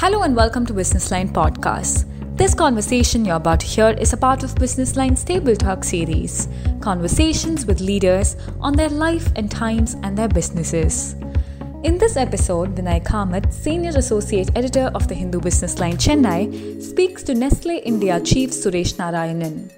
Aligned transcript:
Hello 0.00 0.22
and 0.22 0.36
welcome 0.36 0.64
to 0.64 0.72
Business 0.72 1.10
Line 1.10 1.28
Podcast. 1.28 2.06
This 2.36 2.54
conversation 2.54 3.24
you're 3.24 3.34
about 3.34 3.58
to 3.58 3.66
hear 3.66 3.88
is 3.88 4.12
a 4.12 4.16
part 4.16 4.44
of 4.44 4.54
Business 4.54 4.94
Line's 4.94 5.24
Table 5.24 5.56
Talk 5.56 5.82
series 5.82 6.46
conversations 6.80 7.66
with 7.66 7.80
leaders 7.80 8.36
on 8.60 8.74
their 8.74 8.90
life 8.90 9.32
and 9.34 9.50
times 9.50 9.96
and 10.04 10.16
their 10.16 10.28
businesses. 10.28 11.16
In 11.82 11.98
this 11.98 12.16
episode, 12.16 12.76
Vinay 12.76 13.02
Kamath, 13.02 13.52
Senior 13.52 13.90
Associate 13.96 14.48
Editor 14.54 14.92
of 14.94 15.08
the 15.08 15.16
Hindu 15.16 15.40
Business 15.40 15.80
Line 15.80 15.96
Chennai, 15.96 16.80
speaks 16.80 17.24
to 17.24 17.34
Nestle 17.34 17.80
India 17.84 18.20
Chief 18.20 18.50
Suresh 18.50 18.94
Narayanan. 18.94 19.68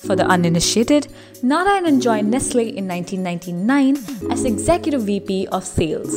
For 0.00 0.16
the 0.16 0.26
uninitiated, 0.26 1.08
Narayanan 1.42 2.00
joined 2.00 2.30
Nestle 2.30 2.68
in 2.76 2.88
1999 2.88 4.30
as 4.32 4.44
Executive 4.44 5.02
VP 5.02 5.46
of 5.48 5.64
Sales. 5.64 6.14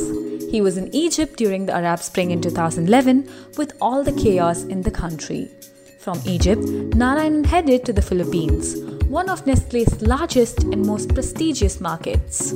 He 0.50 0.60
was 0.60 0.76
in 0.76 0.94
Egypt 0.94 1.36
during 1.36 1.66
the 1.66 1.74
Arab 1.74 2.00
Spring 2.00 2.30
in 2.30 2.40
2011 2.40 3.28
with 3.58 3.72
all 3.80 4.02
the 4.02 4.12
chaos 4.12 4.62
in 4.62 4.82
the 4.82 4.90
country. 4.90 5.50
From 5.98 6.20
Egypt, 6.24 6.62
Narayanan 6.62 7.46
headed 7.46 7.84
to 7.84 7.92
the 7.92 8.02
Philippines, 8.02 8.76
one 9.08 9.28
of 9.28 9.46
Nestle's 9.46 10.00
largest 10.00 10.62
and 10.64 10.84
most 10.86 11.14
prestigious 11.14 11.80
markets. 11.80 12.52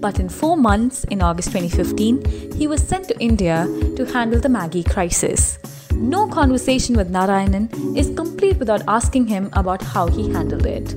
But 0.00 0.18
in 0.18 0.28
four 0.28 0.56
months, 0.56 1.04
in 1.04 1.22
August 1.22 1.52
2015, 1.52 2.52
he 2.54 2.66
was 2.66 2.82
sent 2.82 3.08
to 3.08 3.18
India 3.20 3.66
to 3.96 4.04
handle 4.04 4.40
the 4.40 4.48
Maggi 4.48 4.84
crisis. 4.88 5.58
No 5.94 6.26
conversation 6.28 6.96
with 6.96 7.10
Narayanan 7.10 7.96
is 7.96 8.14
complete 8.16 8.58
without 8.58 8.82
asking 8.88 9.26
him 9.26 9.50
about 9.52 9.82
how 9.82 10.06
he 10.08 10.30
handled 10.32 10.66
it. 10.66 10.94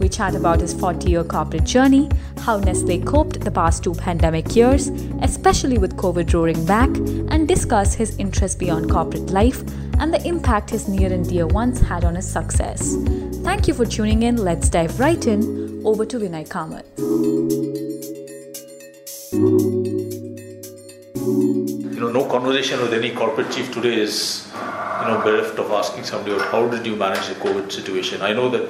We 0.00 0.08
chat 0.08 0.34
about 0.34 0.60
his 0.60 0.72
40 0.72 1.10
year 1.10 1.24
corporate 1.24 1.64
journey, 1.64 2.08
how 2.38 2.58
Nestle 2.58 3.00
coped 3.02 3.40
the 3.40 3.50
past 3.50 3.84
two 3.84 3.92
pandemic 3.92 4.56
years, 4.56 4.88
especially 5.20 5.76
with 5.76 5.96
COVID 5.96 6.32
roaring 6.32 6.64
back, 6.64 6.88
and 7.28 7.46
discuss 7.46 7.94
his 7.94 8.16
interests 8.18 8.56
beyond 8.56 8.90
corporate 8.90 9.30
life 9.30 9.62
and 9.98 10.12
the 10.14 10.26
impact 10.26 10.70
his 10.70 10.88
near 10.88 11.12
and 11.12 11.28
dear 11.28 11.46
ones 11.46 11.80
had 11.80 12.04
on 12.04 12.14
his 12.14 12.26
success. 12.26 12.96
Thank 13.42 13.68
you 13.68 13.74
for 13.74 13.84
tuning 13.84 14.22
in. 14.22 14.36
Let's 14.36 14.70
dive 14.70 14.98
right 14.98 15.26
in. 15.26 15.82
Over 15.84 16.06
to 16.06 16.18
Vinay 16.18 16.48
Kamath. 16.48 17.99
You 22.00 22.06
know, 22.06 22.22
no 22.22 22.24
conversation 22.30 22.80
with 22.80 22.94
any 22.94 23.10
corporate 23.10 23.50
chief 23.52 23.70
today 23.74 24.00
is, 24.00 24.48
you 24.54 25.06
know, 25.08 25.20
bereft 25.22 25.58
of 25.58 25.70
asking 25.70 26.04
somebody 26.04 26.34
how 26.44 26.66
did 26.66 26.86
you 26.86 26.96
manage 26.96 27.26
the 27.28 27.34
COVID 27.34 27.70
situation. 27.70 28.22
I 28.22 28.32
know 28.32 28.48
that 28.48 28.66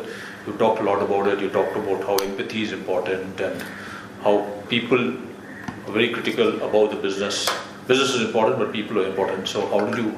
you 0.49 0.53
talked 0.55 0.81
a 0.81 0.83
lot 0.83 1.01
about 1.01 1.29
it. 1.29 1.39
You 1.39 1.49
talked 1.49 1.77
about 1.77 2.03
how 2.03 2.17
empathy 2.17 2.65
is 2.65 2.73
important 2.73 3.39
and 3.39 3.63
how 4.25 4.49
people 4.69 5.11
are 5.11 5.93
very 5.93 6.09
critical 6.09 6.61
about 6.61 6.91
the 6.91 6.97
business. 6.97 7.49
Business 7.87 8.15
is 8.17 8.23
important, 8.23 8.59
but 8.59 8.73
people 8.73 8.99
are 8.99 9.07
important. 9.07 9.47
So, 9.47 9.65
how 9.69 9.87
did 9.87 9.99
you 10.05 10.11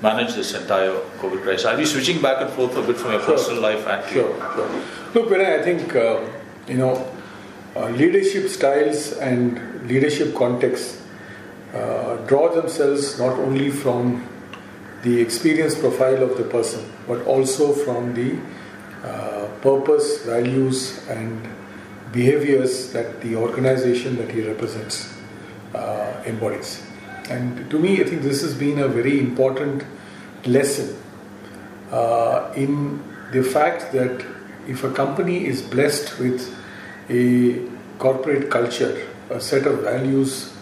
manage 0.00 0.34
this 0.34 0.54
entire 0.54 0.92
COVID 1.22 1.42
crisis? 1.42 1.66
I'll 1.66 1.76
be 1.76 1.84
switching 1.84 2.22
back 2.22 2.40
and 2.40 2.50
forth 2.50 2.76
a 2.76 2.82
bit 2.82 2.96
from 2.96 3.10
your 3.10 3.22
Sure. 3.22 3.34
personal 3.34 3.62
life 3.62 3.84
and 3.88 4.12
Sure, 4.12 4.32
sure. 4.54 4.70
Look, 5.12 5.28
Vinay, 5.28 5.58
I 5.58 5.62
think, 5.64 5.96
uh, 5.96 6.20
you 6.68 6.78
know, 6.78 7.04
uh, 7.74 7.88
leadership 7.88 8.48
styles 8.48 9.10
and 9.14 9.88
leadership 9.88 10.36
contexts 10.36 11.00
uh, 11.74 12.16
draw 12.26 12.48
themselves 12.48 13.18
not 13.18 13.32
only 13.38 13.70
from 13.70 14.26
the 15.02 15.20
experience 15.20 15.74
profile 15.78 16.22
of 16.22 16.36
the 16.38 16.44
person, 16.44 16.90
but 17.06 17.22
also 17.26 17.72
from 17.72 18.14
the 18.14 18.38
uh, 19.02 19.48
purpose, 19.60 20.24
values, 20.24 21.06
and 21.08 21.46
behaviors 22.12 22.92
that 22.92 23.20
the 23.20 23.34
organization 23.36 24.16
that 24.16 24.30
he 24.30 24.40
represents 24.40 25.12
uh, 25.74 26.22
embodies. 26.26 26.82
And 27.28 27.68
to 27.70 27.78
me, 27.78 28.00
I 28.00 28.04
think 28.04 28.22
this 28.22 28.42
has 28.42 28.54
been 28.54 28.78
a 28.78 28.88
very 28.88 29.18
important 29.18 29.84
lesson 30.46 30.96
uh, 31.90 32.52
in 32.54 33.02
the 33.32 33.42
fact 33.42 33.92
that 33.92 34.24
if 34.68 34.84
a 34.84 34.92
company 34.92 35.44
is 35.44 35.60
blessed 35.60 36.18
with 36.18 36.54
a 37.10 37.68
corporate 37.98 38.50
culture, 38.50 39.06
a 39.30 39.40
set 39.40 39.66
of 39.66 39.80
values, 39.80 40.53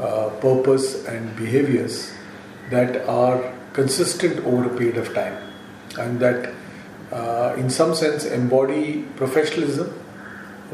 uh, 0.00 0.30
purpose, 0.40 1.06
and 1.06 1.36
behaviors 1.36 2.12
that 2.70 3.06
are 3.08 3.52
consistent 3.72 4.44
over 4.44 4.66
a 4.66 4.76
period 4.76 4.96
of 4.96 5.12
time, 5.14 5.36
and 5.98 6.20
that 6.20 6.52
uh, 7.12 7.54
in 7.56 7.70
some 7.70 7.94
sense 7.94 8.24
embody 8.24 9.02
professionalism, 9.16 9.92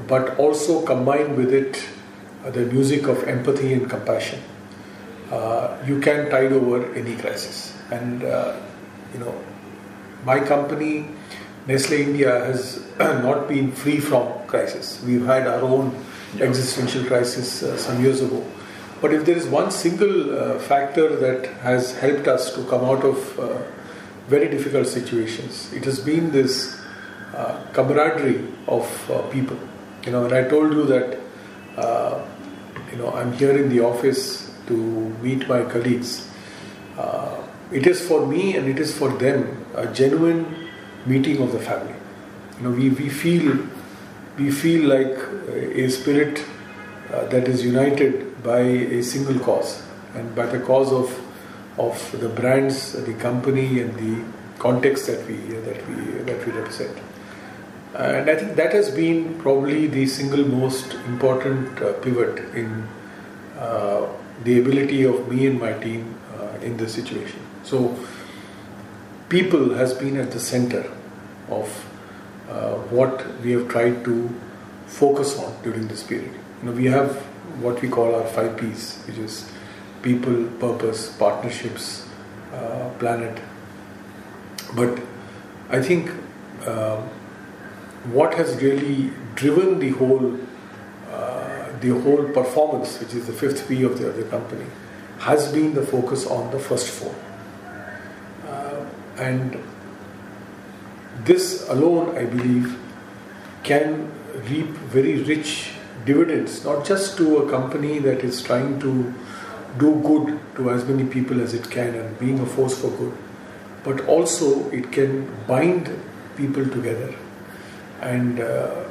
but 0.06 0.38
also 0.38 0.84
combine 0.86 1.36
with 1.36 1.52
it 1.52 1.86
uh, 2.44 2.50
the 2.50 2.64
music 2.66 3.06
of 3.06 3.22
empathy 3.24 3.72
and 3.72 3.90
compassion, 3.90 4.40
uh, 5.30 5.76
you 5.86 6.00
can 6.00 6.30
tide 6.30 6.52
over 6.52 6.92
any 6.94 7.16
crisis. 7.16 7.76
And 7.90 8.22
uh, 8.22 8.56
you 9.12 9.20
know, 9.20 9.34
my 10.24 10.40
company, 10.40 11.06
Nestle 11.66 12.00
India, 12.00 12.44
has 12.44 12.86
not 12.98 13.48
been 13.48 13.72
free 13.72 14.00
from 14.00 14.46
crisis. 14.46 15.02
We've 15.02 15.26
had 15.26 15.46
our 15.46 15.60
own 15.60 15.94
existential 16.40 17.04
crisis 17.04 17.62
uh, 17.62 17.76
some 17.76 18.02
years 18.02 18.20
ago. 18.20 18.44
But 19.00 19.14
if 19.14 19.24
there 19.24 19.36
is 19.36 19.46
one 19.46 19.70
single 19.70 20.38
uh, 20.38 20.58
factor 20.58 21.16
that 21.16 21.46
has 21.60 21.98
helped 21.98 22.28
us 22.28 22.54
to 22.54 22.64
come 22.64 22.84
out 22.84 23.02
of 23.02 23.40
uh, 23.40 23.62
very 24.28 24.48
difficult 24.48 24.86
situations, 24.86 25.72
it 25.72 25.84
has 25.86 25.98
been 25.98 26.30
this 26.30 26.78
uh, 27.34 27.64
camaraderie 27.72 28.46
of 28.68 29.10
uh, 29.10 29.22
people. 29.30 29.56
You 30.04 30.12
know, 30.12 30.24
and 30.26 30.34
I 30.34 30.46
told 30.46 30.72
you 30.74 30.84
that, 30.84 31.18
uh, 31.78 32.26
you 32.92 32.98
know, 32.98 33.10
I'm 33.12 33.32
here 33.32 33.56
in 33.56 33.70
the 33.70 33.80
office 33.80 34.50
to 34.66 34.74
meet 35.22 35.48
my 35.48 35.62
colleagues. 35.64 36.28
Uh, 36.98 37.36
it 37.72 37.86
is 37.86 38.06
for 38.06 38.26
me 38.26 38.56
and 38.56 38.68
it 38.68 38.78
is 38.78 38.96
for 38.96 39.08
them 39.08 39.64
a 39.74 39.86
genuine 39.86 40.68
meeting 41.06 41.40
of 41.40 41.52
the 41.52 41.58
family. 41.58 41.94
You 42.58 42.64
know, 42.64 42.70
we, 42.70 42.90
we 42.90 43.08
feel 43.08 43.66
we 44.36 44.50
feel 44.50 44.88
like 44.88 45.18
a 45.48 45.88
spirit 45.88 46.44
that 47.10 47.48
is 47.48 47.64
united 47.64 48.29
by 48.42 48.60
a 48.60 49.02
single 49.02 49.38
cause 49.40 49.82
and 50.14 50.34
by 50.34 50.46
the 50.46 50.60
cause 50.60 50.92
of 50.92 51.18
of 51.78 52.20
the 52.20 52.28
brands, 52.28 52.92
the 52.92 53.14
company, 53.14 53.80
and 53.80 53.94
the 53.94 54.24
context 54.58 55.06
that 55.06 55.26
we 55.26 55.36
that 55.36 55.88
we 55.88 55.94
that 56.30 56.46
we 56.46 56.52
represent. 56.52 56.96
And 57.94 58.30
I 58.30 58.36
think 58.36 58.56
that 58.56 58.72
has 58.72 58.90
been 58.90 59.38
probably 59.40 59.86
the 59.86 60.06
single 60.06 60.46
most 60.46 60.94
important 61.06 61.82
uh, 61.82 61.92
pivot 61.94 62.38
in 62.54 62.86
uh, 63.58 64.06
the 64.44 64.60
ability 64.60 65.04
of 65.04 65.28
me 65.28 65.46
and 65.46 65.60
my 65.60 65.72
team 65.72 66.14
uh, 66.38 66.58
in 66.62 66.76
this 66.76 66.94
situation. 66.94 67.40
So, 67.64 67.96
people 69.28 69.74
has 69.74 69.92
been 69.92 70.16
at 70.16 70.30
the 70.30 70.40
center 70.40 70.88
of 71.48 71.68
uh, 72.48 72.74
what 72.94 73.26
we 73.42 73.52
have 73.52 73.68
tried 73.68 74.04
to 74.04 74.30
focus 74.86 75.38
on 75.38 75.60
during 75.62 75.88
this 75.88 76.02
period. 76.02 76.32
You 76.62 76.70
know, 76.70 76.72
we 76.72 76.86
have 76.86 77.26
what 77.60 77.80
we 77.82 77.88
call 77.88 78.14
our 78.14 78.26
five 78.26 78.56
P's, 78.56 79.02
which 79.06 79.18
is 79.18 79.50
people, 80.02 80.44
purpose, 80.58 81.10
partnerships, 81.16 82.08
uh, 82.52 82.90
planet. 82.98 83.40
But 84.74 84.98
I 85.68 85.82
think 85.82 86.10
uh, 86.64 87.00
what 88.12 88.34
has 88.34 88.60
really 88.62 89.12
driven 89.34 89.78
the 89.78 89.90
whole 89.90 90.38
uh, 91.10 91.78
the 91.80 91.90
whole 92.00 92.28
performance, 92.28 93.00
which 93.00 93.14
is 93.14 93.26
the 93.26 93.32
fifth 93.32 93.68
P 93.68 93.82
of 93.82 93.98
the, 93.98 94.08
of 94.08 94.16
the 94.16 94.24
company, 94.24 94.66
has 95.18 95.52
been 95.52 95.74
the 95.74 95.84
focus 95.84 96.26
on 96.26 96.50
the 96.50 96.58
first 96.58 96.88
four. 96.88 97.14
Uh, 98.46 98.84
and 99.18 99.62
this 101.24 101.68
alone, 101.68 102.16
I 102.16 102.24
believe, 102.24 102.78
can 103.62 104.10
reap 104.48 104.66
very 104.66 105.22
rich 105.22 105.72
dividends, 106.04 106.64
not 106.64 106.84
just 106.84 107.16
to 107.18 107.38
a 107.38 107.50
company 107.50 107.98
that 107.98 108.24
is 108.24 108.42
trying 108.42 108.80
to 108.80 109.14
do 109.78 109.94
good 110.00 110.38
to 110.56 110.70
as 110.70 110.84
many 110.84 111.04
people 111.04 111.40
as 111.40 111.54
it 111.54 111.70
can 111.70 111.94
and 111.94 112.18
being 112.18 112.38
a 112.40 112.46
force 112.46 112.80
for 112.80 112.90
good, 112.90 113.16
but 113.84 114.06
also 114.06 114.68
it 114.70 114.90
can 114.92 115.30
bind 115.46 115.90
people 116.36 116.64
together 116.64 117.14
and 118.00 118.40
uh, 118.40 118.84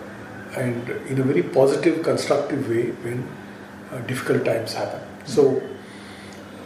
and 0.58 0.90
in 1.08 1.20
a 1.20 1.24
very 1.24 1.44
positive, 1.44 2.02
constructive 2.04 2.68
way 2.70 2.90
when 3.04 3.28
uh, 3.92 4.00
difficult 4.08 4.46
times 4.46 4.74
happen. 4.74 5.02
So, 5.26 5.62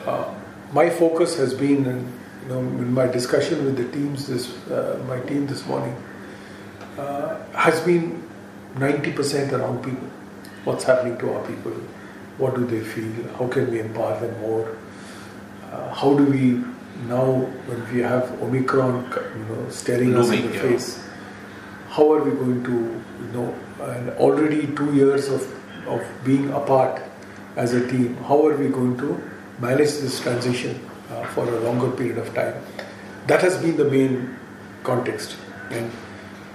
uh, 0.05 0.33
my 0.71 0.89
focus 0.89 1.35
has 1.37 1.53
been, 1.53 1.85
you 1.85 2.49
know, 2.49 2.59
in 2.59 2.93
my 2.93 3.07
discussion 3.07 3.65
with 3.65 3.77
the 3.77 3.89
teams, 3.91 4.27
this 4.27 4.55
uh, 4.67 5.03
my 5.07 5.19
team 5.21 5.47
this 5.47 5.65
morning, 5.65 5.95
uh, 6.97 7.43
has 7.53 7.81
been 7.81 8.27
90% 8.75 9.51
around 9.51 9.83
people. 9.83 10.07
What's 10.63 10.83
happening 10.83 11.17
to 11.19 11.33
our 11.33 11.45
people? 11.47 11.71
What 12.37 12.55
do 12.55 12.65
they 12.65 12.81
feel? 12.81 13.27
How 13.37 13.47
can 13.47 13.69
we 13.71 13.79
empower 13.79 14.19
them 14.19 14.39
more? 14.41 14.77
Uh, 15.71 15.93
how 15.93 16.13
do 16.15 16.25
we 16.25 16.63
now, 17.07 17.25
when 17.67 17.93
we 17.93 18.01
have 18.01 18.41
Omicron, 18.41 19.11
you 19.37 19.45
know, 19.45 19.69
staring 19.69 20.15
us 20.15 20.29
in 20.29 20.47
the 20.47 20.53
yeah. 20.53 20.61
face? 20.61 21.03
how 21.93 22.11
are 22.11 22.23
we 22.23 22.31
going 22.31 22.63
to, 22.63 22.71
you 22.71 23.31
know, 23.33 23.55
and 23.81 24.09
already 24.11 24.65
two 24.75 24.93
years 24.95 25.27
of, 25.29 25.41
of 25.87 26.03
being 26.25 26.49
apart 26.51 27.01
as 27.55 27.73
a 27.73 27.87
team, 27.87 28.15
how 28.23 28.47
are 28.47 28.57
we 28.57 28.67
going 28.67 28.97
to 28.97 29.21
manage 29.59 29.91
this 29.99 30.19
transition 30.19 30.79
uh, 31.11 31.23
for 31.27 31.47
a 31.47 31.59
longer 31.59 31.91
period 31.91 32.17
of 32.17 32.33
time. 32.33 32.55
That 33.27 33.41
has 33.41 33.61
been 33.61 33.77
the 33.77 33.85
main 33.85 34.35
context 34.83 35.35
and 35.69 35.91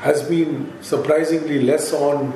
has 0.00 0.28
been 0.28 0.72
surprisingly 0.82 1.62
less 1.62 1.92
on 1.92 2.32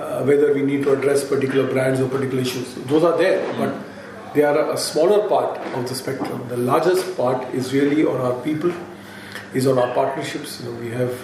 uh, 0.00 0.22
whether 0.24 0.52
we 0.54 0.62
need 0.62 0.82
to 0.84 0.92
address 0.92 1.24
particular 1.24 1.70
brands 1.70 2.00
or 2.00 2.08
particular 2.08 2.42
issues. 2.42 2.74
Those 2.86 3.04
are 3.04 3.16
there, 3.18 3.46
mm. 3.46 3.58
but 3.58 4.34
they 4.34 4.42
are 4.42 4.72
a 4.72 4.76
smaller 4.76 5.28
part 5.28 5.58
of 5.74 5.88
the 5.88 5.94
spectrum. 5.94 6.48
The 6.48 6.56
largest 6.56 7.16
part 7.16 7.52
is 7.54 7.72
really 7.72 8.04
on 8.04 8.20
our 8.20 8.40
people, 8.42 8.72
is 9.54 9.66
on 9.66 9.78
our 9.78 9.92
partnerships. 9.94 10.60
You 10.60 10.70
know, 10.70 10.80
we 10.80 10.90
have 10.90 11.20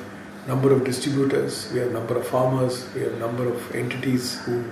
number 0.46 0.72
of 0.72 0.84
distributors, 0.84 1.70
we 1.72 1.80
have 1.80 1.92
number 1.92 2.16
of 2.16 2.26
farmers, 2.26 2.86
we 2.94 3.02
have 3.02 3.18
number 3.18 3.48
of 3.48 3.74
entities 3.74 4.40
who 4.44 4.64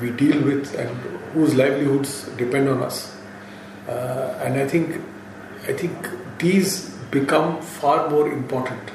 we 0.00 0.10
deal 0.10 0.42
with 0.42 0.74
and 0.74 0.90
whose 1.32 1.54
livelihoods 1.54 2.28
depend 2.36 2.68
on 2.68 2.82
us. 2.82 3.16
Uh, 3.88 4.40
and 4.44 4.58
I 4.58 4.66
think, 4.66 5.00
I 5.68 5.72
think 5.72 6.08
these 6.38 6.90
become 7.10 7.62
far 7.62 8.10
more 8.10 8.30
important 8.30 8.90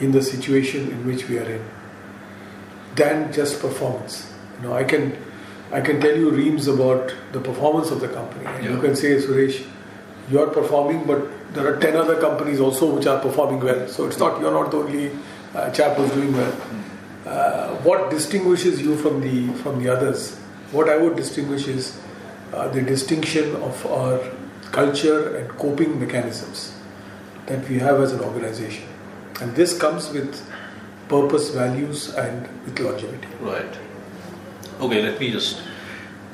in 0.00 0.12
the 0.12 0.22
situation 0.22 0.90
in 0.90 1.06
which 1.06 1.28
we 1.28 1.38
are 1.38 1.50
in 1.50 1.62
than 2.96 3.32
just 3.32 3.60
performance. 3.60 4.32
You 4.56 4.68
know, 4.68 4.74
I 4.74 4.84
can 4.84 5.16
I 5.72 5.80
can 5.80 6.00
tell 6.00 6.16
you 6.16 6.30
reams 6.30 6.68
about 6.68 7.14
the 7.32 7.40
performance 7.40 7.90
of 7.90 8.00
the 8.00 8.08
company, 8.08 8.46
and 8.46 8.64
yeah. 8.64 8.72
you 8.72 8.80
can 8.80 8.94
say, 8.94 9.16
Suresh, 9.16 9.66
you 10.30 10.40
are 10.40 10.46
performing, 10.46 11.04
but 11.04 11.54
there 11.54 11.66
are 11.66 11.78
ten 11.78 11.96
other 11.96 12.20
companies 12.20 12.60
also 12.60 12.94
which 12.94 13.06
are 13.06 13.20
performing 13.20 13.60
well. 13.60 13.86
So 13.88 14.06
it's 14.06 14.18
not 14.18 14.40
you're 14.40 14.52
not 14.52 14.70
the 14.70 14.78
only 14.78 15.10
uh, 15.54 15.70
chap 15.70 15.96
who's 15.96 16.10
doing 16.12 16.32
well. 16.32 16.56
Uh, 17.26 17.74
what 17.82 18.10
distinguishes 18.10 18.80
you 18.80 18.96
from 18.96 19.20
the 19.20 19.52
from 19.62 19.82
the 19.82 19.88
others? 19.92 20.36
What 20.72 20.88
I 20.88 20.96
would 20.96 21.16
distinguish 21.16 21.66
is 21.68 22.00
uh, 22.52 22.68
the 22.68 22.82
distinction 22.82 23.56
of 23.56 23.86
our 23.86 24.20
culture 24.72 25.36
and 25.36 25.48
coping 25.50 25.98
mechanisms 25.98 26.74
that 27.46 27.68
we 27.68 27.78
have 27.78 28.00
as 28.00 28.12
an 28.12 28.20
organization. 28.20 28.86
And 29.40 29.54
this 29.54 29.78
comes 29.78 30.10
with 30.10 30.40
purpose, 31.08 31.50
values, 31.50 32.14
and 32.14 32.48
with 32.64 32.78
longevity. 32.80 33.28
Right. 33.40 33.78
Okay, 34.80 35.02
let 35.02 35.18
me 35.20 35.30
just 35.30 35.62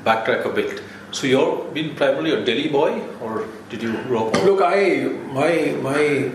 backtrack 0.03 0.45
a 0.45 0.49
bit. 0.49 0.81
So 1.11 1.27
you've 1.27 1.73
been 1.73 1.95
primarily 1.95 2.31
a 2.31 2.43
Delhi 2.43 2.69
boy, 2.69 3.01
or 3.21 3.45
did 3.69 3.83
you 3.83 3.93
grow 4.03 4.29
up? 4.29 4.43
Look, 4.43 4.61
I 4.61 5.03
my 5.31 5.77
my 5.81 6.31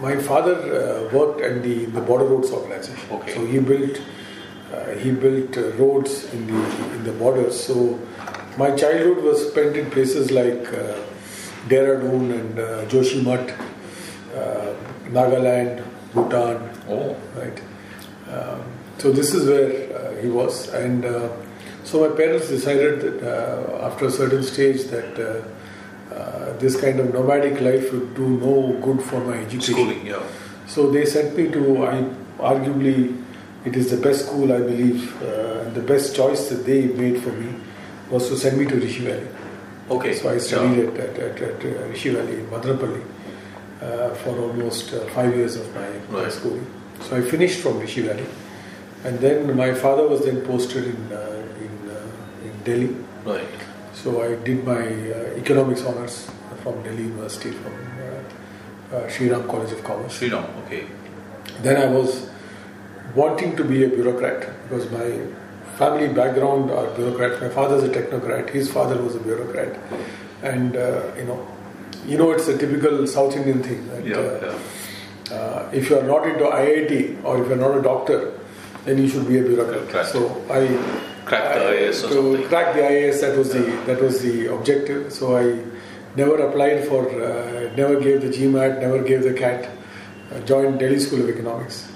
my 0.00 0.16
father 0.16 0.56
uh, 0.56 1.16
worked 1.16 1.40
at 1.40 1.62
the 1.62 1.84
the 1.86 2.00
border 2.00 2.24
roads 2.24 2.50
organization. 2.50 2.98
Okay. 3.10 3.34
So 3.34 3.46
he 3.46 3.58
built 3.58 4.00
uh, 4.72 4.92
he 5.02 5.12
built 5.12 5.56
uh, 5.56 5.70
roads 5.72 6.32
in 6.32 6.46
the 6.46 6.60
in 6.94 7.04
the 7.04 7.12
borders. 7.12 7.62
So 7.62 7.98
my 8.56 8.70
childhood 8.74 9.22
was 9.22 9.48
spent 9.48 9.76
in 9.76 9.90
places 9.90 10.30
like 10.30 10.72
uh, 10.72 10.96
Dehradun 11.68 12.32
and 12.38 12.58
uh, 12.58 12.84
Joshimath, 12.86 13.50
uh, 14.34 14.74
Nagaland, 15.08 15.84
Bhutan. 16.14 16.70
Oh, 16.88 17.16
right. 17.36 17.62
Um, 18.32 18.62
so 18.98 19.12
this 19.12 19.34
is 19.34 19.48
where 19.48 19.70
uh, 19.96 20.22
he 20.22 20.28
was, 20.28 20.68
and 20.72 21.04
uh, 21.04 21.28
so 21.84 22.08
my 22.08 22.16
parents 22.16 22.48
decided 22.48 23.00
that 23.00 23.18
uh, 23.22 23.86
after 23.86 24.06
a 24.06 24.10
certain 24.10 24.42
stage 24.42 24.84
that 24.84 25.18
uh, 25.18 26.14
uh, 26.14 26.56
this 26.58 26.80
kind 26.80 27.00
of 27.00 27.12
nomadic 27.12 27.60
life 27.60 27.92
would 27.92 28.14
do 28.14 28.28
no 28.28 28.78
good 28.80 29.02
for 29.02 29.20
my 29.24 29.38
education. 29.38 29.74
Schooling, 29.74 30.06
yeah. 30.06 30.22
So 30.66 30.90
they 30.90 31.04
sent 31.04 31.36
me 31.36 31.50
to, 31.50 31.84
I 31.84 32.02
arguably, 32.38 33.22
it 33.64 33.76
is 33.76 33.90
the 33.90 33.96
best 33.96 34.26
school 34.26 34.52
I 34.52 34.60
believe, 34.60 35.20
and 35.22 35.74
the 35.74 35.82
best 35.82 36.14
choice 36.16 36.48
that 36.48 36.64
they 36.64 36.86
made 36.86 37.22
for 37.22 37.32
me 37.32 37.54
was 38.10 38.28
to 38.28 38.36
send 38.36 38.58
me 38.58 38.66
to 38.66 38.76
Rishi 38.76 39.04
Valley. 39.04 39.28
Okay. 39.90 40.14
So 40.14 40.30
I 40.30 40.38
studied 40.38 40.78
yeah. 40.78 41.02
at, 41.02 41.18
at, 41.18 41.42
at, 41.42 41.64
at 41.64 41.88
Rishi 41.90 42.10
Valley 42.10 42.38
in 42.40 42.46
Madanapalle 42.46 43.02
uh, 43.80 44.14
for 44.14 44.38
almost 44.38 44.92
uh, 44.94 45.04
five 45.08 45.34
years 45.34 45.56
of 45.56 45.74
my, 45.74 45.88
right. 45.88 46.10
my 46.10 46.28
schooling. 46.28 46.66
So 47.08 47.16
I 47.16 47.22
finished 47.22 47.60
from 47.60 47.78
Rishi 47.78 48.02
Valley, 48.02 48.26
and 49.04 49.18
then 49.18 49.56
my 49.56 49.74
father 49.74 50.06
was 50.08 50.24
then 50.24 50.40
posted 50.42 50.84
in 50.84 51.12
uh, 51.12 51.42
in, 51.60 51.90
uh, 51.90 52.46
in 52.46 52.52
Delhi. 52.64 52.96
Right. 53.24 53.60
So 53.94 54.22
I 54.22 54.34
did 54.36 54.64
my 54.64 54.82
uh, 54.82 55.40
economics 55.42 55.84
honors 55.84 56.30
from 56.62 56.82
Delhi 56.82 57.04
University 57.04 57.50
from 57.50 57.74
uh, 58.92 59.08
Shri 59.08 59.30
Ram 59.30 59.46
College 59.48 59.72
of 59.72 59.84
Commerce. 59.84 60.14
Sri 60.14 60.30
Ram, 60.30 60.44
okay. 60.64 60.86
Then 61.60 61.76
I 61.76 61.86
was 61.86 62.28
wanting 63.14 63.56
to 63.56 63.64
be 63.64 63.84
a 63.84 63.88
bureaucrat 63.88 64.48
because 64.64 64.90
my 64.90 65.08
family 65.78 66.08
background 66.08 66.70
are 66.70 66.86
bureaucrats. 66.94 67.40
My 67.40 67.48
father 67.48 67.76
is 67.76 67.84
a 67.84 67.88
technocrat. 67.88 68.50
His 68.50 68.70
father 68.70 69.00
was 69.02 69.16
a 69.16 69.20
bureaucrat, 69.20 69.78
and 70.42 70.74
you 71.16 71.24
know 71.24 71.46
you 72.06 72.18
know, 72.18 72.32
it's 72.32 72.48
a 72.48 72.58
typical 72.58 73.06
South 73.06 73.36
Indian 73.36 73.62
thing. 73.62 73.86
That, 73.88 74.04
yeah, 74.04 74.16
uh, 74.16 74.52
yeah. 74.52 74.58
Uh, 75.32 75.70
if 75.72 75.88
you 75.88 75.98
are 75.98 76.02
not 76.02 76.26
into 76.26 76.44
IIT 76.44 77.24
or 77.24 77.42
if 77.42 77.48
you 77.48 77.54
are 77.54 77.64
not 77.66 77.78
a 77.78 77.82
doctor, 77.82 78.38
then 78.84 78.98
you 78.98 79.08
should 79.08 79.26
be 79.26 79.38
a 79.38 79.42
bureaucrat. 79.42 80.06
So 80.06 80.28
I 80.50 80.66
cracked 81.24 81.54
the 81.54 81.64
IAS 81.72 82.08
to 82.08 82.48
crack 82.48 82.74
the 82.74 82.80
IAS. 82.80 83.20
That 83.22 83.38
was 83.38 83.52
the 83.52 83.64
that 83.86 84.00
was 84.00 84.22
the 84.22 84.52
objective. 84.54 85.12
So 85.12 85.36
I 85.36 85.44
never 86.16 86.36
applied 86.46 86.86
for, 86.86 87.08
uh, 87.08 87.74
never 87.76 87.98
gave 88.00 88.20
the 88.20 88.28
GMAT, 88.28 88.80
never 88.80 89.02
gave 89.02 89.22
the 89.22 89.32
CAT. 89.32 89.68
I 90.34 90.40
joined 90.40 90.78
Delhi 90.78 90.98
School 90.98 91.22
of 91.22 91.30
Economics, 91.30 91.90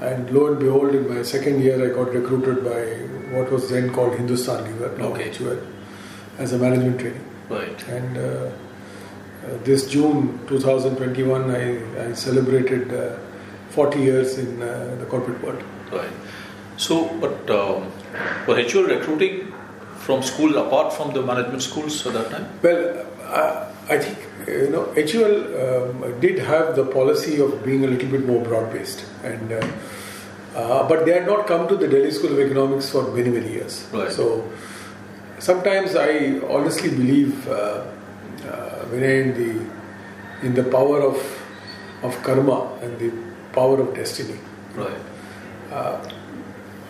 and 0.00 0.30
lo 0.30 0.46
and 0.46 0.58
behold, 0.58 0.94
in 0.94 1.08
my 1.14 1.22
second 1.22 1.62
year, 1.62 1.76
I 1.84 1.94
got 1.94 2.12
recruited 2.12 2.64
by 2.64 2.80
what 3.36 3.50
was 3.50 3.68
then 3.70 3.92
called 3.92 4.16
Hindustan 4.16 4.64
Lever, 4.64 4.96
now 4.98 5.12
okay. 5.12 5.30
HUL, 5.32 5.58
as 6.38 6.52
a 6.52 6.58
management 6.58 7.00
trainee. 7.00 7.20
Right. 7.48 7.88
And 7.88 8.16
uh, 8.16 8.20
uh, 8.20 8.52
this 9.64 9.88
June 9.88 10.38
2021, 10.46 11.50
I, 11.50 12.08
I 12.08 12.12
celebrated 12.12 12.92
uh, 12.92 13.16
40 13.70 13.98
years 13.98 14.38
in 14.38 14.62
uh, 14.62 14.96
the 14.98 15.06
corporate 15.06 15.42
world. 15.42 15.62
Right. 15.92 16.10
So, 16.76 17.08
but 17.18 17.50
um, 17.50 17.92
were 18.46 18.62
HUL 18.62 18.84
recruiting 18.84 19.52
from 19.96 20.22
school 20.22 20.56
apart 20.56 20.92
from 20.92 21.12
the 21.12 21.22
management 21.22 21.62
schools 21.62 22.06
at 22.06 22.14
that 22.14 22.30
time? 22.30 22.48
Well, 22.62 23.06
uh, 23.24 23.70
I 23.88 23.98
think 23.98 24.18
you 24.48 24.70
know 24.70 24.84
HUL 24.94 25.34
um, 25.64 26.20
did 26.20 26.38
have 26.38 26.76
the 26.76 26.84
policy 26.84 27.40
of 27.40 27.64
being 27.64 27.84
a 27.84 27.88
little 27.88 28.08
bit 28.08 28.26
more 28.26 28.42
broad-based, 28.42 29.04
and 29.22 29.52
uh, 29.52 29.66
uh, 30.56 30.88
but 30.88 31.04
they 31.04 31.12
had 31.12 31.26
not 31.26 31.46
come 31.46 31.68
to 31.68 31.76
the 31.76 31.86
Delhi 31.86 32.10
School 32.10 32.32
of 32.32 32.40
Economics 32.40 32.90
for 32.90 33.02
many 33.12 33.30
many 33.30 33.52
years. 33.52 33.86
Right. 33.92 34.10
So 34.10 34.50
sometimes 35.38 35.96
I 35.96 36.40
honestly 36.48 36.90
believe 36.90 37.48
uh, 37.48 37.84
in 38.92 39.34
the 39.34 40.46
in 40.46 40.54
the 40.54 40.64
power 40.64 41.00
of 41.02 41.16
of 42.02 42.22
karma 42.22 42.72
and 42.82 42.98
the 42.98 43.10
power 43.52 43.80
of 43.80 43.94
destiny. 43.94 44.38
Right. 44.74 45.00
Uh, 45.70 46.08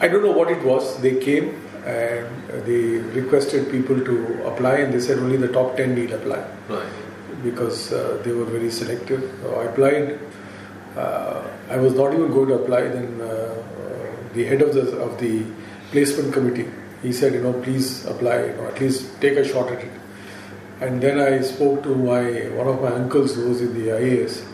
I 0.01 0.09
don't 0.09 0.23
know 0.23 0.33
what 0.33 0.51
it 0.51 0.63
was. 0.63 1.01
They 1.01 1.17
came 1.21 1.61
and 1.85 2.27
they 2.65 2.99
requested 3.21 3.71
people 3.71 4.03
to 4.05 4.47
apply, 4.47 4.77
and 4.79 4.95
they 4.95 5.01
said 5.01 5.19
only 5.19 5.37
the 5.37 5.49
top 5.49 5.77
ten 5.77 5.95
need 5.95 6.13
apply. 6.13 6.45
Right. 6.69 6.89
Because 7.43 7.93
uh, 7.93 8.21
they 8.25 8.33
were 8.33 8.45
very 8.45 8.71
selective. 8.71 9.31
So 9.43 9.55
I 9.61 9.65
applied. 9.65 10.19
Uh, 10.97 11.43
I 11.69 11.77
was 11.77 11.95
not 11.95 12.13
even 12.15 12.31
going 12.31 12.49
to 12.49 12.55
apply. 12.55 12.83
Then 12.89 13.21
uh, 13.21 13.25
uh, 13.25 14.35
the 14.35 14.45
head 14.45 14.63
of 14.63 14.75
the 14.75 14.99
of 14.99 15.19
the 15.19 15.45
placement 15.91 16.33
committee, 16.33 16.69
he 17.03 17.13
said, 17.13 17.35
you 17.35 17.43
know, 17.43 17.53
please 17.53 18.05
apply. 18.07 18.45
You 18.47 18.55
know, 18.55 18.67
at 18.67 18.81
least 18.81 19.21
take 19.21 19.37
a 19.37 19.45
shot 19.45 19.71
at 19.73 19.81
it. 19.81 19.91
And 20.81 21.03
then 21.03 21.19
I 21.21 21.43
spoke 21.43 21.83
to 21.83 21.95
my 21.95 22.25
one 22.57 22.67
of 22.67 22.81
my 22.81 22.93
uncles 22.93 23.35
who 23.35 23.49
was 23.49 23.61
in 23.61 23.75
the 23.75 23.91
IAS, 23.91 24.45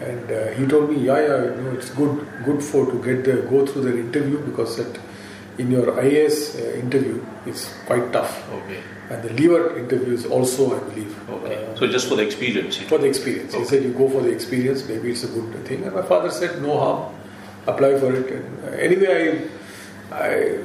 and 0.00 0.30
uh, 0.30 0.48
he 0.52 0.66
told 0.66 0.90
me, 0.90 0.98
yeah, 1.06 1.20
yeah, 1.20 1.44
you 1.44 1.62
know, 1.62 1.70
it's 1.72 1.90
good, 1.90 2.26
good 2.44 2.62
for 2.62 2.84
to 2.90 3.02
get 3.02 3.24
the 3.24 3.42
go 3.48 3.66
through 3.66 3.82
the 3.82 3.98
interview 3.98 4.38
because 4.44 4.76
that 4.76 5.00
in 5.58 5.70
your 5.70 5.86
IAS 5.92 6.60
uh, 6.60 6.74
interview 6.78 7.24
it's 7.46 7.72
quite 7.86 8.12
tough. 8.12 8.50
Okay. 8.52 8.82
And 9.10 9.22
the 9.22 9.32
lever 9.34 9.78
interview 9.78 10.14
is 10.14 10.26
also, 10.26 10.76
I 10.76 10.80
believe. 10.88 11.28
Okay. 11.28 11.66
Uh, 11.66 11.76
so 11.76 11.86
just 11.86 12.08
for 12.08 12.16
the 12.16 12.22
experience. 12.22 12.78
For 12.78 12.98
the 12.98 13.06
experience, 13.06 13.54
okay. 13.54 13.62
he 13.62 13.68
said 13.68 13.82
you 13.82 13.92
go 13.92 14.08
for 14.08 14.22
the 14.22 14.30
experience. 14.30 14.86
Maybe 14.88 15.10
it's 15.12 15.24
a 15.24 15.28
good 15.28 15.64
thing. 15.66 15.84
And 15.84 15.94
my 15.94 16.02
father 16.02 16.30
said 16.30 16.62
no 16.62 16.78
harm, 16.78 17.14
apply 17.66 17.98
for 18.00 18.14
it. 18.14 18.30
And 18.30 18.64
uh, 18.64 18.68
anyway, 18.78 19.48
I, 20.10 20.16
I 20.16 20.58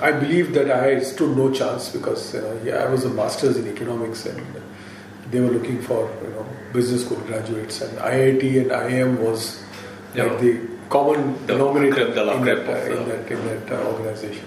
I 0.00 0.12
believe 0.12 0.52
that 0.54 0.70
I 0.70 1.00
stood 1.00 1.36
no 1.36 1.50
chance 1.52 1.88
because 1.90 2.34
yeah, 2.64 2.76
I 2.76 2.88
was 2.88 3.04
a 3.04 3.10
master's 3.10 3.56
in 3.56 3.66
economics 3.66 4.26
and 4.26 4.44
they 5.30 5.40
were 5.40 5.50
looking 5.50 5.80
for 5.82 6.10
you 6.22 6.30
know 6.30 6.46
business 6.72 7.04
school 7.04 7.18
graduates 7.20 7.80
and 7.80 7.98
IIT 7.98 8.60
and 8.60 8.70
IIM 8.70 9.18
was 9.18 9.62
yeah. 10.14 10.24
like 10.24 10.40
the 10.40 10.60
common 10.88 11.46
denominator 11.46 12.08
in, 12.08 12.14
that, 12.14 12.28
uh, 12.28 12.32
in, 12.32 13.08
that, 13.08 13.30
in 13.30 13.44
that 13.46 13.72
uh, 13.72 13.86
organization. 13.86 14.46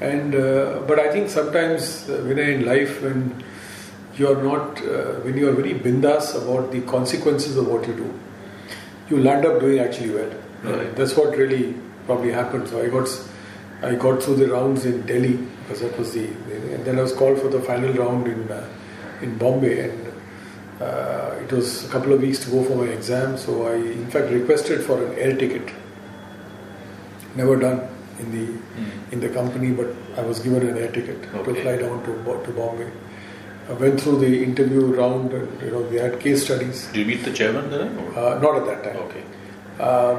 And 0.00 0.34
uh, 0.34 0.82
but 0.86 0.98
I 0.98 1.10
think 1.10 1.30
sometimes 1.30 2.08
uh, 2.08 2.22
when 2.26 2.38
in 2.38 2.64
life 2.66 3.02
when 3.02 3.42
you 4.16 4.28
are 4.28 4.42
not 4.42 4.78
uh, 4.82 5.20
when 5.24 5.36
you 5.36 5.48
are 5.48 5.52
very 5.52 5.74
bindas 5.74 6.34
about 6.40 6.70
the 6.70 6.82
consequences 6.82 7.56
of 7.56 7.66
what 7.66 7.86
you 7.88 7.94
do, 7.94 8.14
you 9.08 9.22
land 9.22 9.46
up 9.46 9.60
doing 9.60 9.78
actually 9.78 10.10
well. 10.10 10.30
Right. 10.62 10.94
That's 10.96 11.16
what 11.16 11.36
really 11.36 11.74
probably 12.06 12.32
happened. 12.32 12.68
So 12.68 12.82
I 12.82 12.88
got 12.88 13.08
I 13.82 13.94
got 13.94 14.22
through 14.22 14.36
the 14.36 14.48
rounds 14.48 14.84
in 14.86 15.04
Delhi 15.06 15.36
because 15.62 15.80
that 15.82 15.98
was 15.98 16.12
the, 16.14 16.24
and 16.26 16.84
then 16.84 16.98
I 16.98 17.02
was 17.02 17.12
called 17.12 17.38
for 17.40 17.48
the 17.48 17.60
final 17.60 17.92
round 17.92 18.26
in 18.26 18.50
uh, 18.50 18.68
in 19.22 19.38
Bombay, 19.38 19.78
and 19.88 20.02
Uh, 20.86 21.28
it 21.42 21.52
was 21.56 21.68
a 21.84 21.88
couple 21.92 22.12
of 22.14 22.18
weeks 22.24 22.40
to 22.44 22.50
go 22.54 22.58
for 22.64 22.74
my 22.78 22.86
exam, 22.94 23.36
so 23.42 23.52
I 23.68 23.76
in 23.76 24.08
fact 24.14 24.32
requested 24.32 24.82
for 24.88 24.96
an 25.04 25.12
air 25.26 25.30
ticket. 25.42 25.70
Never 27.34 27.54
done 27.62 27.78
in 28.24 28.28
the 28.34 28.42
Mm. 28.82 28.90
in 29.14 29.20
the 29.24 29.30
company, 29.36 29.70
but 29.78 30.20
I 30.22 30.24
was 30.26 30.38
given 30.46 30.66
an 30.72 30.76
air 30.82 30.90
ticket 30.96 31.22
to 31.46 31.54
fly 31.62 31.74
down 31.84 32.02
to 32.08 32.12
to 32.48 32.52
Bombay. 32.58 32.88
I 33.70 33.76
went 33.84 34.00
through 34.02 34.18
the 34.24 34.32
interview 34.48 34.82
round, 35.00 35.32
and 35.40 35.64
you 35.66 35.70
know 35.76 35.82
we 35.94 35.96
had 36.04 36.18
case 36.26 36.44
studies. 36.48 36.82
did 36.92 37.00
you 37.02 37.06
meet 37.12 37.24
the 37.30 37.34
chairman 37.40 37.70
then? 37.76 37.96
Uh, 38.22 38.38
not 38.44 38.60
at 38.60 38.66
that 38.70 38.84
time. 38.88 38.98
Okay. 39.06 39.24
Uh, 39.88 40.14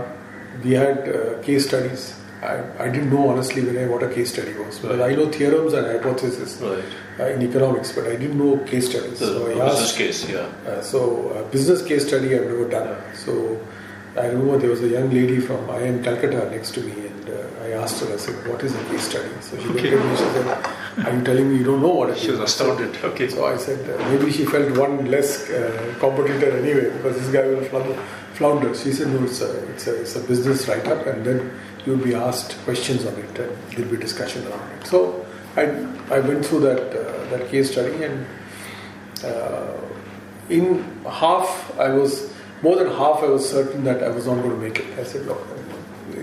we 0.66 0.74
had 0.84 1.08
uh, 1.20 1.20
case 1.50 1.68
studies. 1.70 2.08
I, 2.42 2.62
I 2.86 2.90
didn't 2.90 3.10
know 3.12 3.30
honestly 3.30 3.62
Vinay 3.64 3.90
what 3.90 4.04
a 4.04 4.10
case 4.14 4.32
study 4.34 4.54
was 4.54 4.78
because 4.80 5.00
Right. 5.00 5.12
I 5.12 5.16
know 5.16 5.30
theorems 5.32 5.74
and 5.74 5.88
hypotheses 5.88 6.62
Right. 6.62 6.84
uh, 7.20 7.34
in 7.34 7.42
economics, 7.42 7.92
but 7.94 8.06
I 8.06 8.16
didn't 8.16 8.38
know 8.38 8.58
case 8.66 8.90
studies. 8.90 9.20
The, 9.20 9.26
so 9.26 9.40
the 9.46 9.46
I 9.46 9.66
business 9.66 9.82
asked. 9.90 9.98
case, 9.98 10.30
yeah. 10.30 10.48
Uh, 10.68 10.82
so 10.82 11.30
uh, 11.32 11.44
business 11.52 11.82
case 11.82 12.08
study 12.08 12.36
I've 12.36 12.46
never 12.46 12.70
done. 12.70 12.96
So 13.16 13.60
I 14.16 14.28
remember 14.28 14.58
there 14.60 14.70
was 14.70 14.84
a 14.84 14.88
young 14.88 15.10
lady 15.10 15.40
from 15.40 15.66
IIM 15.68 16.04
Calcutta 16.04 16.50
next 16.52 16.72
to 16.76 16.82
me, 16.82 17.08
and 17.08 17.30
uh, 17.30 17.64
I 17.66 17.70
asked 17.82 18.04
her. 18.04 18.14
I 18.14 18.18
said, 18.18 18.36
"What 18.48 18.64
is 18.64 18.74
a 18.76 18.84
case 18.86 19.04
study?" 19.10 19.30
So 19.42 19.58
she 19.58 19.68
Okay. 19.70 19.92
looked 19.92 19.94
at 19.94 20.06
me. 20.06 20.10
And 20.10 20.18
she 20.18 20.24
said, 20.36 21.08
"Are 21.08 21.14
you 21.18 21.24
telling 21.24 21.50
me 21.52 21.58
you 21.58 21.64
don't 21.64 21.82
know 21.82 21.94
what 22.02 22.10
a 22.12 22.16
She 22.16 22.32
was 22.32 22.40
astounded. 22.40 22.96
Okay. 23.04 23.30
so 23.30 23.46
I 23.46 23.58
said 23.58 23.80
uh, 23.90 23.98
maybe 24.12 24.32
she 24.32 24.46
felt 24.46 24.76
one 24.78 25.06
less 25.10 25.50
uh, 25.50 25.96
competitor 26.00 26.52
anyway 26.58 26.90
because 26.98 27.18
this 27.20 27.30
guy 27.38 27.48
will 27.48 27.64
flounder. 27.66 27.98
flounder. 28.34 28.74
She 28.76 28.92
said 28.92 29.08
no, 29.10 29.24
it's 29.24 29.42
a, 29.42 29.52
it's 29.74 29.88
a, 29.88 30.02
it's 30.02 30.16
a 30.16 30.20
business 30.22 30.68
write-up 30.68 31.06
and 31.08 31.24
then 31.26 31.40
you'll 31.88 32.06
be 32.06 32.14
asked 32.14 32.58
questions 32.66 33.06
on 33.06 33.14
it 33.16 33.40
and 33.40 33.58
there'll 33.72 33.92
be 33.92 33.98
discussion 33.98 34.46
around 34.48 34.72
it. 34.74 34.86
So 34.88 35.26
I, 35.56 35.64
I 36.14 36.20
went 36.20 36.46
through 36.46 36.60
that, 36.62 36.82
uh, 36.92 37.30
that 37.30 37.50
case 37.50 37.72
study 37.72 38.04
and 38.04 38.26
uh, 39.24 39.78
in 40.50 40.84
half 41.06 41.80
I 41.80 41.90
was, 41.90 42.34
more 42.62 42.76
than 42.76 42.88
half 42.88 43.24
I 43.24 43.28
was 43.28 43.50
certain 43.50 43.86
that 43.86 44.04
I 44.04 44.10
was 44.10 44.28
not 44.28 44.44
going 44.44 44.52
to 44.52 44.58
make 44.58 44.80
it. 44.80 45.00
I 45.00 45.04
said 45.04 45.26
look, 45.26 45.48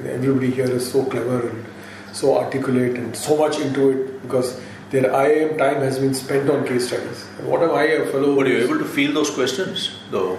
everybody 0.05 0.51
here 0.51 0.71
is 0.71 0.91
so 0.93 1.05
clever 1.07 1.49
and 1.49 1.65
so 2.13 2.37
articulate 2.39 2.97
and 2.97 3.17
so 3.17 3.37
much 3.37 3.59
into 3.59 3.91
it 3.91 4.23
because 4.23 4.61
their 4.91 5.05
IIM 5.05 5.59
time 5.59 5.81
has 5.83 5.99
been 5.99 6.15
spent 6.15 6.49
on 6.49 6.67
case 6.67 6.89
studies. 6.89 7.27
And 7.39 7.49
what 7.49 7.63
am 7.63 7.71
I, 7.71 7.85
a 7.85 8.07
fellow? 8.13 8.35
Were 8.35 8.47
you 8.47 8.59
able 8.59 8.79
to 8.79 8.85
feel 8.85 9.13
those 9.13 9.31
questions, 9.31 9.97
though? 10.11 10.39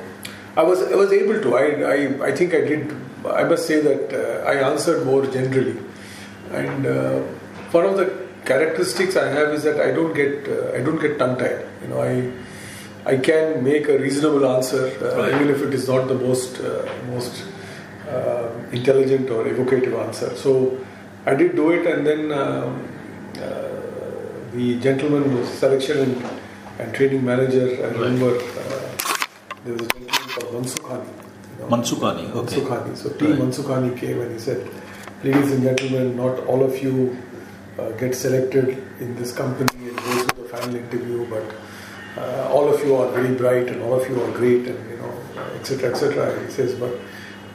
I 0.56 0.64
was 0.64 0.82
I 0.82 0.96
was 0.96 1.12
able 1.12 1.42
to. 1.42 1.56
I 1.58 1.66
I, 1.94 2.28
I 2.28 2.32
think 2.32 2.54
I 2.54 2.62
did. 2.62 2.96
I 3.32 3.44
must 3.44 3.66
say 3.68 3.80
that 3.82 4.14
uh, 4.14 4.50
I 4.50 4.56
answered 4.72 5.06
more 5.06 5.26
generally, 5.26 5.78
and 6.52 6.86
uh, 6.86 7.20
one 7.72 7.86
of 7.86 7.98
the 7.98 8.08
characteristics 8.46 9.16
I 9.16 9.28
have 9.30 9.50
is 9.54 9.64
that 9.64 9.80
I 9.80 9.92
don't 9.92 10.14
get 10.14 10.48
uh, 10.48 10.78
I 10.78 10.82
don't 10.82 11.00
get 11.02 11.18
tongue 11.20 11.38
tied. 11.38 11.66
You 11.82 11.88
know, 11.90 12.02
I 12.02 12.32
I 13.14 13.18
can 13.18 13.64
make 13.64 13.88
a 13.88 13.98
reasonable 14.00 14.46
answer 14.56 14.84
uh, 15.02 15.18
Right. 15.18 15.34
even 15.36 15.50
if 15.56 15.62
it 15.62 15.74
is 15.74 15.88
not 15.88 16.08
the 16.08 16.16
most 16.16 16.60
uh, 16.60 16.86
most 17.10 17.44
uh, 18.10 18.50
intelligent 18.72 19.30
or 19.30 19.48
evocative 19.48 19.94
answer. 20.06 20.36
So 20.36 20.78
I 21.26 21.36
did 21.36 21.56
do 21.56 21.72
it, 21.72 21.86
and 21.88 22.06
then 22.06 22.32
um, 22.32 22.88
uh, 23.38 23.70
the 24.54 24.80
gentleman 24.80 25.38
was 25.38 25.50
selection 25.50 25.98
and, 26.00 26.26
and 26.80 26.94
training 26.94 27.24
manager. 27.26 27.68
I 27.86 27.88
remember. 28.00 28.32
Uh, 28.38 28.82
there 29.66 29.74
was 29.74 29.82
a 29.88 29.90
gentleman 29.90 30.30
called 30.36 30.54
Mansukhani. 30.56 31.08
You 31.58 31.64
know, 31.64 31.70
Mansukhani, 31.78 32.30
okay. 32.32 32.56
Mansukhani. 32.58 32.98
So 32.98 33.10
T. 33.10 33.26
Right. 33.26 33.40
Mansukhani 33.40 33.98
came 33.98 34.22
and 34.22 34.32
he 34.32 34.40
said, 34.40 34.68
"Ladies 35.24 35.52
and 35.52 35.64
gentlemen, 35.64 36.16
not 36.18 36.40
all 36.48 36.64
of 36.64 36.82
you 36.84 37.18
uh, 37.80 37.92
get 37.92 38.16
selected 38.16 38.70
in 39.00 39.16
this 39.16 39.32
company 39.34 39.88
and 39.90 39.98
go 39.98 40.28
to 40.28 40.36
the 40.42 40.50
final 40.50 40.76
interview, 40.76 41.26
but 41.30 41.44
uh, 42.22 42.50
all 42.54 42.74
of 42.74 42.84
you 42.86 42.96
are 42.96 43.12
very 43.12 43.34
bright 43.36 43.68
and 43.68 43.82
all 43.82 43.94
of 44.00 44.10
you 44.10 44.22
are 44.22 44.32
great, 44.32 44.68
and 44.68 44.90
you 44.90 44.98
know, 44.98 45.14
etc. 45.60 45.92
etc." 45.92 46.46
He 46.46 46.52
says, 46.52 46.76
"But 46.76 46.94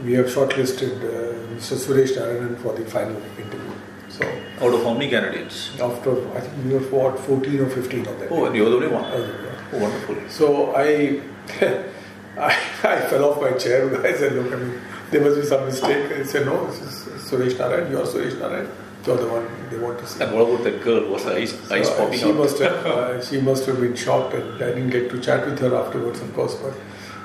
we 0.04 0.12
have 0.14 0.26
shortlisted 0.26 0.96
uh, 1.04 1.54
Mr. 1.56 1.76
Suresh 1.84 2.16
Narayanan 2.16 2.58
for 2.58 2.72
the 2.74 2.84
final 2.86 3.16
interview." 3.38 3.72
So 4.08 4.24
Out 4.60 4.74
of 4.74 4.82
how 4.82 4.92
many 4.94 5.08
candidates? 5.08 5.58
after 5.80 6.10
I 6.36 6.40
think 6.40 6.64
we 6.64 6.72
were 6.74 6.80
what 6.94 7.18
14 7.18 7.60
or 7.60 7.70
15 7.70 8.06
of 8.06 8.18
them. 8.18 8.28
Oh, 8.30 8.44
and 8.46 8.56
you're 8.56 8.68
the 8.68 8.76
only 8.76 8.88
one. 8.88 9.04
Oh, 9.04 9.78
wonderful. 9.84 10.16
So 10.28 10.74
I, 10.74 11.20
I, 12.38 12.46
I 12.84 13.00
fell 13.10 13.24
off 13.30 13.40
my 13.40 13.52
chair. 13.52 13.84
I 14.06 14.12
said, 14.16 14.32
look, 14.34 14.52
I 14.52 14.56
mean, 14.56 14.80
there 15.10 15.20
must 15.22 15.40
be 15.40 15.46
some 15.46 15.64
mistake. 15.66 16.12
I 16.12 16.22
said, 16.24 16.46
no, 16.46 16.66
this 16.66 16.80
is 16.80 17.30
Suresh 17.30 17.58
Narayan. 17.58 17.90
You 17.90 17.98
are 17.98 18.06
Suresh 18.06 18.38
Narayan. 18.38 18.68
You're 19.06 19.16
the 19.16 19.28
one 19.28 19.48
they 19.70 19.78
want 19.78 19.98
to 19.98 20.06
see. 20.06 20.22
And 20.22 20.34
what 20.34 20.42
about 20.48 20.62
that 20.64 20.82
girl? 20.82 21.08
Was 21.10 21.24
ice, 21.26 21.54
ice 21.70 21.88
So, 21.88 21.94
uh, 21.94 21.96
popping 22.04 22.18
she 22.18 22.26
out? 22.26 22.34
must 22.36 22.58
have 22.58 22.86
uh, 22.94 23.24
she 23.24 23.40
must 23.40 23.64
have 23.66 23.80
been 23.80 23.96
shocked, 23.96 24.34
and 24.34 24.54
I 24.62 24.66
didn't 24.74 24.90
get 24.90 25.08
to 25.10 25.20
chat 25.20 25.46
with 25.46 25.58
her 25.60 25.74
afterwards, 25.74 26.20
of 26.20 26.34
course. 26.34 26.54
But 26.56 26.74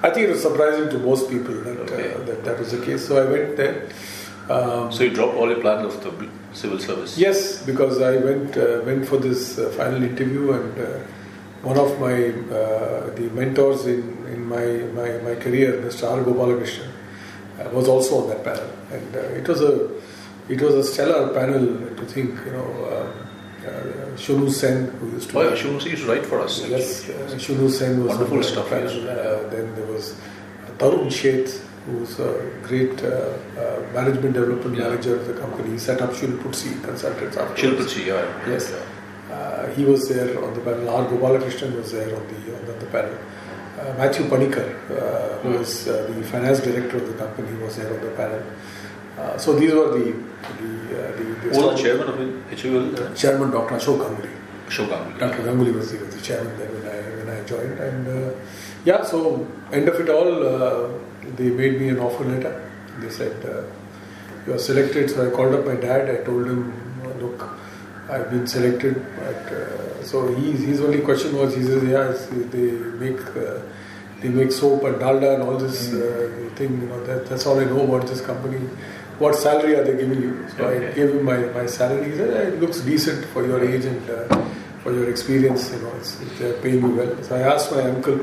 I 0.02 0.10
think 0.14 0.28
it 0.28 0.32
was 0.32 0.42
surprising 0.42 0.90
to 0.92 1.00
most 1.00 1.30
people 1.30 1.54
that 1.54 1.78
Okay. 1.82 2.14
uh, 2.14 2.20
that, 2.24 2.46
that 2.46 2.60
was 2.60 2.72
the 2.72 2.84
case. 2.86 3.06
So 3.08 3.18
I 3.22 3.30
went 3.30 3.58
there. 3.58 3.90
Um, 4.50 4.90
So 4.92 5.04
you 5.04 5.10
dropped 5.10 5.36
all 5.36 5.50
your 5.50 5.60
plans 5.60 5.94
of 5.94 6.02
the 6.04 6.30
civil 6.54 6.80
service? 6.80 7.18
Yes, 7.18 7.62
because 7.66 8.02
I 8.02 8.18
went 8.18 8.56
uh, 8.56 8.82
went 8.86 9.06
for 9.06 9.18
this 9.18 9.60
uh, 9.60 9.70
final 9.72 10.02
interview, 10.02 10.54
and 10.54 10.80
uh, 10.80 11.00
one 11.62 11.78
of 11.78 12.00
my 12.00 12.30
uh, 12.56 13.10
the 13.16 13.30
mentors 13.34 13.86
in, 13.86 14.15
in 14.28 14.46
my, 14.48 14.66
my, 15.00 15.18
my 15.28 15.36
career, 15.36 15.74
Mr. 15.82 16.10
R. 16.12 16.24
Gopalakrishnan, 16.24 16.90
uh, 17.60 17.70
was 17.72 17.88
also 17.88 18.22
on 18.24 18.30
that 18.30 18.44
panel, 18.44 18.70
and 18.92 19.16
uh, 19.16 19.20
it 19.20 19.48
was 19.48 19.62
a 19.62 19.90
it 20.50 20.62
was 20.62 20.76
a 20.76 20.84
stellar 20.84 21.34
panel 21.34 21.66
to 21.96 22.06
think. 22.06 22.32
You 22.46 22.52
know, 22.52 22.70
um, 22.92 23.28
uh, 23.66 24.16
Shunu 24.16 24.52
Sen, 24.52 24.88
who 25.00 25.10
used 25.12 25.30
to 25.32 25.40
Oh, 25.40 25.44
yeah, 25.50 25.56
Shunu 25.56 25.84
used 25.86 26.04
to 26.04 26.10
write 26.12 26.26
for 26.26 26.40
us. 26.42 26.68
Yes, 26.68 27.10
uh, 27.10 27.14
Shunu 27.36 27.70
Sen 27.70 28.04
was 28.04 28.10
Wonderful 28.10 28.36
on 28.38 28.42
the 28.42 28.48
stuff, 28.48 28.70
panel. 28.70 28.94
yes. 28.94 29.18
Uh, 29.18 29.50
then 29.52 29.74
there 29.76 29.86
was 29.88 30.16
Tarun 30.78 31.08
Sheth, 31.08 31.62
who's 31.86 32.20
a 32.20 32.52
great 32.64 33.02
uh, 33.04 33.08
uh, 33.58 33.82
management 33.94 34.34
development 34.34 34.78
Yeah. 34.78 34.84
manager 34.90 35.16
of 35.16 35.26
the 35.28 35.34
company. 35.34 35.72
He 35.72 35.80
set 35.80 36.02
up 36.02 36.12
Shilputsi 36.12 36.84
Consultants 36.84 37.38
afterwards. 37.38 37.94
Shilpachi, 37.94 38.06
yeah. 38.08 38.48
Yes. 38.50 38.72
Yeah. 38.72 39.34
Uh, 39.36 39.68
he 39.74 39.84
was 39.86 40.08
there 40.10 40.44
on 40.44 40.54
the 40.54 40.62
panel. 40.62 40.88
R. 40.90 41.06
Gopalakrishnan 41.10 41.76
was 41.76 41.92
there 41.92 42.16
on 42.16 42.24
the, 42.28 42.74
on 42.74 42.80
the 42.80 42.86
panel. 42.88 43.18
Uh, 43.78 43.94
Matthew 43.98 44.26
Panikar, 44.26 44.68
uh, 44.90 45.38
who 45.40 45.58
was 45.58 45.88
uh, 45.88 46.10
the 46.10 46.24
finance 46.24 46.62
director 46.62 46.98
of 46.98 47.08
the 47.08 47.14
company, 47.14 47.58
was 47.62 47.76
there 47.76 47.94
on 47.94 48.00
the 48.02 48.12
panel. 48.12 48.42
Uh, 49.18 49.38
so 49.38 49.54
these 49.60 49.74
were 49.74 49.90
the 49.98 50.06
the, 50.60 50.72
uh, 50.98 51.12
the, 51.18 51.24
the 51.42 51.50
the 51.50 51.76
chairman 51.76 52.08
of 52.08 52.62
HUL? 52.62 53.16
Chairman, 53.16 53.52
Dr. 53.52 53.76
Ashok 53.76 54.00
Ganguly. 54.00 54.32
Ashok 54.68 54.88
Ganguly. 54.88 55.20
Dr. 55.20 55.44
Ganguly 55.44 55.74
was 55.74 55.92
the, 55.92 55.98
was 56.00 56.16
the 56.16 56.22
chairman 56.22 56.58
there 56.58 56.70
when 56.70 56.86
I 56.88 56.98
when 57.20 57.30
I 57.38 57.44
joined, 57.44 57.80
and 57.80 58.08
uh, 58.08 58.36
yeah. 58.86 59.04
So 59.04 59.46
end 59.72 59.90
of 59.90 60.00
it 60.00 60.10
all, 60.10 60.46
uh, 60.46 60.90
they 61.36 61.50
made 61.50 61.80
me 61.80 61.90
an 61.90 62.00
offer 62.00 62.24
letter. 62.24 62.72
They 63.00 63.10
said 63.10 63.46
uh, 63.46 63.64
you 64.48 64.54
are 64.54 64.60
selected. 64.60 65.10
So 65.10 65.28
I 65.28 65.36
called 65.36 65.54
up 65.54 65.66
my 65.66 65.76
dad. 65.76 66.10
I 66.10 66.24
told 66.24 66.48
him, 66.48 66.74
look, 67.20 67.50
I've 68.10 68.30
been 68.30 68.48
selected. 68.48 69.06
But, 69.18 69.54
uh, 69.54 69.95
so 70.06 70.34
he, 70.36 70.52
his 70.52 70.82
only 70.82 71.02
question 71.02 71.36
was, 71.38 71.56
he 71.56 71.64
says, 71.64 71.84
yeah, 71.84 72.10
it's- 72.12 72.28
they 72.54 72.72
make 73.04 73.20
uh, 73.36 73.60
they 74.22 74.30
make 74.30 74.52
soap 74.52 74.84
and 74.84 74.96
dalda 74.96 75.30
and 75.36 75.44
all 75.44 75.58
this 75.58 75.92
uh, 75.94 76.50
thing. 76.56 76.82
You 76.82 76.88
know, 76.88 77.04
that, 77.06 77.26
that's 77.28 77.46
all 77.46 77.60
I 77.60 77.66
know 77.66 77.82
about 77.88 78.08
this 78.08 78.22
company. 78.22 78.60
What 79.20 79.36
salary 79.36 79.76
are 79.76 79.84
they 79.84 79.96
giving 79.98 80.22
you? 80.22 80.48
So 80.58 80.68
I 80.70 80.80
gave 80.94 81.10
him 81.16 81.24
my, 81.24 81.38
my 81.58 81.66
salary. 81.66 82.12
He 82.12 82.18
said, 82.18 82.32
"Eh, 82.36 82.48
it 82.54 82.60
looks 82.62 82.80
decent 82.82 83.26
for 83.34 83.46
your 83.46 83.64
age 83.64 83.86
and 83.86 84.10
uh, 84.10 84.46
for 84.84 84.92
your 84.94 85.10
experience. 85.10 85.72
You 85.72 85.82
know, 85.84 85.92
it's, 86.00 86.16
they're 86.40 86.58
paying 86.62 86.82
you 86.82 86.96
well. 86.96 87.24
So 87.24 87.36
I 87.36 87.42
asked 87.54 87.72
my 87.72 87.82
uncle, 87.84 88.18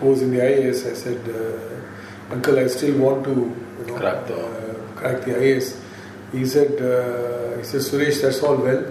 who 0.00 0.06
was 0.08 0.22
in 0.22 0.30
the 0.30 0.38
IAS, 0.40 0.86
I 0.90 0.94
said, 0.94 1.20
uh, 1.28 2.32
Uncle, 2.34 2.58
I 2.58 2.66
still 2.68 2.96
want 2.98 3.24
to 3.24 3.30
you 3.32 3.86
know, 3.86 3.96
Crack 3.98 4.26
the- 4.26 4.36
uh, 4.38 4.74
crack 4.96 5.24
the 5.24 5.32
IAS. 5.32 5.76
He 6.32 6.44
said, 6.46 6.72
uh, 6.80 7.56
he 7.58 7.64
said, 7.64 7.80
Suresh, 7.80 8.20
that's 8.22 8.42
all 8.42 8.56
well. 8.56 8.84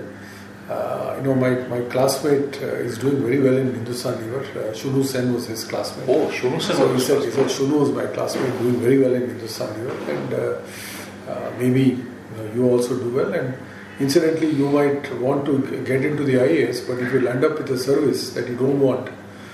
You 1.18 1.24
know, 1.24 1.36
my, 1.36 1.50
my 1.68 1.82
classmate 1.90 2.62
uh, 2.62 2.68
is 2.88 2.98
doing 3.00 3.22
very 3.22 3.40
well 3.40 3.58
in 3.58 3.74
Hindustan 3.74 4.16
Lever. 4.22 4.42
Uh, 4.42 4.74
Shunu 4.74 5.04
Sen 5.04 5.34
was 5.34 5.48
his 5.48 5.64
classmate. 5.66 6.08
Oh, 6.08 6.28
Shunu 6.28 6.62
Sen 6.62 6.76
So 6.76 6.88
he 6.88 6.94
was 6.94 7.06
said, 7.08 7.24
he 7.24 7.32
said, 7.32 7.48
Shunu 7.48 7.82
is 7.84 7.90
my 7.90 8.06
classmate, 8.06 8.58
doing 8.60 8.76
very 8.80 9.00
well 9.00 9.14
in 9.16 9.28
Hindustan 9.28 9.70
Lever, 9.84 10.12
and 10.12 10.34
uh, 10.34 11.32
uh, 11.32 11.52
maybe 11.58 11.82
you, 11.82 12.06
know, 12.38 12.54
you 12.54 12.70
also 12.70 12.98
do 13.00 13.10
well. 13.16 13.34
And 13.34 13.58
incidentally, 14.00 14.52
you 14.52 14.70
might 14.70 15.12
want 15.20 15.46
to 15.46 15.60
get 15.86 16.06
into 16.06 16.24
the 16.24 16.34
IAS, 16.36 16.88
but 16.88 17.00
if 17.00 17.12
you 17.12 17.22
land 17.22 17.44
up 17.44 17.58
with 17.58 17.70
a 17.72 17.80
service 17.80 18.32
that 18.36 18.48
you 18.48 18.56
don't 18.56 18.80
want, 18.80 19.10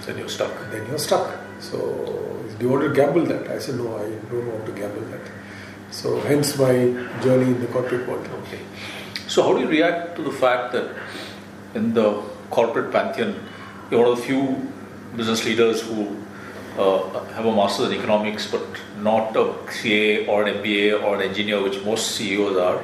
Then 0.06 0.18
you're 0.18 0.28
stuck. 0.30 0.52
then 0.70 0.86
you're 0.88 1.00
stuck. 1.00 1.34
So, 1.62 1.78
do 2.60 2.66
you 2.66 2.70
want 2.70 2.84
to 2.84 2.94
gamble 2.94 3.26
that? 3.28 3.48
I 3.50 3.60
said, 3.60 3.76
no, 3.76 3.96
I 3.98 4.10
don't 4.30 4.48
want 4.52 4.66
to 4.66 4.74
gamble 4.74 5.06
that. 5.12 5.22
So, 5.92 6.20
hence 6.22 6.58
my 6.58 6.74
journey 7.24 7.52
in 7.56 7.62
the 7.62 7.68
corporate 7.68 8.06
world. 8.06 8.28
Okay. 8.44 8.60
So, 9.28 9.44
how 9.44 9.54
do 9.54 9.62
you 9.62 9.70
react 9.70 10.18
to 10.18 10.24
the 10.24 10.32
fact 10.32 10.74
that 10.74 10.90
in 11.76 11.94
the 11.94 12.22
corporate 12.50 12.92
pantheon, 12.92 13.36
you're 13.90 14.02
one 14.02 14.12
of 14.12 14.18
the 14.18 14.24
few 14.24 14.72
business 15.16 15.46
leaders 15.46 15.82
who 15.82 16.18
uh, 16.78 17.24
have 17.34 17.46
a 17.46 17.56
master's 17.56 17.92
in 17.92 18.00
economics, 18.00 18.50
but 18.50 18.66
not 19.00 19.36
a 19.36 19.54
CA 19.72 20.26
or 20.26 20.44
an 20.46 20.56
MBA 20.56 21.04
or 21.04 21.16
an 21.16 21.22
engineer, 21.22 21.62
which 21.62 21.84
most 21.84 22.12
CEOs 22.16 22.58
are? 22.58 22.84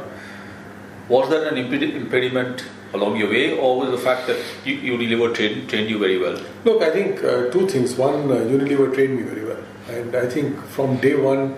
Was 1.08 1.29
that 1.29 1.51
an 1.51 1.55
impedi- 1.55 1.96
impediment 1.96 2.63
along 2.93 3.17
your 3.17 3.29
way, 3.29 3.58
or 3.58 3.79
was 3.79 3.91
the 3.91 3.98
fact 3.98 4.27
that 4.27 4.38
you, 4.65 4.77
Unilever 4.98 5.34
trained, 5.34 5.69
trained 5.69 5.89
you 5.89 5.98
very 5.98 6.17
well? 6.19 6.39
Look, 6.65 6.81
I 6.81 6.91
think 6.91 7.24
uh, 7.24 7.50
two 7.50 7.67
things. 7.67 7.96
One, 7.96 8.31
uh, 8.31 8.36
Unilever 8.36 8.93
trained 8.93 9.15
me 9.15 9.24
very 9.24 9.46
well, 9.46 9.63
and 9.89 10.15
I 10.15 10.27
think 10.27 10.63
from 10.65 10.98
day 10.98 11.15
one, 11.15 11.58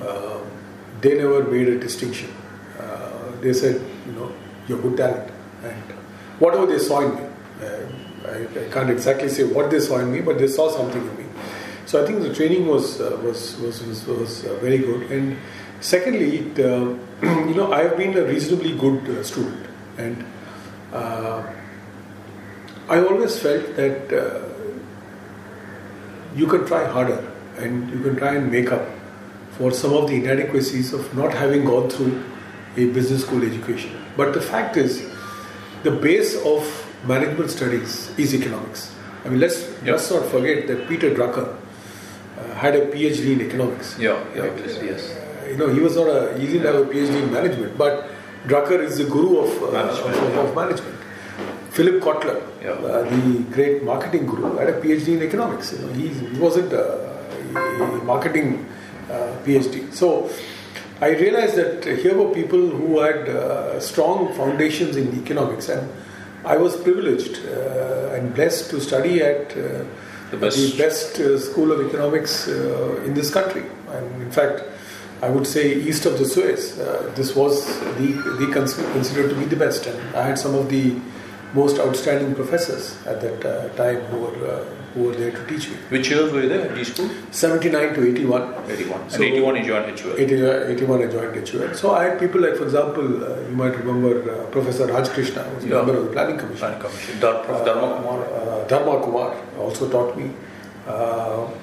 uh, 0.00 0.38
they 1.00 1.16
never 1.16 1.44
made 1.44 1.68
a 1.68 1.78
distinction. 1.78 2.30
Uh, 2.78 3.30
they 3.40 3.52
said, 3.52 3.80
you 4.06 4.12
know, 4.12 4.32
you're 4.68 4.80
good 4.80 4.96
talent, 4.96 5.30
and 5.64 5.95
whatever 6.38 6.66
they 6.66 6.78
saw 6.78 7.00
in 7.00 7.14
me, 7.14 7.22
uh, 7.62 8.28
I, 8.28 8.66
I, 8.66 8.70
can't 8.70 8.90
exactly 8.90 9.28
say 9.28 9.44
what 9.44 9.70
they 9.70 9.80
saw 9.80 9.98
in 9.98 10.12
me, 10.12 10.20
but 10.20 10.38
they 10.38 10.48
saw 10.48 10.70
something 10.70 11.00
in 11.00 11.16
me. 11.16 11.24
So 11.86 12.02
I 12.02 12.06
think 12.06 12.20
the 12.22 12.34
training 12.34 12.66
was 12.66 13.00
uh, 13.00 13.18
was 13.22 13.56
was 13.60 13.82
was, 13.82 14.06
was 14.06 14.40
very 14.60 14.78
good, 14.78 15.10
and 15.10 15.36
secondly, 15.80 16.38
it, 16.38 16.58
you 17.48 17.54
know, 17.54 17.72
I 17.72 17.82
have 17.84 17.96
been 17.96 18.16
a 18.16 18.24
reasonably 18.24 18.76
good 18.76 19.24
student, 19.24 19.66
and 19.96 20.24
uh, 20.92 21.42
I 22.88 23.00
always 23.00 23.38
felt 23.38 23.74
that 23.76 24.12
uh, 24.12 24.46
you 26.36 26.46
can 26.46 26.66
try 26.66 26.84
harder 26.86 27.32
and 27.56 27.90
you 27.90 28.00
can 28.00 28.16
try 28.16 28.34
and 28.34 28.50
make 28.52 28.70
up 28.70 28.86
for 29.52 29.72
some 29.72 29.92
of 29.94 30.08
the 30.08 30.14
inadequacies 30.14 30.92
of 30.92 31.14
not 31.16 31.32
having 31.32 31.64
gone 31.64 31.88
through 31.88 32.22
a 32.76 32.84
business 32.92 33.22
school 33.22 33.42
education. 33.42 33.90
But 34.16 34.34
the 34.34 34.40
fact 34.40 34.76
is, 34.76 35.02
the 35.86 35.94
base 36.06 36.34
of 36.52 36.62
management 37.12 37.50
studies 37.50 37.94
is 38.24 38.34
economics. 38.40 38.82
I 39.24 39.28
mean, 39.28 39.40
let's 39.44 39.58
yep. 39.84 39.94
let's 39.94 40.10
not 40.10 40.26
forget 40.34 40.66
that 40.68 40.88
Peter 40.88 41.10
Drucker 41.18 41.46
uh, 41.46 42.54
had 42.62 42.74
a 42.80 42.82
PhD 42.92 43.32
in 43.34 43.40
economics. 43.46 43.96
Yeah, 43.98 44.18
yeah, 44.34 44.50
yes. 44.90 45.06
Uh, 45.14 45.48
you 45.50 45.56
know, 45.60 45.68
he 45.76 45.80
was 45.86 45.96
not 46.00 46.08
a 46.16 46.20
he 46.38 46.46
didn't 46.52 46.66
have 46.70 46.78
a 46.82 46.86
PhD 46.92 47.22
in 47.22 47.32
management, 47.38 47.78
but 47.84 48.10
Drucker 48.52 48.78
is 48.88 48.98
the 49.02 49.08
guru 49.14 49.32
of, 49.44 49.62
uh, 49.62 49.72
management, 49.78 50.16
of, 50.16 50.36
of, 50.44 50.54
management. 50.62 50.96
Philip 51.76 51.96
Kotler, 52.02 52.36
yeah. 52.62 52.70
uh, 52.70 53.02
the 53.14 53.40
great 53.56 53.82
marketing 53.88 54.26
guru, 54.26 54.56
had 54.56 54.68
a 54.74 54.80
PhD 54.80 55.08
in 55.16 55.22
economics. 55.22 55.72
You 55.72 55.80
know, 55.80 55.92
he, 55.92 56.08
he 56.08 56.38
wasn't 56.38 56.72
a, 56.72 56.84
a 57.54 58.04
marketing 58.12 58.66
uh, 59.10 59.32
PhD. 59.44 59.92
So 59.92 60.30
I 61.00 61.10
realized 61.10 61.56
that 61.56 61.84
here 61.84 62.16
were 62.16 62.32
people 62.32 62.70
who 62.70 63.00
had 63.00 63.28
uh, 63.28 63.78
strong 63.80 64.32
foundations 64.34 64.96
in 64.96 65.14
economics, 65.20 65.68
and 65.68 65.90
I 66.44 66.56
was 66.56 66.76
privileged 66.76 67.40
uh, 67.46 68.14
and 68.14 68.34
blessed 68.34 68.70
to 68.70 68.80
study 68.80 69.22
at 69.22 69.50
uh, 69.52 69.84
the 70.30 70.38
best, 70.38 70.56
the 70.56 70.78
best 70.78 71.16
school 71.50 71.70
of 71.72 71.86
economics 71.86 72.48
in 72.48 73.14
this 73.14 73.30
country. 73.32 73.64
And 73.90 74.22
in 74.22 74.30
fact, 74.30 74.62
I 75.22 75.30
would 75.30 75.46
say 75.46 75.74
east 75.74 76.04
of 76.04 76.18
the 76.18 76.24
Suez. 76.24 76.78
Uh, 76.78 77.12
this 77.14 77.34
was 77.34 77.66
the, 77.96 78.12
the 78.38 78.50
considered 78.52 79.30
to 79.30 79.36
be 79.36 79.46
the 79.46 79.56
best, 79.56 79.86
and 79.86 80.16
I 80.16 80.26
had 80.28 80.38
some 80.38 80.54
of 80.54 80.68
the 80.68 80.94
most 81.54 81.78
outstanding 81.78 82.34
professors 82.34 82.96
at 83.06 83.20
that 83.22 83.44
uh, 83.44 83.68
time 83.76 84.00
who 84.06 84.18
were 84.20 84.46
uh, 84.46 84.64
who 84.96 85.04
were 85.04 85.14
there 85.14 85.30
to 85.30 85.46
teach 85.46 85.68
me. 85.68 85.76
Which 85.90 86.08
years 86.10 86.32
were 86.32 86.42
you 86.42 86.48
there 86.48 86.68
at 86.68 86.74
D 86.74 86.84
school? 86.84 87.10
79 87.30 87.94
to 87.94 88.08
81. 88.08 88.70
81. 88.70 89.10
So 89.10 89.16
and 89.16 89.24
81 89.24 89.56
you 89.56 89.64
joined 89.64 90.00
HUL. 90.00 90.14
81 90.16 91.02
I 91.02 91.06
joined 91.16 91.48
HUL. 91.48 91.74
So 91.74 91.94
I 91.94 92.04
had 92.04 92.18
people 92.18 92.40
like, 92.40 92.56
for 92.56 92.64
example, 92.64 93.24
uh, 93.24 93.40
you 93.48 93.54
might 93.62 93.76
remember 93.76 94.12
uh, 94.32 94.46
Professor 94.46 94.86
Raj 94.86 95.08
Krishna, 95.10 95.42
who 95.42 95.54
was 95.56 95.64
a 95.64 95.68
yeah. 95.68 95.74
member 95.74 95.96
of 95.98 96.04
the 96.06 96.12
Planning 96.12 96.38
Commission. 96.38 96.58
Planning 96.66 96.80
Commission. 96.80 97.20
Dar- 97.20 97.44
Prof. 97.44 97.64
Dharma 97.66 97.88
Kumar. 97.96 98.68
Dharma 98.68 99.00
Kumar 99.04 99.36
also 99.58 99.90
taught 99.90 100.16
me. 100.16 100.30
Uh, 100.86 100.90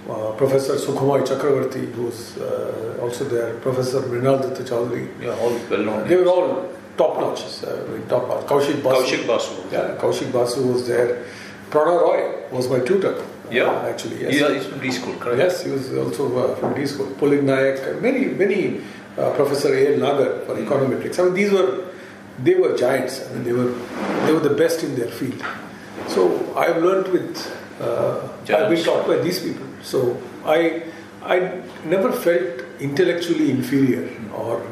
uh, 0.09 0.31
Professor 0.35 0.73
Sukhmoy 0.75 1.25
Chakravarti, 1.25 1.89
who 1.93 2.03
was 2.03 2.37
uh, 2.37 2.99
also 3.01 3.23
there, 3.23 3.53
Professor 3.59 4.01
Mrinal 4.01 4.39
Chaudhary. 4.69 5.07
Yeah, 5.21 5.39
all 5.39 5.57
well 5.69 5.83
known. 5.87 6.07
They 6.09 6.17
were 6.17 6.27
all 6.27 6.69
top 6.97 7.17
notch, 7.21 7.41
top 8.09 8.27
notch. 8.27 8.45
Kaushik 8.45 8.83
Basu. 8.83 9.15
Kaushik 9.15 9.25
Basu. 9.25 9.53
Yeah, 9.71 9.95
Kaushik 9.97 10.29
Basu 10.33 10.67
was 10.73 10.85
there. 10.85 11.23
Prannoy 11.73 12.01
Roy 12.05 12.19
was 12.55 12.69
my 12.69 12.79
tutor. 12.79 13.15
Yeah, 13.51 13.63
uh, 13.63 13.89
actually, 13.91 14.21
yes. 14.21 14.35
Yeah, 14.39 14.53
he's 14.53 14.65
from 14.65 14.79
D 14.79 14.91
school, 14.91 15.15
correct? 15.15 15.39
Yes, 15.39 15.63
he 15.63 15.71
was 15.71 15.93
also 15.97 16.25
uh, 16.37 16.55
from 16.55 16.75
D 16.75 16.85
school. 16.85 17.07
Pulin 17.21 17.43
Nayak, 17.51 18.01
many, 18.01 18.25
many. 18.25 18.81
Uh, 19.15 19.31
Professor 19.35 19.71
A. 19.75 19.93
L. 19.93 19.99
Nagar 19.99 20.39
for 20.45 20.55
mm. 20.55 20.65
econometrics. 20.65 21.19
I 21.19 21.25
mean, 21.25 21.35
these 21.35 21.51
were 21.51 21.85
they 22.41 22.55
were 22.55 22.75
giants. 22.75 23.21
I 23.23 23.33
mean, 23.33 23.43
they 23.43 23.53
were 23.53 23.71
they 24.25 24.33
were 24.33 24.39
the 24.39 24.55
best 24.55 24.83
in 24.83 24.95
their 24.95 25.11
field. 25.19 25.43
So 26.07 26.55
I've 26.57 26.81
learned 26.81 27.09
with 27.09 27.37
uh, 27.79 28.27
I've 28.49 28.69
been 28.69 28.83
taught 28.83 29.05
by 29.07 29.17
these 29.17 29.39
people. 29.39 29.67
So 29.83 30.19
I, 30.45 30.83
I 31.21 31.61
never 31.85 32.11
felt 32.11 32.65
intellectually 32.79 33.51
inferior 33.51 34.09
or 34.33 34.65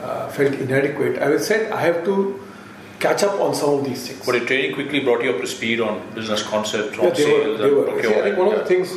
uh, 0.00 0.28
felt 0.28 0.52
inadequate. 0.54 1.18
I 1.18 1.30
was 1.30 1.46
said 1.46 1.72
I 1.72 1.80
have 1.80 2.04
to 2.04 2.41
catch 3.02 3.22
up 3.24 3.40
on 3.40 3.54
some 3.54 3.70
of 3.78 3.84
these 3.84 4.06
things. 4.06 4.24
But 4.24 4.36
your 4.36 4.46
training 4.46 4.74
quickly 4.74 5.00
brought 5.00 5.22
you 5.24 5.32
up 5.32 5.40
to 5.40 5.46
speed 5.46 5.80
on 5.80 6.14
business 6.14 6.42
concepts, 6.42 6.98
on 6.98 7.08
yeah, 7.08 7.14
sales, 7.14 7.60
were, 7.60 7.66
and 7.66 7.74
procurement. 7.88 8.04
See, 8.04 8.20
I 8.20 8.22
think 8.22 8.38
one 8.38 8.48
yeah. 8.48 8.54
of 8.54 8.60
the 8.60 8.66
things, 8.66 8.88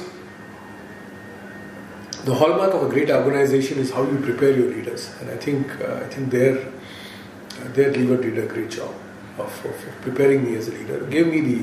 the 2.25 2.35
hallmark 2.35 2.73
of 2.73 2.83
a 2.83 2.89
great 2.89 3.09
organization 3.09 3.79
is 3.79 3.91
how 3.91 4.03
you 4.03 4.17
prepare 4.19 4.51
your 4.51 4.69
leaders, 4.75 5.09
and 5.19 5.31
I 5.31 5.37
think 5.37 5.81
uh, 5.81 6.05
I 6.05 6.07
think 6.13 6.31
their 6.31 6.57
uh, 6.59 7.67
their 7.79 7.91
leader 7.91 8.17
did 8.27 8.37
a 8.37 8.47
great 8.53 8.71
job 8.71 8.93
of, 9.37 9.65
of, 9.65 9.75
preparing 10.01 10.45
me 10.45 10.55
as 10.55 10.67
a 10.67 10.71
leader. 10.71 11.03
It 11.03 11.09
gave 11.09 11.27
me 11.27 11.41
the 11.41 11.59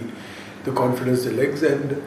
the 0.64 0.72
confidence, 0.72 1.24
the 1.24 1.32
legs, 1.32 1.62
and 1.62 2.02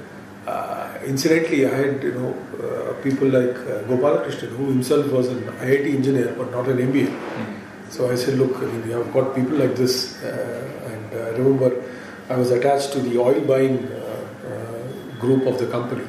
uh, 0.47 0.97
incidentally, 1.05 1.65
I 1.65 1.75
had 1.75 2.03
you 2.03 2.13
know 2.13 2.31
uh, 2.63 2.93
people 3.03 3.29
like 3.39 3.57
uh, 3.57 3.83
Gopalakrishnan, 3.91 4.57
who 4.57 4.71
himself 4.71 5.11
was 5.11 5.29
an 5.29 5.43
IIT 5.43 5.93
engineer 5.95 6.33
but 6.37 6.51
not 6.51 6.67
an 6.67 6.77
MBA. 6.77 7.07
Mm. 7.07 7.64
So 7.89 8.11
I 8.11 8.15
said, 8.15 8.37
look, 8.37 8.57
I 8.57 8.65
mean, 8.65 8.87
we 8.87 8.91
have 8.91 9.13
got 9.13 9.35
people 9.35 9.57
like 9.57 9.75
this, 9.75 10.21
uh, 10.23 10.89
and 10.91 11.13
uh, 11.13 11.31
remember, 11.37 11.83
I 12.29 12.35
was 12.35 12.51
attached 12.51 12.91
to 12.93 12.99
the 12.99 13.17
oil 13.19 13.39
buying 13.41 13.85
uh, 13.85 15.19
group 15.19 15.45
of 15.45 15.59
the 15.59 15.67
company, 15.67 16.05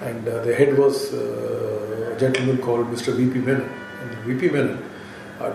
and 0.00 0.24
the 0.24 0.54
head 0.54 0.78
was 0.78 1.12
a 1.12 2.16
gentleman 2.18 2.58
called 2.58 2.86
Mr. 2.86 3.14
V.P. 3.14 3.40
Menon, 3.40 3.68
and 4.00 4.10
V.P. 4.26 4.50
Menon. 4.50 4.82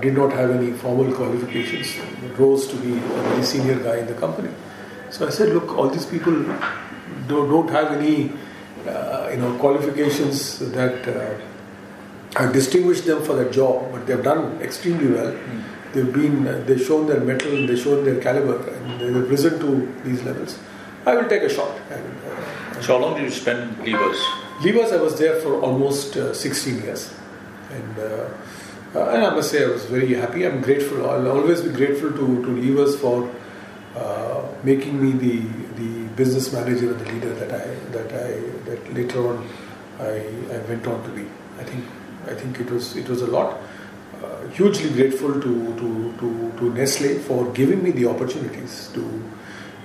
did 0.01 0.15
not 0.15 0.33
have 0.33 0.51
any 0.51 0.71
formal 0.71 1.13
qualifications, 1.13 1.97
rose 2.37 2.67
to 2.67 2.75
be 2.77 2.93
a 2.97 3.21
very 3.27 3.43
senior 3.43 3.79
guy 3.79 3.97
in 3.97 4.07
the 4.07 4.13
company. 4.13 4.49
So 5.09 5.25
I 5.25 5.29
said, 5.29 5.49
look, 5.49 5.77
all 5.77 5.89
these 5.89 6.05
people 6.05 6.33
don't, 7.27 7.49
don't 7.49 7.69
have 7.69 7.91
any, 7.93 8.31
uh, 8.85 9.29
you 9.31 9.37
know, 9.37 9.57
qualifications 9.57 10.59
that 10.59 11.07
uh, 11.07 11.39
have 12.35 12.53
distinguished 12.53 13.05
them 13.05 13.23
for 13.23 13.35
that 13.35 13.51
job, 13.51 13.91
but 13.91 14.05
they've 14.05 14.23
done 14.23 14.61
extremely 14.61 15.07
well. 15.07 15.31
Mm. 15.31 15.63
They've 15.93 16.13
been, 16.13 16.47
uh, 16.47 16.63
they've 16.65 16.81
shown 16.81 17.07
their 17.07 17.21
mettle, 17.21 17.55
and 17.55 17.69
they've 17.69 17.79
shown 17.79 18.03
their 18.03 18.19
caliber, 18.21 18.67
and 18.69 18.99
they've 18.99 19.29
risen 19.29 19.59
to 19.59 19.93
these 20.03 20.23
levels. 20.23 20.59
I 21.05 21.15
will 21.15 21.29
take 21.29 21.43
a 21.43 21.49
shot. 21.49 21.71
And, 21.89 22.03
uh, 22.25 22.81
so 22.81 22.97
how 22.97 23.05
long 23.05 23.15
did 23.15 23.23
you 23.23 23.31
spend 23.31 23.77
Levers? 23.79 24.19
Levers, 24.63 24.91
I 24.91 24.97
was 24.97 25.17
there 25.17 25.39
for 25.41 25.61
almost 25.61 26.17
uh, 26.17 26.33
16 26.33 26.81
years, 26.83 27.13
and. 27.71 27.99
Uh, 27.99 28.29
and 28.93 29.23
I 29.23 29.29
must 29.35 29.51
say, 29.51 29.63
I 29.63 29.67
was 29.67 29.85
very 29.85 30.13
happy. 30.15 30.45
I'm 30.45 30.61
grateful. 30.61 31.07
I'll 31.07 31.27
always 31.27 31.61
be 31.61 31.69
grateful 31.69 32.09
to, 32.09 32.17
to 32.17 32.49
Levers 32.49 32.99
for 32.99 33.29
uh, 33.95 34.47
making 34.63 35.01
me 35.01 35.11
the 35.11 35.39
the 35.77 36.07
business 36.15 36.51
manager 36.51 36.91
and 36.91 36.99
the 36.99 37.11
leader 37.11 37.33
that 37.35 37.51
I 37.51 37.65
that 37.95 38.09
I 38.13 38.29
that 38.69 38.93
later 38.93 39.27
on 39.27 39.47
I, 39.99 40.11
I 40.53 40.57
went 40.69 40.85
on 40.87 41.03
to 41.03 41.09
be. 41.09 41.25
I 41.59 41.63
think 41.63 41.83
I 42.29 42.35
think 42.35 42.59
it 42.59 42.69
was 42.69 42.95
it 42.95 43.09
was 43.09 43.21
a 43.21 43.27
lot. 43.27 43.57
Uh, 44.23 44.47
hugely 44.47 44.89
grateful 44.89 45.33
to, 45.33 45.75
to, 45.75 46.13
to, 46.19 46.51
to 46.57 46.73
Nestle 46.73 47.19
for 47.19 47.51
giving 47.51 47.83
me 47.83 47.91
the 47.91 48.07
opportunities 48.07 48.89
to 48.95 49.01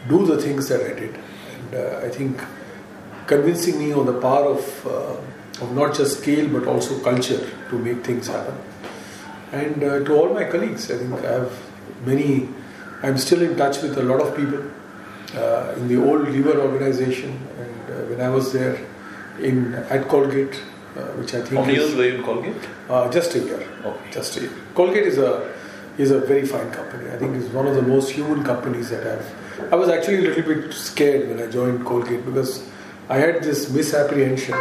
do 0.08 0.24
the 0.24 0.40
things 0.40 0.68
that 0.68 0.80
I 0.80 0.94
did. 0.98 1.14
And 1.14 1.74
uh, 1.74 2.06
I 2.06 2.08
think 2.08 2.40
convincing 3.26 3.78
me 3.78 3.92
on 3.92 4.06
the 4.06 4.18
power 4.18 4.46
of, 4.46 4.86
uh, 4.86 5.62
of 5.62 5.72
not 5.74 5.94
just 5.94 6.20
scale 6.20 6.48
but 6.48 6.66
also 6.66 6.98
culture 7.00 7.46
to 7.68 7.78
make 7.78 8.02
things 8.06 8.28
happen. 8.28 8.56
And 9.52 9.84
uh, 9.84 9.98
to 10.04 10.14
all 10.14 10.32
my 10.32 10.44
colleagues, 10.44 10.90
I 10.90 10.96
think 10.96 11.12
I 11.12 11.32
have 11.32 11.62
many 12.06 12.48
I'm 13.02 13.18
still 13.18 13.42
in 13.42 13.56
touch 13.56 13.82
with 13.82 13.98
a 13.98 14.02
lot 14.02 14.20
of 14.20 14.36
people 14.36 14.62
uh, 15.34 15.74
in 15.76 15.88
the 15.88 15.96
old 15.96 16.28
Lever 16.28 16.60
organization, 16.60 17.30
and 17.58 17.90
uh, 17.90 17.94
when 18.08 18.20
I 18.20 18.28
was 18.28 18.52
there 18.52 18.78
in 19.40 19.74
at 19.74 20.06
Colgate, 20.06 20.60
which 21.18 21.34
I 21.34 21.40
think. 21.40 21.60
How 21.60 21.64
many 21.64 21.74
years 21.74 21.94
were 21.94 22.04
you 22.04 22.14
in 22.16 22.22
Colgate? 22.22 22.68
Uh, 22.88 23.10
just 23.10 23.34
a 23.34 23.38
year. 23.38 23.62
Okay. 23.84 24.10
Just 24.12 24.36
a 24.36 24.40
year. 24.42 24.52
Colgate 24.74 25.06
is 25.06 25.18
a 25.18 25.52
is 25.98 26.10
a 26.10 26.20
very 26.20 26.46
fine 26.46 26.70
company. 26.70 27.10
I 27.10 27.16
think 27.16 27.36
it's 27.36 27.52
one 27.52 27.66
of 27.66 27.74
the 27.74 27.82
most 27.82 28.10
human 28.10 28.44
companies 28.44 28.90
that 28.90 29.06
I've. 29.06 29.72
I 29.72 29.76
was 29.76 29.88
actually 29.88 30.18
a 30.18 30.28
little 30.28 30.54
bit 30.54 30.72
scared 30.72 31.28
when 31.28 31.40
I 31.40 31.50
joined 31.50 31.84
Colgate 31.84 32.24
because 32.24 32.68
I 33.08 33.18
had 33.18 33.42
this 33.42 33.70
misapprehension 33.70 34.54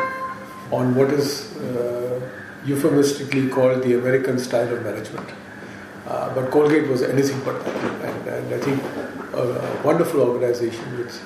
on 0.72 0.96
what 0.96 1.12
is 1.12 1.56
uh, 1.58 2.20
euphemistically 2.66 3.48
called 3.50 3.84
the 3.84 3.98
American 3.98 4.40
style 4.40 4.74
of 4.74 4.84
management. 4.84 5.30
Uh, 6.08 6.34
but 6.34 6.52
Colgate 6.52 6.88
was 6.90 7.02
anything 7.02 7.40
but 7.44 7.64
that. 7.64 8.06
And, 8.06 8.28
and 8.28 8.54
I 8.54 8.60
think 8.60 8.82
a, 9.34 9.44
a, 9.44 9.84
wonderful 9.84 10.22
organization 10.22 10.98
with 10.98 11.22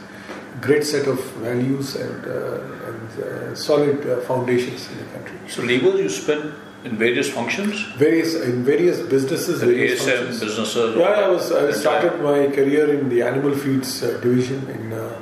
great 0.61 0.83
set 0.83 1.07
of 1.07 1.19
values 1.35 1.95
and, 1.95 2.25
uh, 2.25 2.87
and 2.87 3.23
uh, 3.23 3.55
solid 3.55 4.05
uh, 4.07 4.21
foundations 4.21 4.89
in 4.91 4.97
the 4.97 5.05
country. 5.05 5.37
So 5.49 5.61
legal 5.61 5.99
you 5.99 6.09
spent 6.09 6.53
in 6.85 6.97
various 6.97 7.29
functions? 7.31 7.81
Various 7.97 8.35
in 8.35 8.63
various 8.63 9.01
businesses. 9.01 9.61
Various 9.61 10.03
ASM 10.03 10.17
functions. 10.17 10.39
businesses? 10.39 10.95
Yeah, 10.95 11.05
I 11.05 11.27
was. 11.29 11.51
I 11.51 11.71
started 11.71 12.21
my 12.21 12.47
career 12.55 12.93
in 12.97 13.09
the 13.09 13.23
animal 13.23 13.55
feeds 13.55 14.03
uh, 14.03 14.19
division 14.21 14.69
in 14.69 14.93
uh, 14.93 15.21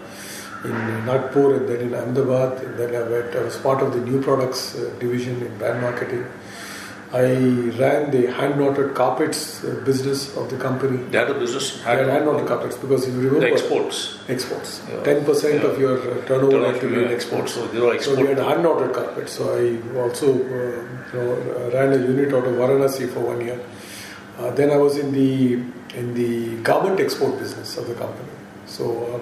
in 0.65 1.05
Nagpur 1.05 1.55
and 1.57 1.67
then 1.69 1.79
in 1.87 1.93
Ahmedabad. 1.95 2.63
And 2.63 2.77
then 2.77 2.95
I, 2.95 3.07
went, 3.07 3.35
I 3.35 3.43
was 3.43 3.57
part 3.57 3.81
of 3.81 3.93
the 3.93 3.99
new 3.99 4.21
products 4.21 4.75
uh, 4.75 4.93
division 4.99 5.41
in 5.41 5.57
brand 5.57 5.81
marketing. 5.81 6.25
I 7.13 7.25
ran 7.79 8.09
the 8.09 8.21
hand 8.37 8.59
knotted 8.59 8.95
carpets 8.95 9.63
uh, 9.63 9.79
business 9.85 10.35
of 10.35 10.49
the 10.49 10.57
company. 10.57 10.97
They 11.11 11.19
had 11.19 11.29
a 11.29 11.35
business? 11.35 11.85
I 11.85 11.91
had 11.97 12.07
hand 12.07 12.25
knotted 12.25 12.47
carpets 12.47 12.75
because 12.75 13.07
you 13.07 13.13
remember 13.13 13.41
The 13.41 13.51
exports? 13.51 14.17
exports. 14.27 14.81
Yeah. 14.89 15.03
Ten 15.03 15.23
percent 15.23 15.61
Yeah. 15.63 15.69
of 15.69 15.79
your 15.79 15.97
uh, 15.99 16.25
turnover 16.25 16.65
had 16.71 16.81
to 16.81 16.89
be 16.89 17.03
in 17.03 17.11
exports. 17.11 17.53
So 17.53 17.67
So 17.99 18.15
we 18.19 18.25
had 18.27 18.39
hand 18.39 18.63
knotted 18.63 18.93
carpets. 18.93 19.33
So 19.33 19.43
I 19.59 19.99
also 20.05 20.27
uh, 20.33 20.81
you 21.13 21.19
know, 21.19 21.69
ran 21.75 21.93
a 21.93 21.97
unit 21.97 22.33
out 22.33 22.45
of 22.45 22.55
Varanasi 22.63 23.07
for 23.13 23.19
one 23.19 23.41
year. 23.41 23.59
Uh, 24.39 24.49
then 24.51 24.71
I 24.71 24.77
was 24.77 24.97
in 24.97 25.11
the 25.11 25.61
in 25.99 26.15
the 26.15 26.57
garment 26.63 26.99
export 26.99 27.37
business 27.37 27.77
of 27.77 27.87
the 27.87 27.93
company. 27.93 28.29
So 28.65 28.85
uh, 29.13 29.19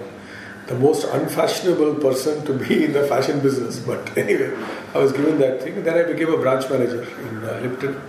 the 0.72 0.78
most 0.78 1.04
unfashionable 1.04 1.94
person 2.06 2.44
to 2.46 2.52
be 2.64 2.84
in 2.86 2.92
the 2.92 3.06
fashion 3.06 3.40
business. 3.40 3.78
But 3.78 4.16
anyway, 4.16 4.50
I 4.94 4.98
was 4.98 5.12
given 5.12 5.38
that 5.38 5.62
thing. 5.62 5.82
Then 5.84 5.98
I 6.02 6.04
became 6.12 6.32
a 6.32 6.38
branch 6.38 6.68
manager 6.70 7.02
in 7.26 7.44
uh, 7.44 7.60
Lipton, 7.62 8.00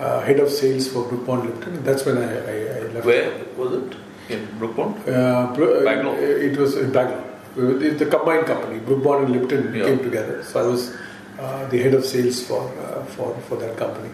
uh, 0.00 0.20
head 0.20 0.38
of 0.40 0.50
sales 0.50 0.88
for 0.88 1.04
Brooke 1.08 1.26
Bond 1.26 1.44
Lipton. 1.48 1.74
And 1.76 1.84
that's 1.84 2.04
when 2.04 2.18
I, 2.18 2.30
I, 2.54 2.56
I 2.78 2.80
left. 2.94 3.06
Where 3.06 3.44
was 3.56 3.72
it? 3.80 3.96
In 4.30 4.46
Brooke 4.58 4.76
Bond? 4.76 4.96
Uh, 5.08 5.52
Bro- 5.54 5.80
uh, 5.80 5.84
Bangalore? 5.84 6.18
It 6.18 6.56
was 6.56 6.76
in 6.76 6.92
Bangalore. 6.92 7.30
It's 7.56 7.98
the 8.00 8.06
combined 8.06 8.46
company, 8.46 8.80
Brooke 8.80 9.04
Bond 9.04 9.26
and 9.26 9.32
Lipton 9.40 9.74
Yeah. 9.74 9.84
came 9.86 9.98
together. 10.02 10.42
So 10.42 10.60
I 10.64 10.66
was 10.66 10.94
uh, 11.38 11.66
the 11.68 11.78
head 11.82 11.94
of 11.94 12.04
sales 12.04 12.42
for 12.42 12.62
uh, 12.84 13.04
for 13.14 13.28
for 13.48 13.56
that 13.58 13.76
company, 13.76 14.10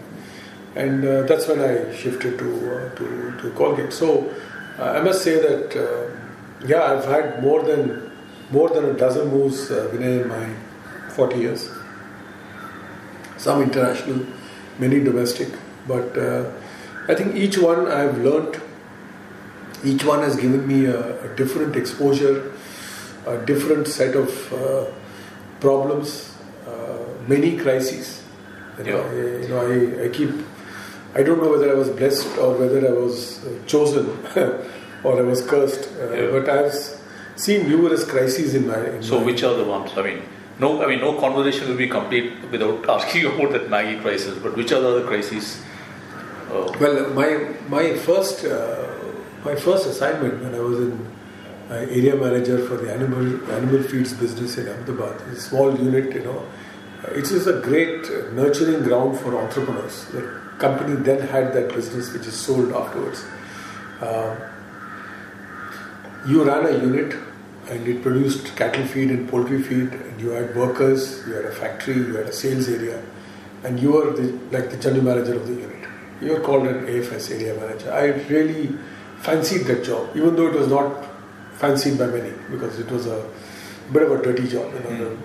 and 0.75 1.03
uh, 1.03 1.23
that's 1.23 1.47
when 1.47 1.59
I 1.59 1.73
shifted 1.95 2.37
to 2.37 2.49
uh, 2.75 2.95
to, 2.97 3.05
to 3.41 3.49
Colgate. 3.61 3.93
So 3.93 4.29
uh, 4.79 4.97
I 4.97 5.01
must 5.01 5.23
say 5.23 5.35
that 5.47 5.75
uh, 5.75 6.20
yeah, 6.65 6.83
I've 6.83 7.05
had 7.05 7.41
more 7.41 7.63
than 7.63 8.11
more 8.51 8.69
than 8.69 8.85
a 8.85 8.93
dozen 8.93 9.29
moves, 9.29 9.71
uh, 9.71 9.89
Vinay, 9.93 10.21
in 10.23 10.27
my 10.27 10.53
40 11.15 11.37
years. 11.37 11.69
Some 13.37 13.61
international, 13.63 14.25
many 14.77 14.99
domestic, 15.03 15.47
but 15.87 16.17
uh, 16.17 16.51
I 17.07 17.15
think 17.15 17.35
each 17.35 17.57
one 17.57 17.87
I've 17.87 18.17
learnt 18.19 18.59
each 19.83 20.03
one 20.03 20.19
has 20.21 20.35
given 20.35 20.67
me 20.67 20.85
a, 20.85 21.25
a 21.25 21.35
different 21.35 21.75
exposure, 21.75 22.51
a 23.25 23.37
different 23.45 23.87
set 23.87 24.15
of 24.15 24.53
uh, 24.53 24.85
problems, 25.59 26.35
uh, 26.67 26.97
many 27.27 27.57
crises. 27.57 28.23
You 28.77 28.83
know, 28.85 28.97
Yeah. 28.97 29.09
I, 29.09 29.41
you 29.41 29.47
know 29.47 30.01
I, 30.01 30.05
I 30.05 30.09
keep, 30.09 30.29
I 31.15 31.23
don't 31.23 31.41
know 31.41 31.49
whether 31.49 31.71
I 31.71 31.73
was 31.73 31.89
blessed 31.89 32.37
or 32.37 32.53
whether 32.57 32.87
I 32.87 32.91
was 32.91 33.43
uh, 33.45 33.49
chosen 33.65 34.05
or 35.03 35.17
I 35.19 35.21
was 35.21 35.41
cursed, 35.41 35.89
uh, 35.99 36.13
Yeah. 36.13 36.31
but 36.31 36.49
I've 36.49 36.73
seen 37.35 37.67
numerous 37.69 38.03
crises 38.03 38.53
in 38.55 38.67
my. 38.67 38.79
In 38.95 39.01
So 39.03 39.19
my, 39.19 39.25
which 39.25 39.43
are 39.43 39.55
the 39.55 39.63
ones? 39.63 39.91
I 39.97 40.01
mean, 40.03 40.19
no, 40.59 40.83
I 40.83 40.87
mean, 40.87 40.99
no 40.99 41.13
conversation 41.19 41.69
will 41.69 41.77
be 41.77 41.87
complete 41.87 42.31
without 42.51 42.87
asking 42.97 43.25
about 43.25 43.51
that 43.53 43.69
Maggi 43.69 44.01
crisis. 44.01 44.37
But 44.37 44.55
which 44.55 44.71
are 44.71 44.81
the 44.81 44.89
other 44.89 45.05
crises? 45.05 45.59
Uh, 46.51 46.71
Well, 46.79 47.09
my 47.21 47.29
my 47.69 47.93
first 48.07 48.45
uh, 48.45 48.87
my 49.45 49.55
first 49.55 49.87
assignment 49.87 50.43
when 50.43 50.53
I 50.53 50.59
was 50.59 50.79
in 50.87 50.91
uh, 51.71 51.75
area 51.99 52.15
manager 52.15 52.57
for 52.67 52.75
the 52.77 52.93
animal 52.93 53.25
animal 53.57 53.81
feeds 53.91 54.13
business 54.13 54.57
in 54.57 54.67
Ahmedabad, 54.67 55.15
a 55.31 55.35
small 55.35 55.69
unit, 55.87 56.13
you 56.13 56.23
know, 56.27 56.39
uh, 57.03 57.11
it 57.21 57.31
is 57.31 57.47
a 57.47 57.57
great 57.69 58.09
nurturing 58.33 58.83
ground 58.83 59.17
for 59.19 59.35
entrepreneurs. 59.43 60.05
The 60.11 60.21
company 60.59 60.95
then 61.09 61.21
had 61.35 61.53
that 61.53 61.73
business 61.73 62.11
which 62.13 62.27
is 62.27 62.35
sold 62.35 62.71
afterwards. 62.73 63.23
Uh, 64.01 64.35
you 66.27 66.43
ran 66.43 66.65
a 66.65 66.71
unit 66.71 67.15
and 67.69 67.87
it 67.87 68.01
produced 68.01 68.55
cattle 68.55 68.85
feed 68.85 69.09
and 69.09 69.29
poultry 69.29 69.61
feed 69.61 69.93
and 69.93 70.21
you 70.21 70.29
had 70.29 70.55
workers, 70.55 71.25
you 71.27 71.33
had 71.33 71.45
a 71.45 71.51
factory, 71.51 71.95
you 71.95 72.15
had 72.15 72.27
a 72.27 72.33
sales 72.33 72.67
area 72.69 73.01
and 73.63 73.79
you 73.79 73.91
were 73.91 74.11
the, 74.11 74.31
like 74.51 74.69
the 74.69 74.77
general 74.77 75.03
manager 75.03 75.35
of 75.35 75.47
the 75.47 75.53
unit. 75.53 75.87
You 76.21 76.33
were 76.33 76.39
called 76.39 76.67
an 76.67 76.85
AFS 76.85 77.31
area 77.31 77.59
manager. 77.59 77.91
I 77.91 78.05
really 78.29 78.69
fancied 79.19 79.65
that 79.65 79.83
job 79.83 80.15
even 80.15 80.35
though 80.35 80.47
it 80.47 80.53
was 80.53 80.67
not 80.67 81.05
fancied 81.53 81.97
by 81.97 82.07
many 82.07 82.33
because 82.49 82.79
it 82.79 82.89
was 82.89 83.05
a 83.07 83.27
bit 83.91 84.03
of 84.03 84.11
a 84.11 84.21
dirty 84.21 84.47
job. 84.47 84.73
You, 84.73 84.79
know, 84.79 85.09
the- 85.09 85.17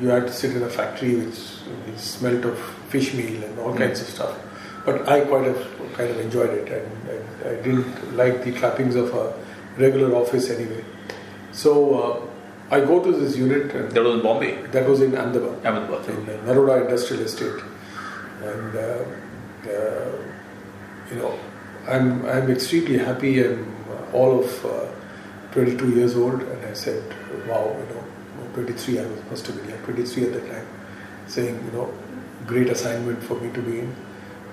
you 0.00 0.08
had 0.08 0.26
to 0.26 0.32
sit 0.32 0.54
in 0.54 0.62
a 0.62 0.68
factory 0.68 1.16
which, 1.16 1.38
which 1.86 1.98
smelt 1.98 2.44
of 2.44 2.58
fish 2.88 3.14
meal 3.14 3.42
and 3.42 3.58
all 3.58 3.72
hmm. 3.72 3.78
kinds 3.78 4.00
of 4.00 4.06
stuff. 4.06 4.38
But 4.84 5.08
I 5.08 5.22
quite 5.22 5.44
have, 5.44 5.66
kind 5.94 6.10
of 6.10 6.20
enjoyed 6.20 6.50
it 6.50 6.68
and, 6.68 7.08
and 7.08 7.48
I 7.48 7.62
didn't 7.62 8.16
like 8.16 8.44
the 8.44 8.52
trappings 8.52 8.94
of 8.94 9.12
a 9.14 9.34
regular 9.78 10.14
office 10.14 10.50
anyway. 10.50 10.84
So 11.52 11.72
uh, 11.94 12.74
I 12.74 12.80
go 12.80 13.02
to 13.02 13.12
this 13.12 13.36
unit 13.36 13.72
and 13.74 13.90
that 13.92 14.02
was 14.02 14.14
in 14.16 14.22
Bombay, 14.22 14.62
that 14.72 14.88
was 14.88 15.00
in 15.00 15.16
Ahmedabad, 15.16 15.64
Ahmedabad. 15.64 16.08
in 16.08 16.28
uh, 16.28 16.42
Naroda 16.44 16.82
Industrial 16.82 17.22
Estate, 17.22 17.62
and 18.42 18.76
uh, 18.76 19.04
uh, 19.70 20.12
you 21.10 21.16
know 21.16 21.38
I'm 21.88 22.26
I'm 22.26 22.50
extremely 22.50 22.98
happy. 22.98 23.42
I'm 23.44 23.74
uh, 23.90 24.12
all 24.12 24.40
of 24.44 24.66
uh, 24.66 24.86
22 25.52 25.90
years 25.90 26.16
old, 26.16 26.42
and 26.42 26.66
I 26.66 26.74
said, 26.74 27.02
wow, 27.48 27.64
you 27.78 27.94
know, 27.94 28.04
23. 28.54 28.98
I 28.98 29.06
was 29.06 29.24
must 29.30 29.46
have 29.46 29.56
been 29.56 29.70
yeah, 29.70 29.76
23 29.84 30.24
at 30.24 30.32
that 30.34 30.50
time, 30.50 30.66
saying 31.26 31.54
you 31.64 31.72
know, 31.72 31.90
great 32.46 32.68
assignment 32.68 33.22
for 33.22 33.40
me 33.40 33.50
to 33.52 33.62
be 33.62 33.78
in. 33.80 33.96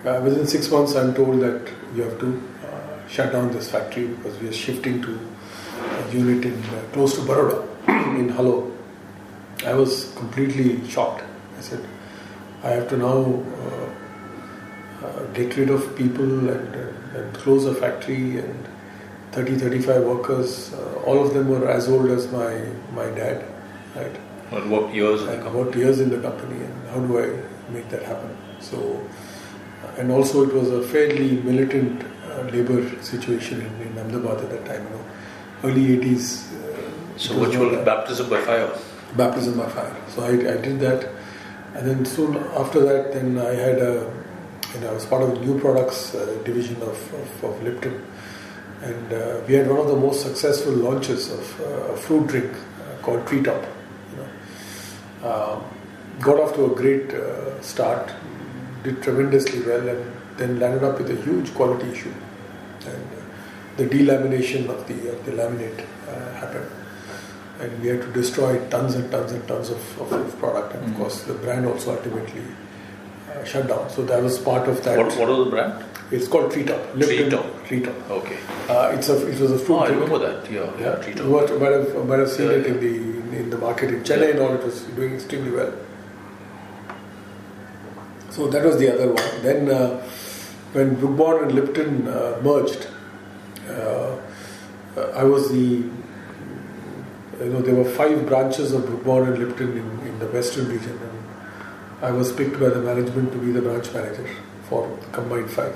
Uh, 0.06 0.22
within 0.22 0.48
six 0.48 0.72
months, 0.72 0.96
I'm 0.96 1.14
told 1.14 1.42
that 1.42 1.70
you 1.94 2.04
have 2.04 2.20
to 2.20 2.42
shut 3.08 3.32
down 3.32 3.52
this 3.52 3.72
factory 3.72 4.08
because 4.08 4.40
we 4.40 4.48
are 4.48 4.54
shifting 4.54 5.02
to 5.02 5.20
a 5.80 6.12
unit 6.12 6.46
in 6.46 6.64
uh, 6.64 6.84
close 6.94 7.16
to 7.16 7.22
Baroda 7.22 7.68
in 8.20 8.30
Halol. 8.30 8.72
I 9.66 9.74
was 9.74 10.14
completely 10.16 10.88
shocked. 10.88 11.24
I 11.58 11.62
said, 11.62 11.86
I 12.64 12.70
have 12.70 12.90
to 12.90 12.98
now 12.98 13.44
uh, 13.62 15.06
uh, 15.06 15.24
get 15.34 15.56
rid 15.58 15.70
of 15.70 15.96
people 15.96 16.50
and, 16.50 16.76
uh, 16.76 17.20
and 17.20 17.34
close 17.34 17.66
a 17.66 17.74
factory 17.74 18.40
and 18.40 18.68
30, 19.32 19.58
35 19.58 20.04
workers. 20.04 20.74
Uh, 20.74 21.02
all 21.06 21.26
of 21.26 21.34
them 21.34 21.50
were 21.50 21.70
as 21.70 21.88
old 21.88 22.10
as 22.10 22.32
my, 22.32 22.58
my 22.94 23.06
dad, 23.16 23.46
right? 23.96 24.16
And 24.52 24.72
what 24.72 24.94
years 24.94 25.22
in 25.22 25.28
the 25.28 25.38
company? 25.38 25.62
about 25.62 25.76
years 25.76 26.00
in 26.00 26.10
the 26.10 26.20
company 26.20 26.64
and 26.64 26.88
how 26.90 27.00
do 27.00 27.20
I 27.20 27.72
make 27.72 27.90
that 27.90 28.04
happen? 28.04 28.38
So, 28.60 29.08
uh, 29.84 30.00
and 30.00 30.12
also 30.12 30.48
it 30.48 30.54
was 30.54 30.70
a 30.72 30.82
fairly 30.82 31.38
militant 31.42 32.04
labor 32.44 32.82
situation 33.02 33.62
in, 33.62 33.88
in 33.88 33.98
Ahmedabad 33.98 34.38
at 34.44 34.50
that 34.52 34.66
time, 34.66 34.84
you 34.84 34.90
know, 34.96 35.06
early 35.64 35.86
80s. 35.98 36.52
Uh, 36.52 37.18
So 37.18 37.34
it 37.34 37.40
was 37.40 37.48
virtual 37.50 37.72
not 37.72 37.82
a- 37.82 37.86
baptism 37.86 38.30
by 38.30 38.42
fire. 38.42 38.70
baptism 39.16 39.58
by 39.58 39.70
fire. 39.70 39.96
So 40.14 40.24
I, 40.24 40.32
I 40.54 40.58
did 40.68 40.80
that, 40.82 41.08
and 41.76 41.88
then 41.88 42.06
soon 42.06 42.36
after 42.62 42.80
that, 42.90 43.14
then 43.14 43.38
I 43.38 43.54
had 43.54 43.78
a, 43.80 43.94
you 44.74 44.80
know, 44.82 44.90
I 44.90 44.94
was 44.94 45.06
part 45.06 45.24
of 45.24 45.30
the 45.36 45.40
new 45.46 45.60
products 45.60 46.14
uh, 46.16 46.20
division 46.44 46.76
of, 46.82 46.98
of, 47.22 47.44
of 47.50 47.64
Lipton, 47.64 47.96
and 48.84 49.14
uh, 49.14 49.40
we 49.48 49.54
had 49.56 49.70
one 49.70 49.80
of 49.80 49.88
the 49.88 49.96
most 49.96 50.22
successful 50.28 50.74
launches 50.74 51.32
of 51.32 51.62
uh, 51.62 51.94
a 51.94 51.98
fruit 51.98 52.28
drink 52.28 52.52
uh, 52.54 53.02
called 53.02 53.26
Treetop. 53.28 53.64
You 54.12 54.18
know, 54.20 54.30
um, 55.32 55.64
got 56.22 56.38
off 56.40 56.54
to 56.56 56.66
a 56.72 56.76
great 56.76 57.14
uh, 57.14 57.62
start, 57.62 58.12
did 58.84 59.02
tremendously 59.02 59.62
well, 59.64 59.88
and 59.88 60.12
then 60.38 60.60
landed 60.60 60.84
up 60.84 60.98
with 61.00 61.10
a 61.12 61.16
huge 61.24 61.54
quality 61.56 61.90
issue, 61.92 62.14
and 62.88 63.04
the 63.78 63.86
delamination 63.96 64.70
of 64.70 64.88
the 64.88 64.98
of 65.14 65.26
the 65.26 65.32
laminate 65.34 65.80
uh, 66.10 66.34
happened 66.42 66.70
and 67.60 67.82
we 67.82 67.88
had 67.88 68.02
to 68.02 68.12
destroy 68.12 68.58
tons 68.70 68.96
and 68.96 69.10
tons 69.12 69.32
and 69.32 69.48
tons 69.48 69.70
of, 69.70 70.02
of, 70.02 70.12
of 70.12 70.38
product. 70.40 70.74
And 70.76 70.84
of 70.86 70.90
Mhm. 70.92 70.98
course, 70.98 71.24
the 71.24 71.34
brand 71.36 71.66
also 71.66 71.92
ultimately 71.96 72.42
uh, 73.32 73.44
shut 73.46 73.68
down. 73.70 73.90
So 73.90 74.04
that 74.06 74.22
was 74.22 74.38
part 74.40 74.68
of 74.68 74.84
that. 74.84 74.98
What, 74.98 75.16
what 75.18 75.30
was 75.30 75.46
the 75.46 75.52
brand? 75.52 75.74
It's 76.12 76.28
called 76.28 76.52
Treetop. 76.52 76.82
Lipton 76.96 77.18
Treetop. 77.30 77.46
Treetop. 77.68 78.12
Okay. 78.18 78.38
Uh, 78.70 78.92
it's 78.96 79.08
a 79.10 79.16
it 79.28 79.40
was 79.40 79.52
a 79.52 79.58
fruit 79.58 79.76
Oh, 79.78 79.86
I 79.86 79.88
remember 79.88 80.20
that. 80.20 80.52
Yeah, 80.52 80.66
yeah, 80.80 80.84
Yeah, 80.90 80.96
Treetop. 81.04 81.26
you 81.26 81.32
might, 81.32 81.60
might 81.62 81.72
have 81.78 82.06
might 82.10 82.20
have 82.20 82.30
seen 82.30 82.50
Yeah, 82.52 82.58
it 82.58 82.66
in 82.74 82.80
the 82.86 82.94
in 83.40 83.50
the 83.50 83.58
market 83.58 83.90
in 83.90 84.04
Chennai 84.04 84.32
and 84.32 84.40
all. 84.40 84.54
It 84.54 84.64
was 84.64 84.82
doing 85.00 85.14
extremely 85.16 85.52
well. 85.52 85.74
So 88.32 88.48
that 88.48 88.64
was 88.66 88.78
the 88.78 88.94
other 88.94 89.08
one. 89.14 89.42
Then 89.42 89.70
uh, 89.70 90.06
when 90.76 90.96
Brooke 90.96 91.18
Bond 91.18 91.42
and 91.44 91.52
Lipton 91.58 92.08
uh, 92.08 92.40
merged, 92.44 92.88
uh, 93.70 94.18
uh, 94.98 95.22
I 95.22 95.24
was 95.24 95.50
the 95.50 95.68
you 97.44 97.50
know 97.54 97.62
there 97.62 97.76
were 97.76 97.90
five 98.00 98.26
branches 98.28 98.74
of 98.74 98.86
Brooke 98.86 99.04
Bond 99.06 99.30
and 99.30 99.40
Lipton 99.40 99.78
in, 99.78 100.08
in 100.08 100.20
the 100.20 100.28
western 100.28 100.68
region, 100.70 101.00
and 101.10 102.06
I 102.10 102.12
was 102.12 102.32
picked 102.32 102.60
by 102.60 102.70
the 102.70 102.82
management 102.82 103.32
to 103.34 103.38
be 103.38 103.52
the 103.52 103.62
branch 103.62 103.94
manager 103.94 104.28
for 104.70 104.88
the 105.02 105.08
combined 105.18 105.50
five. 105.50 105.76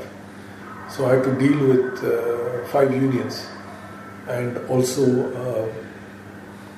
So 0.89 1.05
I 1.05 1.15
had 1.15 1.23
to 1.23 1.35
deal 1.39 1.59
with 1.67 2.03
uh, 2.03 2.65
five 2.67 2.91
unions 2.93 3.47
and 4.27 4.57
also 4.69 5.03
uh, 5.41 5.73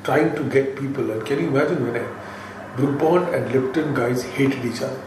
trying 0.04 0.36
to 0.36 0.44
get 0.50 0.76
people. 0.78 1.10
And 1.12 1.26
can 1.26 1.40
you 1.40 1.48
imagine 1.48 1.86
when 1.86 1.96
I, 2.04 2.76
Brooke 2.76 3.00
Bond 3.00 3.36
and 3.36 3.52
Lipton 3.54 3.94
guys 3.94 4.24
hated 4.24 4.66
each 4.66 4.82
other? 4.82 5.02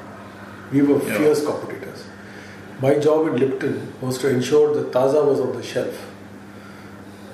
We 0.73 0.83
were 0.83 1.01
Yeah. 1.07 1.19
fierce 1.19 1.45
competitors. 1.45 1.74
My 2.81 2.95
job 2.99 3.27
in 3.29 3.37
Lipton 3.37 3.93
was 4.01 4.19
to 4.19 4.29
ensure 4.29 4.75
that 4.75 4.93
Taaza 4.93 5.25
was 5.25 5.41
on 5.41 5.53
the 5.57 5.63
shelf, 5.63 5.95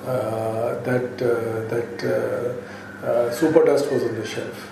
uh, 0.07 0.81
that 0.83 1.23
uh, 1.23 1.69
that 1.73 2.05
uh, 2.05 3.07
uh, 3.07 3.33
Super 3.33 3.65
Dust 3.65 3.91
was 3.91 4.03
on 4.05 4.15
the 4.17 4.27
shelf, 4.27 4.71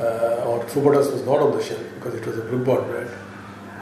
uh, 0.00 0.44
or 0.48 0.68
Super 0.68 0.92
Dust 0.94 1.12
was 1.12 1.24
not 1.24 1.38
on 1.40 1.56
the 1.56 1.62
shelf 1.62 1.82
because 1.96 2.14
it 2.14 2.26
was 2.26 2.38
a 2.38 2.42
Bond 2.42 2.86
brand. 2.90 3.10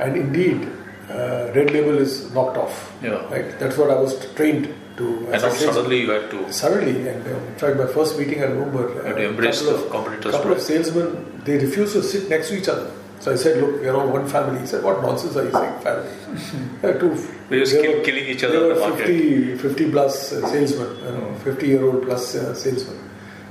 And 0.01 0.17
indeed, 0.17 0.69
uh, 1.11 1.51
Red 1.55 1.71
Label 1.71 1.99
is 1.99 2.33
knocked 2.35 2.57
off. 2.57 2.93
Yeah. 3.03 3.25
Right. 3.31 3.59
That's 3.59 3.77
what 3.77 3.91
I 3.91 3.95
was 3.95 4.15
trained 4.35 4.73
to. 4.97 5.07
And 5.27 5.35
as 5.35 5.43
a 5.43 5.47
now 5.47 5.53
salesman. 5.55 5.75
suddenly 5.75 6.01
you 6.03 6.11
had 6.11 6.31
to. 6.31 6.53
Suddenly, 6.53 7.09
and 7.09 7.27
in 7.27 7.55
fact, 7.57 7.77
my 7.77 7.87
first 7.87 8.19
meeting, 8.19 8.41
I 8.43 8.47
remember. 8.47 9.01
uh, 9.01 9.07
Had 9.07 9.17
to 9.17 9.29
embrace 9.29 9.63
the 9.63 9.75
of- 9.77 9.91
competitors' 9.91 10.33
couple 10.35 10.53
of 10.53 10.61
salesmen, 10.61 11.43
they 11.45 11.57
refused 11.59 11.95
to 11.95 12.03
sit 12.03 12.29
next 12.29 12.49
to 12.49 12.59
each 12.59 12.69
other. 12.69 12.91
So 13.23 13.33
I 13.33 13.37
said, 13.37 13.59
look, 13.63 13.81
we 13.81 13.87
are 13.89 13.97
all 13.97 14.09
one 14.09 14.29
family. 14.29 14.59
He 14.61 14.67
said, 14.67 14.83
what 14.83 15.01
nonsense 15.01 15.37
are 15.37 15.45
you 15.45 15.53
saying, 15.53 15.81
family? 15.81 16.99
Two. 17.01 17.11
They 17.49 17.61
just 17.61 17.77
were- 17.77 18.03
killing 18.07 18.25
each 18.33 18.43
other 18.43 18.63
in 18.63 18.69
the 18.75 18.81
market. 18.81 19.07
50, 19.07 19.59
50 19.59 19.91
plus 19.93 20.33
uh, 20.33 20.49
salesmen, 20.49 20.97
you 21.05 21.13
know, 21.13 21.35
50 21.45 21.67
year 21.69 21.85
old 21.85 22.03
plus 22.03 22.35
uh, 22.35 22.53
salesmen. 22.53 22.99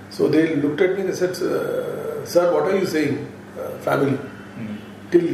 So 0.10 0.27
they 0.27 0.55
looked 0.57 0.81
at 0.81 0.95
me 0.95 1.01
and 1.05 1.10
they 1.10 1.15
said, 1.15 1.29
uh, 1.41 2.25
sir, 2.25 2.53
what 2.53 2.63
are 2.63 2.77
you 2.77 2.86
saying, 2.86 3.31
uh, 3.57 3.69
family? 3.77 4.17
Hmm. 4.17 4.75
Till, 5.10 5.29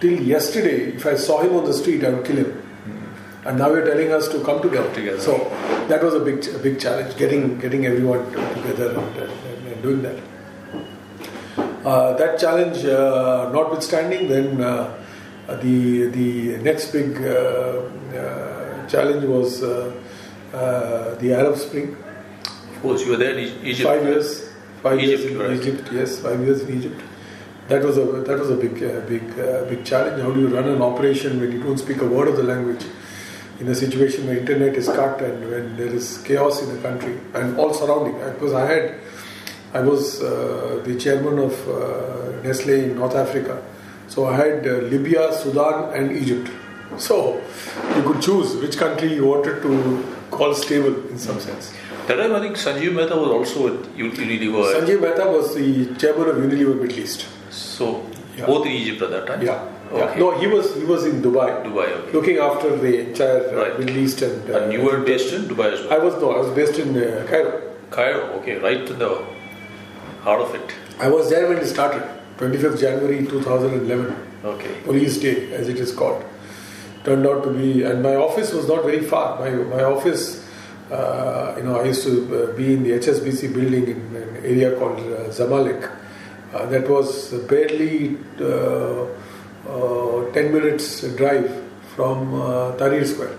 till 0.00 0.20
yesterday, 0.20 0.94
if 0.96 1.06
I 1.06 1.14
saw 1.14 1.40
him 1.40 1.54
on 1.54 1.64
the 1.64 1.72
street, 1.72 2.02
I 2.02 2.10
would 2.10 2.26
kill 2.26 2.38
him. 2.38 2.56
And 3.44 3.56
now 3.56 3.68
you're 3.70 3.86
telling 3.86 4.10
us 4.12 4.26
to 4.32 4.42
come 4.44 4.60
together. 4.60 4.92
Together. 4.94 5.20
So 5.20 5.38
that 5.88 6.02
was 6.02 6.14
a 6.14 6.20
big, 6.20 6.44
a 6.48 6.58
big 6.58 6.78
challenge, 6.78 7.16
getting 7.16 7.58
getting 7.58 7.86
everyone 7.86 8.26
together 8.32 8.90
and, 8.98 9.16
and, 9.16 9.68
and 9.68 9.82
doing 9.82 10.02
that. 10.02 10.18
Uh, 11.84 12.14
that 12.16 12.38
challenge 12.38 12.84
uh, 12.84 13.50
notwithstanding, 13.52 14.28
then 14.28 14.60
uh, 14.60 14.96
the 15.62 16.06
the 16.08 16.58
next 16.58 16.92
big 16.92 17.16
uh, 17.22 17.82
uh, 18.16 18.86
challenge 18.86 19.24
was 19.24 19.62
uh, 19.62 19.92
uh, 20.52 21.14
the 21.16 21.32
Arab 21.32 21.56
Spring. 21.56 21.96
Of 22.76 22.82
course, 22.82 23.04
you 23.04 23.12
were 23.12 23.16
there 23.16 23.38
in 23.38 23.66
Egypt. 23.66 23.88
Five 23.88 24.04
years, 24.04 24.48
five 24.82 24.98
Egypt, 24.98 25.22
years 25.22 25.32
in 25.32 25.38
right. 25.38 25.56
Egypt. 25.56 25.88
Yes, 25.92 26.18
five 26.20 26.40
years 26.40 26.62
in 26.62 26.78
Egypt. 26.78 27.00
That 27.68 27.84
was 27.84 27.98
a 27.98 28.04
that 28.04 28.38
was 28.38 28.50
a 28.50 28.56
big 28.56 28.82
uh, 28.82 29.00
big 29.06 29.38
uh, 29.38 29.64
big 29.64 29.84
challenge. 29.84 30.20
How 30.22 30.32
do 30.32 30.40
you 30.40 30.48
run 30.48 30.68
an 30.68 30.82
operation 30.82 31.40
when 31.40 31.52
you 31.52 31.62
don't 31.62 31.78
speak 31.78 32.02
a 32.02 32.06
word 32.06 32.28
of 32.28 32.36
the 32.36 32.42
language? 32.42 32.84
In 33.60 33.68
a 33.68 33.74
situation 33.74 34.26
where 34.26 34.38
internet 34.38 34.74
is 34.74 34.86
cut 34.86 35.20
and 35.20 35.50
when 35.50 35.76
there 35.76 35.92
is 35.94 36.22
chaos 36.24 36.62
in 36.62 36.74
the 36.74 36.80
country 36.80 37.18
and 37.34 37.58
all 37.58 37.74
surrounding. 37.74 38.14
Because 38.32 38.54
I 38.54 38.64
had, 38.64 38.94
I 39.72 39.80
was 39.80 40.20
uh, 40.22 40.80
the 40.84 40.96
chairman 40.96 41.38
of 41.38 41.54
uh, 41.68 42.42
Nestle 42.42 42.74
in 42.74 42.96
North 42.96 43.14
Africa, 43.14 43.62
so 44.08 44.26
I 44.26 44.36
had 44.36 44.66
uh, 44.66 44.72
Libya, 44.94 45.32
Sudan, 45.32 45.92
and 45.94 46.12
Egypt. 46.12 46.50
So 46.98 47.40
you 47.96 48.02
could 48.02 48.20
choose 48.20 48.56
which 48.56 48.76
country 48.76 49.14
you 49.14 49.24
wanted 49.26 49.62
to 49.62 50.04
call 50.32 50.52
stable 50.54 51.08
in 51.08 51.18
some 51.18 51.38
sense. 51.38 51.72
That 52.08 52.16
time, 52.16 52.34
I 52.34 52.40
think 52.40 52.56
Sanjeev 52.56 52.92
Mehta 52.92 53.14
was 53.16 53.28
also 53.30 53.68
at 53.72 53.84
Unilever. 53.96 54.64
Sanjay 54.74 55.00
Mehta 55.00 55.26
was 55.30 55.54
the 55.54 55.94
chairman 55.94 56.28
of 56.30 56.36
Unilever 56.36 56.74
Middle 56.82 56.98
East. 56.98 57.26
So, 57.50 58.04
Yeah. 58.36 58.46
both 58.46 58.66
in 58.66 58.72
Egypt 58.72 59.02
at 59.02 59.10
that 59.10 59.26
time? 59.28 59.40
Yeah. 59.40 59.68
Okay. 59.92 60.18
No, 60.18 60.36
he 60.40 60.48
was 60.48 60.74
he 60.74 60.84
was 60.84 61.04
in 61.04 61.22
Dubai, 61.22 61.48
Dubai, 61.64 61.86
okay. 62.00 62.12
looking 62.12 62.38
after 62.38 62.76
the 62.76 62.92
entire 63.06 63.40
uh, 63.50 63.56
Right. 63.62 63.78
Middle 63.78 63.98
East 63.98 64.22
and. 64.22 64.48
And 64.50 64.72
you 64.72 64.82
were 64.82 64.98
based 65.12 65.32
in 65.32 65.42
Dubai 65.52 65.72
as 65.74 65.80
well? 65.86 65.92
I 65.94 66.04
was 66.04 66.14
no, 66.22 66.32
I 66.32 66.38
was 66.38 66.50
based 66.60 66.78
in 66.78 66.96
uh, 66.96 67.24
Cairo. 67.30 67.54
Cairo, 67.90 68.22
okay, 68.40 68.56
right 68.58 68.82
in 68.94 68.98
the 68.98 69.12
heart 70.22 70.40
of 70.40 70.54
it. 70.54 70.74
I 70.98 71.08
was 71.08 71.30
there 71.30 71.48
when 71.48 71.58
it 71.58 71.66
started, 71.66 72.02
25th 72.38 72.80
January 72.80 73.26
2011, 73.26 74.28
Okay. 74.42 74.74
Police 74.84 75.18
Day, 75.18 75.52
as 75.52 75.68
it 75.68 75.78
is 75.78 75.92
called. 75.92 76.24
Turned 77.04 77.26
out 77.26 77.44
to 77.44 77.50
be, 77.50 77.82
and 77.82 78.02
my 78.02 78.14
office 78.16 78.52
was 78.52 78.66
not 78.68 78.84
very 78.84 79.02
far. 79.04 79.38
My 79.38 79.50
my 79.50 79.82
office, 79.84 80.46
uh, 80.90 81.54
you 81.58 81.64
know, 81.64 81.78
I 81.80 81.84
used 81.84 82.02
to 82.04 82.14
uh, 82.52 82.56
be 82.56 82.72
in 82.74 82.82
the 82.82 82.92
HSBC 82.92 83.52
building 83.52 83.88
in 83.88 84.16
an 84.16 84.36
area 84.44 84.76
called 84.78 84.98
uh, 84.98 85.28
Zamalek. 85.28 85.90
Uh, 86.54 86.66
that 86.66 86.88
was 86.88 87.32
barely 87.48 88.16
uh, 88.40 89.04
uh, 89.68 90.32
10 90.32 90.52
minutes 90.52 91.02
drive 91.16 91.62
from 91.94 92.34
uh, 92.34 92.72
Tahrir 92.76 93.06
Square. 93.06 93.36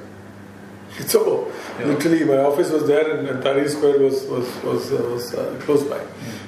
So, 1.08 1.52
Yeah. 1.80 1.88
literally, 1.88 2.26
my 2.26 2.38
office 2.38 2.70
was 2.72 2.86
there, 2.88 3.06
and, 3.18 3.28
and 3.28 3.44
Tahrir 3.44 3.70
Square 3.70 4.00
was 4.00 4.24
was 4.34 4.48
was, 4.64 4.92
uh, 4.92 4.98
was 5.14 5.34
uh, 5.34 5.56
close 5.66 5.84
by. 5.84 6.00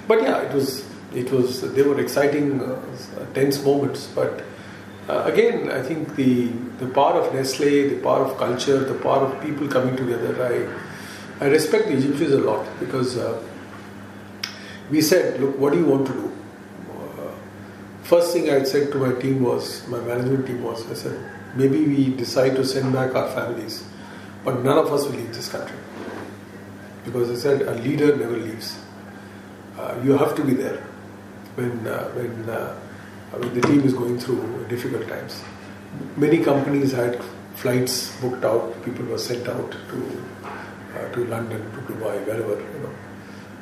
But 0.08 0.22
yeah, 0.22 0.42
it 0.42 0.54
was 0.54 0.84
it 1.14 1.32
was 1.32 1.62
they 1.76 1.82
were 1.84 2.00
exciting, 2.00 2.62
uh, 2.62 2.80
tense 3.34 3.64
moments. 3.64 4.08
But 4.14 4.44
uh, 5.10 5.24
again, 5.32 5.70
I 5.72 5.82
think 5.82 6.16
the 6.16 6.48
the 6.84 6.88
power 7.00 7.22
of 7.22 7.34
Nestle, 7.34 7.90
the 7.94 8.00
power 8.08 8.26
of 8.26 8.38
culture, 8.38 8.80
the 8.84 9.00
power 9.08 9.22
of 9.28 9.42
people 9.42 9.68
coming 9.68 9.96
together. 9.96 10.34
I 10.52 11.46
I 11.46 11.50
respect 11.50 11.88
the 11.88 11.94
Egyptians 11.98 12.34
a 12.34 12.40
lot 12.50 12.68
because 12.80 13.18
uh, 13.18 13.42
we 14.92 15.02
said, 15.02 15.40
look, 15.42 15.58
what 15.58 15.74
do 15.74 15.80
you 15.80 15.86
want 15.86 16.06
to 16.08 16.14
do? 16.14 16.32
Uh, 16.92 17.32
first 18.04 18.34
thing 18.34 18.50
I 18.50 18.64
said 18.64 18.92
to 18.92 18.98
my 18.98 19.14
team 19.20 19.42
was, 19.42 19.88
my 19.88 20.00
management 20.00 20.46
team 20.48 20.62
was, 20.64 20.90
I 20.92 20.94
said, 20.94 21.18
maybe 21.56 21.86
we 21.86 22.10
decide 22.16 22.56
to 22.58 22.66
send 22.66 22.94
back 22.94 23.16
our 23.16 23.30
families, 23.32 23.84
but 24.44 24.64
none 24.64 24.78
of 24.78 24.92
us 24.92 25.06
will 25.06 25.14
leave 25.14 25.34
this 25.34 25.50
country. 25.50 25.78
Because 27.06 27.30
I 27.32 27.36
said, 27.36 27.62
a 27.64 27.76
leader 27.76 28.16
never 28.16 28.38
leaves. 28.38 28.80
Uh, 29.78 30.00
you 30.04 30.18
have 30.18 30.36
to 30.36 30.44
be 30.44 30.54
there 30.54 30.78
when, 31.56 31.88
uh, 31.88 32.10
when, 32.12 32.50
uh, 32.50 32.76
when 33.32 33.54
the 33.54 33.62
team 33.62 33.82
is 33.82 33.94
going 33.94 34.20
through 34.20 34.66
difficult 34.70 35.08
times. 35.08 35.42
Many 36.18 36.44
companies 36.44 36.92
had 36.92 37.22
flights 37.56 38.16
booked 38.20 38.44
out, 38.44 38.84
people 38.84 39.06
were 39.06 39.18
sent 39.18 39.48
out 39.48 39.72
to, 39.72 40.24
uh, 40.96 41.12
to 41.14 41.26
London, 41.26 41.62
to 41.72 41.94
Dubai, 41.94 42.26
wherever, 42.26 42.60
you 42.60 42.80
know. 42.80 42.94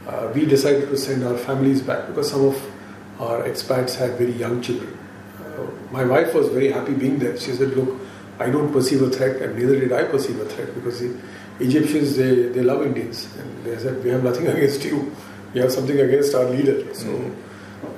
Uh, 0.08 0.32
we 0.34 0.46
decided 0.46 0.90
to 0.90 0.98
send 0.98 1.24
our 1.24 1.38
families 1.38 1.82
back 1.82 2.08
because 2.08 2.32
some 2.32 2.46
of 2.46 2.72
our 3.20 3.44
expats 3.44 3.96
had 3.96 4.18
very 4.18 4.32
young 4.32 4.62
children. 4.62 4.98
Uh, 5.40 5.68
my 5.92 6.04
wife 6.04 6.34
was 6.34 6.48
very 6.50 6.72
happy 6.72 6.94
being 6.94 7.20
there. 7.20 7.38
She 7.38 7.52
said, 7.52 7.70
Look, 7.78 8.01
I 8.42 8.50
don't 8.50 8.72
perceive 8.72 9.02
a 9.02 9.10
threat, 9.10 9.42
and 9.42 9.58
neither 9.58 9.80
did 9.80 9.92
I 9.92 10.04
perceive 10.04 10.40
a 10.40 10.46
threat 10.46 10.74
because 10.74 11.00
the 11.00 11.16
Egyptians, 11.60 12.16
they, 12.18 12.48
they 12.50 12.62
love 12.62 12.86
Indians. 12.86 13.28
And 13.38 13.66
they 13.66 13.78
said, 13.78 14.04
We 14.04 14.10
have 14.10 14.24
nothing 14.24 14.48
against 14.56 14.84
you, 14.84 15.16
we 15.54 15.62
have 15.62 15.72
something 15.72 16.00
against 16.00 16.34
our 16.36 16.46
leader. 16.46 16.94
So 16.94 17.10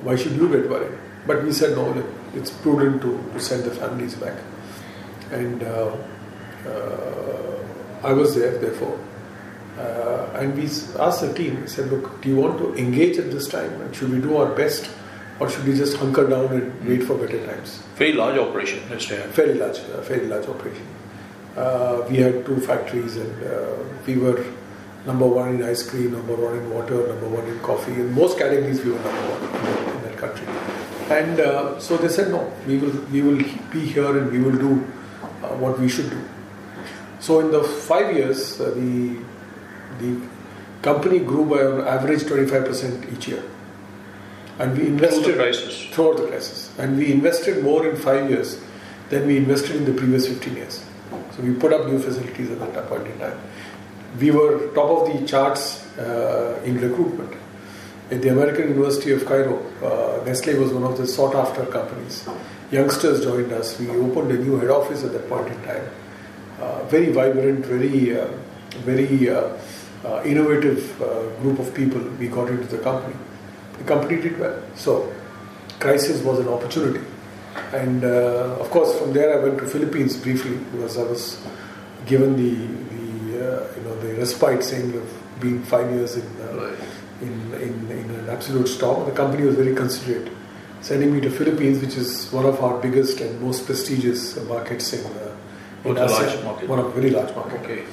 why 0.02 0.16
should 0.16 0.32
you 0.32 0.48
get 0.48 0.68
worried? 0.68 0.98
But 1.26 1.44
we 1.44 1.52
said, 1.52 1.76
No, 1.76 1.90
look, 1.90 2.06
it's 2.34 2.50
prudent 2.50 3.02
to, 3.02 3.32
to 3.32 3.40
send 3.40 3.64
the 3.64 3.70
families 3.70 4.14
back. 4.14 4.38
And 5.30 5.62
uh, 5.62 5.96
uh, 6.66 7.54
I 8.02 8.12
was 8.12 8.34
there, 8.34 8.58
therefore. 8.58 8.98
Uh, 9.78 10.38
and 10.38 10.54
we 10.56 10.64
asked 10.64 11.20
the 11.20 11.32
team, 11.34 11.60
we 11.60 11.66
said, 11.66 11.90
look, 11.90 12.22
do 12.22 12.28
you 12.28 12.36
want 12.36 12.58
to 12.58 12.74
engage 12.76 13.18
at 13.18 13.32
this 13.32 13.48
time? 13.48 13.80
And 13.80 13.94
should 13.94 14.10
we 14.10 14.20
do 14.20 14.36
our 14.36 14.54
best? 14.54 14.88
Or 15.40 15.50
should 15.50 15.66
we 15.66 15.74
just 15.74 15.96
hunker 15.96 16.28
down 16.28 16.46
and 16.52 16.88
wait 16.88 17.02
for 17.02 17.16
better 17.18 17.44
times? 17.44 17.82
Very 17.96 18.12
large 18.12 18.38
operation, 18.38 18.80
say. 19.00 19.20
Fairly 19.32 19.54
large, 19.54 19.78
uh, 19.78 20.02
fairly 20.02 20.26
large 20.26 20.46
operation. 20.46 20.86
Uh, 21.56 22.04
we 22.08 22.18
had 22.18 22.46
two 22.46 22.60
factories 22.60 23.16
and 23.16 23.44
uh, 23.44 23.76
we 24.06 24.16
were 24.16 24.44
number 25.06 25.26
one 25.26 25.56
in 25.56 25.62
ice 25.62 25.88
cream, 25.88 26.12
number 26.12 26.34
one 26.34 26.56
in 26.56 26.70
water, 26.70 27.06
number 27.08 27.28
one 27.28 27.44
in 27.46 27.58
coffee. 27.60 27.92
In 27.92 28.12
most 28.12 28.38
categories, 28.38 28.84
we 28.84 28.92
were 28.92 28.98
number 28.98 29.34
one 29.34 29.96
in 29.96 30.02
that 30.04 30.16
country. 30.16 30.46
And 31.10 31.40
uh, 31.40 31.78
so 31.80 31.96
they 31.96 32.08
said, 32.08 32.30
no, 32.30 32.52
we 32.66 32.78
will, 32.78 32.92
we 33.12 33.22
will 33.22 33.44
be 33.72 33.80
here 33.80 34.16
and 34.18 34.30
we 34.30 34.38
will 34.38 34.56
do 34.56 34.72
uh, 35.42 35.48
what 35.56 35.78
we 35.78 35.88
should 35.88 36.10
do. 36.10 36.20
So 37.20 37.40
in 37.40 37.50
the 37.50 37.62
five 37.62 38.14
years, 38.14 38.60
uh, 38.60 38.70
the 38.70 39.18
the 39.98 40.20
company 40.82 41.20
grew 41.20 41.44
by 41.46 41.60
an 41.60 41.86
average 41.86 42.22
25% 42.22 43.12
each 43.12 43.28
year. 43.28 43.42
And 44.58 44.78
we 44.78 44.86
invested 44.86 45.24
Through 45.24 45.32
the 45.32 45.38
crisis. 45.38 45.86
throughout 45.90 46.16
the 46.18 46.26
crisis. 46.28 46.70
And 46.78 46.96
we 46.96 47.10
invested 47.12 47.62
more 47.64 47.86
in 47.86 47.96
five 47.96 48.30
years 48.30 48.60
than 49.10 49.26
we 49.26 49.36
invested 49.36 49.76
in 49.76 49.84
the 49.84 49.92
previous 49.92 50.28
15 50.28 50.56
years. 50.56 50.84
So 51.36 51.42
we 51.42 51.54
put 51.54 51.72
up 51.72 51.86
new 51.86 51.98
facilities 51.98 52.50
at 52.50 52.58
that 52.60 52.88
point 52.88 53.06
in 53.06 53.18
time. 53.18 53.38
We 54.20 54.30
were 54.30 54.68
top 54.74 54.90
of 54.90 55.12
the 55.20 55.26
charts 55.26 55.84
uh, 55.98 56.60
in 56.64 56.80
recruitment. 56.80 57.34
At 58.10 58.22
the 58.22 58.28
American 58.28 58.68
University 58.68 59.10
of 59.12 59.24
Cairo, 59.26 59.58
uh, 59.82 60.24
Nestle 60.24 60.54
was 60.54 60.72
one 60.72 60.84
of 60.84 60.96
the 60.98 61.06
sought 61.06 61.34
after 61.34 61.64
companies. 61.66 62.28
Youngsters 62.70 63.24
joined 63.24 63.50
us. 63.52 63.78
We 63.80 63.88
opened 63.88 64.30
a 64.30 64.38
new 64.38 64.56
head 64.58 64.70
office 64.70 65.02
at 65.04 65.12
that 65.12 65.28
point 65.28 65.48
in 65.48 65.60
time. 65.62 65.88
Uh, 66.60 66.84
very 66.84 67.10
vibrant, 67.10 67.66
very, 67.66 68.16
uh, 68.18 68.28
very 68.84 69.28
uh, 69.28 69.56
uh, 70.04 70.22
innovative 70.24 71.00
uh, 71.02 71.28
group 71.40 71.58
of 71.58 71.74
people 71.74 72.00
we 72.20 72.28
got 72.28 72.48
into 72.48 72.66
the 72.66 72.78
company. 72.78 73.16
The 73.78 73.84
company 73.84 74.20
did 74.20 74.38
well. 74.38 74.62
So, 74.74 75.12
crisis 75.80 76.22
was 76.22 76.38
an 76.38 76.48
opportunity. 76.48 77.04
And 77.72 78.04
uh, 78.04 78.56
of 78.60 78.70
course, 78.70 78.96
from 78.98 79.12
there 79.12 79.38
I 79.38 79.42
went 79.42 79.58
to 79.58 79.66
Philippines 79.66 80.16
briefly 80.16 80.56
because 80.72 80.98
I 80.98 81.02
was 81.04 81.44
given 82.06 82.36
the, 82.36 82.54
the 82.94 83.38
uh, 83.38 83.66
you 83.76 83.82
know 83.82 84.00
the 84.00 84.14
respite 84.14 84.62
saying 84.64 84.94
of 84.94 85.40
being 85.40 85.62
five 85.62 85.90
years 85.90 86.16
in 86.16 86.26
uh, 86.40 86.54
Right. 86.54 86.78
in, 87.22 87.54
in, 87.54 87.90
in 87.90 88.10
an 88.10 88.28
absolute 88.28 88.66
storm. 88.68 89.06
The 89.06 89.14
company 89.14 89.44
was 89.44 89.56
very 89.56 89.74
considerate, 89.74 90.32
sending 90.80 91.12
me 91.14 91.20
to 91.20 91.30
Philippines, 91.30 91.80
which 91.80 91.96
is 91.96 92.30
one 92.32 92.44
of 92.46 92.60
our 92.60 92.80
biggest 92.80 93.20
and 93.20 93.40
most 93.40 93.66
prestigious 93.66 94.36
markets 94.48 94.92
in, 94.92 95.04
uh, 95.06 95.34
in 95.84 95.94
large 95.94 96.44
market? 96.44 96.68
One 96.68 96.78
of 96.78 96.92
very 96.94 97.10
large 97.10 97.34
market. 97.34 97.60
Okay. 97.60 97.84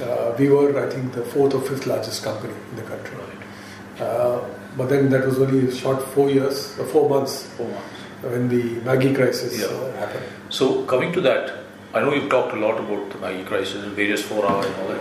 Uh, 0.00 0.34
we 0.38 0.48
were, 0.48 0.84
I 0.84 0.90
think, 0.90 1.12
the 1.12 1.22
fourth 1.24 1.54
or 1.54 1.60
fifth 1.60 1.86
largest 1.86 2.22
company 2.24 2.54
in 2.70 2.76
the 2.76 2.82
country. 2.82 3.16
Right. 3.16 4.00
Uh, 4.00 4.44
but 4.76 4.88
then 4.88 5.10
that 5.10 5.26
was 5.26 5.38
only 5.38 5.68
a 5.68 5.74
short 5.74 6.02
four 6.14 6.30
years, 6.30 6.78
uh, 6.78 6.84
four 6.84 7.08
months 7.08 7.42
Four 7.56 7.66
months. 7.68 7.84
when 8.22 8.48
the 8.48 8.62
Maggi 8.88 9.14
crisis 9.14 9.58
Yeah. 9.60 9.66
uh, 9.66 9.92
happened. 10.00 10.24
So 10.50 10.84
coming 10.84 11.12
to 11.12 11.20
that, 11.22 11.52
I 11.94 12.00
know 12.00 12.14
you've 12.14 12.30
talked 12.30 12.52
a 12.54 12.60
lot 12.66 12.78
about 12.78 13.10
the 13.10 13.18
Maggi 13.18 13.44
crisis 13.46 13.82
and 13.84 13.92
various 13.92 14.22
fora 14.22 14.52
and 14.66 14.74
all 14.80 14.88
that. 14.88 15.00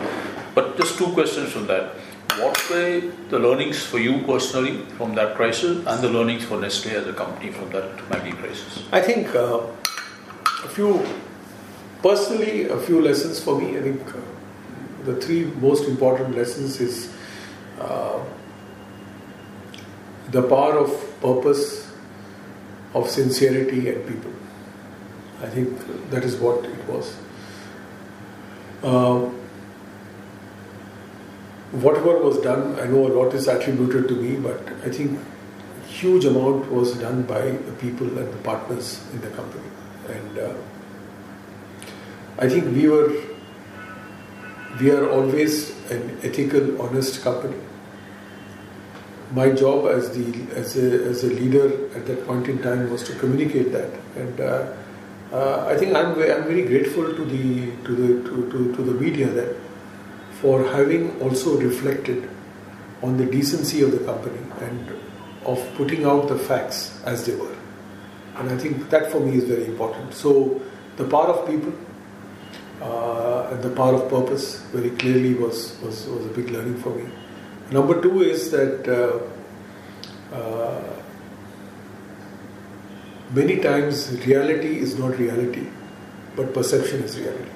But 0.56 0.78
just 0.78 0.98
two 0.98 1.08
questions 1.08 1.52
from 1.52 1.68
that. 1.68 1.94
What 2.40 2.58
were 2.70 3.02
the 3.30 3.40
learnings 3.40 3.84
for 3.84 4.00
you 4.00 4.20
personally 4.26 4.74
from 4.98 5.16
that 5.16 5.36
crisis 5.36 5.86
and 5.86 6.02
the 6.02 6.10
learnings 6.10 6.44
for 6.46 6.58
Nestle 6.60 6.92
as 6.92 7.08
a 7.08 7.14
company 7.14 7.52
from 7.52 7.70
that 7.72 7.98
Maggi 8.10 8.34
crisis? 8.38 8.84
I 8.92 9.02
think 9.02 9.34
uh, 9.36 9.60
a 10.66 10.70
few, 10.70 11.06
personally, 12.02 12.70
a 12.70 12.78
few 12.78 13.02
lessons 13.02 13.42
for 13.44 13.60
me. 13.60 13.78
I 13.78 13.82
think 13.82 14.02
uh, 14.08 14.20
the 15.06 15.16
three 15.16 15.46
most 15.62 15.88
important 15.88 16.36
lessons 16.36 16.80
is 16.80 17.14
uh, 17.80 18.20
the 20.32 20.42
power 20.42 20.78
of 20.78 21.22
purpose, 21.22 21.92
of 22.94 23.10
sincerity, 23.10 23.90
and 23.90 24.08
people. 24.08 24.32
I 25.42 25.48
think 25.48 26.10
that 26.10 26.24
is 26.24 26.36
what 26.38 26.64
it 26.66 26.88
was. 26.88 27.16
Uh, 28.84 29.30
whatever 31.72 32.18
was 32.20 32.38
done, 32.40 32.80
I 32.80 32.86
know 32.86 33.08
a 33.08 33.14
lot 33.18 33.34
is 33.34 33.48
attributed 33.48 34.08
to 34.10 34.16
me, 34.16 34.38
but 34.38 34.68
I 34.84 34.90
think 34.90 35.20
huge 35.88 36.26
amount 36.26 36.72
was 36.72 36.94
done 36.98 37.24
by 37.24 37.42
the 37.42 37.72
people 37.80 38.08
and 38.18 38.32
the 38.34 38.38
partners 38.38 39.04
in 39.14 39.22
the 39.22 39.30
company. 39.30 39.70
And 40.08 40.40
uh, 40.40 40.54
I 42.40 42.50
think 42.50 42.76
we 42.76 42.88
were, 42.88 43.14
we 44.80 44.92
are 44.92 45.10
always 45.10 45.70
an 45.92 46.18
ethical, 46.24 46.82
honest 46.82 47.22
company. 47.24 47.58
My 49.32 49.50
job 49.52 49.88
as 49.88 50.12
the 50.12 50.26
as 50.56 50.76
a, 50.78 51.06
as 51.06 51.24
a 51.24 51.28
leader 51.28 51.66
at 51.96 52.06
that 52.08 52.28
point 52.28 52.48
in 52.48 52.62
time 52.62 52.90
was 52.92 53.04
to 53.04 53.16
communicate 53.16 53.72
that, 53.72 53.90
and 54.16 54.42
uh, 54.42 54.74
uh, 55.32 55.66
I 55.68 55.78
think 55.78 55.96
I'm 55.96 56.12
I'm 56.20 56.44
very 56.44 56.64
grateful 56.64 57.16
to 57.16 57.26
the 57.26 57.72
to 57.86 57.96
the 57.96 58.30
to, 58.30 58.52
to, 58.52 58.76
to 58.76 58.84
the 58.84 58.94
media 58.94 59.28
that 59.28 59.56
for 60.42 60.64
having 60.64 61.22
also 61.22 61.58
reflected 61.58 62.30
on 63.02 63.18
the 63.18 63.26
decency 63.26 63.82
of 63.82 63.92
the 63.92 64.00
company 64.00 64.40
and 64.60 64.90
of 65.46 65.60
putting 65.76 66.06
out 66.06 66.28
the 66.28 66.38
facts 66.38 67.02
as 67.06 67.26
they 67.26 67.36
were. 67.36 67.56
And 68.36 68.50
I 68.50 68.58
think 68.58 68.90
that 68.90 69.12
for 69.12 69.20
me 69.20 69.38
is 69.38 69.46
very 69.46 69.66
important. 69.66 70.14
So 70.14 70.62
the 70.98 71.06
power 71.06 71.28
of 71.28 71.48
people 71.48 71.74
uh, 72.82 73.50
and 73.52 73.64
the 73.64 73.70
power 73.70 73.96
of 73.96 74.10
purpose 74.10 74.60
very 74.72 74.92
clearly 74.92 75.34
was, 75.36 75.80
was, 75.82 76.08
was 76.08 76.26
a 76.26 76.30
big 76.30 76.50
learning 76.50 76.82
for 76.82 76.90
me. 76.90 77.06
Number 77.72 78.02
two 78.02 78.22
is 78.22 78.52
that 78.52 78.88
uh, 78.88 80.36
uh, 80.36 80.82
many 83.34 83.60
times 83.62 84.12
reality 84.26 84.80
is 84.80 85.00
not 85.00 85.18
reality, 85.18 85.68
but 86.36 86.54
perception 86.54 87.02
is 87.04 87.18
reality. 87.18 87.52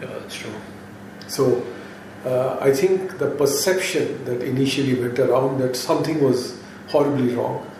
Yeah, 0.00 0.06
that's 0.06 0.34
true. 0.34 0.54
So 1.26 1.66
uh, 2.24 2.56
I 2.60 2.72
think 2.72 3.18
the 3.18 3.30
perception 3.32 4.24
that 4.24 4.40
initially 4.40 4.94
went 4.94 5.18
around 5.18 5.58
that 5.58 5.76
something 5.76 6.24
was 6.24 6.58
horribly 6.88 7.34
wrong, 7.34 7.70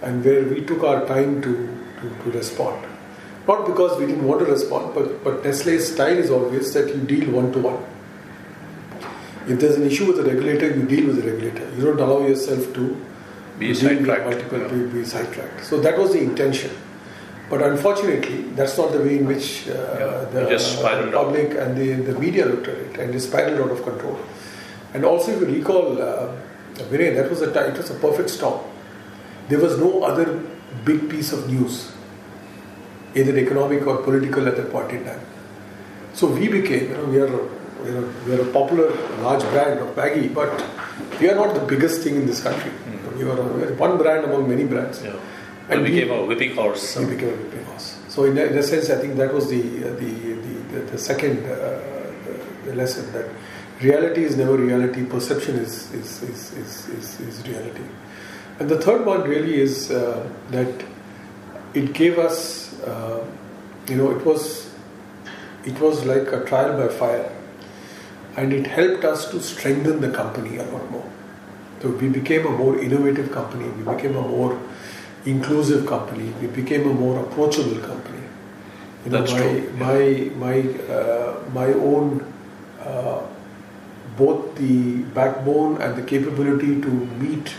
and 0.00 0.24
where 0.24 0.44
we 0.44 0.64
took 0.64 0.82
our 0.82 1.06
time 1.06 1.42
to, 1.42 1.52
to, 2.00 2.24
to 2.24 2.30
respond. 2.30 2.86
Not 3.46 3.66
because 3.66 3.98
we 3.98 4.06
didn't 4.06 4.24
want 4.24 4.40
to 4.40 4.46
respond, 4.46 4.94
but, 4.94 5.22
but 5.22 5.44
Nestle's 5.44 5.92
style 5.92 6.16
is 6.16 6.30
always 6.30 6.72
that 6.72 6.88
you 6.88 7.02
deal 7.02 7.30
one 7.30 7.52
to 7.52 7.58
one. 7.58 7.84
If 9.48 9.58
there's 9.60 9.76
an 9.76 9.84
issue 9.84 10.06
with 10.06 10.16
the 10.16 10.24
regulator, 10.24 10.68
you 10.74 10.84
deal 10.84 11.06
with 11.08 11.16
the 11.22 11.30
regulator. 11.30 11.68
You 11.76 11.84
don't 11.86 12.00
allow 12.00 12.26
yourself 12.26 12.72
to 12.74 12.96
Be 13.58 13.74
sidetracked, 13.74 14.24
multiple 14.26 14.58
yeah. 14.60 14.68
be, 14.68 14.86
be 14.86 15.04
sidetracked. 15.04 15.64
So 15.64 15.80
that 15.80 15.98
was 15.98 16.12
the 16.12 16.20
intention. 16.20 16.70
But 17.50 17.62
unfortunately, 17.62 18.42
that's 18.56 18.78
not 18.78 18.92
the 18.92 18.98
way 19.00 19.18
in 19.18 19.26
which 19.26 19.68
uh, 19.68 19.72
Yeah, 19.72 20.24
the 20.32 20.48
just 20.48 20.78
spiraled 20.78 21.14
out. 21.14 21.24
public 21.24 21.50
and 21.58 21.76
the, 21.76 21.92
the 22.12 22.18
media 22.18 22.46
looked 22.46 22.68
at 22.68 22.78
it, 22.78 22.98
and 22.98 23.14
it 23.14 23.20
spiraled 23.20 23.60
out 23.60 23.70
of 23.70 23.82
control. 23.82 24.18
And 24.94 25.04
also, 25.04 25.32
if 25.32 25.40
you 25.40 25.46
recall, 25.46 26.00
uh, 26.00 26.34
Vinay, 26.90 27.14
that 27.16 27.28
was 27.28 27.42
a 27.42 27.50
it 27.68 27.76
was 27.76 27.90
a 27.90 27.94
perfect 27.94 28.30
storm. 28.30 28.60
There 29.48 29.58
was 29.58 29.76
no 29.78 30.02
other 30.04 30.40
big 30.84 31.10
piece 31.10 31.32
of 31.32 31.50
news, 31.50 31.92
either 33.14 33.36
economic 33.36 33.86
or 33.86 33.98
political, 33.98 34.48
at 34.48 34.56
that 34.56 34.70
point 34.72 34.90
in 34.92 35.04
time. 35.04 35.20
So 36.14 36.26
we 36.28 36.48
became, 36.48 36.88
you 36.90 36.96
know, 36.96 37.04
we 37.04 37.18
are, 37.20 37.48
you 37.86 37.92
know, 37.92 38.12
we 38.26 38.34
are 38.34 38.42
a 38.48 38.52
popular 38.52 38.90
large 39.22 39.42
brand 39.50 39.80
of 39.80 39.94
Maggi, 39.96 40.32
but 40.34 40.50
we 41.20 41.28
are 41.30 41.34
not 41.34 41.54
the 41.54 41.60
biggest 41.66 42.02
thing 42.02 42.16
in 42.16 42.26
this 42.26 42.42
country. 42.42 42.70
We, 43.16 43.22
are, 43.24 43.42
we 43.42 43.62
are 43.64 43.74
one 43.74 43.98
brand 43.98 44.24
among 44.24 44.48
many 44.48 44.64
brands. 44.64 45.02
Yeah. 45.02 45.16
And 45.68 45.82
we- 45.82 45.90
became 45.90 46.10
a 46.10 46.24
whipping 46.24 46.54
horse. 46.54 46.96
We 46.96 47.06
became 47.06 47.28
a 47.30 47.36
whipping 47.36 47.64
horse. 47.64 47.98
So 48.08 48.24
in 48.24 48.36
a, 48.36 48.42
in 48.42 48.58
a 48.58 48.62
sense, 48.62 48.90
I 48.90 48.96
think 48.96 49.16
that 49.16 49.32
was 49.32 49.48
the 49.48 49.60
uh, 49.60 49.90
the, 49.94 50.10
the, 50.10 50.54
the, 50.72 50.80
the 50.92 50.98
second 50.98 51.44
uh, 51.44 51.80
the, 52.24 52.70
the 52.70 52.74
lesson 52.74 53.10
that 53.12 53.26
reality 53.80 54.24
is 54.24 54.36
never 54.36 54.56
reality. 54.56 55.04
Perception 55.04 55.56
is 55.56 55.92
is, 55.92 56.22
is, 56.22 56.52
is, 56.52 56.88
is, 56.88 57.20
is 57.20 57.46
reality. 57.46 57.84
And 58.58 58.68
the 58.68 58.80
third 58.80 59.06
one 59.06 59.22
really 59.22 59.60
is 59.60 59.90
uh, 59.90 60.28
that 60.50 60.84
it 61.74 61.94
gave 61.94 62.18
us, 62.18 62.78
uh, 62.82 63.24
you 63.88 63.96
know, 63.96 64.10
it 64.10 64.24
was 64.26 64.70
it 65.64 65.78
was 65.80 66.04
like 66.04 66.32
a 66.32 66.44
trial 66.44 66.76
by 66.76 66.88
fire, 66.88 67.32
and 68.36 68.52
it 68.52 68.66
helped 68.66 69.04
us 69.04 69.30
to 69.30 69.40
strengthen 69.40 70.00
the 70.00 70.10
company 70.10 70.56
a 70.56 70.64
lot 70.64 70.90
more. 70.90 71.10
So 71.80 71.88
we 71.90 72.08
became 72.08 72.46
a 72.46 72.50
more 72.50 72.78
innovative 72.78 73.32
company. 73.32 73.68
We 73.68 73.94
became 73.94 74.16
a 74.16 74.22
more 74.22 74.58
inclusive 75.24 75.86
company. 75.86 76.32
We 76.40 76.46
became 76.46 76.88
a 76.88 76.94
more 76.94 77.18
approachable 77.20 77.80
company. 77.80 78.22
You 79.04 79.10
know, 79.10 79.18
That's 79.18 79.32
my, 79.32 79.38
true, 79.38 79.72
yeah. 79.78 79.86
My 79.86 80.00
my 80.44 80.94
uh, 80.94 81.40
my 81.52 81.66
own 81.72 82.24
uh, 82.80 83.22
both 84.16 84.54
the 84.56 85.02
backbone 85.18 85.80
and 85.80 85.96
the 85.96 86.02
capability 86.02 86.80
to 86.80 86.88
meet 86.88 87.54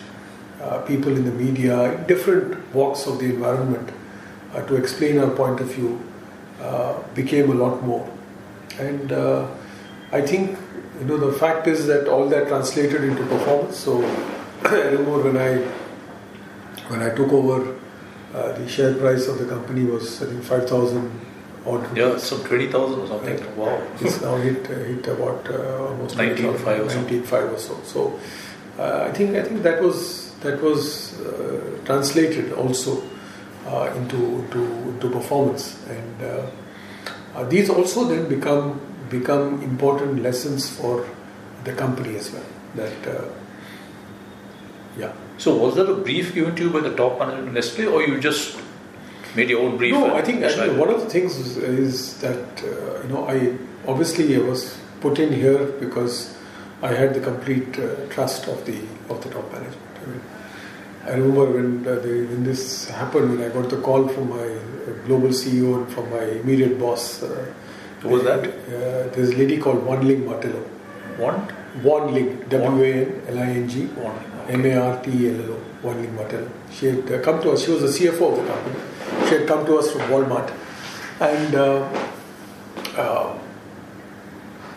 uh, 0.61 0.79
people 0.81 1.15
in 1.15 1.25
the 1.25 1.31
media 1.31 1.93
in 1.93 2.05
different 2.07 2.73
walks 2.73 3.07
of 3.07 3.19
the 3.19 3.25
environment 3.25 3.89
uh, 4.53 4.61
to 4.67 4.75
explain 4.75 5.17
our 5.17 5.31
point 5.31 5.59
of 5.59 5.67
view 5.67 5.99
uh, 6.61 6.93
became 7.15 7.51
a 7.51 7.55
lot 7.55 7.83
more. 7.83 8.07
And 8.79 9.11
uh, 9.11 9.47
I 10.11 10.21
think 10.21 10.57
you 10.99 11.05
know 11.05 11.17
the 11.17 11.33
fact 11.37 11.67
is 11.67 11.87
that 11.87 12.07
all 12.07 12.27
that 12.29 12.47
translated 12.47 13.03
into 13.03 13.23
performance. 13.25 13.77
So 13.77 14.03
I 14.65 14.89
remember 14.91 15.31
when 15.31 15.37
I 15.37 15.57
when 16.89 17.01
I 17.01 17.15
took 17.15 17.31
over, 17.31 17.75
uh, 18.33 18.51
the 18.53 18.67
share 18.67 18.93
price 18.93 19.27
of 19.27 19.39
the 19.39 19.45
company 19.45 19.85
was 19.85 20.21
I 20.21 20.27
think 20.27 20.43
five 20.43 20.69
thousand 20.69 21.21
odd. 21.65 21.97
Yeah, 21.97 22.17
some 22.17 22.43
20,000 22.43 22.99
or 22.99 23.07
something. 23.07 23.37
Right. 23.37 23.57
Wow. 23.57 23.87
It's 24.01 24.21
now 24.21 24.35
hit 24.37 24.65
uh, 24.69 24.73
hit 24.73 25.07
about 25.07 25.49
uh, 25.49 25.87
almost 25.87 26.17
19.5 26.17 26.85
or 26.85 26.89
something. 26.89 27.23
19.5 27.23 27.53
or 27.53 27.57
so. 27.59 27.79
So 27.83 28.19
uh, 28.77 29.07
I 29.09 29.11
think 29.11 29.35
I 29.35 29.43
think 29.43 29.63
that 29.63 29.81
was 29.81 30.33
that 30.41 30.61
was 30.61 31.19
uh, 31.21 31.79
translated 31.85 32.53
also 32.53 33.01
uh, 33.67 33.93
into, 33.95 34.17
into 34.17 34.63
into 34.89 35.09
performance, 35.09 35.81
and 35.87 36.21
uh, 36.21 36.45
uh, 37.35 37.43
these 37.45 37.69
also 37.69 38.05
then 38.05 38.27
become 38.27 38.81
become 39.19 39.61
important 39.61 40.21
lessons 40.27 40.69
for 40.77 41.07
the 41.63 41.73
company 41.73 42.15
as 42.15 42.31
well. 42.31 42.49
That 42.75 43.07
uh, 43.07 43.29
yeah. 44.97 45.13
So 45.37 45.55
was 45.55 45.75
there 45.75 45.89
a 45.89 45.95
brief 45.95 46.33
given 46.33 46.55
to 46.55 46.63
you 46.65 46.69
by 46.69 46.81
the 46.81 46.95
top 46.95 47.19
management 47.19 47.47
of 47.49 47.53
Nestle 47.53 47.93
or 47.93 48.03
you 48.03 48.19
just 48.19 48.59
made 49.35 49.49
your 49.49 49.61
own 49.61 49.77
brief? 49.77 49.93
No, 49.93 50.15
I 50.15 50.21
think, 50.21 50.41
think 50.41 50.77
one 50.77 50.89
of 50.89 51.01
the 51.01 51.09
things 51.09 51.37
is, 51.37 51.57
is 51.57 52.19
that 52.21 52.63
uh, 52.63 53.01
you 53.03 53.09
know 53.13 53.27
I 53.27 53.57
obviously 53.87 54.35
I 54.35 54.39
was 54.39 54.77
put 55.01 55.19
in 55.19 55.33
here 55.33 55.65
because 55.85 56.35
I 56.81 56.93
had 56.93 57.13
the 57.13 57.21
complete 57.21 57.79
uh, 57.79 57.95
trust 58.09 58.47
of 58.47 58.65
the 58.65 58.79
of 59.09 59.23
the 59.23 59.29
top 59.29 59.51
management. 59.51 59.97
I, 60.01 60.05
mean, 60.09 60.21
I 61.05 61.11
remember 61.11 61.45
when 61.55 61.87
uh, 61.87 61.99
the, 62.05 62.13
when 62.31 62.43
this 62.43 62.89
happened, 62.89 63.31
when 63.31 63.41
I 63.49 63.53
got 63.53 63.69
the 63.69 63.81
call 63.81 64.07
from 64.07 64.29
my 64.29 64.47
global 65.05 65.29
CEO 65.29 65.77
and 65.77 65.93
from 65.93 66.09
my 66.09 66.23
immediate 66.23 66.79
boss. 66.79 67.23
Uh, 67.23 67.53
Who 68.03 68.09
was 68.09 68.23
that? 68.23 68.43
Uh, 68.43 69.09
there's 69.15 69.29
a 69.31 69.37
lady 69.37 69.57
called 69.57 69.83
Wan 69.83 70.07
Ling 70.07 70.25
Martello. 70.25 70.63
Want? 71.17 71.51
Wan 71.83 72.13
Ling, 72.13 72.39
W 72.49 72.83
A 72.83 72.95
N 72.95 73.23
L 73.27 73.39
I 73.39 73.49
N 73.61 73.67
G. 73.67 73.85
Wan 73.85 74.15
Ling, 74.15 74.31
okay. 74.41 74.53
M 74.53 74.65
A 74.65 74.75
R 74.81 75.03
T 75.03 75.29
L 75.29 75.51
O, 75.53 75.59
Wan 75.81 76.01
Ling 76.01 76.15
Martello. 76.15 76.49
She 76.71 76.87
had 76.87 77.11
uh, 77.11 77.21
come 77.21 77.41
to 77.41 77.51
us, 77.51 77.65
she 77.65 77.71
was 77.71 77.81
the 77.81 78.07
CFO 78.07 78.31
of 78.31 78.45
the 78.45 78.53
company. 78.53 78.75
She 79.27 79.35
had 79.35 79.47
come 79.47 79.65
to 79.65 79.77
us 79.77 79.91
from 79.91 80.01
Walmart 80.01 80.53
and 81.19 81.55
uh, 81.55 82.07
uh, 82.97 83.39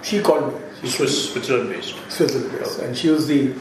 she 0.02 0.20
called 0.20 0.54
me. 0.54 0.60
She 0.80 0.88
Swiss, 0.88 1.32
Switzerland 1.32 1.70
based. 1.70 1.94
Switzerland 2.08 2.52
based. 2.52 2.78
And 2.78 2.96
she 2.96 3.08
was 3.08 3.26
the 3.26 3.52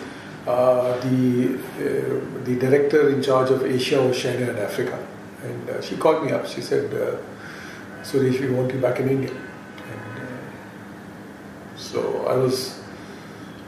uh, 0.45 0.99
the 0.99 1.55
uh, 1.55 2.43
the 2.43 2.55
director 2.59 3.09
in 3.09 3.24
charge 3.24 3.49
of 3.49 3.66
Asia, 3.66 3.99
Oceania, 3.99 4.49
and 4.49 4.59
Africa, 4.59 4.97
and 5.43 5.70
uh, 5.70 5.82
she 5.82 5.95
called 5.97 6.24
me 6.24 6.32
up. 6.32 6.45
She 6.45 6.61
said, 6.61 6.93
uh, 6.93 7.18
"Suresh, 8.03 8.39
we 8.39 8.49
want 8.49 8.74
you 8.74 8.80
back 8.80 8.99
in 8.99 9.09
India." 9.09 9.32
Uh, 11.86 11.92
so 11.92 12.28
I 12.28 12.36
was 12.36 12.80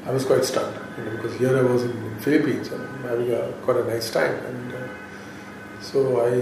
I 0.05 0.11
was 0.11 0.25
quite 0.25 0.45
stunned 0.45 0.75
you 0.97 1.03
know, 1.05 1.11
because 1.17 1.37
here 1.37 1.57
I 1.57 1.61
was 1.61 1.83
in 1.83 2.19
Philippines 2.19 2.71
and 2.71 3.05
having 3.05 3.31
a, 3.31 3.51
quite 3.63 3.77
a 3.77 3.83
nice 3.83 4.09
time, 4.09 4.35
and 4.45 4.73
uh, 4.73 4.77
so 5.81 6.21
I 6.21 6.33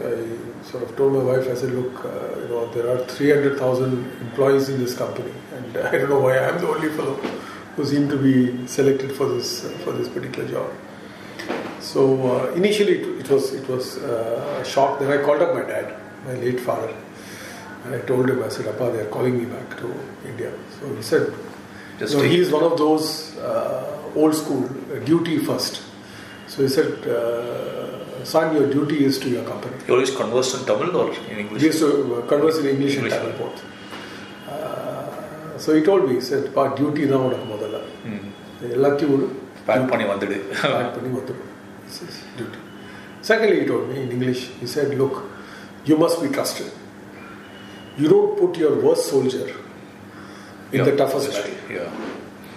I 0.00 0.64
sort 0.64 0.82
of 0.82 0.96
told 0.96 1.12
my 1.14 1.22
wife. 1.22 1.48
I 1.48 1.54
said, 1.54 1.72
"Look, 1.72 2.04
uh, 2.04 2.40
you 2.40 2.48
know, 2.48 2.72
there 2.72 2.88
are 2.90 3.04
three 3.06 3.30
hundred 3.30 3.58
thousand 3.58 3.92
employees 4.20 4.68
in 4.68 4.78
this 4.78 4.94
company, 4.96 5.32
and 5.56 5.76
I 5.90 5.92
don't 5.98 6.10
know 6.10 6.20
why 6.20 6.38
I'm 6.38 6.60
the 6.60 6.68
only 6.68 6.90
fellow." 6.90 7.18
who 7.76 7.84
seemed 7.84 8.08
to 8.08 8.16
be 8.16 8.66
selected 8.66 9.12
for 9.12 9.28
this 9.28 9.64
uh, 9.64 9.68
for 9.84 9.92
this 9.92 10.08
particular 10.08 10.48
job. 10.48 10.70
So 11.80 12.02
uh, 12.30 12.52
initially 12.54 13.00
it, 13.00 13.20
it, 13.20 13.30
was 13.30 13.52
it 13.52 13.68
was 13.68 13.98
uh, 13.98 14.62
a 14.62 14.64
shock. 14.64 14.98
Then 14.98 15.12
I 15.16 15.22
called 15.22 15.42
up 15.42 15.54
my 15.54 15.62
dad, 15.62 15.94
my 16.24 16.34
late 16.34 16.58
father, 16.58 16.94
and 17.83 17.95
I 17.95 18.01
told 18.11 18.29
him 18.31 18.43
I 18.43 18.49
said, 18.49 18.67
"Appa, 18.67 18.91
they 18.93 19.01
are 19.05 19.11
calling 19.15 19.37
me 19.41 19.45
back 19.55 19.69
to 19.81 19.89
India." 20.31 20.51
So 20.77 20.93
he 20.95 21.03
said, 21.11 21.25
Just 21.99 22.15
"No, 22.15 22.21
he 22.23 22.39
is 22.39 22.51
one 22.51 22.63
of 22.63 22.75
those 22.77 23.07
uh, 23.39 24.19
old 24.21 24.35
school 24.35 24.63
uh, 24.65 24.99
duty 25.11 25.37
first. 25.39 25.83
So 26.47 26.63
he 26.63 26.69
said. 26.69 26.93
Uh, 27.07 27.89
son, 28.23 28.55
your 28.55 28.65
duty 28.69 28.97
is 29.03 29.15
to 29.19 29.29
your 29.29 29.43
company. 29.43 29.77
You 29.87 29.93
always 29.95 30.11
converse 30.15 30.49
in 30.57 30.65
Tamil 30.65 30.95
or 30.95 31.05
in 31.11 31.37
English? 31.43 31.61
We 31.61 31.67
used 31.67 31.79
to 31.79 32.23
converse 32.27 32.57
in 32.59 32.67
English, 32.67 32.97
English 32.97 33.13
and 33.13 33.23
Tamil 33.23 33.37
both. 33.43 33.61
So 35.63 35.71
E 35.79 35.81
told 35.87 36.03
me 36.09 36.15
sir 36.27 36.45
பா 36.57 36.63
duty 36.77 37.03
தான் 37.13 37.23
உனக்கு 37.27 37.47
முதல்ல 37.53 37.79
எல்லாத்தையும் 38.75 39.11
விடு 39.13 39.25
back 39.67 39.87
பண்ணி 39.91 40.05
வந்துடு 40.11 40.37
back 40.75 40.93
பண்ணி 40.95 41.09
வந்துடு 41.17 41.41
duty 42.37 42.59
secondly 43.29 43.57
E 43.63 43.65
told 43.71 43.85
me 43.91 43.97
in 44.03 44.13
English 44.15 44.43
E 44.65 44.69
set 44.75 44.93
look 45.01 45.19
you 45.89 45.97
must 46.03 46.21
be 46.23 46.29
trusted 46.37 46.71
you 47.96 48.08
don't 48.08 48.38
put 48.38 48.56
your 48.56 48.80
worst 48.82 49.06
soldier 49.06 49.54
in 50.72 50.84
the 50.84 50.96
toughest 50.96 51.30
battle. 51.30 51.54
Yeah. 51.70 51.90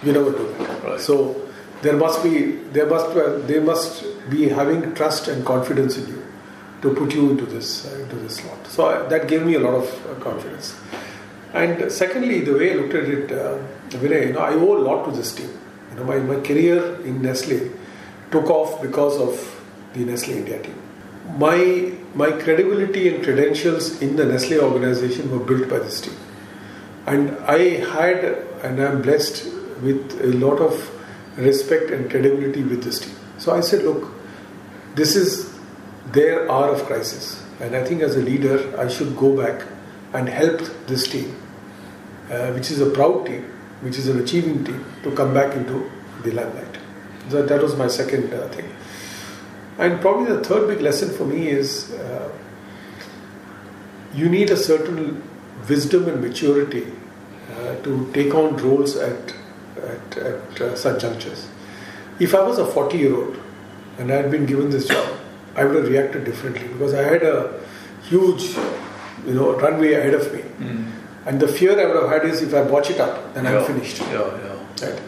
You 0.04 0.14
never 0.14 0.32
do 0.32 0.54
that. 0.58 0.84
Right. 0.84 1.00
So 1.00 1.50
there 1.82 1.96
must 1.96 2.24
be 2.24 2.52
there 2.78 2.86
must 2.86 3.14
they 3.48 3.60
must 3.60 4.06
be 4.30 4.50
having 4.50 4.94
trust 4.96 5.28
and 5.28 5.46
confidence 5.46 5.98
in 5.98 6.08
you 6.08 6.24
to 6.82 6.94
put 6.94 7.14
you 7.14 7.30
into 7.32 7.46
this 7.46 7.86
uh, 7.86 7.98
into 8.00 8.16
this 8.18 8.38
slot. 8.38 8.68
So 8.68 8.88
I, 8.88 9.08
that 9.08 9.28
gave 9.28 9.46
me 9.46 9.56
a 9.56 9.60
lot 9.60 9.76
of 9.76 10.08
uh, 10.08 10.16
confidence. 10.24 10.76
And 11.54 11.92
secondly, 11.92 12.42
the 12.42 12.54
way 12.54 12.74
I 12.74 12.76
looked 12.76 12.94
at 12.94 13.06
it, 13.06 13.32
uh, 13.32 13.58
Vinay, 13.90 14.28
you 14.28 14.34
know, 14.34 14.40
I 14.40 14.54
owe 14.54 14.78
a 14.78 14.84
lot 14.88 15.06
to 15.06 15.12
this 15.12 15.34
team. 15.34 15.50
You 15.92 15.98
know, 15.98 16.04
my, 16.04 16.18
my 16.20 16.40
career 16.42 17.02
in 17.02 17.24
Nestle 17.24 17.72
took 18.30 18.50
off 18.52 18.82
because 18.84 19.20
of 19.20 19.62
the 19.94 20.06
Nestle 20.06 20.36
India 20.36 20.62
team. 20.62 20.76
My 21.40 21.96
my 22.16 22.32
credibility 22.32 23.14
and 23.14 23.24
credentials 23.24 24.01
in 24.01 24.16
the 24.16 24.26
Nestle 24.26 24.60
organization 24.60 25.32
were 25.32 25.45
built 25.45 25.70
by 25.70 25.80
this 25.80 26.01
team, 26.01 26.16
and 27.05 27.38
I 27.39 27.60
had 27.93 28.24
and 28.64 28.82
I'm 28.82 29.01
blessed 29.01 29.45
with 29.82 30.20
a 30.22 30.28
lot 30.38 30.60
of 30.60 30.91
respect 31.38 31.91
and 31.91 32.10
credibility 32.10 32.64
with 32.64 32.84
this 32.84 32.99
team. 32.99 33.16
So 33.38 33.55
I 33.55 33.62
said, 33.62 33.84
look, 33.84 34.12
this 34.95 35.16
is 35.16 35.53
their 36.07 36.51
hour 36.51 36.70
of 36.70 36.84
crisis, 36.86 37.41
and 37.62 37.76
I 37.76 37.84
think 37.86 38.01
as 38.01 38.16
a 38.16 38.22
leader, 38.22 38.78
I 38.78 38.89
should 38.89 39.16
go 39.16 39.36
back 39.38 39.66
and 40.14 40.28
help 40.28 40.60
this 40.88 41.07
team, 41.07 41.36
uh, 42.30 42.51
which 42.51 42.72
is 42.72 42.82
a 42.82 42.89
proud 42.89 43.28
team, 43.28 43.43
which 43.82 43.97
is 43.97 44.07
an 44.07 44.20
achieving 44.20 44.66
team, 44.66 44.84
to 45.03 45.12
come 45.12 45.34
back 45.34 45.55
into 45.55 45.89
the 46.24 46.32
limelight. 46.32 46.78
So 47.30 47.45
that 47.45 47.62
was 47.62 47.76
my 47.78 47.88
second 47.88 48.34
uh, 48.34 48.47
thing. 48.49 48.68
And 49.80 50.02
probably 50.02 50.36
the 50.36 50.44
third 50.44 50.68
big 50.68 50.82
lesson 50.82 51.10
for 51.10 51.26
me 51.26 51.48
is 51.48 51.92
uh, 51.94 52.30
you 54.14 54.28
need 54.28 54.50
a 54.50 54.58
certain 54.58 55.24
wisdom 55.70 56.10
and 56.10 56.22
maturity 56.22 56.88
uh, 57.52 57.76
to 57.84 58.12
take 58.14 58.36
on 58.36 58.58
roles 58.58 58.98
at, 58.98 59.34
at, 59.78 60.18
at 60.18 60.62
uh, 60.62 60.76
such 60.76 61.02
junctures. 61.02 61.48
If 62.20 62.36
I 62.36 62.44
was 62.44 62.60
a 62.60 62.66
40 62.66 62.98
year 62.98 63.16
old 63.16 63.40
and 63.98 64.12
I 64.12 64.16
had 64.16 64.30
been 64.30 64.46
given 64.46 64.70
this 64.70 64.88
job, 64.88 65.18
I 65.56 65.64
would 65.64 65.76
have 65.76 65.88
reacted 65.88 66.26
differently 66.26 66.68
because 66.68 66.94
I 66.94 67.04
had 67.04 67.24
a 67.24 67.60
huge 68.04 68.56
you 69.26 69.34
know, 69.34 69.58
runway 69.58 69.94
ahead 69.94 70.14
of 70.14 70.34
me. 70.34 70.42
Mm. 70.42 70.92
And 71.26 71.40
the 71.40 71.48
fear 71.48 71.80
I 71.80 71.86
would 71.86 72.04
have 72.04 72.10
had 72.10 72.26
is 72.26 72.42
if 72.42 72.54
I 72.54 72.64
botch 72.64 72.90
it 72.90 73.00
up, 73.00 73.34
then 73.34 73.46
yeah. 73.46 73.60
I'm 73.60 73.66
finished. 73.66 74.00
Yeah, 74.00 74.12
yeah. 74.12 74.90
Right. 74.90 75.00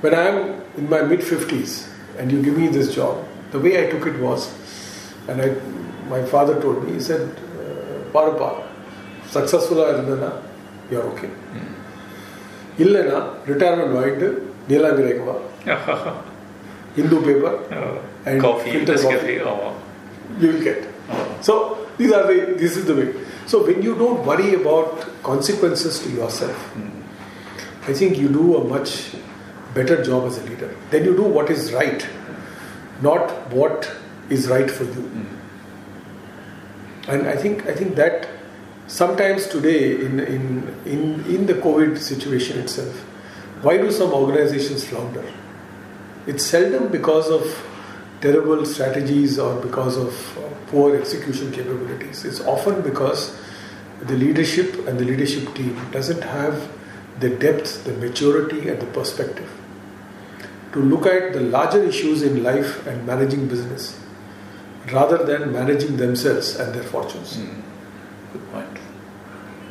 When 0.00 0.14
I'm 0.14 0.60
in 0.76 0.88
my 0.88 1.02
mid 1.02 1.20
50s 1.20 1.88
and 2.18 2.30
you 2.30 2.42
give 2.42 2.56
me 2.56 2.68
this 2.68 2.94
job, 2.94 3.25
the 3.51 3.59
way 3.59 3.73
I 3.81 3.89
took 3.91 4.05
it 4.07 4.17
was, 4.19 4.41
and 5.27 5.41
I, 5.41 5.49
my 6.09 6.21
father 6.33 6.59
told 6.61 6.83
me, 6.85 6.93
he 6.93 6.99
said, 6.99 7.23
Parapa, 8.13 8.49
சக்ஸஸ்ஃபுல்லாக 9.35 9.91
இருந்ததுன்னா 9.95 10.29
you are 10.91 11.05
okay 11.11 11.27
இல்லைன்னா 12.83 13.19
retirement 13.49 13.95
வாங்கிட்டு 13.97 14.29
நீலாங்கிரைக்கு 14.71 15.25
வா 15.31 15.37
Hindu 16.95 17.17
paper 17.25 17.51
and 18.25 18.41
coffee, 18.41 18.71
filter 18.73 18.95
coffee. 19.03 19.35
You 19.35 20.47
will 20.51 20.63
get. 20.63 20.79
So 21.47 21.53
these 21.97 22.11
are 22.11 22.23
the 22.29 22.37
this 22.61 22.75
is 22.79 22.85
the 22.89 22.95
way. 22.95 23.07
So 23.51 23.65
when 23.67 23.81
you 23.81 23.93
don't 24.01 24.25
worry 24.25 24.49
about 24.55 25.05
consequences 25.23 25.99
to 26.03 26.09
yourself, 26.09 26.57
mm. 26.75 26.89
I 27.89 27.93
think 27.99 28.17
you 28.17 28.27
do 28.29 28.57
a 28.57 28.63
much 28.73 28.91
better 29.73 29.97
job 30.03 30.27
as 30.27 30.37
a 30.41 30.43
leader. 30.49 30.71
Then 30.89 31.05
you 31.05 31.15
do 31.15 31.23
what 31.37 31.49
is 31.49 31.71
right, 31.79 32.01
not 33.02 33.50
what 33.52 33.90
is 34.30 34.48
right 34.48 34.70
for 34.70 34.84
you. 34.84 34.90
Mm. 34.90 35.26
And 37.08 37.28
I 37.28 37.36
think 37.36 37.66
I 37.66 37.74
think 37.74 37.94
that 37.96 38.28
sometimes 38.86 39.46
today 39.46 39.94
in, 40.00 40.20
in 40.20 40.76
in 40.84 41.24
in 41.26 41.46
the 41.46 41.54
COVID 41.54 41.98
situation 41.98 42.58
itself, 42.58 42.94
why 43.62 43.76
do 43.76 43.90
some 43.90 44.12
organizations 44.12 44.84
flounder? 44.84 45.24
It's 46.26 46.44
seldom 46.44 46.88
because 46.88 47.30
of 47.30 47.42
terrible 48.20 48.64
strategies 48.64 49.38
or 49.38 49.60
because 49.60 49.96
of 49.96 50.38
uh, 50.38 50.48
poor 50.66 50.96
execution 50.96 51.52
capabilities. 51.52 52.24
It's 52.24 52.40
often 52.40 52.82
because 52.82 53.38
the 54.00 54.16
leadership 54.16 54.86
and 54.88 54.98
the 54.98 55.04
leadership 55.04 55.54
team 55.54 55.78
doesn't 55.92 56.22
have 56.22 56.68
the 57.20 57.30
depth, 57.30 57.84
the 57.84 57.92
maturity, 57.92 58.68
and 58.68 58.80
the 58.80 58.86
perspective 58.86 59.50
to 60.76 60.82
look 60.92 61.06
at 61.06 61.32
the 61.32 61.40
larger 61.40 61.82
issues 61.82 62.22
in 62.22 62.42
life 62.42 62.86
and 62.86 63.06
managing 63.06 63.48
business 63.48 63.98
rather 64.92 65.18
than 65.28 65.52
managing 65.52 65.96
themselves 65.96 66.56
and 66.56 66.74
their 66.74 66.82
fortunes. 66.82 67.36
Mm. 67.36 67.62
Good 68.32 68.52
point. 68.52 68.78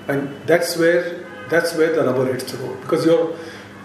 And 0.07 0.47
that's 0.47 0.77
where 0.77 1.03
that's 1.49 1.75
where 1.75 1.91
the 1.95 2.03
rubber 2.05 2.25
hits 2.31 2.51
the 2.51 2.57
road 2.63 2.81
because 2.81 3.05
your 3.05 3.37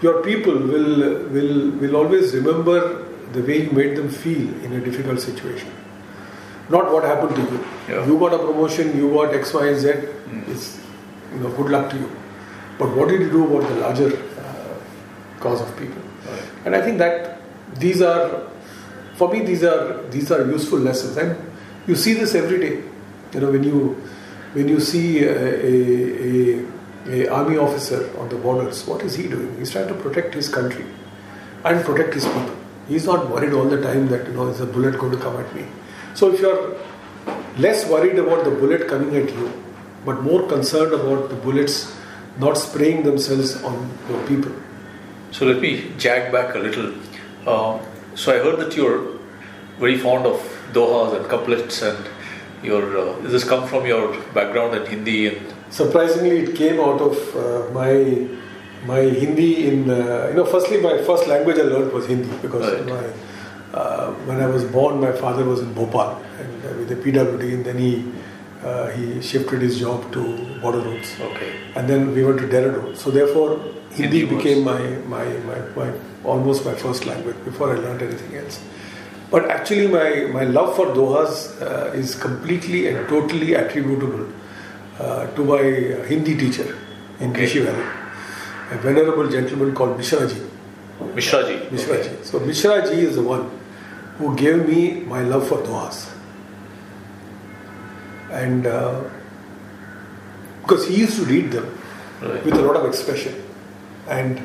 your 0.07 0.23
people 0.23 0.57
will 0.73 0.97
will 1.37 1.71
will 1.83 1.97
always 2.03 2.35
remember 2.35 2.79
the 3.37 3.43
way 3.51 3.59
you 3.65 3.71
made 3.81 3.97
them 3.97 4.09
feel 4.09 4.49
in 4.65 4.73
a 4.73 4.81
difficult 4.89 5.21
situation. 5.21 5.71
Not 6.71 6.93
what 6.93 7.05
happened 7.05 7.37
to 7.37 7.43
you. 7.43 7.65
Yeah. 7.89 8.07
You 8.07 8.19
got 8.19 8.35
a 8.35 8.39
promotion, 8.39 8.97
you 8.97 9.11
got 9.13 9.35
X, 9.35 9.53
Y, 9.55 9.75
Z. 9.75 9.89
Mm. 9.89 10.49
It's 10.49 10.67
you 11.35 11.41
know 11.41 11.51
good 11.61 11.71
luck 11.77 11.91
to 11.91 11.99
you. 12.05 12.11
But 12.79 12.97
what 12.97 13.09
did 13.09 13.21
you 13.21 13.31
do 13.31 13.45
about 13.47 13.69
the 13.69 13.81
larger 13.87 14.11
uh, 14.45 14.75
cause 15.47 15.61
of 15.61 15.77
people? 15.77 16.00
And 16.65 16.77
I 16.77 16.83
think 16.83 16.99
that 16.99 17.41
these 17.75 18.03
are, 18.03 18.49
for 19.15 19.33
me, 19.33 19.41
these 19.41 19.65
are 19.65 20.03
these 20.11 20.31
are 20.31 20.47
useful 20.47 20.79
lessons, 20.79 21.17
and 21.17 21.37
you 21.87 21.97
see 21.97 22.15
this 22.15 22.35
every 22.35 22.61
day. 22.61 22.83
You 23.33 23.41
know 23.41 23.51
when 23.51 23.65
you 23.65 23.97
when 24.53 24.69
you 24.69 24.81
see 24.81 25.25
a, 25.25 25.33
a, 25.33 26.67
a, 27.07 27.25
a 27.25 27.29
army 27.29 27.57
officer 27.57 28.11
on 28.19 28.29
the 28.29 28.37
borders, 28.37 28.87
what 28.87 29.03
is 29.03 29.15
he 29.15 29.29
doing? 29.29 29.57
He's 29.59 29.71
trying 29.71 29.89
to 29.89 29.95
protect 29.95 30.35
his 30.35 30.49
country 30.49 30.85
and 31.65 31.85
protect 31.85 32.15
his 32.15 32.25
people. 32.27 32.57
He's 32.89 33.07
not 33.07 33.31
worried 33.31 33.53
all 33.53 33.65
the 33.65 33.81
time 33.81 34.09
that 34.09 34.27
you 34.27 34.35
know 34.35 34.49
is 34.49 34.61
a 34.61 34.67
bullet 34.67 34.99
going 34.99 35.13
to 35.13 35.19
come 35.19 35.37
at 35.37 35.55
me. 35.55 35.67
So 36.15 36.33
if 36.33 36.41
you're 36.41 36.77
less 37.59 37.89
worried 37.89 38.19
about 38.19 38.45
the 38.45 38.51
bullet 38.51 38.89
coming 38.89 39.15
at 39.17 39.33
you, 39.33 39.53
but 40.05 40.23
more 40.23 40.49
concerned 40.49 40.93
about 40.93 41.29
the 41.29 41.37
bullets 41.37 41.95
not 42.39 42.57
spraying 42.57 43.03
themselves 43.05 43.63
on 43.63 43.91
your 44.09 44.27
people. 44.27 44.53
So 45.33 45.47
let 45.47 45.61
me 45.61 45.93
jag 45.99 46.33
back 46.33 46.55
a 46.55 46.59
little. 46.59 46.93
Uh, 47.47 47.79
so 48.15 48.35
I 48.35 48.39
heard 48.39 48.59
that 48.59 48.77
you're 48.77 49.19
very 49.79 49.97
fond 49.97 50.27
of 50.27 50.41
dohas 50.73 51.17
and 51.17 51.29
couplets, 51.29 51.83
and 51.83 51.99
your 52.63 52.83
uh, 52.99 53.21
does 53.23 53.33
this 53.33 53.45
come 53.45 53.67
from 53.67 53.87
your 53.87 54.17
background 54.35 54.75
in 54.75 54.87
Hindi? 54.87 55.29
And 55.29 55.55
surprisingly, 55.71 56.39
it 56.41 56.57
came 56.57 56.81
out 56.81 57.01
of 57.01 57.37
uh, 57.37 57.71
my 57.73 58.29
my 58.85 59.01
Hindi 59.01 59.69
in 59.69 59.91
uh, 59.91 60.27
you 60.31 60.35
know 60.35 60.45
firstly 60.45 60.81
my 60.81 60.99
first 60.99 61.27
language 61.27 61.59
I 61.59 61.63
learned 61.63 61.93
was 61.93 62.07
Hindi 62.07 62.37
because 62.43 62.73
right. 62.73 62.87
my, 62.87 63.79
uh, 63.79 64.13
when 64.27 64.41
I 64.41 64.47
was 64.47 64.65
born 64.65 65.01
my 65.01 65.13
father 65.13 65.45
was 65.45 65.61
in 65.61 65.73
Bhopal 65.75 66.17
and 66.39 66.65
uh, 66.65 66.69
with 66.79 66.89
the 66.89 66.97
PWD 66.97 67.55
and 67.55 67.65
then 67.65 67.79
he 67.79 68.11
uh, 68.63 68.89
he 68.91 69.23
shifted 69.23 69.63
his 69.63 69.79
job 69.79 70.13
to 70.13 70.23
Border 70.61 70.81
Roads. 70.81 71.19
Okay. 71.21 71.53
And 71.75 71.89
then 71.89 72.15
we 72.15 72.25
went 72.25 72.41
to 72.41 72.47
Dehradun. 72.47 72.97
So 72.97 73.11
therefore, 73.11 73.61
Hindi, 73.91 74.21
Hindi 74.21 74.37
became 74.37 74.65
my, 74.65 74.81
my, 75.07 75.25
my, 75.39 75.59
my 75.77 75.93
almost 76.25 76.65
my 76.65 76.75
first 76.75 77.07
language 77.07 77.37
before 77.45 77.73
I 77.73 77.79
learned 77.79 78.03
anything 78.03 78.37
else. 78.37 78.63
But 79.31 79.49
actually, 79.51 79.87
my, 79.89 80.27
my 80.33 80.45
love 80.45 80.75
for 80.77 80.87
Dohas 80.87 81.61
uh, 81.63 81.93
is 81.93 82.15
completely 82.15 82.89
and 82.89 83.09
totally 83.09 83.55
attributable 83.55 84.29
uh, 84.99 85.27
to 85.35 85.45
my 85.45 85.63
Hindi 86.07 86.37
teacher 86.37 86.77
in 87.21 87.31
Okay. 87.31 87.43
Rishi 87.43 87.61
Valley, 87.61 87.85
a 88.73 88.79
venerable 88.79 89.29
gentleman 89.29 89.75
called 89.75 89.99
Mishraji. 89.99 90.49
Mishraji. 91.15 91.69
Mishraji. 91.69 92.25
So 92.25 92.41
Mishraji 92.41 92.93
is 93.09 93.15
the 93.17 93.23
one 93.23 93.51
who 94.19 94.37
gave 94.37 94.69
me 94.69 95.01
my 95.03 95.23
love 95.23 95.49
for 95.49 95.59
Dohas. 95.59 96.13
And 98.31 98.67
uh, 98.67 99.03
because 100.63 100.87
he 100.87 100.97
used 100.97 101.17
to 101.17 101.25
read 101.25 101.51
them 101.51 101.77
Right. 102.23 102.45
with 102.45 102.53
a 102.55 102.61
lot 102.61 102.77
of 102.77 102.85
expression, 102.85 103.33
and 104.08 104.42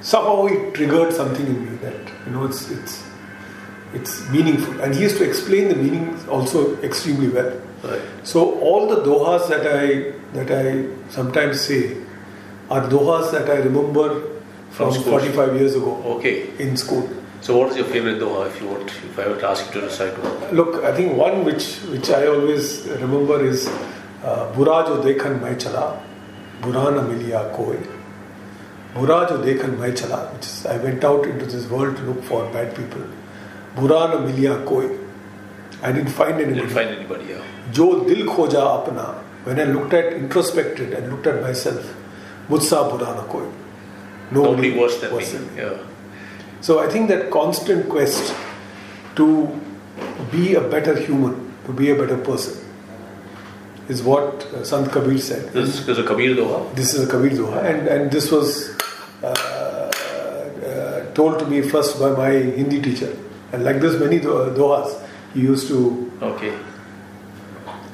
somehow 0.00 0.46
it 0.46 0.74
triggered 0.74 1.12
something 1.12 1.46
in 1.46 1.64
me 1.70 1.76
that 1.78 2.12
you 2.26 2.32
know 2.32 2.44
it's 2.46 2.70
it's 2.70 3.02
it's 3.92 4.28
meaningful. 4.30 4.80
And 4.80 4.94
he 4.94 5.02
used 5.02 5.16
to 5.18 5.24
explain 5.28 5.68
the 5.68 5.74
meanings 5.76 6.26
also 6.28 6.76
extremely 6.82 7.28
well. 7.28 7.52
Right. 7.82 8.00
So 8.22 8.58
all 8.60 8.86
the 8.88 9.02
dohas 9.02 9.48
that 9.48 9.66
I 9.66 10.12
that 10.34 10.50
I 10.50 10.86
sometimes 11.10 11.60
say 11.60 11.96
are 12.70 12.82
dohas 12.88 13.32
that 13.32 13.50
I 13.50 13.56
remember 13.56 14.08
from, 14.70 14.92
From 14.92 15.00
school. 15.02 15.18
45 15.18 15.54
years 15.56 15.74
ago 15.74 16.00
Okay. 16.16 16.50
in 16.58 16.76
school. 16.76 17.08
So 17.40 17.56
what 17.58 17.70
is 17.70 17.76
your 17.78 17.86
favorite 17.86 18.20
doha 18.20 18.46
if 18.46 18.60
you 18.60 18.68
want 18.68 18.84
if 18.88 19.18
I 19.18 19.26
were 19.26 19.36
to 19.40 19.48
ask 19.48 19.66
you 19.74 19.80
to 19.80 19.86
recite 19.86 20.16
one? 20.18 20.54
Look, 20.54 20.84
I 20.84 20.92
think 20.94 21.16
one 21.16 21.44
which 21.44 21.78
which 21.94 22.10
I 22.10 22.26
always 22.26 22.86
remember 23.00 23.44
is 23.44 23.66
uh, 23.66 24.52
बुरा 24.56 24.80
जो 24.88 25.02
देखन 25.04 25.40
मैं 25.42 25.54
चला 25.64 25.86
बुरा 26.66 26.88
न 26.90 27.04
मिलिया 27.08 27.42
कोई 27.56 27.78
बुरा 28.96 29.22
जो 29.30 29.36
देखन 29.38 29.70
मैं 29.80 29.92
चला 29.94 30.16
which 30.32 30.46
is 30.50 30.66
I 30.66 30.76
went 30.84 31.04
out 31.04 31.26
into 31.26 31.46
this 31.46 31.68
world 31.70 31.96
to 31.96 32.02
look 32.02 32.22
for 32.30 32.40
bad 32.56 32.74
people 32.78 33.04
बुरा 33.78 34.06
न 34.14 34.20
मिलिया 34.22 34.54
कोई 34.70 34.88
I 35.82 35.92
didn't 35.92 36.14
find 36.20 36.38
Didn't 36.38 36.52
anybody 36.52 36.74
find 36.74 36.90
anybody, 36.96 37.24
yeah. 37.32 37.72
जो 37.72 37.92
दिल 38.08 38.26
खोजा 38.28 38.62
अपना 38.62 39.06
when 39.44 39.60
I 39.60 39.64
looked 39.64 39.94
at 39.94 40.12
introspected 40.12 40.92
and 40.92 41.10
looked 41.12 41.26
at 41.26 41.42
myself 41.42 41.84
मुझसा 42.50 42.82
बुरा 42.90 43.14
न 43.20 43.26
कोई 43.34 43.48
Nobody 44.32 44.70
worse 44.78 45.00
than 45.00 45.14
worse 45.14 45.32
me. 45.34 45.38
than 45.38 45.56
Yeah. 45.56 45.78
So 46.60 46.78
I 46.80 46.88
think 46.88 47.08
that 47.08 47.30
constant 47.30 47.88
quest 47.88 48.34
to 49.16 49.48
be 50.32 50.54
a 50.54 50.60
better 50.60 50.94
human, 50.98 51.52
to 51.66 51.72
be 51.72 51.90
a 51.90 51.94
better 51.94 52.18
person, 52.18 52.54
is 53.88 54.02
what 54.02 54.44
uh, 54.44 54.62
Sant 54.64 54.92
Kabir 54.92 55.18
said. 55.18 55.52
This 55.52 55.88
is 55.88 55.98
a 55.98 56.04
Kabir 56.04 56.34
doha. 56.36 56.74
This 56.76 56.94
is 56.94 57.08
a 57.08 57.10
Kabir 57.10 57.30
Doha, 57.30 57.64
and, 57.64 57.88
and 57.88 58.10
this 58.12 58.30
was 58.30 58.68
uh, 58.68 58.73
uh, 58.73 58.73
told 61.15 61.39
to 61.39 61.45
me 61.45 61.61
first 61.61 61.99
by 61.99 62.09
my 62.11 62.31
Hindi 62.31 62.81
teacher. 62.81 63.15
And 63.51 63.63
like 63.63 63.79
this, 63.79 63.99
many 63.99 64.19
do- 64.19 64.53
dohas 64.55 65.01
he 65.33 65.41
used 65.41 65.67
to. 65.69 66.11
Okay. 66.21 66.53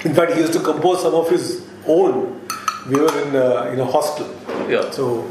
In 0.04 0.14
fact, 0.14 0.32
he 0.32 0.40
used 0.40 0.52
to 0.54 0.60
compose 0.60 1.02
some 1.02 1.14
of 1.14 1.30
his 1.30 1.64
own. 1.86 2.40
We 2.88 2.96
were 3.00 3.22
in, 3.22 3.36
uh, 3.36 3.70
in 3.72 3.78
a 3.78 3.84
hostel. 3.84 4.28
Yeah. 4.68 4.90
So 4.90 5.28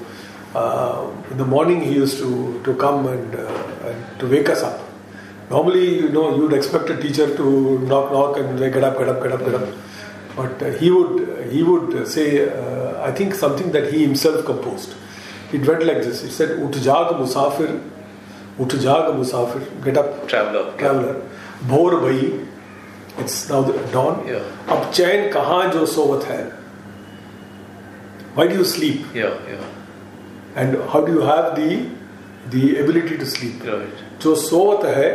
uh, 0.56 1.12
in 1.32 1.38
the 1.38 1.46
morning 1.46 1.82
he 1.82 1.94
used 1.94 2.18
to, 2.20 2.62
to 2.64 2.76
come 2.76 3.08
and, 3.08 3.36
uh, 3.36 3.88
and 3.88 4.20
to 4.20 4.28
wake 4.28 4.50
us 4.50 4.64
up. 4.64 4.80
Normally, 5.50 6.00
you 6.00 6.10
know, 6.10 6.34
you 6.36 6.44
would 6.44 6.54
expect 6.54 6.90
a 6.90 6.96
teacher 7.02 7.36
to 7.36 7.80
knock, 7.80 8.14
knock, 8.14 8.38
and 8.38 8.58
say, 8.58 8.72
get 8.72 8.86
up, 8.86 8.98
get 8.98 9.10
up, 9.10 9.22
get 9.22 9.34
up, 9.34 9.40
get 9.40 9.56
up. 9.56 9.68
But 10.38 10.64
uh, 10.64 10.72
he 10.80 10.90
would 10.90 11.52
he 11.52 11.62
would 11.62 12.08
say, 12.08 12.48
uh, 12.48 13.04
I 13.04 13.12
think 13.12 13.36
something 13.36 13.74
that 13.74 13.92
he 13.92 14.04
himself 14.04 14.46
composed. 14.46 14.96
It 15.54 15.68
went 15.68 15.84
like 15.90 16.02
this. 16.08 16.24
It 16.28 16.32
said, 16.38 16.52
"Ut 16.66 16.78
jaag 16.88 17.12
musafir, 17.22 17.72
ut 18.66 18.76
jaag 18.86 19.10
musafir, 19.20 19.62
get 19.88 19.98
up, 20.04 20.14
Traveler. 20.34 20.64
traveler, 20.78 21.16
bhor 21.74 22.00
bhai." 22.06 22.32
It's 23.24 23.38
now 23.50 23.62
the 23.70 23.74
dawn. 23.96 24.22
Yeah. 24.28 24.44
अब 24.76 24.92
चैन 25.00 25.32
कहाँ 25.32 25.64
जो 25.74 25.86
सोवत 25.96 26.24
है? 26.26 26.42
Why 28.36 28.48
do 28.48 28.56
you 28.62 28.66
sleep? 28.76 29.06
Yeah, 29.14 29.34
yeah. 29.54 29.68
and 30.62 30.78
how 30.92 31.00
do 31.08 31.12
you 31.14 31.22
have 31.28 31.46
the 31.58 31.68
the 32.54 32.62
ability 32.84 33.18
to 33.20 33.26
sleep 33.34 33.62
Right. 33.68 34.00
जो 34.24 34.34
सोवत 34.36 34.86
है 34.96 35.12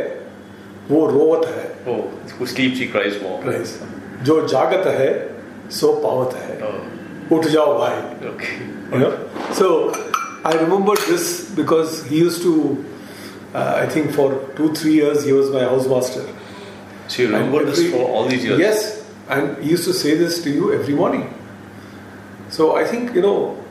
वो 0.91 1.01
रोवत 1.11 1.47
है 1.57 1.65
Oh, 1.95 1.97
who 2.39 2.47
sleeps 2.53 2.79
he 2.83 2.87
cries 2.95 3.17
more. 3.25 3.41
Right. 3.49 3.73
जो 4.29 4.37
जागत 4.49 4.87
है 5.01 5.09
सो 5.79 5.93
पावत 6.05 6.35
है 6.43 6.59
Oh, 6.69 7.33
उठ 7.37 7.47
जाओ 7.57 7.79
भाई 7.79 8.29
okay. 8.33 8.55
you 8.93 9.03
know 9.03 9.13
so 9.61 9.71
I 10.45 10.53
remember 10.55 10.95
this 10.97 11.51
because 11.51 12.05
he 12.07 12.19
used 12.19 12.43
to 12.43 12.85
uh, 13.55 13.75
I 13.85 13.87
think 13.89 14.13
for 14.13 14.29
two 14.57 14.73
three 14.75 14.95
years 14.95 15.25
he 15.25 15.33
was 15.33 15.51
my 15.51 15.61
housemaster 15.63 16.25
So 17.09 17.23
you 17.23 17.29
remember 17.29 17.61
And 17.61 17.69
this 17.69 17.91
for 17.91 18.05
all 18.09 18.27
these 18.29 18.45
years? 18.45 18.59
yes 18.59 19.05
and 19.29 19.63
he 19.63 19.71
used 19.71 19.85
to 19.85 19.93
say 19.93 20.17
this 20.17 20.43
to 20.45 20.51
you 20.51 20.73
every 20.73 20.95
morning 20.95 21.33
so 22.51 22.77
I 22.77 22.85
think 22.85 23.15
you 23.15 23.23
know 23.23 23.63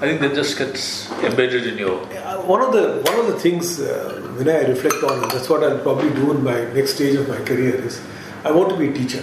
I 0.00 0.06
think 0.06 0.20
that 0.22 0.34
just 0.34 0.58
gets 0.58 1.08
embedded 1.22 1.64
in 1.64 1.78
your. 1.78 2.02
Uh, 2.12 2.42
one 2.42 2.60
of 2.60 2.72
the 2.72 2.84
one 3.08 3.20
of 3.20 3.26
the 3.28 3.38
things 3.38 3.80
uh, 3.80 4.20
when 4.36 4.48
I 4.48 4.62
reflect 4.66 5.00
on, 5.04 5.20
that's 5.28 5.48
what 5.48 5.62
I'll 5.62 5.78
probably 5.78 6.10
do 6.10 6.32
in 6.32 6.42
my 6.42 6.64
next 6.74 6.94
stage 6.96 7.14
of 7.14 7.28
my 7.28 7.36
career 7.50 7.76
is, 7.76 8.00
I 8.42 8.50
want 8.50 8.70
to 8.70 8.76
be 8.76 8.88
a 8.88 8.92
teacher 8.92 9.22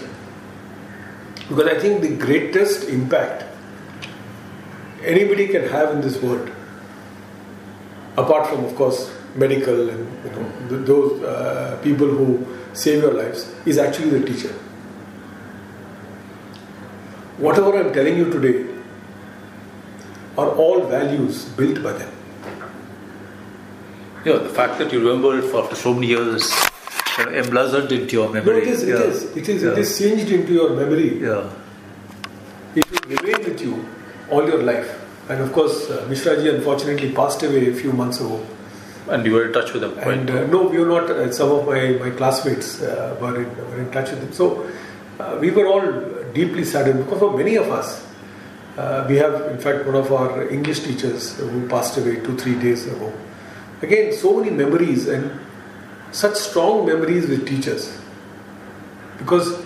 because 1.50 1.68
I 1.68 1.78
think 1.78 2.00
the 2.02 2.16
greatest 2.16 2.88
impact 2.88 3.44
anybody 5.04 5.48
can 5.50 5.68
have 5.68 5.92
in 5.96 6.00
this 6.00 6.22
world, 6.22 6.50
apart 8.22 8.48
from 8.50 8.66
of 8.66 8.76
course 8.76 9.00
medical 9.44 9.90
and 9.90 10.08
you 10.26 10.32
know 10.36 10.46
th- 10.70 10.86
those 10.92 11.22
uh, 11.24 11.80
people 11.84 12.08
who 12.20 12.30
save 12.74 13.02
your 13.04 13.14
lives, 13.14 13.46
is 13.66 13.78
actually 13.78 14.10
the 14.20 14.26
teacher. 14.26 14.54
Whatever 17.38 17.78
I'm 17.80 17.92
telling 17.94 18.18
you 18.18 18.30
today 18.32 18.66
are 20.38 20.50
all 20.64 20.82
values 20.86 21.46
built 21.60 21.82
by 21.84 21.94
them. 21.94 22.12
Yeah, 24.26 24.38
the 24.38 24.50
fact 24.50 24.78
that 24.80 24.92
you 24.94 25.00
remember 25.00 25.38
it 25.40 25.44
for 25.50 25.64
after 25.64 25.76
so 25.76 25.94
many 25.94 26.08
years 26.08 26.52
of 27.20 27.34
emblazoned 27.34 27.92
into 27.92 28.14
your 28.18 28.28
No, 28.28 28.34
memory. 28.34 28.62
it 28.64 28.68
is, 28.68 28.84
yeah. 28.88 28.96
it 28.96 29.02
is, 29.10 29.24
it 29.38 29.50
is, 29.50 29.64
yeah. 29.64 29.72
it 29.72 29.78
is 29.78 29.98
changed 29.98 30.32
into 30.32 30.54
your 30.54 30.70
memory. 30.76 31.22
Yeah. 31.22 31.50
It 32.76 32.86
will 32.92 33.18
remain 33.18 33.46
with 33.46 33.62
you 33.62 33.86
all 34.30 34.46
your 34.48 34.62
life. 34.62 34.92
And 35.30 35.42
of 35.42 35.54
course, 35.54 35.90
uh, 35.92 36.08
Mishraji 36.10 36.54
unfortunately 36.54 37.12
passed 37.14 37.44
away 37.44 37.70
a 37.70 37.74
few 37.74 37.94
months 37.94 38.20
ago. 38.20 38.44
And 39.08 39.26
you 39.26 39.34
were 39.34 39.46
in 39.46 39.54
touch 39.54 39.74
with 39.74 39.84
quite. 39.94 40.18
And 40.18 40.30
uh, 40.30 40.48
no, 40.48 40.64
we 40.68 40.80
were 40.80 40.88
not. 40.88 41.10
Uh, 41.10 41.32
some 41.32 41.52
of 41.52 41.68
my, 41.68 41.92
my 41.92 42.10
classmates 42.10 42.82
uh, 42.82 43.16
were, 43.22 43.44
in, 43.44 43.56
were 43.70 43.80
in 43.80 43.92
touch 43.92 44.10
with 44.10 44.22
him. 44.24 44.34
So 44.34 44.68
uh, 45.20 45.38
we 45.40 45.52
were 45.52 45.68
all 45.68 46.32
deeply 46.34 46.64
saddened 46.64 47.06
because 47.06 47.20
for 47.20 47.38
many 47.38 47.56
of 47.56 47.70
us, 47.70 48.06
uh, 48.78 49.06
we 49.08 49.18
have, 49.18 49.52
in 49.52 49.60
fact, 49.60 49.86
one 49.86 49.96
of 49.96 50.12
our 50.12 50.48
English 50.50 50.80
teachers 50.80 51.38
who 51.38 51.68
passed 51.68 51.98
away 51.98 52.22
two, 52.22 52.38
three 52.38 52.60
days 52.60 52.88
ago. 52.88 53.14
Again, 53.82 54.14
so 54.14 54.40
many 54.40 54.52
memories 54.52 55.08
and 55.08 55.40
such 56.12 56.36
strong 56.36 56.86
memories 56.86 57.28
with 57.28 57.48
teachers. 57.48 58.00
Because 59.18 59.58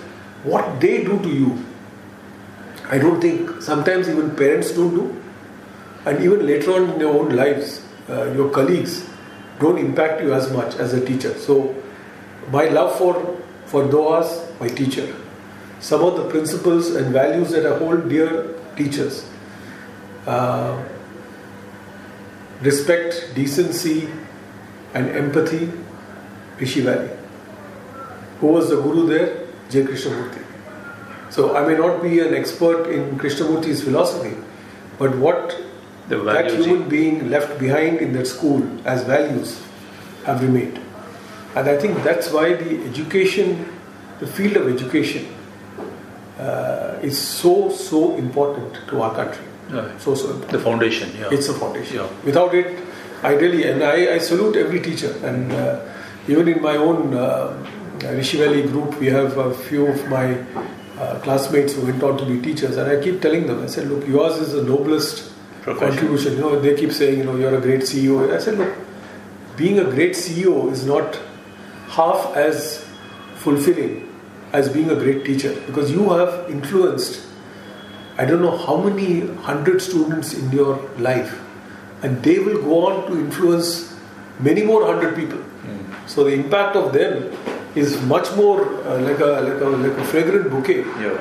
what 0.44 0.82
they 0.82 1.04
do 1.04 1.20
to 1.20 1.30
you, 1.30 1.64
I 2.90 2.98
don't 2.98 3.22
think 3.22 3.62
sometimes 3.62 4.10
even 4.10 4.36
parents 4.36 4.72
don't 4.72 4.94
do. 4.94 5.23
And 6.06 6.24
even 6.24 6.46
later 6.46 6.74
on 6.74 6.90
in 6.92 7.00
your 7.00 7.14
own 7.14 7.36
lives, 7.36 7.82
uh, 8.10 8.32
your 8.34 8.50
colleagues 8.50 9.08
don't 9.60 9.78
impact 9.78 10.22
you 10.22 10.34
as 10.34 10.52
much 10.52 10.76
as 10.76 10.94
a 10.94 11.06
teacher. 11.06 11.38
So, 11.38 11.76
my 12.52 12.66
love 12.66 12.98
for, 12.98 13.40
for 13.66 13.84
Dohas, 13.86 14.60
my 14.60 14.68
teacher, 14.68 15.16
some 15.80 16.04
of 16.04 16.18
the 16.18 16.30
principles 16.30 16.96
and 16.96 17.14
values 17.14 17.52
that 17.52 17.66
I 17.66 17.78
hold 17.78 18.10
dear, 18.10 18.56
teachers. 18.76 19.30
Uh, 20.26 20.84
respect, 22.62 23.32
decency, 23.36 24.10
and 24.94 25.10
empathy, 25.10 25.72
Rishi 26.60 26.82
Valley. 26.82 27.10
Who 28.40 28.48
was 28.48 28.70
the 28.70 28.82
guru 28.82 29.08
there? 29.08 29.48
J. 29.70 29.84
Krishnamurti. 29.84 30.44
So 31.30 31.56
I 31.56 31.66
may 31.68 31.76
not 31.76 32.02
be 32.02 32.20
an 32.20 32.34
expert 32.34 32.88
in 32.88 33.18
Krishnamurti's 33.18 33.84
philosophy, 33.84 34.36
but 35.00 35.18
what 35.18 35.60
The 36.10 36.18
that 36.24 36.52
human 36.52 36.90
being 36.90 37.30
left 37.30 37.60
behind 37.60 38.00
in 38.00 38.14
that 38.14 38.28
school 38.28 38.62
as 38.86 39.04
values 39.04 39.62
have 40.26 40.42
remained. 40.42 40.80
And 41.56 41.70
I 41.70 41.78
think 41.78 42.04
that's 42.04 42.32
why 42.32 42.54
the 42.54 42.84
education, 42.86 43.66
the 44.20 44.28
field 44.28 44.58
of 44.58 44.68
education, 44.68 45.28
uh, 46.40 47.00
is 47.02 47.18
so, 47.18 47.70
so 47.70 48.16
important 48.16 48.76
to 48.90 49.02
our 49.02 49.14
country. 49.16 49.46
Right. 49.70 50.02
So, 50.02 50.16
so 50.16 50.32
important. 50.32 50.52
The 50.52 50.60
foundation, 50.60 51.12
yeah. 51.18 51.30
It's 51.32 51.48
a 51.48 51.54
foundation. 51.54 51.98
Yeah. 51.98 52.10
Without 52.26 52.54
it, 52.54 52.80
I 53.22 53.34
really, 53.34 53.64
and 53.70 53.84
I, 53.84 54.16
I 54.16 54.18
salute 54.18 54.58
every 54.58 54.82
teacher. 54.82 55.16
And 55.24 55.52
uh, 55.54 55.80
even 56.28 56.48
in 56.48 56.62
my 56.62 56.76
own 56.76 57.14
uh, 57.14 57.66
Rishi 58.04 58.38
Valley 58.38 58.64
group, 58.64 59.00
we 59.00 59.08
have 59.08 59.38
a 59.38 59.54
few 59.54 59.88
of 59.88 60.10
my 60.10 60.38
uh, 61.00 61.20
classmates 61.20 61.74
who 61.74 61.86
went 61.86 62.04
on 62.04 62.18
to 62.18 62.26
be 62.26 62.42
teachers, 62.42 62.78
and 62.78 62.90
I 62.90 63.02
keep 63.02 63.22
telling 63.22 63.48
them, 63.48 63.64
I 63.64 63.68
said, 63.68 63.88
look, 63.88 64.06
yours 64.08 64.38
is 64.38 64.52
the 64.54 64.64
noblest 64.64 65.33
Profession. 65.64 65.98
contribution. 65.98 66.34
You 66.34 66.40
know, 66.42 66.60
they 66.60 66.76
keep 66.76 66.92
saying, 66.92 67.18
you 67.20 67.24
know, 67.24 67.36
you're 67.36 67.56
a 67.58 67.62
great 67.62 67.82
CEO. 67.82 68.32
I 68.34 68.40
said, 68.40 68.58
look, 68.58 68.74
being 69.58 69.80
a 69.80 69.86
great 69.86 70.12
CEO 70.12 70.72
is 70.72 70.86
not 70.86 71.20
half 71.90 72.36
as 72.36 72.86
fulfilling 73.36 74.10
as 74.52 74.70
being 74.70 74.90
a 74.90 74.96
great 74.96 75.24
teacher 75.26 75.54
because 75.68 75.92
you 75.92 76.10
have 76.12 76.50
influenced 76.50 77.22
I 78.16 78.26
don't 78.26 78.44
know 78.44 78.56
how 78.56 78.78
many 78.78 79.22
hundred 79.38 79.82
students 79.82 80.36
in 80.36 80.52
your 80.52 80.74
life, 81.00 81.32
and 82.04 82.22
they 82.22 82.38
will 82.38 82.62
go 82.62 82.86
on 82.88 83.08
to 83.08 83.18
influence 83.20 83.98
many 84.40 84.62
more 84.64 84.86
hundred 84.86 85.16
people. 85.16 85.40
So 86.06 86.24
the 86.26 86.34
impact 86.34 86.76
of 86.76 86.94
them 86.94 87.32
is 87.76 88.00
much 88.04 88.32
more 88.36 88.60
uh, 88.86 89.00
like 89.02 89.20
a 89.20 89.32
like 89.48 89.62
a 89.62 89.70
like 89.86 89.98
a 89.98 90.06
fragrant 90.12 90.52
bouquet, 90.52 90.82
Yeah. 91.02 91.18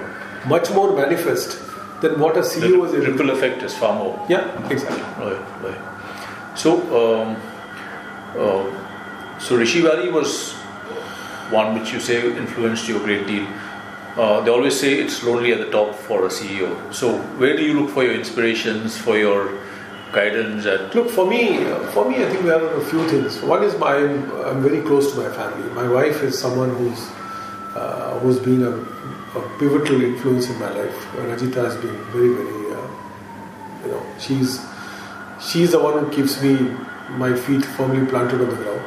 much 0.47 0.71
more 0.71 0.95
manifest 0.95 1.57
than 2.03 2.19
what 2.21 2.37
a 2.37 2.41
The 2.43 2.47
CEO 2.47 2.85
is 2.87 2.93
able 2.95 3.05
to. 3.07 3.11
ripple 3.11 3.31
effect 3.31 3.63
is 3.63 3.75
far 3.77 3.95
more. 3.99 4.15
Yeah, 4.29 4.45
exactly. 4.69 5.03
Right, 5.25 5.43
right. 5.67 6.59
So, 6.59 6.71
um, 7.01 7.37
uh, 8.39 9.39
so 9.39 9.57
Rishi 9.57 9.81
Valley 9.81 10.11
was 10.11 10.53
one 11.51 11.79
which 11.79 11.93
you 11.93 12.01
say 12.01 12.17
influenced 12.37 12.89
you 12.89 12.97
a 13.01 13.05
great 13.05 13.27
deal. 13.27 13.47
Uh, 14.17 14.41
they 14.43 14.51
always 14.51 14.79
say 14.79 14.95
it's 14.95 15.23
lonely 15.25 15.53
at 15.53 15.59
the 15.59 15.71
top 15.71 15.95
for 15.95 16.27
a 16.27 16.29
CEO. 16.29 16.71
So, 16.93 17.19
where 17.41 17.57
do 17.57 17.63
you 17.63 17.81
look 17.81 17.91
for 17.91 18.05
your 18.05 18.15
inspirations, 18.15 18.97
for 18.99 19.17
your 19.17 19.59
guidance? 20.13 20.67
And 20.67 20.95
Look, 20.95 21.09
for 21.11 21.27
me, 21.27 21.65
for 21.95 22.05
me, 22.11 22.23
I 22.23 22.29
think 22.29 22.45
there 22.45 22.61
are 22.63 22.75
a 22.75 22.85
few 22.85 23.09
things. 23.09 23.41
One 23.41 23.63
is 23.65 23.75
my, 23.79 23.97
I'm, 23.97 24.31
I'm 24.45 24.63
very 24.63 24.83
close 24.83 25.13
to 25.15 25.21
my 25.23 25.31
family. 25.35 25.71
My 25.73 25.89
wife 25.89 26.23
is 26.23 26.39
someone 26.39 26.77
who's 26.77 27.09
uh, 27.75 28.19
who's 28.21 28.39
been 28.39 28.63
a, 28.65 28.73
a 29.35 29.41
pivotal 29.59 30.03
influence 30.03 30.49
in 30.51 30.59
my 30.59 30.71
life. 30.71 30.97
Rajitha 31.17 31.65
has 31.65 31.77
been 31.77 31.97
very, 32.15 32.33
very, 32.35 32.75
uh, 32.77 32.89
you 33.85 33.91
know, 33.93 34.03
she's 34.19 34.61
she's 35.51 35.73
the 35.73 35.79
one 35.83 35.99
who 36.05 36.11
keeps 36.11 36.41
me 36.43 36.55
my 37.23 37.35
feet 37.35 37.65
firmly 37.65 38.07
planted 38.07 38.41
on 38.41 38.49
the 38.51 38.57
ground. 38.57 38.83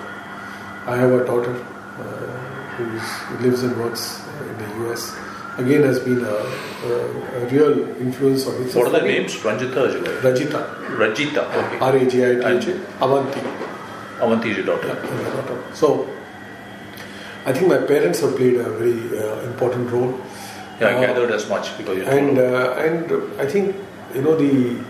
I 0.87 0.97
have 0.97 1.11
a 1.11 1.25
daughter 1.25 1.51
uh, 1.53 2.03
who 2.77 3.43
lives 3.47 3.63
and 3.63 3.75
works 3.77 4.21
in 4.41 4.57
the 4.57 4.91
US. 4.91 5.15
Again, 5.57 5.83
has 5.83 5.99
been 5.99 6.19
a, 6.19 6.29
a, 6.29 7.41
a 7.41 7.45
real 7.47 7.79
influence 8.05 8.45
on 8.45 8.59
me. 8.63 8.71
What 8.71 8.87
are 8.87 8.99
the 8.99 9.05
names? 9.07 9.35
Ranjita, 9.37 9.85
Rajitha, 10.21 10.61
Rajitha, 11.01 11.43
okay. 11.59 11.77
R 11.79 11.95
A 11.95 12.05
J 12.05 12.23
I 12.25 12.33
T 12.33 12.57
H 12.57 12.67
And- 12.67 12.81
A, 13.01 13.05
Avanti. 13.05 13.39
Avanti 14.19 14.49
is 14.51 14.57
your 14.57 14.65
daughter. 14.65 15.71
So, 15.73 16.09
I 17.45 17.53
think 17.53 17.67
my 17.69 17.77
parents 17.77 18.19
have 18.21 18.35
played 18.35 18.55
a 18.55 18.69
very 18.69 19.17
uh, 19.17 19.41
important 19.43 19.89
role. 19.91 20.19
Yeah, 20.79 20.89
I 20.89 21.05
gathered 21.05 21.31
as 21.31 21.47
much 21.49 21.77
because 21.77 21.97
you 21.97 22.03
and 22.03 22.37
uh, 22.37 22.73
and 22.85 23.39
I 23.39 23.45
think 23.45 23.75
you 24.13 24.21
know 24.21 24.35
the 24.35 24.83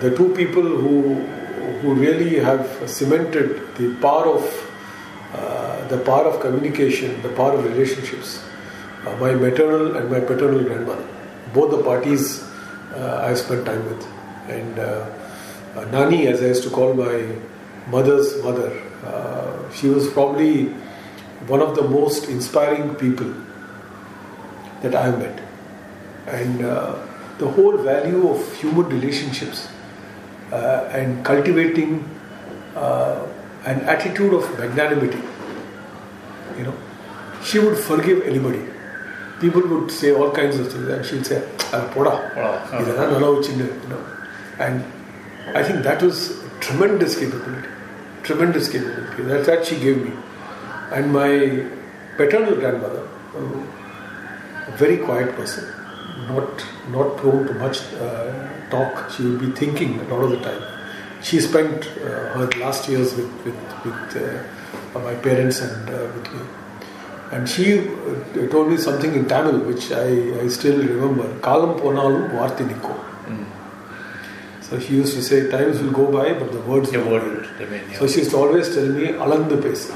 the 0.00 0.16
two 0.16 0.32
people 0.34 0.62
who 0.62 1.14
who 1.80 1.94
really 1.94 2.38
have 2.38 2.68
cemented 2.88 3.74
the 3.76 3.94
power 3.96 4.26
of 4.28 4.44
uh, 5.34 5.88
the 5.88 5.98
power 5.98 6.24
of 6.24 6.40
communication, 6.40 7.20
the 7.22 7.30
power 7.30 7.54
of 7.58 7.64
relationships. 7.64 8.42
Uh, 9.04 9.16
my 9.16 9.32
maternal 9.34 9.96
and 9.96 10.08
my 10.08 10.20
paternal 10.20 10.62
grandmother, 10.62 11.04
both 11.52 11.72
the 11.72 11.82
parties 11.82 12.44
uh, 12.94 13.26
I 13.28 13.34
spent 13.34 13.66
time 13.66 13.84
with, 13.88 14.06
and 14.48 14.78
uh, 14.78 15.10
uh, 15.74 15.84
Nani, 15.86 16.28
as 16.28 16.40
I 16.40 16.46
used 16.46 16.62
to 16.62 16.70
call 16.70 16.94
my 16.94 17.34
mother's 17.88 18.40
mother, 18.44 18.70
uh, 19.04 19.72
she 19.72 19.88
was 19.88 20.08
probably 20.10 20.66
one 21.48 21.60
of 21.60 21.74
the 21.74 21.82
most 21.82 22.28
inspiring 22.28 22.94
people 22.94 23.34
that 24.82 24.94
I've 24.94 25.18
met. 25.18 25.40
And 26.26 26.64
uh, 26.64 26.96
the 27.38 27.48
whole 27.48 27.76
value 27.76 28.28
of 28.28 28.54
human 28.56 28.88
relationships 28.88 29.68
uh, 30.52 30.88
and 30.92 31.24
cultivating 31.24 32.08
uh, 32.76 33.26
an 33.64 33.80
attitude 33.82 34.34
of 34.34 34.58
magnanimity. 34.58 35.22
You 36.58 36.64
know, 36.64 36.74
she 37.42 37.58
would 37.58 37.78
forgive 37.78 38.22
anybody. 38.22 38.62
People 39.40 39.66
would 39.68 39.90
say 39.90 40.12
all 40.12 40.30
kinds 40.30 40.58
of 40.58 40.70
things, 40.72 40.88
and 40.88 41.04
she'd 41.04 41.26
say, 41.26 41.38
"I'm 41.72 41.88
poda." 41.94 42.14
Oh, 42.36 42.78
you 43.84 43.88
know, 43.88 44.04
and 44.58 44.84
I 45.56 45.62
think 45.64 45.82
that 45.82 46.02
was 46.02 46.44
tremendous 46.60 47.18
capability, 47.18 47.68
tremendous 48.22 48.68
capability. 48.70 49.22
That's 49.24 49.46
that 49.46 49.66
she 49.66 49.80
gave 49.80 50.04
me, 50.04 50.12
and 50.92 51.12
my 51.12 51.30
paternal 52.16 52.54
grandmother, 52.54 53.08
very 54.76 54.98
quiet 54.98 55.34
person, 55.36 55.64
not 56.28 56.64
not 56.90 57.16
prone 57.16 57.46
to 57.46 57.54
much 57.54 57.80
uh, 57.94 58.32
talk. 58.70 59.10
She 59.10 59.24
would 59.24 59.40
be 59.40 59.50
thinking 59.52 60.00
a 60.00 60.04
lot 60.14 60.24
of 60.24 60.30
the 60.30 60.40
time. 60.40 60.62
She 61.22 61.40
spent 61.40 61.86
uh, 61.86 62.38
her 62.38 62.48
last 62.58 62.88
years 62.88 63.14
with 63.14 63.30
with, 63.44 63.60
with 63.84 64.16
uh, 64.96 64.98
my 64.98 65.14
parents 65.14 65.60
and 65.60 65.88
uh, 65.88 66.08
with 66.14 66.32
me. 66.32 66.40
And 67.32 67.48
she 67.48 67.78
uh, 67.78 68.46
told 68.50 68.68
me 68.70 68.76
something 68.76 69.14
in 69.14 69.26
Tamil 69.26 69.60
which 69.60 69.90
I, 69.90 70.40
I 70.40 70.48
still 70.48 70.78
remember. 70.78 71.28
Kalam 71.40 71.78
ponalum 71.80 72.30
varthi 72.30 72.66
nikko. 72.66 72.94
So 74.60 74.78
she 74.80 74.94
used 74.94 75.14
to 75.16 75.22
say, 75.22 75.50
times 75.50 75.82
will 75.82 75.92
go 75.92 76.10
by, 76.10 76.32
but 76.32 76.50
the 76.50 76.60
words 76.60 76.90
Your 76.92 77.04
will 77.04 77.12
word 77.12 77.46
remain." 77.60 77.82
Yeah. 77.90 77.98
So 77.98 78.06
she 78.06 78.20
used 78.20 78.30
to 78.30 78.38
always 78.38 78.74
tell 78.74 78.86
me, 78.86 79.08
alandu 79.24 79.60
pesi. 79.64 79.92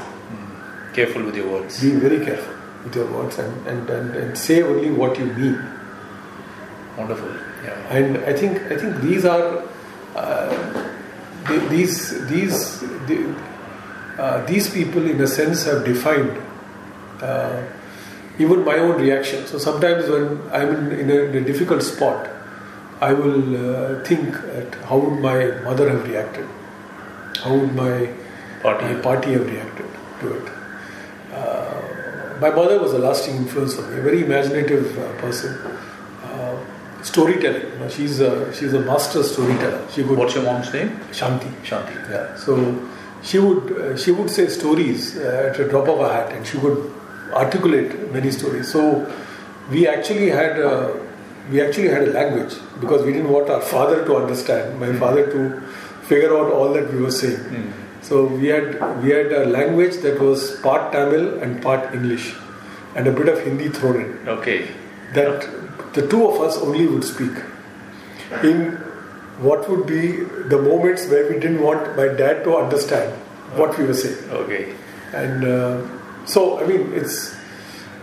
Careful 0.93 1.23
with 1.23 1.35
your 1.35 1.47
words. 1.53 1.81
Be 1.81 1.91
very 1.91 2.23
careful 2.23 2.56
with 2.87 2.95
your 2.95 3.07
words 3.11 3.37
and, 3.37 3.67
and, 3.67 3.89
and, 3.89 4.15
and 4.15 4.37
say 4.37 4.61
only 4.63 4.89
what 4.91 5.17
you 5.19 5.25
mean. 5.25 5.57
Wonderful. 6.97 7.29
Yeah. 7.63 7.97
And 7.97 8.17
I 8.25 8.33
think 8.33 8.61
I 8.71 8.77
think 8.77 9.01
these 9.01 9.25
are 9.25 9.63
uh, 10.15 10.49
the- 11.47 11.65
these 11.69 12.27
these 12.27 12.79
the, 13.07 13.17
uh, 14.17 14.45
these 14.45 14.69
people 14.69 15.05
in 15.09 15.21
a 15.21 15.27
sense 15.27 15.65
have 15.65 15.83
defined 15.85 16.37
uh, 17.21 17.61
even 18.39 18.63
my 18.65 18.77
own 18.77 18.99
reaction. 19.01 19.45
So 19.47 19.57
sometimes 19.57 20.09
when 20.09 20.41
I'm 20.51 20.69
in, 20.91 20.99
in, 20.99 21.09
a, 21.11 21.19
in 21.29 21.35
a 21.35 21.41
difficult 21.41 21.83
spot, 21.83 22.29
I 23.01 23.13
will 23.13 23.55
uh, 23.55 24.03
think 24.03 24.35
at 24.61 24.73
how 24.85 24.97
would 24.97 25.19
my 25.21 25.45
mother 25.63 25.89
have 25.89 26.07
reacted, 26.07 26.47
how 27.43 27.55
would 27.55 27.75
my 27.75 28.09
Paati. 28.63 28.81
my 28.81 29.01
paati 29.01 29.33
have 29.33 29.45
reacted 29.45 29.85
to 30.21 30.33
it. 30.37 30.51
My 32.39 32.49
mother 32.51 32.79
was 32.79 32.93
a 32.93 32.99
lasting 32.99 33.35
influence 33.35 33.77
on 33.77 33.91
me, 33.91 33.99
a 33.99 34.01
very 34.01 34.23
imaginative 34.23 34.97
uh, 34.97 35.13
person. 35.21 35.53
Uh, 36.23 36.63
storytelling, 37.03 37.71
you 37.73 37.79
know, 37.79 37.89
she's 37.89 38.19
a, 38.19 38.53
she's 38.53 38.73
a 38.73 38.81
master 38.81 39.23
storyteller. 39.23 39.87
She 39.91 40.03
could 40.03 40.17
What's 40.17 40.35
your 40.35 40.43
mom's 40.43 40.71
name? 40.73 40.89
Shanti. 41.11 41.49
Shanti. 41.63 41.95
Yeah. 42.09 42.35
So 42.35 42.53
she 43.23 43.39
would 43.39 43.71
uh, 43.71 43.97
she 43.97 44.11
would 44.11 44.29
say 44.29 44.47
stories 44.47 45.17
uh, 45.17 45.51
at 45.51 45.59
a 45.59 45.67
drop 45.67 45.87
of 45.87 45.99
a 45.99 46.13
hat, 46.13 46.31
and 46.33 46.45
she 46.45 46.57
would 46.57 46.93
articulate 47.33 48.11
many 48.11 48.31
stories. 48.31 48.71
So 48.71 49.11
we 49.71 49.87
actually 49.87 50.29
had 50.29 50.59
a, 50.59 50.99
we 51.51 51.61
actually 51.61 51.89
had 51.89 52.07
a 52.07 52.11
language 52.11 52.55
because 52.79 53.05
we 53.05 53.13
didn't 53.13 53.29
want 53.29 53.49
our 53.49 53.61
father 53.61 54.05
to 54.05 54.15
understand, 54.15 54.79
my 54.79 54.93
father 54.93 55.25
to 55.31 55.61
figure 56.03 56.37
out 56.37 56.51
all 56.51 56.73
that 56.73 56.93
we 56.93 57.01
were 57.01 57.11
saying. 57.11 57.73
So 58.07 58.25
we 58.25 58.47
had 58.47 58.67
we 59.03 59.09
had 59.11 59.31
a 59.37 59.45
language 59.45 59.97
that 60.03 60.19
was 60.25 60.43
part 60.65 60.91
Tamil 60.93 61.25
and 61.45 61.61
part 61.61 61.93
English, 61.93 62.27
and 62.95 63.07
a 63.07 63.11
bit 63.11 63.27
of 63.27 63.39
Hindi 63.47 63.69
thrown 63.77 64.01
in 64.03 64.29
Okay. 64.35 64.59
that 65.13 65.47
the 65.93 66.07
two 66.07 66.21
of 66.27 66.39
us 66.41 66.57
only 66.57 66.85
would 66.87 67.03
speak. 67.03 67.41
In 68.43 68.61
what 69.47 69.69
would 69.69 69.85
be 69.85 70.01
the 70.53 70.59
moments 70.61 71.07
where 71.07 71.27
we 71.31 71.39
didn't 71.39 71.61
want 71.61 71.95
my 71.97 72.07
dad 72.21 72.43
to 72.45 72.55
understand 72.57 73.13
what 73.61 73.77
we 73.77 73.85
were 73.85 73.93
saying. 73.93 74.31
Okay. 74.41 74.73
And 75.13 75.45
uh, 75.45 75.81
so, 76.25 76.59
I 76.61 76.67
mean, 76.67 76.91
it's 76.93 77.35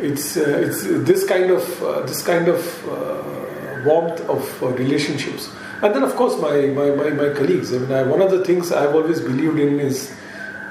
it's 0.00 0.36
uh, 0.36 0.64
it's 0.66 0.82
this 1.10 1.26
kind 1.26 1.50
of 1.50 1.82
uh, 1.82 2.00
this 2.02 2.22
kind 2.22 2.48
of 2.48 2.60
uh, 2.88 3.82
warmth 3.88 4.20
of 4.28 4.62
uh, 4.62 4.68
relationships. 4.84 5.50
And 5.82 5.94
then, 5.94 6.02
of 6.02 6.14
course, 6.14 6.40
my 6.40 6.66
my, 6.66 6.90
my, 6.90 7.10
my 7.10 7.34
colleagues. 7.34 7.72
I 7.74 7.78
mean, 7.78 7.92
I, 7.92 8.02
one 8.02 8.22
of 8.22 8.30
the 8.30 8.44
things 8.44 8.72
I've 8.72 8.94
always 8.94 9.20
believed 9.20 9.58
in 9.58 9.80
is 9.80 10.14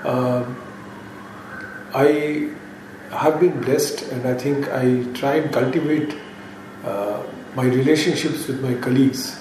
um 0.04 0.58
I 1.93 2.49
have 3.12 3.39
been 3.39 3.62
blessed, 3.62 4.01
and 4.12 4.26
I 4.28 4.34
think 4.34 4.68
I 4.70 5.04
try 5.14 5.36
and 5.36 5.54
cultivate 5.54 6.16
uh, 6.84 7.22
my 7.56 7.66
relationships 7.66 8.47
with 8.47 8.62
my 8.62 8.74
colleagues, 8.76 9.36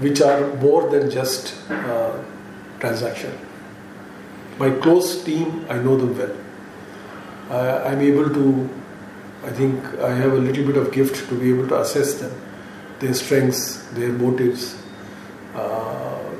which 0.00 0.20
are 0.20 0.54
more 0.56 0.90
than 0.90 1.10
just 1.10 1.54
uh, 1.70 2.22
transaction. 2.80 3.32
My 4.58 4.70
close 4.70 5.24
team, 5.24 5.64
I 5.70 5.78
know 5.78 5.96
them 5.96 6.18
well. 6.18 6.36
Uh, 7.50 7.82
I'm 7.86 8.02
able 8.02 8.28
to, 8.28 8.68
I 9.44 9.50
think 9.50 9.82
I 10.00 10.14
have 10.14 10.32
a 10.34 10.36
little 10.36 10.66
bit 10.66 10.76
of 10.76 10.92
gift 10.92 11.28
to 11.30 11.34
be 11.40 11.48
able 11.48 11.68
to 11.68 11.80
assess 11.80 12.14
them, 12.20 12.38
their 12.98 13.14
strengths, 13.14 13.86
their 13.92 14.12
motives, 14.12 14.74
uh, 14.74 14.87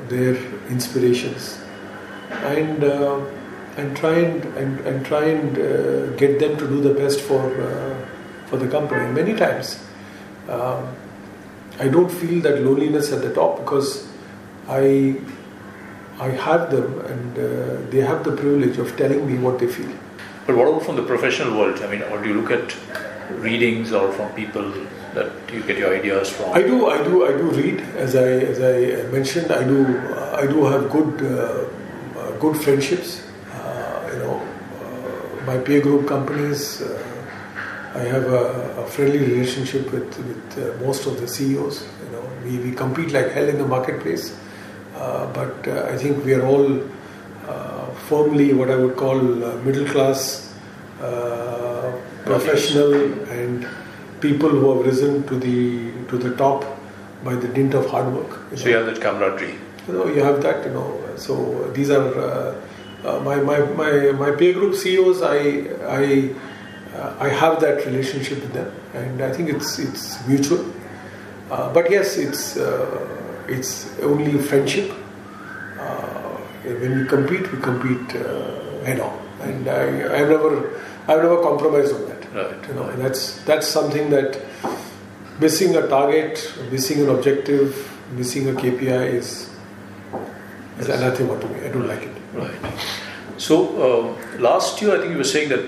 their 0.09 0.35
inspirations, 0.69 1.59
and 2.31 2.83
uh, 2.83 3.19
and 3.77 3.95
try 3.95 4.15
and 4.19 4.43
and, 4.57 4.79
and 4.81 5.05
try 5.05 5.23
and 5.25 5.57
uh, 5.57 6.15
get 6.17 6.39
them 6.39 6.57
to 6.57 6.67
do 6.67 6.81
the 6.81 6.93
best 6.93 7.21
for 7.21 7.41
uh, 7.61 7.95
for 8.47 8.57
the 8.57 8.67
company. 8.67 9.11
Many 9.11 9.35
times, 9.35 9.79
um, 10.47 10.95
I 11.79 11.87
don't 11.87 12.11
feel 12.11 12.41
that 12.41 12.61
loneliness 12.61 13.11
at 13.11 13.21
the 13.21 13.33
top 13.33 13.57
because 13.59 14.07
I 14.67 15.15
I 16.19 16.29
have 16.29 16.69
them 16.71 16.99
and 17.05 17.37
uh, 17.37 17.91
they 17.91 18.01
have 18.01 18.23
the 18.23 18.35
privilege 18.35 18.77
of 18.77 18.95
telling 18.97 19.25
me 19.25 19.37
what 19.37 19.59
they 19.59 19.67
feel. 19.67 19.91
But 20.45 20.57
what 20.57 20.67
about 20.67 20.83
from 20.83 20.95
the 20.95 21.03
professional 21.03 21.57
world? 21.57 21.81
I 21.81 21.89
mean, 21.89 22.01
or 22.03 22.21
do 22.21 22.29
you 22.29 22.41
look 22.41 22.51
at 22.51 22.75
readings 23.39 23.93
or 23.93 24.11
from 24.11 24.33
people 24.33 24.73
that 25.13 25.31
you 25.51 25.61
get 25.63 25.77
your 25.77 25.95
ideas 25.95 26.29
from? 26.29 26.51
I 26.53 26.61
do, 26.61 26.87
I 26.89 27.03
do, 27.03 27.25
I 27.25 27.31
do 27.31 27.49
read. 27.51 27.81
As 27.95 28.15
I 28.15 28.29
as 28.53 28.59
I 28.61 29.09
mentioned, 29.11 29.51
I 29.51 29.63
do 29.63 29.79
I 30.33 30.45
do 30.47 30.65
have 30.65 30.89
good 30.89 31.21
uh, 31.21 32.19
uh, 32.19 32.31
good 32.39 32.57
friendships. 32.57 33.23
Uh, 33.51 34.09
you 34.13 34.19
know, 34.19 34.35
uh, 34.39 35.45
my 35.45 35.57
peer 35.57 35.81
group 35.81 36.07
companies. 36.07 36.81
Uh, 36.81 37.05
I 37.95 38.03
have 38.03 38.31
a, 38.31 38.83
a, 38.83 38.85
friendly 38.85 39.17
relationship 39.17 39.91
with 39.91 40.15
with 40.27 40.57
uh, 40.57 40.85
most 40.85 41.07
of 41.07 41.19
the 41.19 41.27
CEOs. 41.27 41.87
You 42.05 42.11
know, 42.11 42.23
we, 42.43 42.59
we 42.59 42.71
compete 42.71 43.11
like 43.11 43.31
hell 43.31 43.49
in 43.49 43.57
the 43.57 43.67
marketplace, 43.67 44.37
but 44.93 45.67
I 45.67 45.97
think 45.97 46.23
we 46.23 46.35
are 46.35 46.45
all 46.45 46.81
firmly 48.07 48.53
what 48.53 48.69
I 48.69 48.75
would 48.75 48.95
call 48.95 49.19
middle 49.65 49.85
class 49.85 50.53
professional 52.25 52.93
and 53.31 53.67
people 54.21 54.49
who 54.49 54.75
have 54.75 54.85
risen 54.85 55.25
to 55.27 55.37
the 55.37 55.91
to 56.09 56.17
the 56.17 56.35
top 56.35 56.65
by 57.23 57.35
the 57.35 57.47
dint 57.47 57.73
of 57.73 57.89
hard 57.89 58.13
work. 58.13 58.39
You 58.51 58.57
so 58.57 58.65
know. 58.65 58.69
you 58.69 58.77
have 58.77 58.85
that 58.87 59.01
camaraderie. 59.01 59.55
You 59.87 59.93
know, 59.93 60.07
you 60.07 60.23
have 60.23 60.41
that. 60.43 60.65
You 60.65 60.73
know, 60.73 61.15
so 61.15 61.71
these 61.73 61.89
are 61.89 62.07
uh, 62.19 62.55
uh, 63.03 63.19
my, 63.21 63.35
my 63.37 63.59
my 63.81 64.11
my 64.11 64.31
peer 64.31 64.53
group 64.53 64.75
CEOs. 64.75 65.21
I 65.21 65.37
I 65.87 66.35
uh, 66.95 67.15
I 67.19 67.29
have 67.29 67.59
that 67.61 67.85
relationship 67.85 68.41
with 68.41 68.53
them, 68.53 68.71
and 68.93 69.21
I 69.21 69.31
think 69.31 69.49
it's 69.49 69.79
it's 69.79 70.25
mutual. 70.27 70.65
Uh, 71.49 71.73
but 71.73 71.89
yes, 71.89 72.17
it's 72.17 72.57
uh, 72.57 73.45
it's 73.47 73.99
only 74.01 74.37
friendship. 74.37 74.91
Uh, 75.79 76.37
when 76.63 76.99
we 76.99 77.07
compete, 77.07 77.51
we 77.51 77.59
compete 77.59 78.11
head 78.85 78.99
on, 78.99 79.17
and 79.41 79.67
I 79.67 80.19
I've 80.19 80.29
never 80.29 80.81
I've 81.07 81.23
never 81.23 81.41
compromised 81.41 81.93
on 81.93 82.05
that. 82.09 82.18
Right. 82.33 82.67
You 82.67 82.73
know, 82.75 82.95
that's 82.95 83.43
that's 83.43 83.67
something 83.67 84.09
that 84.11 84.39
missing 85.39 85.75
a 85.75 85.87
target, 85.87 86.53
missing 86.71 87.01
an 87.01 87.09
objective, 87.09 87.89
missing 88.11 88.49
a 88.49 88.53
KPI 88.53 89.13
is 89.13 89.49
is 90.79 90.87
yes. 90.87 91.01
anathema 91.01 91.39
to 91.39 91.47
me. 91.47 91.65
I 91.65 91.69
don't 91.69 91.87
like 91.87 92.03
it. 92.03 92.15
Right. 92.33 92.73
So 93.37 93.55
uh, 93.87 94.39
last 94.39 94.81
year, 94.81 94.95
I 94.95 94.99
think 94.99 95.11
you 95.11 95.17
were 95.17 95.23
saying 95.23 95.49
that 95.49 95.65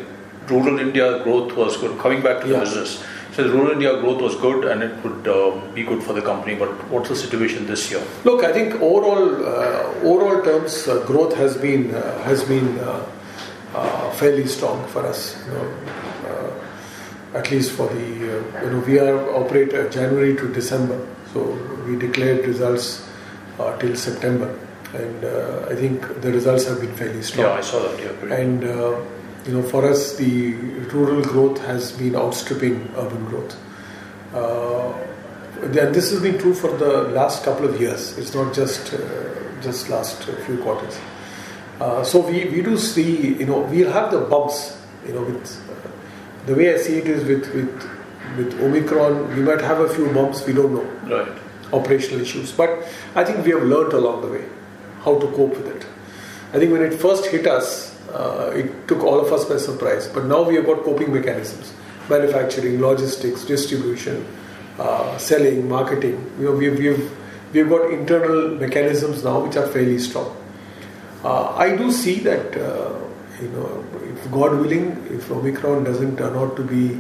rural 0.49 0.79
India 0.79 1.23
growth 1.23 1.55
was 1.55 1.77
good. 1.77 1.97
Coming 1.99 2.21
back 2.21 2.41
to 2.41 2.47
yeah. 2.47 2.53
the 2.53 2.59
business, 2.65 3.03
so 3.33 3.43
the 3.43 3.49
rural 3.49 3.71
India 3.71 3.99
growth 4.01 4.21
was 4.21 4.35
good, 4.35 4.65
and 4.65 4.83
it 4.83 5.03
would 5.03 5.27
uh, 5.27 5.59
be 5.73 5.83
good 5.83 6.03
for 6.03 6.13
the 6.13 6.21
company. 6.21 6.55
But 6.55 6.69
what's 6.89 7.09
the 7.09 7.15
situation 7.15 7.65
this 7.65 7.89
year? 7.89 8.03
Look, 8.25 8.43
I 8.43 8.51
think 8.51 8.75
overall, 8.75 9.45
uh, 9.45 9.93
overall 10.03 10.43
terms, 10.43 10.87
uh, 10.87 11.05
growth 11.05 11.35
has 11.35 11.57
been 11.57 11.95
uh, 11.95 12.21
has 12.23 12.43
been 12.43 12.77
uh, 12.79 14.11
fairly 14.11 14.45
strong 14.47 14.85
for 14.87 15.05
us. 15.07 15.37
You 15.45 15.53
know, 15.53 15.73
at 17.33 17.49
least 17.51 17.71
for 17.71 17.87
the, 17.87 18.39
uh, 18.39 18.63
you 18.63 18.71
know, 18.71 18.83
we 18.85 18.99
are 18.99 19.35
operate 19.35 19.73
uh, 19.73 19.89
January 19.89 20.35
to 20.35 20.51
December, 20.53 21.07
so 21.33 21.43
we 21.87 21.95
declared 21.95 22.45
results 22.45 23.07
uh, 23.59 23.77
till 23.77 23.95
September, 23.95 24.57
and 24.93 25.25
I 25.71 25.75
think 25.75 26.21
the 26.21 26.31
results 26.31 26.65
have 26.65 26.81
been 26.81 26.93
fairly 26.95 27.21
strong. 27.23 27.45
Yeah, 27.45 27.53
I 27.53 27.61
saw 27.61 27.79
that. 27.79 27.99
Yeah, 27.99 28.35
and 28.35 28.63
you 29.45 29.53
know, 29.53 29.63
for 29.63 29.85
us, 29.89 30.17
the 30.17 30.53
rural 30.93 31.21
growth 31.23 31.59
has 31.65 31.91
been 31.91 32.15
outstripping 32.15 32.91
urban 32.95 33.25
growth. 33.25 33.57
Uh, 34.33 34.93
and 35.61 35.95
this 35.95 36.11
has 36.11 36.21
been 36.21 36.37
true 36.37 36.53
for 36.53 36.75
the 36.77 37.03
last 37.09 37.43
couple 37.43 37.67
of 37.67 37.79
years. 37.79 38.17
It's 38.17 38.33
not 38.33 38.53
just 38.53 38.93
uh, 38.93 38.99
just 39.61 39.89
last 39.89 40.23
few 40.23 40.57
quarters. 40.57 40.99
Uh, 41.79 42.03
so 42.03 42.19
we, 42.19 42.45
we 42.45 42.61
do 42.61 42.77
see, 42.77 43.35
you 43.35 43.45
know, 43.45 43.61
we'll 43.61 43.91
have 43.91 44.11
the 44.11 44.19
bumps, 44.19 44.77
you 45.05 45.13
know, 45.13 45.23
with 45.23 45.90
the 46.45 46.55
way 46.55 46.73
I 46.73 46.77
see 46.77 46.97
it 46.97 47.07
is 47.07 47.23
with 47.23 47.53
with 47.53 47.89
with 48.37 48.59
Omicron, 48.61 49.35
we 49.35 49.41
might 49.41 49.61
have 49.61 49.79
a 49.79 49.89
few 49.93 50.11
bumps. 50.13 50.45
We 50.45 50.53
don't 50.53 50.73
know. 50.73 51.17
Right. 51.17 51.37
Operational 51.73 52.21
issues, 52.21 52.51
but 52.51 52.83
I 53.15 53.23
think 53.23 53.45
we 53.45 53.51
have 53.51 53.63
learned 53.63 53.93
along 53.93 54.21
the 54.21 54.27
way 54.27 54.45
how 55.03 55.17
to 55.19 55.27
cope 55.27 55.51
with 55.51 55.67
it. 55.67 55.85
I 56.53 56.59
think 56.59 56.71
when 56.71 56.81
it 56.81 56.93
first 56.93 57.27
hit 57.27 57.47
us, 57.47 57.97
uh, 58.09 58.51
it 58.53 58.87
took 58.87 59.03
all 59.03 59.19
of 59.19 59.31
us 59.31 59.45
by 59.45 59.57
surprise. 59.57 60.07
But 60.07 60.25
now 60.25 60.41
we 60.43 60.55
have 60.55 60.65
got 60.65 60.83
coping 60.83 61.13
mechanisms: 61.13 61.73
manufacturing, 62.09 62.81
logistics, 62.81 63.45
distribution, 63.45 64.25
uh, 64.79 65.17
selling, 65.17 65.69
marketing. 65.69 66.19
You 66.39 66.45
know, 66.45 66.51
we've 66.51 66.77
we've 66.77 67.11
we've 67.53 67.69
got 67.69 67.89
internal 67.91 68.55
mechanisms 68.55 69.23
now 69.23 69.39
which 69.39 69.55
are 69.55 69.67
fairly 69.67 69.99
strong. 69.99 70.35
Uh, 71.23 71.55
I 71.55 71.75
do 71.77 71.91
see 71.91 72.19
that 72.19 72.57
uh, 72.57 72.99
you 73.41 73.47
know, 73.49 73.85
if 74.21 74.31
God 74.31 74.51
willing, 74.59 75.05
if 75.09 75.31
Omicron 75.31 75.83
doesn't 75.83 76.17
turn 76.17 76.35
out 76.35 76.55
to 76.55 76.63
be 76.63 76.99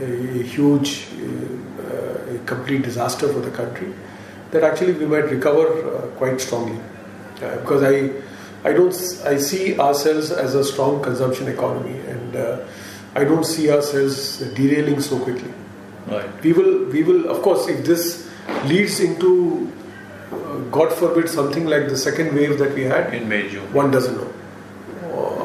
a, 0.00 0.40
a 0.40 0.42
huge, 0.42 1.06
uh, 1.78 2.34
a 2.34 2.38
complete 2.46 2.82
disaster 2.82 3.28
for 3.28 3.40
the 3.40 3.50
country, 3.50 3.92
that 4.50 4.64
actually 4.64 4.94
we 4.94 5.06
might 5.06 5.30
recover 5.30 5.66
uh, 5.68 6.06
quite 6.18 6.40
strongly. 6.40 6.80
Uh, 7.42 7.56
because 7.58 7.82
I, 7.82 8.10
I 8.68 8.72
don't, 8.72 8.92
I 9.24 9.38
see 9.38 9.78
ourselves 9.78 10.30
as 10.30 10.54
a 10.54 10.64
strong 10.64 11.02
consumption 11.02 11.48
economy, 11.48 11.98
and 12.00 12.36
uh, 12.36 12.64
I 13.14 13.24
don't 13.24 13.44
see 13.44 13.70
ourselves 13.70 14.38
derailing 14.54 15.00
so 15.00 15.18
quickly. 15.18 15.52
Right. 16.06 16.42
We 16.42 16.52
will, 16.52 16.84
we 16.86 17.02
will, 17.02 17.30
of 17.30 17.42
course, 17.42 17.68
if 17.68 17.84
this 17.84 18.28
leads 18.64 19.00
into, 19.00 19.70
uh, 20.32 20.58
God 20.70 20.92
forbid, 20.92 21.28
something 21.28 21.66
like 21.66 21.88
the 21.88 21.96
second 21.96 22.34
wave 22.34 22.58
that 22.58 22.74
we 22.74 22.82
had 22.82 23.14
in 23.14 23.28
May, 23.28 23.48
June, 23.48 23.72
one 23.72 23.90
doesn't 23.90 24.16
know. 24.16 24.32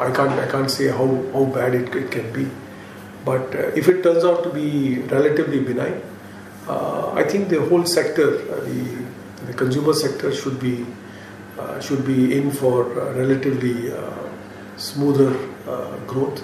I 0.06 0.12
can't 0.16 0.32
I 0.32 0.48
can't 0.50 0.70
say 0.70 0.88
how, 0.88 1.08
how 1.34 1.46
bad 1.46 1.76
it, 1.76 1.96
it 1.96 2.12
can 2.12 2.32
be. 2.32 2.48
But 3.26 3.56
uh, 3.56 3.72
if 3.76 3.88
it 3.88 4.04
turns 4.04 4.24
out 4.24 4.44
to 4.44 4.50
be 4.50 5.00
relatively 5.00 5.60
benign, 5.60 6.02
uh, 6.68 7.12
I 7.14 7.24
think 7.24 7.50
the 7.50 7.62
whole 7.62 7.86
sector, 7.86 8.40
uh, 8.52 8.60
the, 8.62 9.06
the 9.48 9.54
consumer 9.54 9.94
sector, 9.94 10.34
should 10.34 10.60
be 10.60 10.86
uh, 11.58 11.80
should 11.80 12.06
be 12.06 12.38
in 12.38 12.52
for 12.52 12.84
relatively 13.14 13.92
uh, 13.92 14.12
smoother 14.78 15.36
uh, 15.68 15.98
growth. 16.06 16.44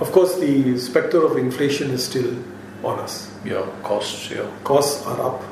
Of 0.00 0.12
course, 0.12 0.38
the 0.38 0.78
specter 0.78 1.24
of 1.24 1.36
inflation 1.36 1.90
is 1.90 2.04
still 2.04 2.34
on 2.82 2.98
us. 2.98 3.30
Yeah, 3.44 3.66
costs. 3.82 4.30
Yeah, 4.30 4.46
costs 4.64 5.06
are 5.06 5.20
up. 5.20 5.42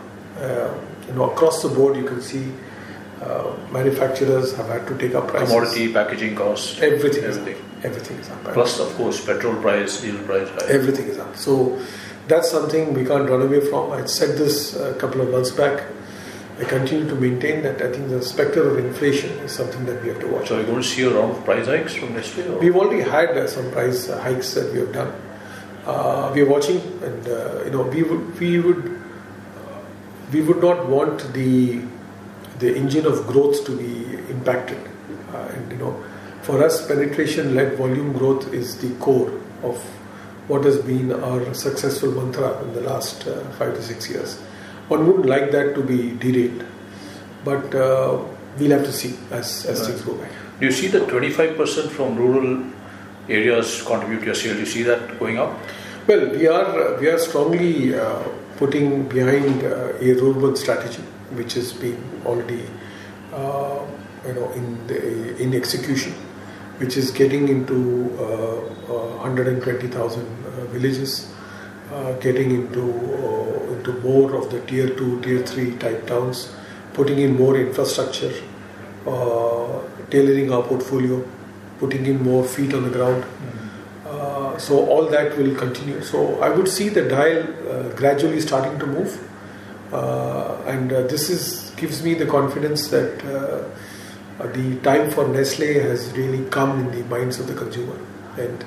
you 1.06 1.14
know, 1.14 1.30
across 1.30 1.62
the 1.62 1.68
board, 1.68 1.96
you 1.96 2.04
can 2.04 2.20
see 2.20 2.52
uh, 3.22 3.56
manufacturers 3.72 4.54
have 4.56 4.66
had 4.66 4.86
to 4.86 4.96
take 4.98 5.14
up 5.14 5.28
prices. 5.28 5.48
Commodity, 5.48 5.92
packaging 5.92 6.36
costs, 6.36 6.80
everything, 6.80 7.24
everything, 7.24 7.54
is 7.54 7.84
everything 7.84 8.16
is 8.18 8.30
up. 8.30 8.44
Plus, 8.44 8.78
of 8.78 8.94
course, 8.94 9.24
petrol 9.24 9.56
price, 9.60 10.00
diesel 10.00 10.22
price, 10.24 10.48
everything 10.68 11.06
is 11.06 11.18
up. 11.18 11.36
So 11.36 11.80
that's 12.28 12.50
something 12.50 12.94
we 12.94 13.04
can't 13.04 13.28
run 13.28 13.42
away 13.42 13.60
from. 13.60 13.90
I 13.92 14.04
said 14.06 14.38
this 14.38 14.76
a 14.76 14.94
couple 14.94 15.20
of 15.20 15.30
months 15.30 15.50
back. 15.50 15.84
I 16.60 16.64
continue 16.64 17.08
to 17.08 17.14
maintain 17.14 17.62
that 17.62 17.80
I 17.80 17.92
think 17.92 18.08
the 18.08 18.20
specter 18.20 18.68
of 18.68 18.78
inflation 18.84 19.30
is 19.40 19.52
something 19.52 19.86
that 19.86 20.02
we 20.02 20.08
have 20.08 20.20
to 20.20 20.26
watch. 20.26 20.48
So, 20.48 20.56
are 20.56 20.60
you 20.60 20.66
going 20.66 20.82
to 20.82 20.88
see 20.88 21.02
a 21.02 21.10
round 21.10 21.36
of 21.36 21.44
price 21.44 21.66
hikes 21.66 21.94
from 21.94 22.14
next 22.14 22.36
Nestle? 22.36 22.58
We've 22.58 22.74
already 22.74 23.02
had 23.02 23.36
uh, 23.36 23.46
some 23.46 23.70
price 23.70 24.08
uh, 24.08 24.20
hikes 24.20 24.54
that 24.54 24.72
we 24.72 24.80
have 24.80 24.92
done. 24.92 25.12
Uh, 25.86 26.32
we 26.34 26.42
are 26.42 26.48
watching, 26.48 26.80
and 27.02 27.28
uh, 27.28 27.64
you 27.64 27.70
know, 27.70 27.82
we 27.82 28.02
would 28.02 28.40
we 28.40 28.58
would 28.58 29.00
we 30.32 30.40
would 30.42 30.60
not 30.60 30.88
want 30.88 31.32
the 31.32 31.80
the 32.58 32.74
engine 32.76 33.06
of 33.06 33.26
growth 33.26 33.64
to 33.66 33.76
be 33.76 34.16
impacted. 34.30 34.78
Uh, 35.32 35.52
and 35.54 35.72
you 35.72 35.78
know, 35.78 36.02
for 36.42 36.64
us, 36.64 36.86
penetration-led 36.86 37.76
volume 37.76 38.12
growth 38.12 38.52
is 38.52 38.78
the 38.78 38.94
core 38.96 39.32
of 39.62 39.76
what 40.48 40.64
has 40.64 40.78
been 40.78 41.12
our 41.12 41.52
successful 41.54 42.10
mantra 42.10 42.62
in 42.62 42.72
the 42.72 42.80
last 42.80 43.26
uh, 43.26 43.44
five 43.58 43.74
to 43.74 43.82
six 43.82 44.08
years. 44.08 44.38
One 44.88 45.06
wouldn't 45.06 45.26
like 45.26 45.50
that 45.50 45.74
to 45.74 45.82
be 45.82 46.16
derailed, 46.16 46.64
but 47.44 47.74
uh, 47.74 48.24
we'll 48.58 48.70
have 48.70 48.84
to 48.86 48.92
see 48.92 49.16
as, 49.30 49.66
as 49.66 49.80
right. 49.80 49.88
things 49.88 50.02
go 50.02 50.14
by. 50.14 50.28
Do 50.58 50.66
you 50.66 50.72
see 50.72 50.88
that 50.88 51.02
25% 51.02 51.90
from 51.90 52.16
rural 52.16 52.64
areas 53.28 53.82
contribute 53.82 54.20
to 54.20 54.26
your 54.26 54.34
sale? 54.34 54.54
Do 54.54 54.60
you 54.60 54.66
see 54.66 54.82
that 54.84 55.18
going 55.18 55.38
up? 55.38 55.56
Well, 56.06 56.30
we 56.30 56.46
are 56.46 56.98
we 56.98 57.08
are 57.08 57.18
strongly 57.18 57.94
uh, 57.94 58.22
putting 58.56 59.06
behind 59.08 59.62
uh, 59.62 59.92
a 60.00 60.12
rural 60.14 60.56
strategy 60.56 61.02
which 61.38 61.54
has 61.54 61.72
been 61.72 61.98
already 62.26 62.62
uh, 63.32 63.86
you 64.26 64.34
know 64.34 64.50
in 64.52 64.86
the, 64.86 65.36
in 65.42 65.54
execution, 65.54 66.12
which 66.78 66.96
is 66.96 67.10
getting 67.10 67.48
into 67.48 67.78
uh, 68.18 68.68
120,000 69.22 70.22
uh, 70.22 70.64
villages, 70.66 71.32
uh, 71.92 72.12
getting 72.14 72.50
into 72.50 72.82
uh, 72.82 73.72
into 73.74 73.92
more 74.00 74.34
of 74.34 74.50
the 74.50 74.60
tier 74.62 74.88
two, 74.96 75.20
tier 75.22 75.46
three 75.46 75.76
type 75.76 76.06
towns, 76.06 76.54
putting 76.94 77.18
in 77.18 77.36
more 77.36 77.56
infrastructure, 77.56 78.32
tailoring 80.10 80.52
our 80.52 80.62
portfolio, 80.62 81.24
putting 81.78 82.06
in 82.06 82.22
more 82.22 82.44
feet 82.44 82.74
on 82.74 82.82
the 82.84 82.90
ground. 82.90 83.22
Mm-hmm. 83.24 84.58
so 84.66 84.78
all 84.92 85.04
that 85.10 85.36
will 85.38 85.54
continue. 85.58 85.98
So 86.02 86.20
I 86.46 86.48
would 86.54 86.68
see 86.76 86.88
the 86.94 87.02
dial 87.10 87.42
uh, 87.42 87.88
gradually 88.00 88.40
starting 88.40 88.78
to 88.80 88.86
move, 88.86 89.12
uh, 89.16 89.37
and 90.66 90.92
uh, 90.92 91.02
this 91.02 91.30
is 91.30 91.70
gives 91.76 92.02
me 92.02 92.14
the 92.14 92.26
confidence 92.26 92.88
that 92.88 93.24
uh, 93.24 93.64
the 94.48 94.76
time 94.80 95.10
for 95.10 95.26
Nestle 95.26 95.74
has 95.80 96.12
really 96.12 96.48
come 96.50 96.80
in 96.80 96.90
the 96.90 97.04
minds 97.08 97.38
of 97.40 97.46
the 97.46 97.54
consumer, 97.54 97.98
and 98.36 98.64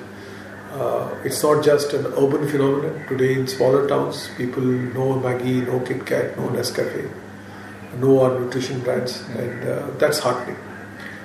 uh, 0.72 1.14
it's 1.24 1.42
not 1.42 1.64
just 1.64 1.92
an 1.92 2.06
urban 2.06 2.48
phenomenon. 2.48 3.06
Today 3.08 3.34
in 3.34 3.46
smaller 3.46 3.86
towns, 3.88 4.28
people 4.36 4.62
know 4.62 5.20
Maggi, 5.20 5.66
know 5.66 5.80
Kit 5.80 6.04
Kat, 6.06 6.36
know 6.36 6.48
Nescafe, 6.48 7.08
know 7.98 8.20
our 8.22 8.40
nutrition 8.40 8.80
brands, 8.80 9.20
and 9.36 9.68
uh, 9.68 9.90
that's 9.98 10.18
heartening. 10.18 10.56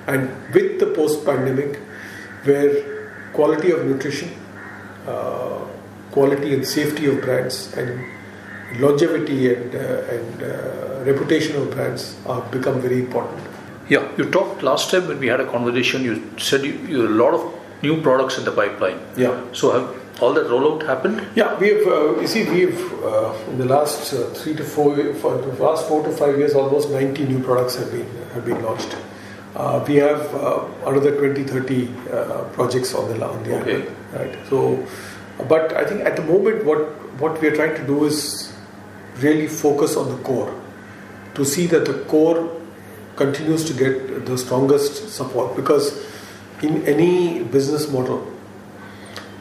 And 0.06 0.30
with 0.54 0.78
the 0.80 0.86
post-pandemic, 0.94 1.76
where 2.44 3.30
quality 3.32 3.72
of 3.72 3.84
nutrition, 3.84 4.30
uh, 5.06 5.58
quality 6.12 6.54
and 6.54 6.66
safety 6.66 7.06
of 7.06 7.20
brands, 7.20 7.74
and 7.76 8.04
longevity 8.76 9.54
and, 9.54 9.74
uh, 9.74 10.14
and 10.14 10.42
uh, 10.42 11.04
reputation 11.04 11.56
of 11.56 11.70
brands 11.70 12.16
have 12.26 12.50
become 12.50 12.80
very 12.80 13.00
important. 13.00 13.40
Yeah, 13.88 14.06
you 14.18 14.30
talked 14.30 14.62
last 14.62 14.90
time 14.90 15.08
when 15.08 15.18
we 15.18 15.28
had 15.28 15.40
a 15.40 15.46
conversation. 15.50 16.04
You 16.04 16.22
said 16.38 16.64
you, 16.64 16.72
you 16.72 17.06
a 17.06 17.08
lot 17.08 17.32
of 17.32 17.54
new 17.82 18.02
products 18.02 18.36
in 18.38 18.44
the 18.44 18.52
pipeline. 18.52 19.00
Yeah. 19.16 19.40
So 19.52 19.72
have 19.72 20.22
all 20.22 20.34
that 20.34 20.46
rollout 20.46 20.84
happened? 20.86 21.26
Yeah, 21.34 21.58
we 21.58 21.68
have. 21.68 21.86
Uh, 21.86 22.20
you 22.20 22.26
see, 22.26 22.44
we've 22.50 22.92
uh, 23.02 23.32
in 23.50 23.58
the 23.58 23.64
last 23.64 24.12
uh, 24.12 24.24
three 24.34 24.54
to 24.56 24.64
four, 24.64 24.94
for 25.14 25.38
the 25.38 25.62
last 25.62 25.88
four 25.88 26.02
to 26.02 26.10
five 26.12 26.38
years, 26.38 26.54
almost 26.54 26.90
90 26.90 27.24
new 27.26 27.42
products 27.42 27.76
have 27.76 27.90
been 27.90 28.06
have 28.34 28.44
been 28.44 28.62
launched. 28.62 28.96
Uh, 29.56 29.84
we 29.88 29.96
have 29.96 30.34
uh, 30.34 30.64
another 30.86 31.16
20, 31.16 31.42
30 31.44 31.88
uh, 32.12 32.44
projects 32.52 32.94
on 32.94 33.08
the 33.08 33.26
on 33.26 33.42
the 33.44 33.60
Okay. 33.60 33.88
right? 34.12 34.36
So, 34.48 34.86
but 35.48 35.72
I 35.74 35.84
think 35.84 36.02
at 36.02 36.16
the 36.16 36.22
moment, 36.22 36.64
what 36.64 36.80
what 37.20 37.40
we 37.40 37.48
are 37.48 37.56
trying 37.56 37.74
to 37.76 37.86
do 37.86 38.04
is 38.04 38.47
really 39.22 39.46
focus 39.48 39.96
on 39.96 40.08
the 40.16 40.22
core 40.22 40.52
to 41.34 41.44
see 41.44 41.66
that 41.66 41.84
the 41.84 41.94
core 42.04 42.50
continues 43.16 43.64
to 43.64 43.72
get 43.72 44.24
the 44.26 44.36
strongest 44.38 45.08
support 45.10 45.54
because 45.56 45.86
in 46.62 46.82
any 46.86 47.42
business 47.44 47.90
model 47.90 48.20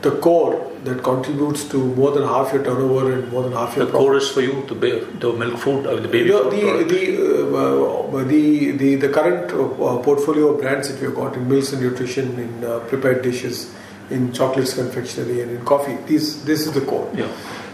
the 0.01 0.11
core 0.11 0.63
that 0.84 1.01
contributes 1.03 1.63
to 1.65 1.78
more 1.95 2.11
than 2.11 2.23
half 2.23 2.53
your 2.53 2.63
turnover 2.63 3.11
and 3.13 3.32
more 3.32 3.43
than 3.43 3.51
half 3.51 3.75
your 3.75 3.86
The 3.86 3.91
profit. 3.91 4.07
core 4.07 4.17
is 4.17 4.30
for 4.30 4.41
you 4.41 4.63
to 4.67 4.75
ba- 4.75 5.05
the 5.19 5.34
milk 5.34 5.57
food, 5.57 5.86
uh, 5.88 5.95
the 5.95 6.07
baby 6.07 6.30
food. 6.30 6.51
the, 6.51 6.84
the, 6.93 7.57
uh, 7.57 8.23
the, 8.23 8.71
the, 8.71 8.95
the 8.95 9.09
current 9.09 9.51
uh, 9.51 9.97
portfolio 10.03 10.49
of 10.53 10.61
brands 10.61 10.89
that 10.89 11.01
we've 11.01 11.15
got 11.15 11.36
in 11.36 11.49
meals 11.49 11.73
and 11.73 11.82
nutrition, 11.82 12.39
in 12.39 12.63
uh, 12.63 12.80
prepared 12.88 13.21
dishes, 13.23 13.73
in 14.11 14.32
chocolates, 14.32 14.75
confectionery, 14.75 15.41
and 15.41 15.51
in 15.51 15.65
coffee, 15.65 15.97
these, 16.05 16.45
this 16.45 16.65
is 16.67 16.71
the 16.73 16.82
core. 16.82 17.09
yeah, 17.15 17.28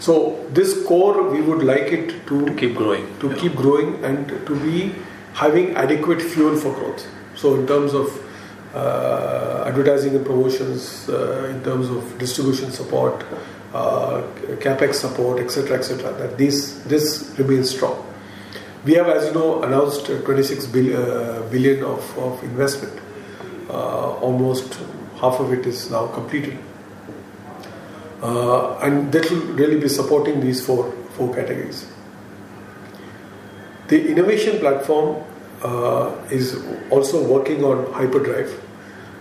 So, 0.06 0.14
this 0.52 0.72
core, 0.86 1.24
we 1.34 1.42
would 1.42 1.64
like 1.64 1.94
it 1.98 2.10
to, 2.28 2.46
to 2.46 2.54
keep 2.62 2.76
growing. 2.76 3.04
to 3.20 3.30
Yeah. 3.30 3.36
keep 3.42 3.56
growing 3.56 3.92
and 4.04 4.32
to 4.48 4.56
be 4.64 4.80
having 5.42 5.76
adequate 5.84 6.22
fuel 6.22 6.58
for 6.64 6.74
growth. 6.80 7.06
So, 7.36 7.54
in 7.60 7.66
terms 7.68 7.94
of 7.94 8.10
uh, 8.76 9.64
advertising 9.68 10.16
and 10.18 10.26
promotions, 10.26 11.08
uh, 11.10 11.48
in 11.54 11.64
terms 11.64 11.90
of 11.90 12.18
distribution 12.18 12.72
support, 12.72 13.24
uh, 13.74 14.24
capex 14.66 14.96
support, 14.96 15.40
etc., 15.40 15.78
etc., 15.78 16.12
that 16.24 16.38
this 16.38 16.60
this 16.96 17.08
remains 17.38 17.70
strong. 17.78 17.96
We 18.84 18.96
have, 18.96 19.08
as 19.08 19.28
you 19.28 19.34
know, 19.40 19.64
announced 19.64 20.08
26 20.08 20.68
billion, 20.68 21.02
billion 21.02 21.08
uh, 21.08 21.50
billion 21.56 21.84
of, 21.94 22.18
of 22.18 22.44
investment. 22.44 23.00
Uh, 23.70 24.28
almost 24.28 24.78
half 25.22 25.40
of 25.40 25.54
it 25.54 25.66
is 25.66 25.90
now 25.90 26.08
completed. 26.08 26.58
Uh, 28.24 28.78
and 28.80 29.12
that 29.12 29.30
will 29.30 29.42
really 29.62 29.78
be 29.78 29.90
supporting 29.90 30.40
these 30.40 30.66
four 30.66 30.90
four 31.16 31.34
categories. 31.36 31.86
The 33.90 34.00
innovation 34.12 34.60
platform 34.60 35.22
uh, 35.62 36.16
is 36.32 36.56
also 36.90 37.22
working 37.22 37.66
on 37.66 37.92
hyperdrive, 37.92 38.54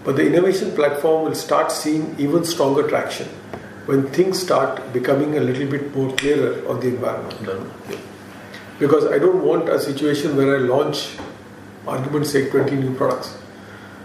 but 0.04 0.14
the 0.14 0.24
innovation 0.24 0.70
platform 0.76 1.24
will 1.24 1.34
start 1.34 1.72
seeing 1.72 2.14
even 2.18 2.44
stronger 2.44 2.88
traction 2.88 3.26
when 3.86 4.06
things 4.20 4.40
start 4.40 4.80
becoming 4.92 5.36
a 5.36 5.40
little 5.40 5.68
bit 5.68 5.92
more 5.96 6.14
clearer 6.16 6.64
on 6.68 6.78
the 6.78 6.86
environment. 6.86 7.68
Because 8.78 9.06
I 9.06 9.18
don't 9.18 9.44
want 9.44 9.68
a 9.68 9.80
situation 9.80 10.36
where 10.36 10.56
I 10.56 10.60
launch, 10.60 11.16
argument's 11.88 12.30
sake, 12.30 12.52
20 12.52 12.76
new 12.76 12.94
products 12.94 13.41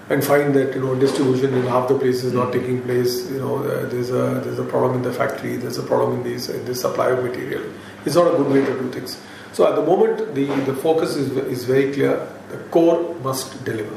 and 0.09 0.23
find 0.23 0.53
that 0.55 0.73
you 0.75 0.81
know 0.81 0.95
distribution 0.95 1.53
in 1.53 1.63
half 1.63 1.87
the 1.89 1.97
places 1.99 2.33
not 2.33 2.53
taking 2.53 2.81
place. 2.83 3.29
You 3.31 3.39
know, 3.39 3.55
uh, 3.63 3.85
there's 3.89 4.09
a 4.09 4.41
there's 4.43 4.59
a 4.59 4.63
problem 4.63 4.95
in 4.95 5.01
the 5.01 5.13
factory. 5.13 5.57
There's 5.57 5.77
a 5.77 5.83
problem 5.83 6.19
in 6.19 6.23
this 6.23 6.49
in 6.49 6.63
this 6.65 6.81
supply 6.81 7.09
of 7.11 7.23
material. 7.23 7.63
It's 8.05 8.15
not 8.15 8.33
a 8.33 8.37
good 8.37 8.51
way 8.51 8.65
to 8.65 8.73
do 8.81 8.89
things. 8.91 9.19
So 9.53 9.67
at 9.67 9.75
the 9.75 9.81
moment, 9.83 10.33
the 10.35 10.45
the 10.71 10.73
focus 10.75 11.15
is 11.15 11.31
is 11.55 11.65
very 11.65 11.91
clear. 11.93 12.15
The 12.51 12.57
core 12.75 13.15
must 13.23 13.63
deliver, 13.65 13.95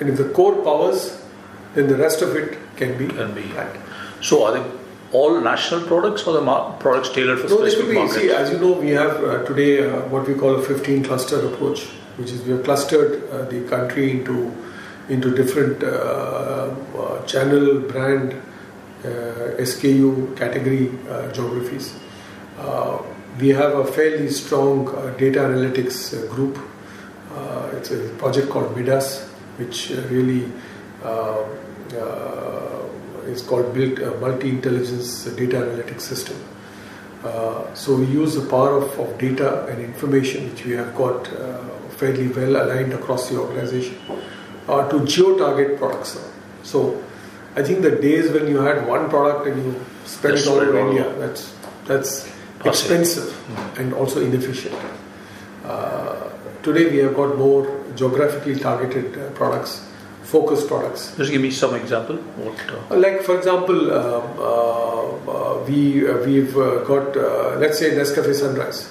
and 0.00 0.08
if 0.10 0.18
the 0.18 0.28
core 0.40 0.56
powers, 0.62 1.04
then 1.74 1.88
the 1.88 1.96
rest 1.96 2.20
of 2.20 2.36
it 2.36 2.58
can 2.76 2.98
be 2.98 3.08
Can 3.08 3.32
be. 3.34 3.42
planned. 3.54 3.78
So 4.20 4.44
are 4.44 4.52
they 4.58 4.64
all 5.12 5.40
national 5.40 5.86
products 5.86 6.26
or 6.26 6.34
the 6.34 6.42
mar- 6.42 6.76
products 6.80 7.08
tailored 7.08 7.38
for 7.40 7.48
No, 7.48 7.62
this 7.64 7.72
specific 7.72 7.94
markets? 7.94 8.18
see, 8.20 8.30
as 8.30 8.50
you 8.52 8.58
know, 8.58 8.72
we 8.72 8.90
have 8.90 9.24
uh, 9.24 9.42
today 9.46 9.70
uh, 9.88 10.00
what 10.14 10.28
we 10.28 10.34
call 10.34 10.56
a 10.56 10.62
15 10.62 11.04
cluster 11.04 11.38
approach, 11.46 11.84
which 12.18 12.30
is 12.30 12.42
we 12.42 12.52
have 12.52 12.62
clustered 12.64 13.22
uh, 13.30 13.44
the 13.46 13.62
country 13.70 14.10
into 14.10 14.52
into 15.08 15.34
different 15.34 15.82
uh, 15.82 15.86
uh, 15.86 17.24
channel, 17.26 17.80
brand, 17.80 18.32
uh, 18.32 19.06
SKU, 19.58 20.36
category 20.36 20.90
geographies. 21.32 21.94
We 23.38 23.50
have 23.50 23.74
a 23.78 23.84
fairly 23.84 24.28
strong 24.30 24.86
data 25.16 25.40
analytics 25.40 26.28
group. 26.30 26.58
It's 27.76 27.92
a 27.92 28.08
project 28.18 28.50
called 28.50 28.76
MIDAS, 28.76 29.28
which 29.58 29.90
really 30.10 30.50
is 33.28 33.42
called 33.42 33.74
Built 33.74 34.00
uh, 34.00 34.18
Multi 34.20 34.48
Intelligence 34.48 35.24
Data 35.24 35.56
Analytics 35.56 36.00
System. 36.00 36.36
Uh, 37.22 37.72
so 37.74 37.96
we 37.96 38.06
use 38.06 38.34
the 38.34 38.48
power 38.48 38.78
of, 38.78 38.98
of 38.98 39.18
data 39.18 39.66
and 39.66 39.80
information, 39.80 40.50
which 40.50 40.64
we 40.64 40.72
have 40.72 40.94
got 40.94 41.30
uh, 41.32 41.62
fairly 41.90 42.28
well 42.28 42.56
aligned 42.62 42.92
across 42.92 43.28
the 43.28 43.38
organization, 43.38 43.96
uh, 44.68 44.88
to 44.88 45.04
geo-target 45.06 45.78
products. 45.78 46.18
So 46.62 47.02
I 47.56 47.62
think 47.62 47.82
the 47.82 47.90
days 47.90 48.30
when 48.30 48.46
you 48.48 48.60
had 48.60 48.86
one 48.86 49.08
product 49.08 49.46
and 49.48 49.64
you 49.64 49.80
spread 50.04 50.34
Just 50.34 50.46
it 50.46 50.50
all 50.50 50.60
over 50.60 50.78
India, 50.78 51.12
that's 51.18 51.54
that's 51.86 52.30
expensive 52.64 53.34
and 53.78 53.94
also 53.94 54.20
inefficient. 54.20 54.74
Uh, 55.64 56.30
today 56.62 56.90
we 56.90 56.98
have 56.98 57.14
got 57.14 57.36
more 57.36 57.84
geographically 57.96 58.56
targeted 58.56 59.16
uh, 59.18 59.30
products, 59.30 59.86
focused 60.22 60.68
products. 60.68 61.16
Just 61.16 61.30
give 61.30 61.40
me 61.40 61.50
some 61.50 61.74
example. 61.74 62.16
What? 62.16 62.56
Uh, 62.90 62.96
Like 62.96 63.22
for 63.22 63.36
example, 63.36 63.92
um, 63.92 64.22
uh, 64.38 65.32
uh, 65.32 65.64
we 65.66 66.08
uh, 66.08 66.18
we've 66.24 66.56
uh, 66.56 66.84
got 66.84 67.16
uh, 67.16 67.56
let's 67.58 67.78
say 67.78 67.90
Nescafe 67.92 68.34
Sunrise, 68.34 68.88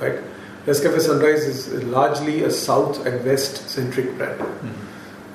right? 0.00 0.18
Nescafe 0.66 1.00
Sunrise 1.00 1.44
is 1.44 1.84
largely 1.84 2.42
a 2.44 2.50
south 2.50 3.04
and 3.06 3.24
west 3.24 3.68
centric 3.68 4.16
brand. 4.16 4.40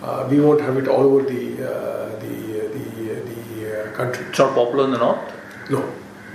Uh, 0.02 0.28
we 0.30 0.40
won't 0.40 0.62
have 0.62 0.78
it 0.78 0.88
all 0.88 1.02
over 1.04 1.24
the 1.24 1.44
uh, 1.58 2.10
the 2.20 2.36
the, 2.76 3.16
the 3.30 3.90
uh, 3.90 3.92
country. 3.94 4.26
it's 4.30 4.40
not 4.40 4.54
popular 4.54 4.86
in 4.86 4.92
the 4.92 4.98
north. 4.98 5.20
No, 5.70 5.84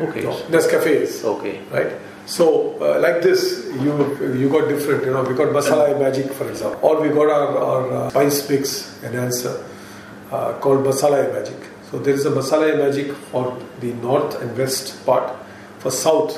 Okay. 0.00 0.22
no. 0.24 0.32
Nescafe 0.50 0.86
is 0.86 1.24
Okay. 1.24 1.60
right? 1.70 1.92
So, 2.26 2.76
uh, 2.80 2.98
like 3.00 3.22
this, 3.22 3.66
you 3.80 3.92
you 4.40 4.48
got 4.48 4.68
different. 4.68 5.04
You 5.04 5.12
know, 5.12 5.22
we 5.22 5.34
got 5.34 5.48
masala 5.48 5.98
magic, 5.98 6.30
for 6.32 6.48
example, 6.48 6.78
or 6.82 7.00
we 7.00 7.08
got 7.08 7.30
our, 7.30 7.58
our 7.58 7.92
uh, 7.92 8.10
spice 8.10 8.48
mix 8.50 9.02
enhancer 9.04 9.54
uh, 10.30 10.52
called 10.60 10.84
masala 10.84 11.32
magic. 11.32 11.56
So 11.90 11.98
there 11.98 12.14
is 12.14 12.24
a 12.26 12.30
masala 12.30 12.76
magic 12.78 13.12
for 13.30 13.56
the 13.80 13.92
north 13.94 14.40
and 14.40 14.56
west 14.56 15.04
part. 15.06 15.34
For 15.80 15.90
south, 15.90 16.36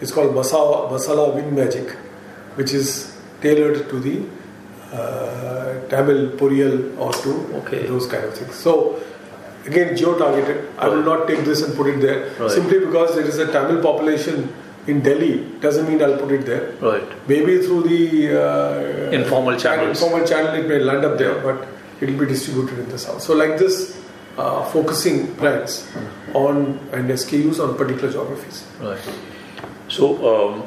it's 0.00 0.10
called 0.10 0.34
masala 0.34 0.90
masala 0.90 1.34
wind 1.34 1.52
magic, 1.54 1.90
which 2.56 2.72
is 2.72 3.14
tailored 3.42 3.88
to 3.90 4.00
the 4.00 4.16
uh, 4.92 5.80
Tamil 5.88 6.30
poriyal 6.38 6.96
or 6.98 7.12
to 7.12 7.32
Okay. 7.60 7.86
those 7.86 8.06
kind 8.06 8.24
of 8.24 8.34
things. 8.34 8.54
So 8.54 9.00
again, 9.66 9.96
geo-targeted. 9.96 10.68
I 10.78 10.88
will 10.88 11.02
not 11.02 11.26
take 11.26 11.44
this 11.44 11.62
and 11.62 11.74
put 11.76 11.88
it 11.88 12.00
there 12.00 12.30
Right. 12.38 12.50
simply 12.50 12.78
because 12.80 13.14
there 13.16 13.24
is 13.24 13.38
a 13.38 13.46
Tamil 13.52 13.82
population 13.82 14.48
in 14.86 15.02
Delhi. 15.02 15.44
Doesn't 15.60 15.88
mean 15.88 16.00
I'll 16.02 16.16
put 16.18 16.30
it 16.30 16.46
there. 16.46 16.72
Right. 16.80 17.02
Maybe 17.28 17.58
through 17.62 17.82
the 17.84 18.40
uh, 18.40 19.10
Informal 19.10 19.56
channels. 19.56 20.00
informal 20.00 20.26
channel, 20.26 20.54
it 20.54 20.68
may 20.68 20.78
land 20.78 21.04
up 21.04 21.18
there, 21.18 21.34
but 21.40 21.66
it 22.00 22.08
will 22.10 22.18
be 22.20 22.26
distributed 22.26 22.78
in 22.78 22.88
the 22.88 22.98
south. 22.98 23.20
So 23.22 23.34
like 23.34 23.58
this, 23.58 23.96
uh, 24.38 24.64
focusing 24.66 25.32
brands 25.34 25.88
on 26.34 26.78
and 26.92 27.10
SKUs 27.10 27.58
on 27.58 27.76
particular 27.76 28.12
geographies. 28.12 28.64
Right. 28.80 28.98
So, 29.88 30.04
um, 30.30 30.62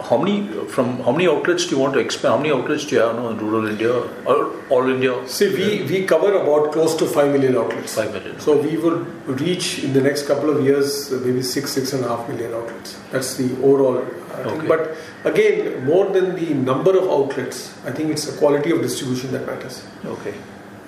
how 0.00 0.16
many 0.18 0.48
from 0.68 1.00
how 1.04 1.12
many 1.12 1.26
outlets 1.28 1.66
do 1.66 1.76
you 1.76 1.78
want 1.80 1.94
to 1.94 2.00
expand? 2.00 2.34
How 2.34 2.38
many 2.38 2.52
outlets 2.52 2.84
do 2.84 2.96
you 2.96 3.00
have 3.02 3.14
now 3.16 3.28
in 3.28 3.38
rural 3.38 3.66
India 3.68 3.92
or 4.26 4.52
all 4.68 4.88
India? 4.88 5.26
See, 5.28 5.48
we, 5.54 5.82
we 5.84 6.04
cover 6.04 6.32
about 6.34 6.72
close 6.72 6.96
to 6.96 7.06
5 7.06 7.32
million 7.32 7.56
outlets. 7.56 7.94
5 7.94 8.12
million. 8.12 8.40
So 8.40 8.60
we 8.60 8.76
will 8.76 8.98
reach 9.26 9.84
in 9.84 9.92
the 9.92 10.00
next 10.00 10.26
couple 10.26 10.50
of 10.50 10.64
years 10.64 11.10
maybe 11.12 11.42
6, 11.42 11.74
6.5 11.78 12.28
million 12.28 12.52
outlets. 12.54 12.98
That's 13.12 13.36
the 13.36 13.56
overall 13.62 14.04
thing. 14.04 14.46
Okay. 14.46 14.66
But 14.66 14.96
again, 15.24 15.84
more 15.84 16.06
than 16.10 16.34
the 16.34 16.54
number 16.54 16.98
of 16.98 17.08
outlets, 17.08 17.72
I 17.86 17.92
think 17.92 18.10
it's 18.10 18.26
the 18.26 18.36
quality 18.36 18.72
of 18.72 18.82
distribution 18.82 19.30
that 19.32 19.46
matters 19.46 19.84
Okay. 20.04 20.34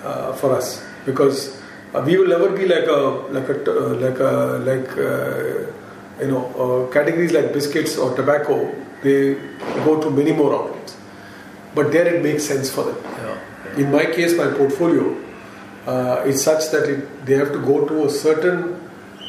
uh, 0.03 0.33
for 0.33 0.53
us 0.53 0.83
because 1.05 1.63
uh, 1.95 2.03
we 2.05 2.17
will 2.17 2.27
never 2.27 2.51
be 2.51 2.67
like 2.67 2.87
a 2.89 3.01
like 3.31 3.49
a 3.49 3.57
uh, 3.71 3.95
like 3.95 4.19
a 4.19 4.33
like 4.71 4.91
uh, 4.99 6.21
you 6.21 6.29
know 6.33 6.43
uh, 6.89 6.93
categories 6.93 7.31
like 7.33 7.53
biscuits 7.53 7.97
or 7.97 8.15
tobacco. 8.17 8.75
They 9.07 9.35
go 9.85 10.01
to 10.01 10.11
many 10.11 10.33
more 10.33 10.53
outlets, 10.55 10.97
but 11.75 11.93
there 11.93 12.07
it 12.15 12.23
makes 12.23 12.45
sense 12.45 12.71
for 12.71 12.85
them. 12.85 12.99
Yeah. 13.05 13.85
In 13.85 13.93
my 13.93 14.07
case, 14.07 14.37
my 14.37 14.49
portfolio 14.59 15.05
uh, 15.87 16.25
is 16.27 16.43
such 16.43 16.71
that 16.73 16.89
it, 16.89 17.27
they 17.27 17.35
have 17.35 17.53
to 17.53 17.61
go 17.61 17.87
to 17.87 18.07
a 18.07 18.11
certain 18.11 18.81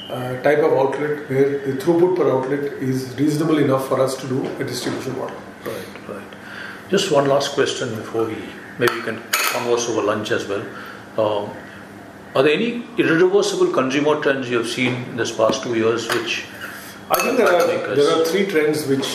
uh, 0.10 0.42
type 0.42 0.60
of 0.60 0.74
outlet 0.74 1.30
where 1.30 1.50
the 1.66 1.74
throughput 1.82 2.16
per 2.16 2.32
outlet 2.32 2.74
is 2.82 3.14
reasonable 3.20 3.58
enough 3.58 3.88
for 3.88 4.00
us 4.02 4.16
to 4.22 4.28
do 4.28 4.46
a 4.60 4.64
distribution 4.64 5.18
model. 5.18 5.38
Right, 5.66 6.10
right. 6.10 6.28
Just 6.90 7.12
one 7.12 7.28
last 7.28 7.54
question 7.54 7.96
before 7.96 8.26
we 8.26 8.38
maybe 8.80 8.94
we 8.94 9.02
can 9.02 9.22
converse 9.32 9.90
over 9.90 10.02
lunch 10.02 10.32
as 10.32 10.48
well. 10.48 10.66
Um, 11.18 11.52
are 12.36 12.44
there 12.44 12.54
any 12.54 12.86
irreversible 12.98 13.74
consumer 13.74 14.22
trends 14.22 14.50
you 14.50 14.58
have 14.58 14.68
seen 14.68 14.94
in 15.10 15.18
this 15.18 15.32
past 15.32 15.64
two 15.64 15.76
years 15.76 16.08
which 16.08 16.46
I 17.10 17.22
think 17.22 17.38
there 17.38 17.48
are 17.48 17.96
there 17.96 18.10
are 18.16 18.24
three 18.26 18.46
trends 18.46 18.86
which 18.88 19.08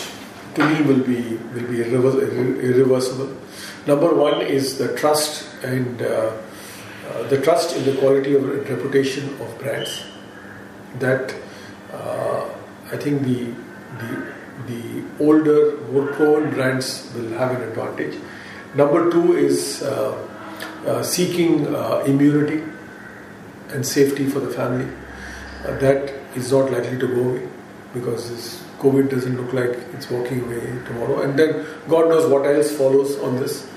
me 0.58 0.82
will 0.82 1.02
be 1.04 1.36
will 1.54 1.68
be 1.68 1.82
irrever- 1.82 2.20
irreversible. 2.60 3.30
Number 3.86 4.14
one 4.14 4.42
is 4.42 4.78
the 4.78 4.96
trust 4.96 5.48
and 5.64 6.02
uh, 6.02 6.32
uh, 7.08 7.22
the 7.28 7.40
trust 7.40 7.76
in 7.76 7.84
the 7.84 7.96
quality 7.96 8.34
of 8.34 8.44
reputation 8.68 9.28
of 9.40 9.58
brands. 9.58 10.04
That 10.98 11.34
uh, 11.92 12.44
I 12.92 12.96
think 12.96 13.22
the 13.22 13.54
the 13.98 14.32
the 14.66 15.02
older, 15.18 15.78
more 15.90 16.06
proven 16.12 16.50
brands 16.50 17.10
will 17.14 17.30
have 17.38 17.50
an 17.50 17.62
advantage. 17.68 18.18
Number 18.74 19.10
two 19.10 19.36
is 19.36 19.82
uh, 19.82 20.28
uh, 20.86 21.02
seeking 21.02 21.74
uh, 21.74 22.04
immunity 22.06 22.62
and 23.70 23.84
safety 23.84 24.26
for 24.26 24.40
the 24.40 24.50
family. 24.50 24.88
That 25.64 26.12
is 26.34 26.52
not 26.52 26.70
likely 26.70 26.98
to 26.98 27.06
go 27.06 27.20
away 27.30 27.48
because 27.94 28.30
this 28.30 28.61
COVID 28.82 29.10
doesn't 29.10 29.36
look 29.40 29.52
like 29.52 29.78
it's 29.94 30.10
walking 30.10 30.42
away 30.44 30.60
tomorrow. 30.86 31.22
And 31.22 31.38
then 31.38 31.64
God 31.88 32.08
knows 32.08 32.30
what 32.30 32.46
else 32.46 32.70
follows 32.76 33.18
on 33.18 33.36
this. 33.36 33.68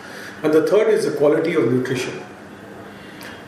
And 0.43 0.53
the 0.53 0.65
third 0.67 0.89
is 0.89 1.05
the 1.05 1.17
quality 1.17 1.53
of 1.55 1.71
nutrition 1.71 2.23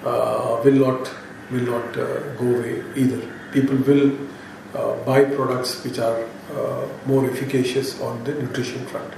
uh, 0.03 0.61
will 0.63 0.79
not 0.85 1.11
will 1.51 1.67
not 1.73 1.97
uh, 1.97 2.19
go 2.35 2.47
away 2.57 2.83
either. 2.95 3.21
People 3.51 3.77
will 3.77 4.11
uh, 4.75 4.95
buy 5.05 5.23
products 5.23 5.83
which 5.83 5.97
are 5.97 6.27
uh, 6.53 6.87
more 7.05 7.25
efficacious 7.29 7.99
on 8.01 8.23
the 8.23 8.33
nutrition 8.33 8.85
front. 8.87 9.13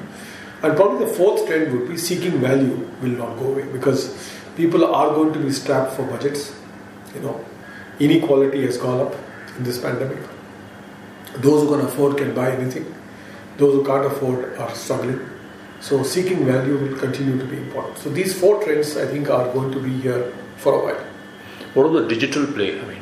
And 0.62 0.76
probably 0.76 1.06
the 1.06 1.14
fourth 1.14 1.48
trend 1.48 1.72
would 1.74 1.88
be 1.90 1.98
seeking 1.98 2.40
value 2.40 2.90
will 3.02 3.18
not 3.24 3.38
go 3.40 3.54
away 3.54 3.64
because 3.72 4.32
people 4.56 4.86
are 4.86 5.14
going 5.14 5.34
to 5.34 5.40
be 5.40 5.52
strapped 5.52 5.94
for 5.94 6.04
budgets. 6.04 6.54
You 7.16 7.22
know, 7.22 7.46
inequality 8.00 8.66
has 8.66 8.78
gone 8.78 9.08
up 9.08 9.16
in 9.58 9.64
this 9.64 9.80
pandemic. 9.80 10.20
Those 11.42 11.64
who 11.64 11.78
can 11.78 11.86
afford 11.86 12.18
can 12.18 12.34
buy 12.34 12.52
anything. 12.52 12.94
Those 13.58 13.74
who 13.76 13.86
can't 13.86 14.06
afford 14.06 14.58
are 14.58 14.74
struggling. 14.76 15.20
So 15.82 16.04
seeking 16.04 16.46
value 16.46 16.78
will 16.78 16.98
continue 16.98 17.38
to 17.38 17.46
be 17.46 17.58
important. 17.58 17.98
So 17.98 18.10
these 18.10 18.38
four 18.40 18.64
trends 18.64 18.98
I 18.98 19.06
think 19.06 19.30
are 19.30 19.52
going 19.54 19.72
to 19.72 19.80
be 19.80 20.02
here 20.02 20.34
for 20.58 20.74
a 20.74 20.84
while. 20.86 21.06
what 21.74 21.86
are 21.86 22.02
the 22.02 22.08
digital 22.08 22.46
play? 22.48 22.80
I 22.80 22.86
mean, 22.86 23.00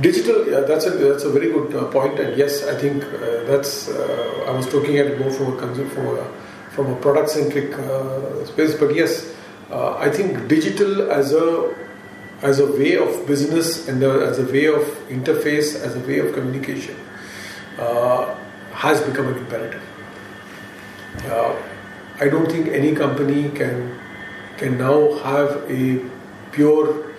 Digital, 0.00 0.48
yeah, 0.48 0.60
that's 0.60 0.86
a 0.86 0.90
that's 0.90 1.24
a 1.24 1.30
very 1.30 1.52
good 1.52 1.74
uh, 1.74 1.84
point, 1.90 2.18
and 2.18 2.34
yes, 2.34 2.66
I 2.66 2.74
think 2.74 3.04
uh, 3.04 3.44
that's. 3.44 3.90
Uh, 3.90 4.46
I 4.48 4.50
was 4.52 4.66
talking 4.66 4.96
at 4.96 5.06
it 5.06 5.20
more 5.20 5.30
from 5.30 5.52
a 5.52 5.56
consumer, 5.58 5.90
from 5.90 6.06
a, 6.16 6.24
from 6.70 6.92
a 6.92 6.96
product 6.96 7.28
centric 7.28 7.78
uh, 7.78 8.42
space, 8.46 8.74
but 8.74 8.94
yes, 8.94 9.34
uh, 9.70 9.96
I 9.98 10.08
think 10.08 10.48
digital 10.48 11.12
as 11.12 11.34
a 11.34 11.74
as 12.40 12.58
a 12.58 12.72
way 12.72 12.96
of 12.96 13.26
business 13.26 13.86
and 13.86 14.02
uh, 14.02 14.20
as 14.20 14.38
a 14.38 14.46
way 14.50 14.64
of 14.64 14.80
interface, 15.10 15.76
as 15.76 15.94
a 15.94 16.00
way 16.00 16.20
of 16.20 16.32
communication, 16.32 16.96
uh, 17.78 18.34
has 18.72 19.00
become 19.02 19.28
an 19.28 19.38
imperative. 19.38 19.82
Uh, 21.26 21.54
I 22.20 22.28
don't 22.28 22.50
think 22.50 22.68
any 22.68 22.94
company 22.94 23.50
can 23.50 23.98
can 24.56 24.78
now 24.78 25.14
have 25.18 25.70
a 25.70 26.00
pure 26.52 27.12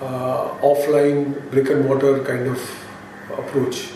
uh, 0.00 0.48
offline 0.70 1.50
brick 1.50 1.70
and 1.70 1.84
mortar 1.84 2.22
kind 2.24 2.46
of 2.46 2.60
approach 3.38 3.90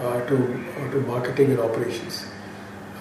uh, 0.00 0.20
to 0.26 0.36
uh, 0.36 0.90
to 0.90 1.00
marketing 1.06 1.50
and 1.52 1.60
operations. 1.60 2.26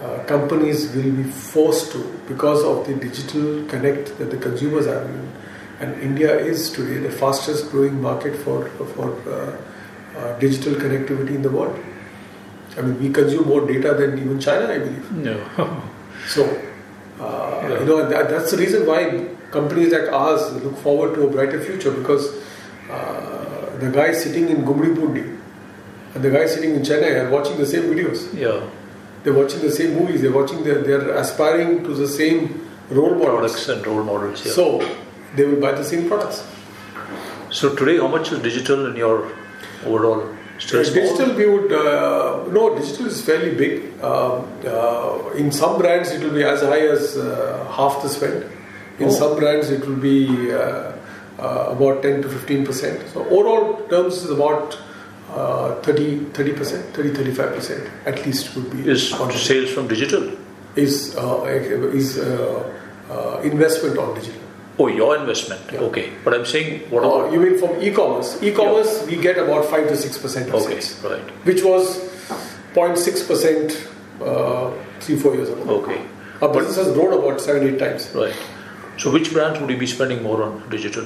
Uh, 0.01 0.23
companies 0.25 0.95
will 0.95 1.11
be 1.11 1.23
forced 1.23 1.91
to 1.91 1.99
because 2.27 2.63
of 2.63 2.85
the 2.87 2.93
digital 2.95 3.65
connect 3.65 4.17
that 4.19 4.29
the 4.29 4.37
consumers 4.37 4.85
have, 4.85 5.09
in, 5.09 5.31
and 5.79 6.01
India 6.01 6.37
is 6.37 6.69
today 6.71 6.97
the 6.97 7.11
fastest 7.11 7.71
growing 7.71 8.01
market 8.01 8.35
for 8.35 8.69
for 8.95 9.09
digital 10.39 10.73
connectivity 10.73 11.35
in 11.35 11.41
the 11.41 11.49
world. 11.49 11.77
I 12.77 12.81
mean, 12.81 12.99
we 13.01 13.09
consume 13.09 13.47
more 13.47 13.65
data 13.67 13.93
than 13.93 14.17
even 14.19 14.39
China, 14.39 14.67
I 14.71 14.79
believe. 14.79 15.11
no. 15.11 15.83
So, 16.27 16.43
uh, 17.21 17.77
you 17.79 17.85
know, 17.85 18.07
that, 18.09 18.29
that's 18.29 18.51
the 18.51 18.57
reason 18.57 18.85
why 18.85 19.27
companies 19.51 19.93
like 19.93 20.11
ours 20.11 20.51
look 20.61 20.75
forward 20.79 21.15
to 21.15 21.25
a 21.27 21.29
brighter 21.31 21.61
future 21.63 21.89
because 21.91 22.25
uh, 22.91 23.77
the 23.79 23.89
guy 23.89 24.11
sitting 24.11 24.49
in 24.49 24.57
Gummidipoondi 24.65 25.39
and 26.15 26.23
the 26.23 26.29
guy 26.29 26.45
sitting 26.45 26.75
in 26.75 26.81
Chennai 26.81 27.23
are 27.23 27.29
watching 27.29 27.57
the 27.57 27.65
same 27.65 27.83
videos. 27.83 28.33
yeah. 28.33 28.61
They're 29.23 29.33
watching 29.33 29.61
the 29.61 29.71
same 29.71 29.93
movies. 29.95 30.21
They're 30.21 30.31
watching. 30.31 30.63
The, 30.63 30.75
they're 30.75 31.09
aspiring 31.15 31.83
to 31.83 31.93
the 31.93 32.07
same 32.07 32.69
role 32.89 33.15
models. 33.15 33.51
Products 33.65 33.67
and 33.69 33.85
role 33.87 34.03
models. 34.03 34.45
Yeah. 34.45 34.51
So 34.53 34.97
they 35.35 35.43
will 35.43 35.59
buy 35.59 35.71
the 35.73 35.83
same 35.83 36.07
products. 36.07 36.45
So 37.49 37.75
today, 37.75 37.97
how 37.97 38.07
much 38.07 38.31
is 38.31 38.39
digital 38.39 38.85
in 38.85 38.95
your 38.95 39.29
overall? 39.85 40.23
Uh, 40.57 40.83
digital, 40.83 41.33
we 41.35 41.45
would 41.45 41.71
uh, 41.71 42.47
no. 42.51 42.75
Digital 42.77 43.05
is 43.07 43.21
fairly 43.23 43.53
big. 43.55 43.73
Um, 44.03 44.45
uh, 44.65 45.29
in 45.35 45.51
some 45.51 45.77
brands, 45.77 46.09
it 46.11 46.23
will 46.23 46.33
be 46.33 46.43
as 46.43 46.61
high 46.61 46.85
as 46.87 47.15
uh, 47.15 47.71
half 47.77 48.01
the 48.01 48.09
spend. 48.09 48.43
In 48.99 49.07
Oh. 49.07 49.11
some 49.11 49.35
brands, 49.37 49.69
it 49.69 49.85
will 49.85 50.01
be 50.11 50.51
uh, 50.51 50.57
uh, 50.57 51.75
about 51.75 52.01
ten 52.01 52.23
to 52.23 52.29
fifteen 52.29 52.65
percent. 52.65 53.07
So 53.13 53.23
overall 53.25 53.85
terms 53.87 54.23
is 54.23 54.31
about 54.31 54.79
uh, 55.29 55.75
30 55.81 56.53
percent, 56.53 56.83
30 56.95 57.13
35 57.13 57.53
percent 57.55 57.89
at 58.05 58.25
least 58.25 58.55
would 58.55 58.71
be 58.71 58.89
Is 58.89 59.13
on 59.13 59.31
sales 59.31 59.69
from 59.69 59.87
digital? 59.87 60.31
is 60.75 61.15
uh, 61.17 61.43
is 62.01 62.17
uh, 62.17 62.63
uh, 63.11 63.41
investment 63.43 63.97
on 63.99 64.15
digital. 64.15 64.41
Oh, 64.79 64.87
your 64.87 65.17
investment. 65.17 65.61
Yeah. 65.73 65.79
Okay. 65.89 66.11
But 66.23 66.33
I'm 66.35 66.45
saying, 66.45 66.81
what 66.91 67.03
Uh, 67.03 67.07
about? 67.07 67.33
you 67.33 67.39
mean 67.39 67.57
from 67.57 67.81
e-commerce? 67.81 68.37
E-commerce, 68.43 69.05
we 69.07 69.15
get 69.17 69.37
about 69.37 69.65
five 69.65 69.87
to 69.87 69.95
six 69.97 70.17
percent 70.17 70.49
of 70.49 70.55
okay, 70.61 70.79
sales. 70.79 71.03
right. 71.11 71.29
which 71.49 71.63
was 71.63 71.97
0.6% 72.75 73.87
uh, 74.21 74.71
three, 74.99 75.15
four 75.17 75.33
years 75.35 75.49
ago. 75.49 75.63
Okay, 75.81 75.99
Our 76.41 76.53
business 76.53 76.75
has 76.77 76.91
grown 76.93 77.13
about 77.17 77.41
seven, 77.41 77.67
eight 77.67 77.79
times. 77.79 78.09
right. 78.13 78.35
So, 78.97 79.11
which 79.11 79.31
brands 79.33 79.59
would 79.59 79.69
you 79.69 79.77
be 79.77 79.87
spending 79.87 80.23
more 80.23 80.41
on 80.43 80.67
digital? 80.69 81.05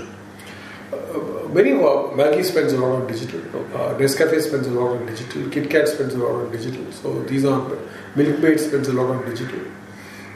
Many 1.53 1.71
of 1.71 1.81
our 1.81 2.13
Maggi 2.19 2.43
spends 2.45 2.71
a 2.73 2.77
lot 2.77 3.01
on 3.01 3.07
digital. 3.07 3.39
Okay. 3.53 3.73
Uh, 3.75 3.97
Nescafe 3.99 4.41
spends 4.41 4.67
a 4.67 4.71
lot 4.71 4.91
on 4.97 5.05
digital. 5.05 5.41
KitKat 5.43 5.87
spends 5.87 6.13
a 6.13 6.17
lot 6.17 6.31
on 6.41 6.51
digital. 6.51 6.89
So 6.91 7.21
these 7.23 7.43
are 7.45 7.59
Milkmaid 8.15 8.59
spends 8.59 8.87
a 8.87 8.93
lot 8.93 9.07
on 9.15 9.25
digital 9.29 9.59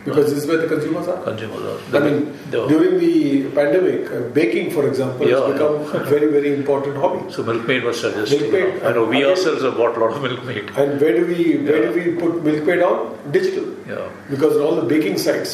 because 0.06 0.26
this 0.34 0.44
is 0.44 0.48
where 0.50 0.58
the 0.64 0.68
consumers 0.68 1.08
are. 1.08 1.22
Consumers 1.24 1.64
are. 1.72 1.98
I 1.98 2.00
mean, 2.08 2.18
the- 2.52 2.66
during 2.72 3.00
the 3.04 3.14
pandemic, 3.60 4.12
uh, 4.12 4.20
baking, 4.40 4.72
for 4.76 4.88
example, 4.88 5.28
Yeah, 5.30 5.40
has 5.44 5.54
become 5.54 5.76
a 6.00 6.04
very, 6.14 6.28
very 6.38 6.54
important 6.54 6.98
hobby. 7.04 7.22
so 7.38 7.44
Milkmaid 7.52 7.84
was 7.90 8.00
suggesting. 8.06 8.42
Milkmaid, 8.52 8.84
I 8.84 8.94
know 8.98 9.06
we 9.06 9.18
again- 9.18 9.30
ourselves 9.32 9.64
have 9.68 9.78
bought 9.84 9.98
a 9.98 10.04
lot 10.06 10.12
of 10.18 10.22
Milkmaid. 10.28 10.72
And 10.84 11.02
where 11.06 11.16
do 11.20 11.26
we 11.36 11.40
where 11.70 11.82
do 11.88 11.94
we 12.00 12.06
put 12.24 12.44
Milkmaid 12.50 12.84
on? 12.90 13.00
Digital. 13.40 13.66
Yeah. 13.94 14.06
because 14.30 14.56
all 14.66 14.76
the 14.82 14.86
baking 14.92 15.18
sites 15.24 15.52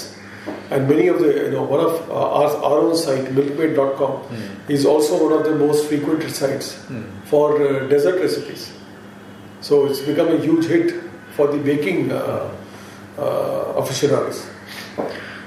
and 0.76 0.88
many 0.92 1.08
of 1.14 1.18
the 1.24 1.32
you 1.46 1.50
know 1.56 1.64
one 1.72 1.82
of 1.88 1.96
uh, 2.10 2.38
our, 2.42 2.52
our 2.68 2.78
own 2.84 2.94
site 3.02 3.26
milkmaid.com 3.40 4.14
is 4.76 4.86
also 4.92 5.18
one 5.24 5.34
of 5.38 5.44
the 5.48 5.56
most 5.64 5.88
frequented 5.90 6.32
sites 6.38 6.70
for 7.32 7.48
uh, 7.58 7.66
dessert 7.94 8.18
recipes 8.22 8.64
so 9.70 9.86
it's 9.88 10.00
become 10.12 10.30
a 10.38 10.40
huge 10.46 10.66
hit 10.74 10.94
for 11.36 11.48
the 11.56 11.60
baking 11.70 12.00
uh, 12.12 12.50
uh, 13.18 13.74
aficionados 13.82 14.48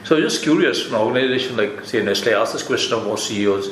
So, 0.04 0.20
just 0.20 0.42
curious, 0.42 0.86
an 0.88 0.94
organization 0.96 1.56
like, 1.56 1.82
say, 1.86 2.02
Nestle, 2.02 2.34
I 2.34 2.40
ask 2.42 2.52
this 2.52 2.62
question 2.62 2.92
of 2.92 3.04
most 3.06 3.26
CEOs. 3.26 3.68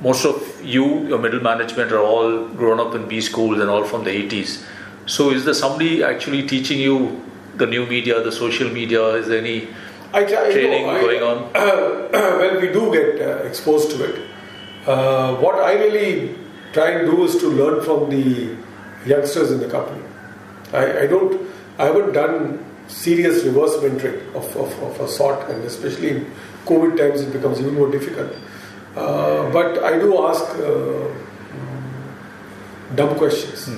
Most 0.00 0.24
of 0.24 0.36
you, 0.64 1.06
your 1.06 1.18
middle 1.20 1.40
management, 1.40 1.92
are 1.92 2.00
all 2.02 2.48
grown 2.48 2.80
up 2.80 2.96
in 2.96 3.06
B 3.06 3.20
schools 3.20 3.60
and 3.60 3.70
all 3.70 3.84
from 3.84 4.02
the 4.02 4.10
80s. 4.10 4.64
So, 5.06 5.30
is 5.30 5.44
there 5.44 5.54
somebody 5.54 6.02
actually 6.02 6.48
teaching 6.48 6.80
you 6.80 7.22
the 7.56 7.66
new 7.66 7.86
media, 7.86 8.20
the 8.24 8.32
social 8.32 8.70
media? 8.70 9.04
Is 9.20 9.28
there 9.28 9.38
any 9.38 9.68
I, 10.12 10.24
I 10.24 10.50
training 10.52 10.86
know, 10.86 10.96
I- 10.96 11.00
going 11.00 11.22
on? 11.22 11.52
well, 12.12 12.60
we 12.60 12.68
do 12.72 12.90
get 12.92 13.20
uh, 13.22 13.44
exposed 13.44 13.92
to 13.92 14.02
it. 14.04 14.16
Uh, 14.86 15.36
what 15.36 15.54
I 15.56 15.74
really 15.74 16.34
try 16.72 16.88
and 16.90 17.06
do 17.10 17.24
is 17.24 17.36
to 17.36 17.46
learn 17.48 17.84
from 17.84 18.10
the 18.10 18.56
youngsters 19.06 19.52
in 19.52 19.60
the 19.60 19.68
company. 19.68 20.02
I, 20.72 21.02
I 21.02 21.06
don't, 21.06 21.40
I 21.78 21.84
haven't 21.84 22.12
done 22.14 22.64
serious 22.90 23.44
reverse 23.44 23.76
mentoring 23.76 24.20
of, 24.34 24.44
of, 24.56 24.82
of 24.82 25.00
a 25.00 25.08
sort, 25.08 25.48
and 25.50 25.64
especially 25.64 26.10
in 26.10 26.32
COVID 26.66 26.96
times, 26.96 27.20
it 27.22 27.32
becomes 27.32 27.60
even 27.60 27.74
more 27.74 27.90
difficult. 27.90 28.32
Uh, 28.96 29.50
but 29.50 29.82
I 29.84 29.98
do 29.98 30.26
ask 30.26 30.44
uh, 30.56 31.08
dumb 32.94 33.16
questions 33.16 33.68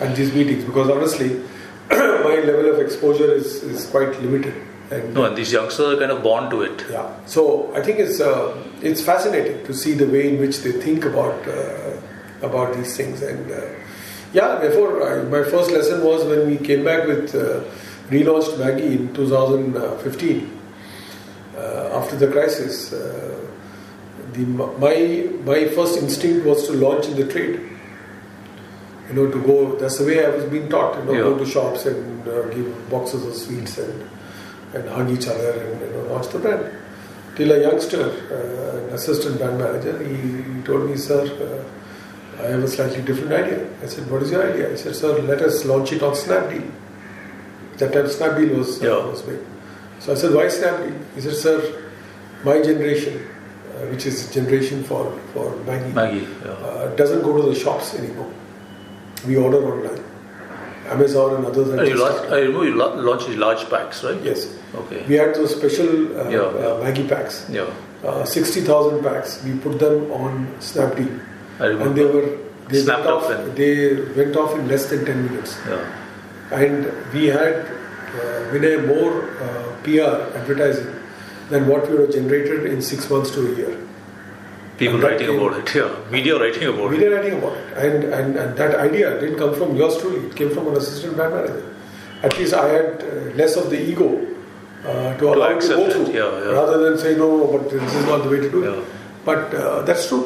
at 0.00 0.14
these 0.16 0.32
meetings 0.34 0.64
because 0.64 0.90
honestly, 0.90 1.40
my 1.90 2.36
level 2.44 2.70
of 2.70 2.78
exposure 2.80 3.32
is, 3.32 3.62
is 3.62 3.86
quite 3.86 4.20
limited. 4.20 4.54
And 4.90 5.14
No, 5.14 5.24
and 5.24 5.36
these 5.36 5.52
youngsters 5.52 5.94
are 5.94 5.98
kind 6.00 6.10
of 6.10 6.22
born 6.22 6.50
to 6.50 6.62
it. 6.62 6.84
yeah. 6.90 7.08
So 7.26 7.72
I 7.74 7.80
think 7.80 8.00
it's 8.00 8.20
uh, 8.20 8.60
it's 8.82 9.00
fascinating 9.00 9.64
to 9.66 9.72
see 9.72 9.92
the 9.94 10.06
way 10.06 10.28
in 10.34 10.40
which 10.40 10.58
they 10.62 10.72
think 10.72 11.04
about 11.04 11.46
uh, 11.48 11.96
about 12.42 12.74
these 12.74 12.96
things, 12.96 13.22
and 13.22 13.50
uh, 13.52 13.60
yeah. 14.32 14.56
Therefore, 14.56 14.90
I, 15.08 15.22
my 15.22 15.44
first 15.48 15.70
lesson 15.70 16.02
was 16.02 16.24
when 16.24 16.48
we 16.48 16.56
came 16.56 16.82
back 16.84 17.06
with 17.06 17.34
uh, 17.36 17.60
relaunched 18.10 18.56
Maggi 18.58 18.96
in 18.98 19.14
2015 19.14 20.60
uh, 21.56 21.60
after 21.98 22.16
the 22.16 22.28
crisis. 22.28 22.92
Uh, 22.92 23.36
the 24.32 24.40
my 24.86 25.28
my 25.44 25.64
first 25.76 25.98
instinct 26.02 26.46
was 26.46 26.66
to 26.66 26.72
launch 26.74 27.06
in 27.06 27.16
the 27.16 27.26
trade. 27.32 27.60
You 29.08 29.14
know, 29.16 29.30
to 29.30 29.40
go. 29.42 29.74
That's 29.76 29.98
the 29.98 30.04
way 30.06 30.24
I 30.24 30.28
was 30.30 30.44
being 30.44 30.68
taught. 30.68 30.96
You 30.98 31.04
know, 31.04 31.12
Yeah. 31.14 31.22
go 31.30 31.38
to 31.38 31.46
shops 31.46 31.86
and 31.86 32.28
uh, 32.28 32.42
give 32.54 32.68
boxes 32.90 33.24
of 33.26 33.34
sweets 33.34 33.78
and 33.78 34.08
and 34.74 34.88
hug 34.88 35.10
each 35.10 35.26
other 35.26 35.50
and 35.62 35.80
you 35.80 35.90
know, 35.94 36.02
launch 36.14 36.28
the 36.28 36.38
brand. 36.38 36.64
Till 37.36 37.50
a 37.52 37.60
youngster, 37.60 38.04
uh, 38.36 38.86
an 38.86 38.94
assistant 38.94 39.38
brand 39.38 39.58
manager, 39.58 39.94
he, 40.04 40.14
he 40.42 40.62
told 40.62 40.88
me, 40.90 40.96
"Sir, 40.96 41.22
uh, 41.46 42.42
I 42.44 42.50
have 42.52 42.62
a 42.62 42.68
slightly 42.68 43.02
different 43.02 43.32
idea." 43.32 43.66
I 43.82 43.86
said, 43.86 44.08
"What 44.10 44.22
is 44.22 44.30
your 44.30 44.44
idea?" 44.52 44.72
I 44.72 44.76
said, 44.76 44.94
"Sir, 44.94 45.12
let 45.32 45.40
us 45.42 45.64
launch 45.64 45.92
it 45.92 46.02
on 46.04 46.14
Snapdeal." 46.14 46.70
That 47.80 47.92
time 47.96 48.06
Snapdeal 48.16 48.56
was 48.58 48.70
Yeah. 48.82 49.06
was 49.12 49.22
big. 49.22 49.38
So 50.00 50.12
I 50.12 50.16
said, 50.22 50.34
"Why 50.38 50.46
Snapdeal?" 50.58 50.94
He 51.14 51.20
said, 51.26 51.36
"Sir, 51.44 51.56
my 52.48 52.56
generation, 52.68 53.14
uh, 53.24 53.86
which 53.92 54.06
is 54.12 54.20
generation 54.36 54.84
for 54.90 55.02
for 55.34 55.46
Maggi, 55.70 55.92
Maggi. 56.00 56.22
Yeah. 56.44 56.52
uh, 56.70 56.86
doesn't 57.02 57.22
go 57.28 57.36
to 57.40 57.42
the 57.50 57.54
shops 57.64 57.94
anymore. 58.02 58.30
We 59.26 59.36
order 59.46 59.60
online. 59.72 60.00
Amazon 60.92 61.34
and 61.36 61.46
others. 61.46 61.68
are 61.70 61.78
And 61.80 61.88
you 61.88 61.96
launched, 62.02 62.32
I 62.36 62.38
remember 62.44 62.64
you 62.68 62.74
la- 62.74 62.94
launched 63.08 63.28
large 63.42 63.64
packs, 63.72 64.02
right? 64.06 64.20
Yes. 64.28 64.46
Okay. 64.82 65.02
We 65.08 65.14
had 65.22 65.34
those 65.34 65.52
special 65.56 65.90
uh, 66.20 66.28
Yeah, 66.36 66.38
uh. 66.40 66.80
Maggi 66.84 67.04
packs. 67.08 67.36
Yeah. 67.58 67.66
Uh, 68.04 68.24
60,000 68.24 69.02
packs. 69.04 69.38
We 69.44 69.52
put 69.66 69.78
them 69.78 70.10
on 70.10 70.48
Snapdeal. 70.68 71.12
I 71.60 71.66
remember. 71.66 71.84
And 71.86 71.96
they 71.98 72.06
were 72.16 72.28
they 72.70 72.80
Snapped 72.80 73.04
went 73.04 73.16
up 73.16 73.22
off, 73.22 73.28
then. 73.28 73.54
they 73.60 73.74
went 74.18 74.36
off 74.36 74.58
in 74.58 74.68
less 74.72 74.86
than 74.86 75.04
10 75.04 75.24
minutes. 75.30 75.56
Yeah. 75.68 75.78
And 76.52 76.84
we 77.12 77.26
had 77.26 77.54
uh, 77.54 78.50
Vinay 78.52 78.86
more 78.86 79.30
uh, 79.40 79.76
PR 79.84 80.36
advertising 80.38 80.92
than 81.48 81.66
what 81.68 81.88
we 81.88 81.96
would 81.96 82.06
have 82.06 82.12
generated 82.14 82.66
in 82.66 82.82
six 82.82 83.08
months 83.10 83.30
to 83.32 83.52
a 83.52 83.56
year. 83.56 83.76
People 84.78 84.98
writing 84.98 85.26
came- 85.28 85.38
about 85.40 85.58
it. 85.60 85.74
Yeah. 85.74 85.94
Media 86.10 86.38
writing 86.40 86.64
about 86.68 86.90
We 86.90 86.96
it. 86.96 87.00
did 87.00 87.12
writing 87.12 87.38
about 87.38 87.56
it, 87.56 87.76
and, 87.76 88.04
and 88.14 88.36
and 88.36 88.56
that 88.56 88.74
idea 88.76 89.20
didn't 89.20 89.38
come 89.38 89.54
from 89.54 89.76
yours 89.76 89.98
truly. 90.00 90.26
It 90.26 90.34
came 90.34 90.50
from 90.50 90.68
an 90.68 90.76
assistant 90.76 91.16
brand 91.16 91.34
manager. 91.34 91.74
At 92.22 92.36
least 92.38 92.54
I 92.54 92.66
had 92.68 93.02
uh, 93.02 93.34
less 93.40 93.56
of 93.56 93.68
the 93.70 93.78
ego 93.80 94.08
uh, 94.84 95.16
to 95.18 95.28
allow 95.34 95.50
it 95.56 95.60
to 95.62 95.68
go 95.68 95.90
through, 95.90 96.06
yeah, 96.12 96.30
yeah. 96.44 96.50
rather 96.58 96.78
than 96.78 96.98
say 96.98 97.14
no, 97.16 97.46
but 97.46 97.70
this 97.70 97.94
is 97.94 98.06
not 98.06 98.24
the 98.24 98.30
way 98.30 98.40
to 98.40 98.50
do 98.50 98.62
Yeah. 98.64 98.78
it. 98.80 98.84
But 99.24 99.54
uh, 99.54 99.82
that's 99.82 100.08
true. 100.08 100.24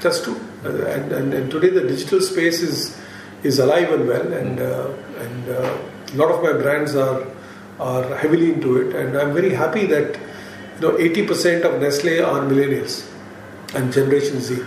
That's 0.00 0.22
true. 0.22 0.38
And, 0.64 1.12
and 1.12 1.34
and 1.34 1.50
today 1.50 1.70
the 1.70 1.82
digital 1.82 2.20
space 2.20 2.62
is 2.62 2.96
is 3.42 3.58
alive 3.58 3.92
and 3.92 4.08
well, 4.08 4.32
and 4.32 4.60
uh, 4.60 4.88
and 5.20 5.48
uh, 5.48 5.78
a 6.12 6.16
lot 6.16 6.30
of 6.30 6.42
my 6.42 6.52
brands 6.52 6.94
are 6.94 7.26
are 7.78 8.16
heavily 8.16 8.52
into 8.52 8.78
it, 8.80 8.94
and 8.94 9.16
I'm 9.16 9.34
very 9.34 9.54
happy 9.54 9.86
that 9.86 10.18
you 10.76 10.80
know 10.80 10.92
80% 10.92 11.64
of 11.64 11.80
Nestle 11.80 12.22
are 12.24 12.40
millennials 12.40 13.06
and 13.74 13.92
Generation 13.92 14.40
Z. 14.40 14.62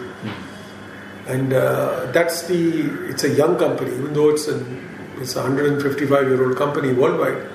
And 1.27 1.53
uh, 1.53 2.11
that's 2.11 2.47
the 2.47 3.09
it's 3.09 3.23
a 3.23 3.29
young 3.29 3.57
company 3.57 3.91
even 3.91 4.13
though 4.13 4.29
it's 4.29 4.47
an 4.47 4.87
it's 5.19 5.35
a 5.35 5.41
155 5.43 6.27
year 6.27 6.47
old 6.47 6.57
company 6.57 6.91
worldwide 6.91 7.47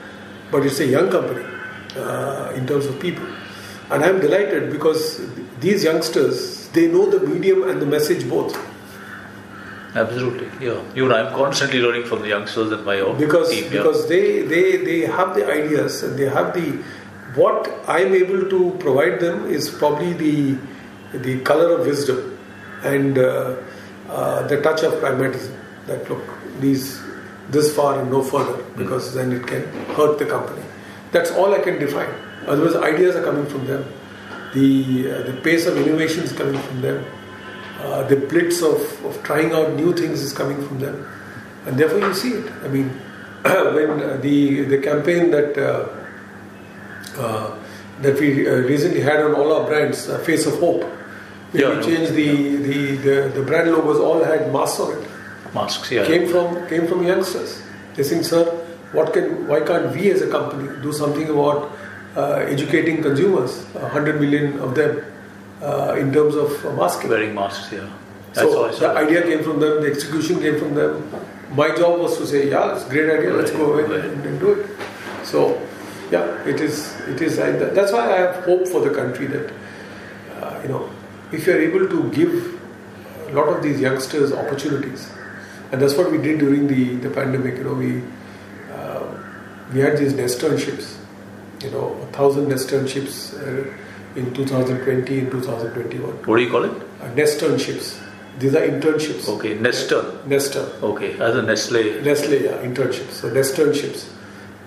but 0.53 0.65
it's 0.65 0.79
a 0.79 0.87
young 0.87 1.11
company 1.11 1.45
uh, 1.97 2.53
in 2.55 2.67
terms 2.67 2.87
of 2.87 3.01
people. 3.01 3.27
And 3.91 4.03
i'm 4.03 4.21
delighted 4.21 4.71
because 4.71 5.21
these 5.61 5.85
youngsters 5.85 6.69
they 6.69 6.87
know 6.87 7.11
the 7.11 7.27
medium 7.27 7.69
and 7.69 7.83
the 7.83 7.87
message 7.87 8.29
both 8.29 8.57
Absolutely. 9.95 10.49
Yeah. 10.67 10.83
You 10.95 11.09
know, 11.09 11.15
I'm 11.15 11.33
constantly 11.35 11.79
learning 11.81 12.05
from 12.05 12.23
the 12.23 12.29
youngsters 12.29 12.73
in 12.73 12.85
my 12.85 12.99
own 13.01 13.17
because 13.19 13.51
team. 13.51 13.65
Yeah. 13.65 13.71
because 13.71 14.09
they, 14.09 14.43
they 14.43 14.77
they 14.79 15.01
have 15.01 15.35
the 15.35 15.47
ideas 15.47 16.03
and 16.03 16.19
they 16.19 16.29
have 16.29 16.53
the 16.55 16.83
what 17.37 17.71
I'm 17.87 18.15
able 18.15 18.49
to 18.49 18.77
provide 18.81 19.21
them 19.21 19.47
is 19.47 19.71
probably 19.71 20.13
the 20.13 20.59
the 21.19 21.41
color 21.43 21.79
of 21.79 21.87
wisdom 21.87 22.37
and 22.83 23.19
uh, 23.19 23.57
uh, 24.09 24.47
the 24.49 24.61
touch 24.63 24.83
of 24.83 24.99
pragmatism 25.01 25.57
that 25.87 26.09
look 26.11 26.23
these 26.61 27.01
this 27.51 27.75
far 27.75 28.01
and 28.01 28.11
no 28.11 28.23
further 28.23 28.63
because 28.77 29.15
then 29.15 29.33
it 29.33 29.47
can 29.47 29.63
hurt 29.97 30.19
the 30.19 30.27
company 30.27 30.63
that's 31.13 31.31
all 31.31 31.55
I 31.55 31.61
can 31.61 31.79
define 31.79 32.13
otherwise 32.47 32.75
ideas 32.77 33.17
are 33.17 33.23
coming 33.23 33.47
from 33.47 33.67
them 33.67 33.85
the 34.55 35.11
uh, 35.11 35.23
the 35.23 35.41
pace 35.43 35.67
of 35.67 35.77
innovation 35.77 36.25
is 36.25 36.33
coming 36.33 36.61
from 36.61 36.81
them 36.81 37.05
uh, 37.85 38.03
the 38.09 38.17
blitz 38.17 38.63
of, 38.63 38.81
of 39.05 39.23
trying 39.23 39.53
out 39.53 39.75
new 39.75 39.93
things 39.95 40.21
is 40.23 40.33
coming 40.33 40.67
from 40.67 40.81
them, 40.81 41.07
and 41.67 41.77
therefore 41.79 42.01
you 42.01 42.15
see 42.15 42.33
it. 42.33 42.51
I 42.65 42.69
mean, 42.69 42.89
when 43.77 44.03
uh, 44.03 44.17
the 44.23 44.63
the 44.63 44.79
campaign 44.79 45.31
that 45.31 45.59
uh, 45.59 45.89
uh, 47.21 47.59
that 48.01 48.19
we 48.19 48.49
recently 48.49 49.01
had 49.01 49.21
on 49.21 49.35
all 49.35 49.53
our 49.53 49.67
brands, 49.67 50.09
uh, 50.09 50.19
Face 50.21 50.47
of 50.47 50.59
Hope, 50.61 50.83
when 51.53 51.63
Yeah, 51.63 51.77
we 51.77 51.85
changed 51.85 52.15
the, 52.15 52.31
the, 52.69 52.79
the 53.07 53.17
the 53.37 53.43
brand 53.43 53.71
logos 53.71 53.99
all 53.99 54.25
had 54.25 54.53
masks 54.53 54.81
on 54.81 54.99
it. 54.99 55.09
Masks. 55.55 55.91
Yeah. 55.91 56.07
Came 56.07 56.29
from 56.29 56.67
came 56.69 56.87
from 56.87 57.07
youngsters. 57.07 57.63
They 57.95 58.03
saying, 58.03 58.25
"Sir, 58.25 58.45
what 58.93 59.13
can 59.13 59.47
why 59.47 59.61
can't 59.61 59.95
we 59.95 60.11
as 60.11 60.23
a 60.23 60.31
company 60.31 60.69
do 60.83 60.93
something 60.93 61.29
about 61.29 61.71
uh, 62.17 62.45
educating 62.57 63.03
consumers, 63.03 63.65
a 63.75 63.89
hundred 63.89 64.21
million 64.21 64.59
of 64.61 64.75
them, 64.75 65.05
uh, 65.65 65.95
in 66.03 66.13
terms 66.13 66.35
of 66.37 66.51
uh, 66.65 66.73
masking?" 66.81 67.11
Wearing 67.11 67.35
masks. 67.35 67.73
Yeah. 67.73 67.89
That's 68.35 68.51
So 68.53 68.69
the 68.69 68.91
idea 69.05 69.23
came 69.23 69.43
from 69.45 69.61
them, 69.61 69.83
the 69.83 69.91
execution 69.91 70.41
came 70.41 70.59
from 70.59 70.75
them. 70.75 70.93
My 71.61 71.69
job 71.75 72.01
was 72.01 72.19
to 72.19 72.27
say, 72.27 72.51
yeah, 72.51 72.75
it's 72.75 72.85
a 72.85 72.91
great 72.91 73.09
idea, 73.19 73.33
let's 73.33 73.53
go 73.53 73.65
ahead 73.75 73.91
Right. 73.91 74.05
and, 74.05 74.27
and 74.27 74.41
do 74.41 74.53
it. 74.55 74.67
So, 75.23 75.61
yeah, 76.11 76.27
it 76.53 76.61
is. 76.61 76.77
It 77.13 77.21
is. 77.23 77.37
That's 77.37 77.93
why 77.93 78.13
I 78.13 78.17
have 78.25 78.45
hope 78.45 78.67
for 78.69 78.81
the 78.81 78.91
country 78.95 79.27
that 79.29 79.53
uh, 80.41 80.61
you 80.63 80.69
know, 80.69 80.91
if 81.33 81.47
you 81.47 81.53
are 81.55 81.61
able 81.61 81.89
to 81.89 82.11
give 82.11 82.33
a 83.29 83.33
lot 83.33 83.49
of 83.49 83.63
these 83.63 83.81
youngsters 83.81 84.33
opportunities, 84.33 85.09
and 85.73 85.81
that's 85.81 85.95
what 85.95 86.11
we 86.11 86.19
did 86.19 86.39
during 86.41 86.67
the, 86.67 86.97
the 86.97 87.11
pandemic. 87.11 87.57
You 87.59 87.65
know, 87.65 87.75
we 87.75 88.03
uh, 88.73 89.07
we 89.73 89.81
had 89.81 89.97
these 89.97 90.13
nesternships. 90.13 90.97
You 91.63 91.71
know, 91.71 91.87
a 92.03 92.07
thousand 92.13 92.47
nesternships 92.47 93.17
uh, 93.35 93.73
in 94.17 94.33
2020 94.33 95.19
and 95.19 95.31
2021. 95.31 96.11
What 96.25 96.37
do 96.37 96.43
you 96.43 96.51
call 96.51 96.65
it? 96.65 96.73
Uh, 97.01 97.11
nesternships. 97.15 98.01
These 98.39 98.55
are 98.55 98.67
internships. 98.67 99.29
Okay. 99.29 99.55
Nestor. 99.55 100.21
Nestor. 100.27 100.69
Okay. 100.83 101.13
As 101.21 101.37
a 101.37 101.43
Nestle. 101.43 102.03
Nestle, 102.03 102.43
yeah, 102.43 102.59
internships. 102.63 103.13
So 103.13 103.31
nesternships. 103.31 104.11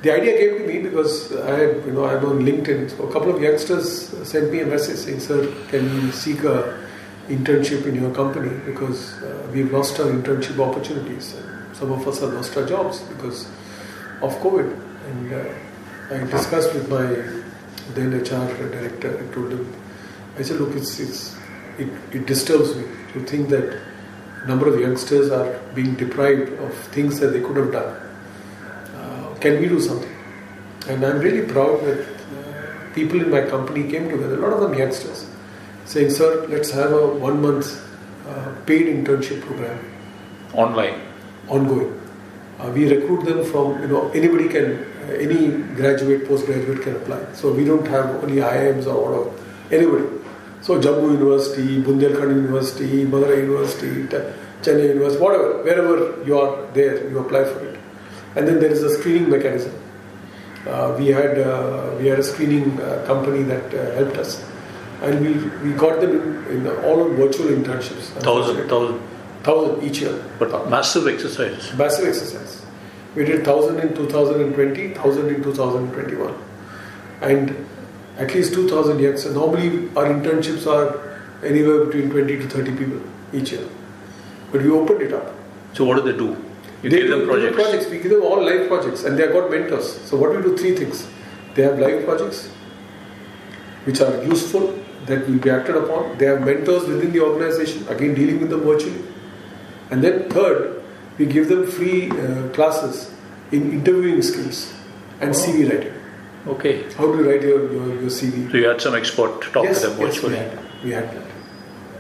The 0.04 0.14
idea 0.14 0.38
came 0.38 0.60
to 0.60 0.68
me 0.68 0.80
because 0.80 1.36
I 1.36 1.60
had, 1.60 1.86
you 1.86 1.92
know, 1.92 2.06
I'm 2.06 2.24
on 2.26 2.40
LinkedIn. 2.46 2.96
So 2.96 3.08
a 3.08 3.12
couple 3.12 3.36
of 3.36 3.42
youngsters 3.42 4.10
sent 4.28 4.52
me 4.52 4.62
a 4.62 4.66
message 4.66 4.98
saying, 4.98 5.20
"Sir, 5.20 5.52
can 5.70 5.84
we 5.96 6.12
seek 6.12 6.44
a 6.44 6.78
internship 7.28 7.86
in 7.86 7.96
your 7.96 8.14
company 8.14 8.58
because 8.66 9.22
uh, 9.24 9.50
we've 9.52 9.72
lost 9.74 10.00
our 10.00 10.08
internship 10.08 10.60
opportunities 10.60 11.36
and 11.36 11.76
some 11.76 11.92
of 11.92 12.08
us 12.08 12.22
have 12.22 12.32
lost 12.34 12.56
our 12.56 12.66
jobs 12.66 13.00
because 13.02 13.48
of 14.22 14.38
COVID." 14.46 14.72
And 15.10 15.34
uh, 15.34 16.16
I 16.16 16.24
discussed 16.32 16.74
with 16.74 16.90
my 16.90 17.47
then 17.96 18.14
HR 18.14 18.48
director. 18.70 19.12
I 19.24 19.34
told 19.34 19.52
him, 19.52 19.74
I 20.38 20.42
said, 20.44 20.60
"Look, 20.60 20.76
it's 20.76 21.00
it's 21.00 21.36
it, 21.78 21.90
it 22.12 22.26
disturbs 22.26 22.76
me 22.76 22.86
to 23.14 23.20
think 23.26 23.50
that 23.50 23.80
a 24.44 24.48
number 24.48 24.68
of 24.68 24.80
youngsters 24.80 25.32
are 25.32 25.60
being 25.76 25.96
deprived 25.96 26.54
of 26.60 26.74
things 26.98 27.20
that 27.20 27.28
they 27.28 27.42
could 27.42 27.58
have 27.58 27.72
done." 27.72 27.96
uh, 28.96 29.36
can 29.36 29.60
we 29.62 29.68
do 29.68 29.80
something? 29.80 30.14
And 30.88 31.04
I'm 31.06 31.20
really 31.20 31.46
proud 31.48 31.82
that 31.82 32.00
uh, 32.08 32.94
people 32.94 33.22
in 33.22 33.30
my 33.30 33.42
company 33.42 33.90
came 33.90 34.10
together, 34.10 34.36
a 34.36 34.42
lot 34.42 34.54
of 34.54 34.62
them 34.62 34.74
youngsters, 34.78 35.26
saying, 35.86 36.12
Sir, 36.12 36.48
let's 36.48 36.72
have 36.72 36.92
a 36.92 37.08
one 37.08 37.42
month 37.42 37.84
uh, 38.28 38.54
paid 38.66 38.88
internship 38.88 39.42
program 39.42 39.80
Online. 40.54 41.00
ongoing. 41.48 41.94
Uh, 42.60 42.72
we 42.74 42.92
recruit 42.94 43.24
them 43.26 43.44
from 43.46 43.82
you 43.82 43.88
know 43.88 44.10
anybody 44.12 44.50
can 44.50 44.86
any 45.10 45.58
graduate 45.76 46.28
postgraduate 46.28 46.82
can 46.82 46.96
apply. 46.96 47.34
So 47.34 47.52
we 47.52 47.66
don't 47.66 47.88
have 47.88 48.24
only 48.24 48.38
IIMs 48.38 48.88
or 48.88 49.10
whatever 49.10 49.48
anybody. 49.72 50.06
So 50.62 50.80
Jammu 50.80 51.12
University, 51.14 51.82
Bundelkhand 51.82 52.36
University, 52.36 53.06
Madurai 53.06 53.38
University, 53.38 54.04
Chennai 54.62 54.90
University, 54.90 55.22
whatever, 55.22 55.64
wherever 55.64 56.24
you 56.26 56.38
are 56.40 56.72
there, 56.74 57.10
you 57.10 57.20
apply 57.20 57.44
for 57.46 57.66
it. 57.66 57.80
And 58.36 58.48
then 58.48 58.60
there 58.60 58.72
is 58.72 58.84
a 58.84 58.98
screening 58.98 59.30
mechanism. 59.30 59.74
Uh, 60.66 60.96
we 60.98 61.08
had 61.08 61.40
uh, 61.40 61.96
we 61.98 62.08
had 62.08 62.20
a 62.20 62.24
screening 62.24 62.80
uh, 62.82 63.04
company 63.08 63.44
that 63.44 63.74
uh, 63.74 63.96
helped 63.96 64.18
us, 64.18 64.44
and 65.02 65.22
we 65.22 65.34
we 65.64 65.74
got 65.78 66.02
them 66.02 66.12
in, 66.50 66.58
in 66.58 66.68
all 66.84 67.08
virtual 67.10 67.48
internships. 67.48 68.10
Thousand, 68.22 68.68
thousand, 68.68 69.00
thousand 69.44 69.84
each 69.84 70.02
year. 70.02 70.22
But 70.40 70.70
massive 70.70 71.08
exercise. 71.08 71.74
Massive 71.78 72.10
exercise. 72.10 72.57
We 73.16 73.26
did 73.26 73.44
thousand 73.46 73.80
in 73.80 73.96
2020, 73.96 74.94
thousand 74.94 75.30
in 75.30 75.44
2021, 75.44 76.36
and 77.22 77.68
at 78.18 78.34
least 78.34 78.54
2,000 78.54 79.00
youngsters. 79.00 79.34
Normally, 79.34 79.90
our 79.96 80.06
internships 80.06 80.68
are 80.68 81.20
anywhere 81.44 81.86
between 81.86 82.10
20 82.10 82.38
to 82.38 82.50
30 82.50 82.78
people 82.78 83.02
each 83.34 83.52
year, 83.52 83.68
but 84.52 84.62
we 84.62 84.70
opened 84.70 85.02
it 85.02 85.14
up. 85.14 85.34
So 85.74 85.86
what 85.86 85.98
do 85.98 86.12
they 86.12 86.18
do? 86.18 86.36
You 86.84 86.90
they 86.90 87.02
give 87.02 87.10
them 87.10 87.20
do 87.22 87.28
projects. 87.28 87.56
projects. 87.56 87.90
We 87.90 88.00
give 88.00 88.12
them 88.12 88.24
all 88.24 88.44
live 88.44 88.68
projects, 88.68 89.04
and 89.04 89.18
they 89.18 89.24
have 89.24 89.34
got 89.34 89.50
mentors. 89.50 90.00
So 90.02 90.18
what 90.18 90.36
we 90.36 90.42
do? 90.42 90.58
Three 90.58 90.76
things. 90.76 91.08
They 91.56 91.64
have 91.64 91.80
live 91.80 92.06
projects, 92.06 92.50
which 93.86 94.00
are 94.02 94.24
useful 94.24 94.78
that 95.08 95.28
will 95.28 95.40
be 95.40 95.50
acted 95.50 95.76
upon. 95.76 96.18
They 96.18 96.26
have 96.26 96.42
mentors 96.42 96.88
within 96.88 97.12
the 97.12 97.22
organization, 97.22 97.88
again 97.88 98.14
dealing 98.14 98.40
with 98.40 98.50
them 98.50 98.62
virtually. 98.62 99.02
And 99.90 100.04
then 100.04 100.30
third, 100.30 100.77
we 101.18 101.26
give 101.26 101.50
them 101.50 101.66
free 101.66 102.12
uh, 102.12 102.50
classes 102.50 103.12
in 103.52 103.72
interviewing 103.74 104.22
skills 104.22 104.74
and 105.20 105.32
CV 105.34 105.70
writing. 105.70 105.94
Okay. 106.48 106.92
How 106.94 107.12
do 107.12 107.18
you 107.18 107.30
write 107.30 107.42
your, 107.42 107.72
your, 107.72 107.88
your 108.02 108.10
CV? 108.10 108.52
So 108.52 108.58
you 108.58 108.68
had 108.68 108.82
some 108.82 108.96
expert 108.96 109.42
talk 109.54 109.64
yes, 109.64 109.82
to 109.82 109.90
them 109.90 110.00
yes, 110.00 110.00
we 110.00 110.06
virtually. 110.06 110.38
had, 110.38 110.84
we 110.84 110.92
had 110.92 111.12
that. 111.12 111.28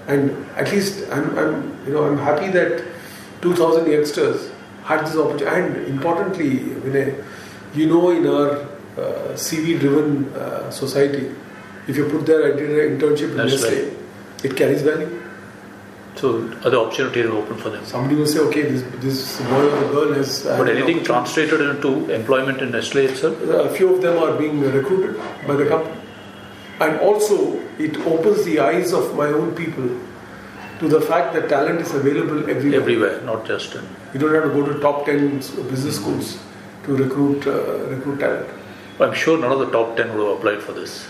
And 0.07 0.45
at 0.55 0.71
least 0.71 1.05
I'm, 1.11 1.37
I'm, 1.37 1.85
you 1.85 1.93
know, 1.93 2.05
I'm 2.05 2.17
happy 2.17 2.47
that 2.51 2.83
2,000 3.41 3.91
youngsters 3.91 4.49
had 4.83 5.05
this 5.05 5.17
opportunity. 5.17 5.45
And 5.45 5.87
importantly, 5.87 6.59
Vinay, 6.59 7.23
you 7.73 7.87
know, 7.87 8.11
in 8.11 8.25
our 8.25 8.51
uh, 8.51 9.33
CV-driven 9.33 10.33
uh, 10.33 10.71
society, 10.71 11.29
if 11.87 11.97
you 11.97 12.07
put 12.09 12.25
there, 12.25 12.53
I 12.53 12.55
did 12.55 12.69
an 12.69 12.99
internship 12.99 13.31
in 13.31 13.37
That's 13.37 13.61
Nestle, 13.61 13.95
it 14.43 14.55
carries 14.55 14.81
value. 14.81 15.16
So 16.17 16.49
other 16.63 16.77
opportunities 16.77 17.25
are 17.27 17.31
open 17.37 17.57
for 17.57 17.69
them. 17.69 17.85
Somebody 17.85 18.15
will 18.15 18.25
say, 18.25 18.39
okay, 18.39 18.63
this, 18.63 18.81
this 19.05 19.39
boy 19.41 19.65
or 19.69 19.81
girl 19.91 20.13
has. 20.13 20.43
But 20.43 20.67
anything 20.69 21.03
translated 21.03 21.61
into 21.61 22.09
employment 22.11 22.61
in 22.61 22.71
Nestle 22.71 23.01
itself? 23.05 23.39
A 23.41 23.69
few 23.69 23.93
of 23.95 24.01
them 24.01 24.17
are 24.23 24.35
being 24.37 24.59
recruited 24.61 25.15
by 25.47 25.55
the 25.55 25.67
company. 25.67 25.95
And 26.79 26.99
also, 27.01 27.59
it 27.77 27.97
opens 28.05 28.43
the 28.45 28.59
eyes 28.59 28.93
of 28.93 29.15
my 29.15 29.27
own 29.27 29.53
people 29.55 29.89
to 30.79 30.87
the 30.87 31.01
fact 31.01 31.33
that 31.33 31.49
talent 31.49 31.81
is 31.81 31.93
available 31.93 32.49
everywhere. 32.49 32.81
Everywhere, 32.81 33.21
not 33.21 33.45
just 33.45 33.75
in. 33.75 33.87
You 34.13 34.19
don't 34.19 34.33
have 34.33 34.43
to 34.43 34.49
go 34.49 34.65
to 34.71 34.79
top 34.79 35.05
10 35.05 35.37
business 35.69 35.95
schools 35.97 36.39
to 36.85 36.95
recruit, 36.95 37.45
uh, 37.47 37.87
recruit 37.95 38.19
talent. 38.19 38.47
I'm 38.99 39.13
sure 39.13 39.37
none 39.39 39.51
of 39.51 39.59
the 39.59 39.69
top 39.71 39.95
10 39.97 40.15
would 40.17 40.27
have 40.27 40.37
applied 40.37 40.61
for 40.63 40.73
this. 40.73 41.07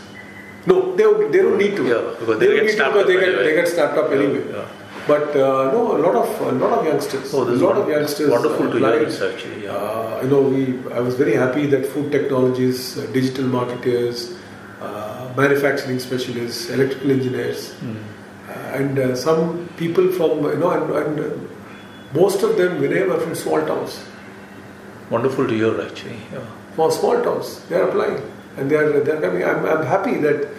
No, 0.65 0.93
they, 0.95 1.05
would- 1.05 1.31
they 1.31 1.39
don't 1.39 1.57
need 1.57 1.75
to. 1.77 1.85
Yeah, 1.87 2.15
because 2.19 2.39
they 2.39 2.47
they 2.47 2.53
get 2.55 2.63
need 2.63 2.69
to 2.71 2.75
snapped 2.75 2.93
because 2.93 3.01
up 3.03 3.07
they 3.07 3.13
get, 3.19 3.29
anyway. 3.29 3.43
they 3.43 3.55
get 3.55 3.67
snapped 3.69 3.97
up 3.97 4.09
Yeah, 4.11 4.17
anyway. 4.17 4.43
yeah. 4.51 4.65
But 5.07 5.35
uh, 5.35 5.71
no, 5.71 5.95
a 5.95 5.99
lot 5.99 6.15
of 6.15 6.41
a 6.41 6.51
lot 6.51 6.79
of 6.79 6.85
youngsters. 6.85 7.33
Oh, 7.33 7.43
a 7.43 7.51
lot 7.51 7.77
of 7.77 7.89
youngsters. 7.89 8.29
wonderful 8.29 8.71
to 8.71 8.77
hear 8.77 9.05
this 9.05 9.21
actually. 9.21 9.63
Yeah. 9.63 9.71
Uh, 9.71 10.19
you 10.23 10.29
know, 10.29 10.41
we. 10.41 10.93
I 10.93 10.99
was 10.99 11.15
very 11.15 11.33
happy 11.33 11.65
that 11.67 11.85
food 11.85 12.11
technologists, 12.11 12.97
uh, 12.97 13.05
digital 13.13 13.45
marketers, 13.45 14.35
uh, 14.81 15.31
manufacturing 15.37 15.99
specialists, 15.99 16.69
electrical 16.69 17.11
engineers, 17.11 17.73
uh, 17.81 18.51
and 18.79 18.99
uh, 18.99 19.15
some 19.15 19.69
people 19.77 20.11
from 20.11 20.43
you 20.43 20.57
know, 20.57 20.71
and, 20.71 21.19
and 21.19 21.49
most 22.13 22.43
of 22.43 22.57
them 22.57 22.79
Vinay 22.81 23.07
were 23.07 23.19
from 23.19 23.35
small 23.35 23.65
towns. 23.65 24.03
Wonderful 25.09 25.47
to 25.47 25.53
hear 25.53 25.81
actually. 25.81 26.19
Yeah. 26.33 26.45
For 26.75 26.91
small 26.91 27.23
towns, 27.23 27.61
they 27.69 27.77
are 27.77 27.89
applying 27.89 28.21
and 28.57 28.69
they 28.69 28.75
are 28.75 28.99
they 28.99 29.11
are 29.11 29.21
coming. 29.21 29.43
I'm, 29.43 29.65
I'm 29.65 29.85
happy 29.85 30.17
that 30.17 30.49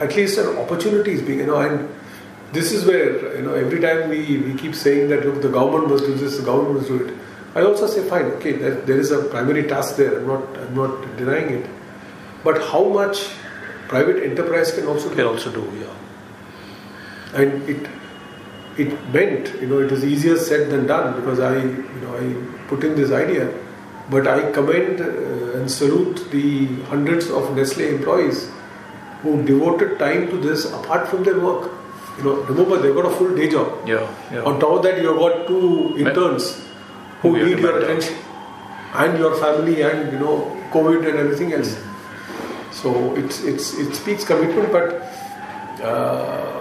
at 0.00 0.16
least 0.16 0.38
an 0.38 0.56
opportunity 0.56 1.12
is 1.12 1.22
being 1.22 1.40
you 1.40 1.46
know 1.46 1.60
and 1.60 1.88
this 2.54 2.72
is 2.72 2.84
where 2.86 3.36
you 3.36 3.42
know 3.42 3.54
every 3.54 3.80
time 3.80 4.08
we, 4.08 4.38
we 4.38 4.54
keep 4.54 4.74
saying 4.74 5.08
that 5.08 5.26
look 5.26 5.42
the 5.42 5.48
government 5.48 5.90
must 5.90 6.04
do 6.06 6.14
this, 6.14 6.36
the 6.38 6.44
government 6.44 6.76
must 6.78 6.88
do 6.88 7.04
it. 7.04 7.14
I 7.54 7.62
also 7.62 7.86
say 7.86 8.08
fine, 8.08 8.24
okay, 8.36 8.52
there, 8.52 8.74
there 8.90 8.98
is 8.98 9.10
a 9.12 9.22
primary 9.24 9.64
task 9.64 9.96
there. 9.96 10.18
I'm 10.18 10.26
not 10.26 10.58
I'm 10.58 10.74
not 10.74 11.16
denying 11.16 11.50
it, 11.58 11.70
but 12.42 12.62
how 12.70 12.84
much 12.84 13.28
private 13.88 14.22
enterprise 14.22 14.72
can 14.72 14.86
also 14.86 15.08
do? 15.10 15.14
Can 15.16 15.26
also 15.26 15.52
do, 15.52 15.64
yeah. 15.82 17.42
and 17.42 17.68
it 17.68 17.88
it 18.76 19.12
meant 19.12 19.54
you 19.60 19.68
know 19.68 19.78
it 19.78 19.90
was 19.90 20.04
easier 20.04 20.36
said 20.36 20.70
than 20.70 20.86
done 20.86 21.14
because 21.20 21.40
I 21.40 21.54
you 21.58 22.00
know 22.02 22.16
I 22.16 22.68
put 22.68 22.84
in 22.84 22.96
this 22.96 23.12
idea, 23.12 23.52
but 24.10 24.26
I 24.26 24.50
commend 24.52 25.00
uh, 25.00 25.58
and 25.58 25.70
salute 25.70 26.30
the 26.30 26.66
hundreds 26.90 27.30
of 27.30 27.54
Nestle 27.56 27.88
employees 27.88 28.50
who 29.22 29.42
devoted 29.44 29.98
time 29.98 30.28
to 30.28 30.36
this 30.36 30.64
apart 30.72 31.08
from 31.08 31.24
their 31.24 31.40
work. 31.40 31.70
You 32.18 32.24
know, 32.24 32.34
remember 32.42 32.78
they've 32.78 32.94
got 32.94 33.06
a 33.06 33.14
full 33.16 33.34
day 33.36 33.48
job. 33.48 33.86
Yeah, 33.86 34.08
yeah. 34.32 34.42
On 34.42 34.60
top 34.60 34.78
of 34.78 34.82
that, 34.84 35.02
you've 35.02 35.16
got 35.18 35.46
two 35.46 35.94
interns 35.98 36.60
who 37.22 37.34
Who 37.34 37.46
need 37.46 37.58
your 37.58 37.78
attention 37.80 38.16
and 38.94 39.18
your 39.18 39.34
family 39.36 39.82
and 39.82 40.12
you 40.12 40.18
know 40.18 40.34
COVID 40.72 41.08
and 41.08 41.18
everything 41.18 41.52
else. 41.52 41.76
So 42.72 43.14
it's 43.16 43.42
it's 43.44 43.74
it 43.78 43.94
speaks 43.94 44.24
commitment, 44.24 44.70
but 44.72 45.02
uh, 45.82 46.60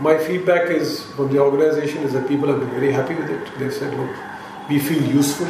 my 0.00 0.16
feedback 0.18 0.70
is 0.70 1.02
from 1.16 1.32
the 1.32 1.38
organization 1.38 2.02
is 2.02 2.12
that 2.14 2.26
people 2.28 2.48
have 2.48 2.60
been 2.60 2.70
very 2.70 2.92
happy 2.92 3.14
with 3.14 3.30
it. 3.30 3.58
They've 3.58 3.72
said, 3.72 3.92
look, 3.94 4.16
we 4.68 4.78
feel 4.78 5.02
useful. 5.02 5.46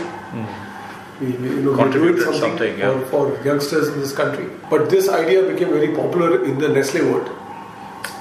We, 1.20 1.26
we, 1.26 1.48
you 1.50 1.62
know, 1.62 1.72
we're 1.72 1.76
doing 1.76 1.76
Contributed 1.76 2.22
something, 2.24 2.40
something, 2.40 2.78
yeah. 2.78 2.98
for, 3.10 3.36
for 3.36 3.44
youngsters 3.44 3.88
in 3.88 4.00
this 4.00 4.12
country. 4.12 4.46
But 4.70 4.88
this 4.90 5.08
idea 5.08 5.42
became 5.42 5.68
very 5.68 5.94
popular 5.94 6.44
in 6.44 6.58
the 6.58 6.68
Nestle 6.68 7.04
world. 7.12 7.30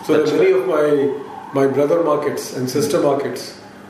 So 0.09 0.17
That's 0.17 0.31
there 0.31 0.39
are 0.39 0.43
many 0.43 0.59
of 0.59 0.67
my 0.67 1.63
my 1.65 1.65
brother 1.73 2.03
markets 2.03 2.45
and 2.57 2.69
sister 2.69 2.99
markets 3.01 3.43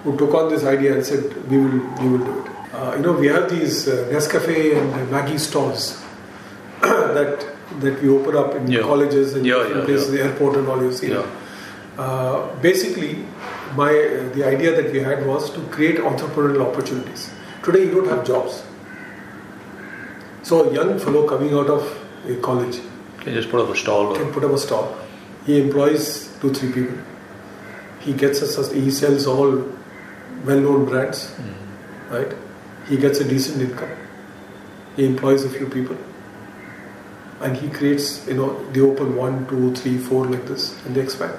who 0.03 0.17
took 0.21 0.33
on 0.39 0.49
this 0.53 0.65
idea 0.71 0.95
and 0.95 1.05
said 1.09 1.23
we 1.51 1.57
will 1.65 1.79
we 2.01 2.09
will 2.13 2.25
do 2.25 2.33
it. 2.39 2.49
Uh, 2.79 2.95
you 2.97 3.03
know 3.05 3.13
we 3.21 3.27
have 3.27 3.49
these 3.53 3.87
uh, 3.87 3.95
Nescafe 4.15 4.57
and 4.79 5.07
Maggi 5.13 5.39
stores 5.45 5.85
that 6.81 7.47
that 7.85 8.01
we 8.03 8.09
open 8.17 8.35
up 8.43 8.53
in 8.59 8.69
Yeah. 8.75 8.81
colleges 8.91 9.33
and 9.39 9.45
Yeah, 9.45 9.63
different 9.63 9.79
yeah, 9.79 9.85
places, 9.85 10.11
the 10.17 10.21
airport 10.27 10.57
and 10.61 10.67
all 10.75 10.83
you 10.89 10.91
see. 10.99 11.13
Uh, 11.15 12.37
basically, 12.67 13.11
my 13.81 13.91
the 14.37 14.43
idea 14.53 14.75
that 14.81 14.91
we 14.99 14.99
had 15.09 15.25
was 15.33 15.49
to 15.57 15.65
create 15.77 16.05
entrepreneurial 16.13 16.67
opportunities. 16.69 17.29
Today 17.63 17.85
you 17.87 17.91
don't 17.97 18.09
have 18.15 18.25
jobs. 18.35 18.61
So 20.43 20.63
a 20.69 20.73
young 20.73 20.97
fellow 20.99 21.27
coming 21.35 21.53
out 21.53 21.69
of 21.79 21.83
a 22.27 22.35
college 22.47 22.79
Can 23.21 23.33
just 23.43 23.49
put 23.51 23.61
up 23.61 23.69
a 23.69 23.77
stall. 23.85 24.15
Can 24.15 24.33
put 24.39 24.43
up 24.43 24.51
a 24.51 24.57
stall. 24.69 24.87
He 25.45 25.59
employs 25.61 26.29
two, 26.41 26.53
three 26.53 26.71
people. 26.71 26.97
He 27.99 28.13
gets 28.13 28.41
a, 28.41 28.73
he 28.73 28.91
sells 28.91 29.25
all 29.27 29.65
well-known 30.45 30.85
brands, 30.85 31.31
right? 32.09 32.31
He 32.87 32.97
gets 32.97 33.19
a 33.19 33.27
decent 33.27 33.61
income. 33.61 33.89
He 34.95 35.05
employs 35.05 35.43
a 35.43 35.49
few 35.49 35.67
people, 35.67 35.97
and 37.41 37.55
he 37.57 37.69
creates, 37.69 38.27
you 38.27 38.33
know, 38.35 38.65
they 38.71 38.81
open 38.81 39.15
one, 39.15 39.47
two, 39.47 39.73
three, 39.75 39.97
four 39.97 40.25
like 40.25 40.45
this, 40.45 40.75
and 40.85 40.95
they 40.95 41.01
expand. 41.01 41.37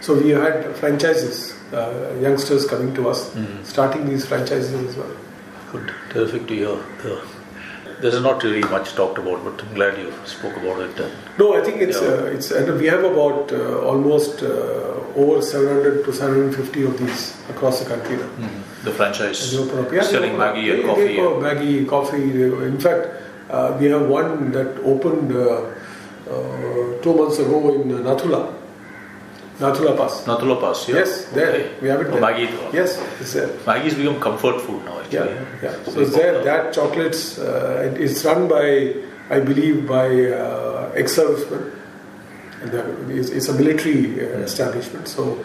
So 0.00 0.14
we 0.20 0.30
had 0.30 0.74
franchises, 0.76 1.54
uh, 1.72 2.14
youngsters 2.20 2.66
coming 2.66 2.92
to 2.94 3.08
us, 3.08 3.34
starting 3.64 4.08
these 4.08 4.26
franchises 4.26 4.72
as 4.72 4.96
well. 4.96 5.14
Good, 5.70 5.92
terrific 6.10 6.48
to 6.48 6.54
hear. 6.54 6.78
Yeah. 8.02 8.10
This 8.10 8.14
is 8.18 8.22
not 8.22 8.42
really 8.42 8.62
much 8.62 8.94
talked 8.94 9.18
about, 9.18 9.44
but 9.44 9.62
I'm 9.62 9.74
glad 9.74 9.98
you 9.98 10.12
spoke 10.24 10.56
about 10.56 10.80
it. 10.80 11.00
No, 11.38 11.54
I 11.54 11.60
think 11.64 11.80
it's 11.80 12.00
Yeah. 12.02 12.08
uh, 12.08 12.34
it's 12.36 12.50
and 12.50 12.78
we 12.80 12.86
have 12.86 13.04
about 13.04 13.52
uh, 13.52 13.90
almost 13.90 14.42
uh, 14.42 15.20
over 15.22 15.40
700 15.42 16.04
to 16.04 16.12
750 16.12 16.84
of 16.84 16.98
these 16.98 17.36
across 17.50 17.80
the 17.82 17.88
country 17.88 18.16
now. 18.16 18.48
the 18.84 18.90
franchise 18.90 19.40
And 19.42 19.52
they 19.52 19.62
open 19.64 19.84
up. 19.84 19.92
Yeah, 19.92 20.02
selling. 20.02 20.32
Maggi 20.32 20.64
and 20.74 20.84
coffee. 20.90 21.16
go 21.16 21.40
Maggi, 21.40 21.86
coffee. 21.88 22.42
In 22.70 22.78
fact, 22.78 23.06
uh, 23.50 23.76
we 23.78 23.86
have 23.86 24.08
one 24.08 24.50
that 24.52 24.78
opened 24.94 25.30
uh, 25.36 25.46
uh, 26.30 27.02
two 27.02 27.14
months 27.20 27.38
ago 27.38 27.74
in 27.74 27.88
Nathula, 28.08 28.40
Nathula 29.62 29.96
Pass. 29.96 30.24
Nathula 30.26 30.56
Pass, 30.60 30.88
yeah. 30.88 30.96
Yes, 30.96 31.10
there 31.38 31.48
Okay. 31.50 31.70
we 31.82 31.88
have 31.88 32.00
it. 32.02 32.08
Oh, 32.08 32.12
There. 32.12 32.22
Maggi. 32.22 32.46
Yes, 32.78 33.00
it's 33.20 33.32
there. 33.34 33.48
Maggi's 33.70 33.94
become 33.94 34.18
comfort 34.20 34.60
food 34.60 34.84
now, 34.84 34.96
Yeah, 35.10 35.22
actually. 35.22 35.36
yeah. 35.62 35.92
So 35.94 36.00
it's 36.00 36.14
there. 36.14 36.42
That 36.44 36.72
chocolates. 36.72 37.38
Uh, 37.38 37.94
it's 38.06 38.24
run 38.24 38.48
by, 38.48 38.94
I 39.30 39.40
believe, 39.40 39.86
by 39.86 40.08
uh, 40.30 40.90
ex-servicemen. 40.94 41.62
It's, 43.08 43.30
it's 43.30 43.48
a 43.48 43.54
military 43.54 44.20
uh, 44.20 44.38
establishment, 44.48 45.08
so 45.08 45.44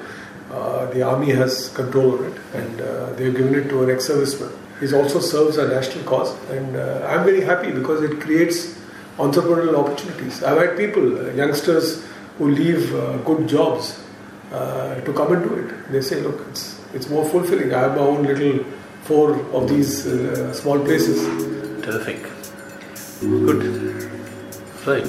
uh, 0.52 0.85
the 0.94 1.02
army 1.02 1.31
has 1.31 1.69
control 1.69 2.14
over 2.14 2.27
it, 2.27 2.38
and 2.53 2.81
uh, 2.81 3.11
they've 3.14 3.35
given 3.35 3.56
it 3.56 3.69
to 3.69 3.84
an 3.84 3.89
ex-serviceman. 3.89 4.52
is 4.81 4.94
also 4.94 5.19
serves 5.19 5.57
a 5.57 5.68
national 5.68 6.03
cause, 6.10 6.31
and 6.56 6.76
uh, 6.76 7.07
I'm 7.11 7.23
very 7.26 7.41
happy 7.41 7.72
because 7.72 8.03
it 8.07 8.19
creates 8.22 8.77
entrepreneurial 9.18 9.76
opportunities. 9.84 10.44
I've 10.44 10.60
had 10.64 10.77
people, 10.77 11.18
uh, 11.19 11.31
youngsters, 11.34 12.06
who 12.38 12.52
leave 12.52 12.94
uh, 12.94 13.18
good 13.30 13.48
jobs 13.49 13.98
uh, 14.52 15.02
to 15.02 15.14
come 15.14 15.34
into 15.34 15.53
it. 15.56 15.91
They 15.91 16.02
say, 16.02 16.22
look, 16.22 16.45
it's 16.49 16.80
it's 16.94 17.10
more 17.10 17.26
fulfilling. 17.26 17.74
I 17.74 17.80
have 17.82 17.95
my 17.95 18.03
own 18.03 18.24
little 18.24 18.64
four 19.03 19.36
of 19.53 19.69
these 19.69 20.07
uh, 20.07 20.53
small 20.53 20.80
places. 20.80 21.24
Terrific. 21.84 22.24
Good. 23.22 24.11
Right. 24.86 25.07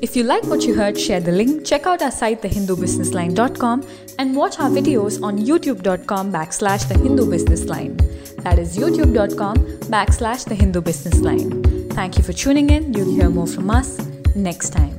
If 0.00 0.16
you 0.16 0.22
like 0.22 0.44
what 0.44 0.62
you 0.62 0.74
heard, 0.74 0.98
share 0.98 1.20
the 1.20 1.32
link, 1.32 1.66
check 1.66 1.86
out 1.86 2.02
our 2.02 2.10
site 2.10 2.40
thehindubusinessline.com 2.42 3.86
and 4.18 4.36
watch 4.36 4.58
our 4.58 4.70
videos 4.70 5.22
on 5.22 5.38
youtube.com 5.38 6.32
backslash 6.32 6.84
thehindubusinessline. 6.86 8.42
That 8.42 8.58
is 8.58 8.76
youtube.com 8.76 9.56
backslash 9.96 10.46
thehindubusinessline. 10.46 11.92
Thank 11.92 12.16
you 12.16 12.22
for 12.22 12.32
tuning 12.32 12.70
in. 12.70 12.94
You'll 12.94 13.12
hear 13.12 13.28
more 13.28 13.46
from 13.46 13.70
us 13.70 13.98
next 14.34 14.70
time. 14.70 14.97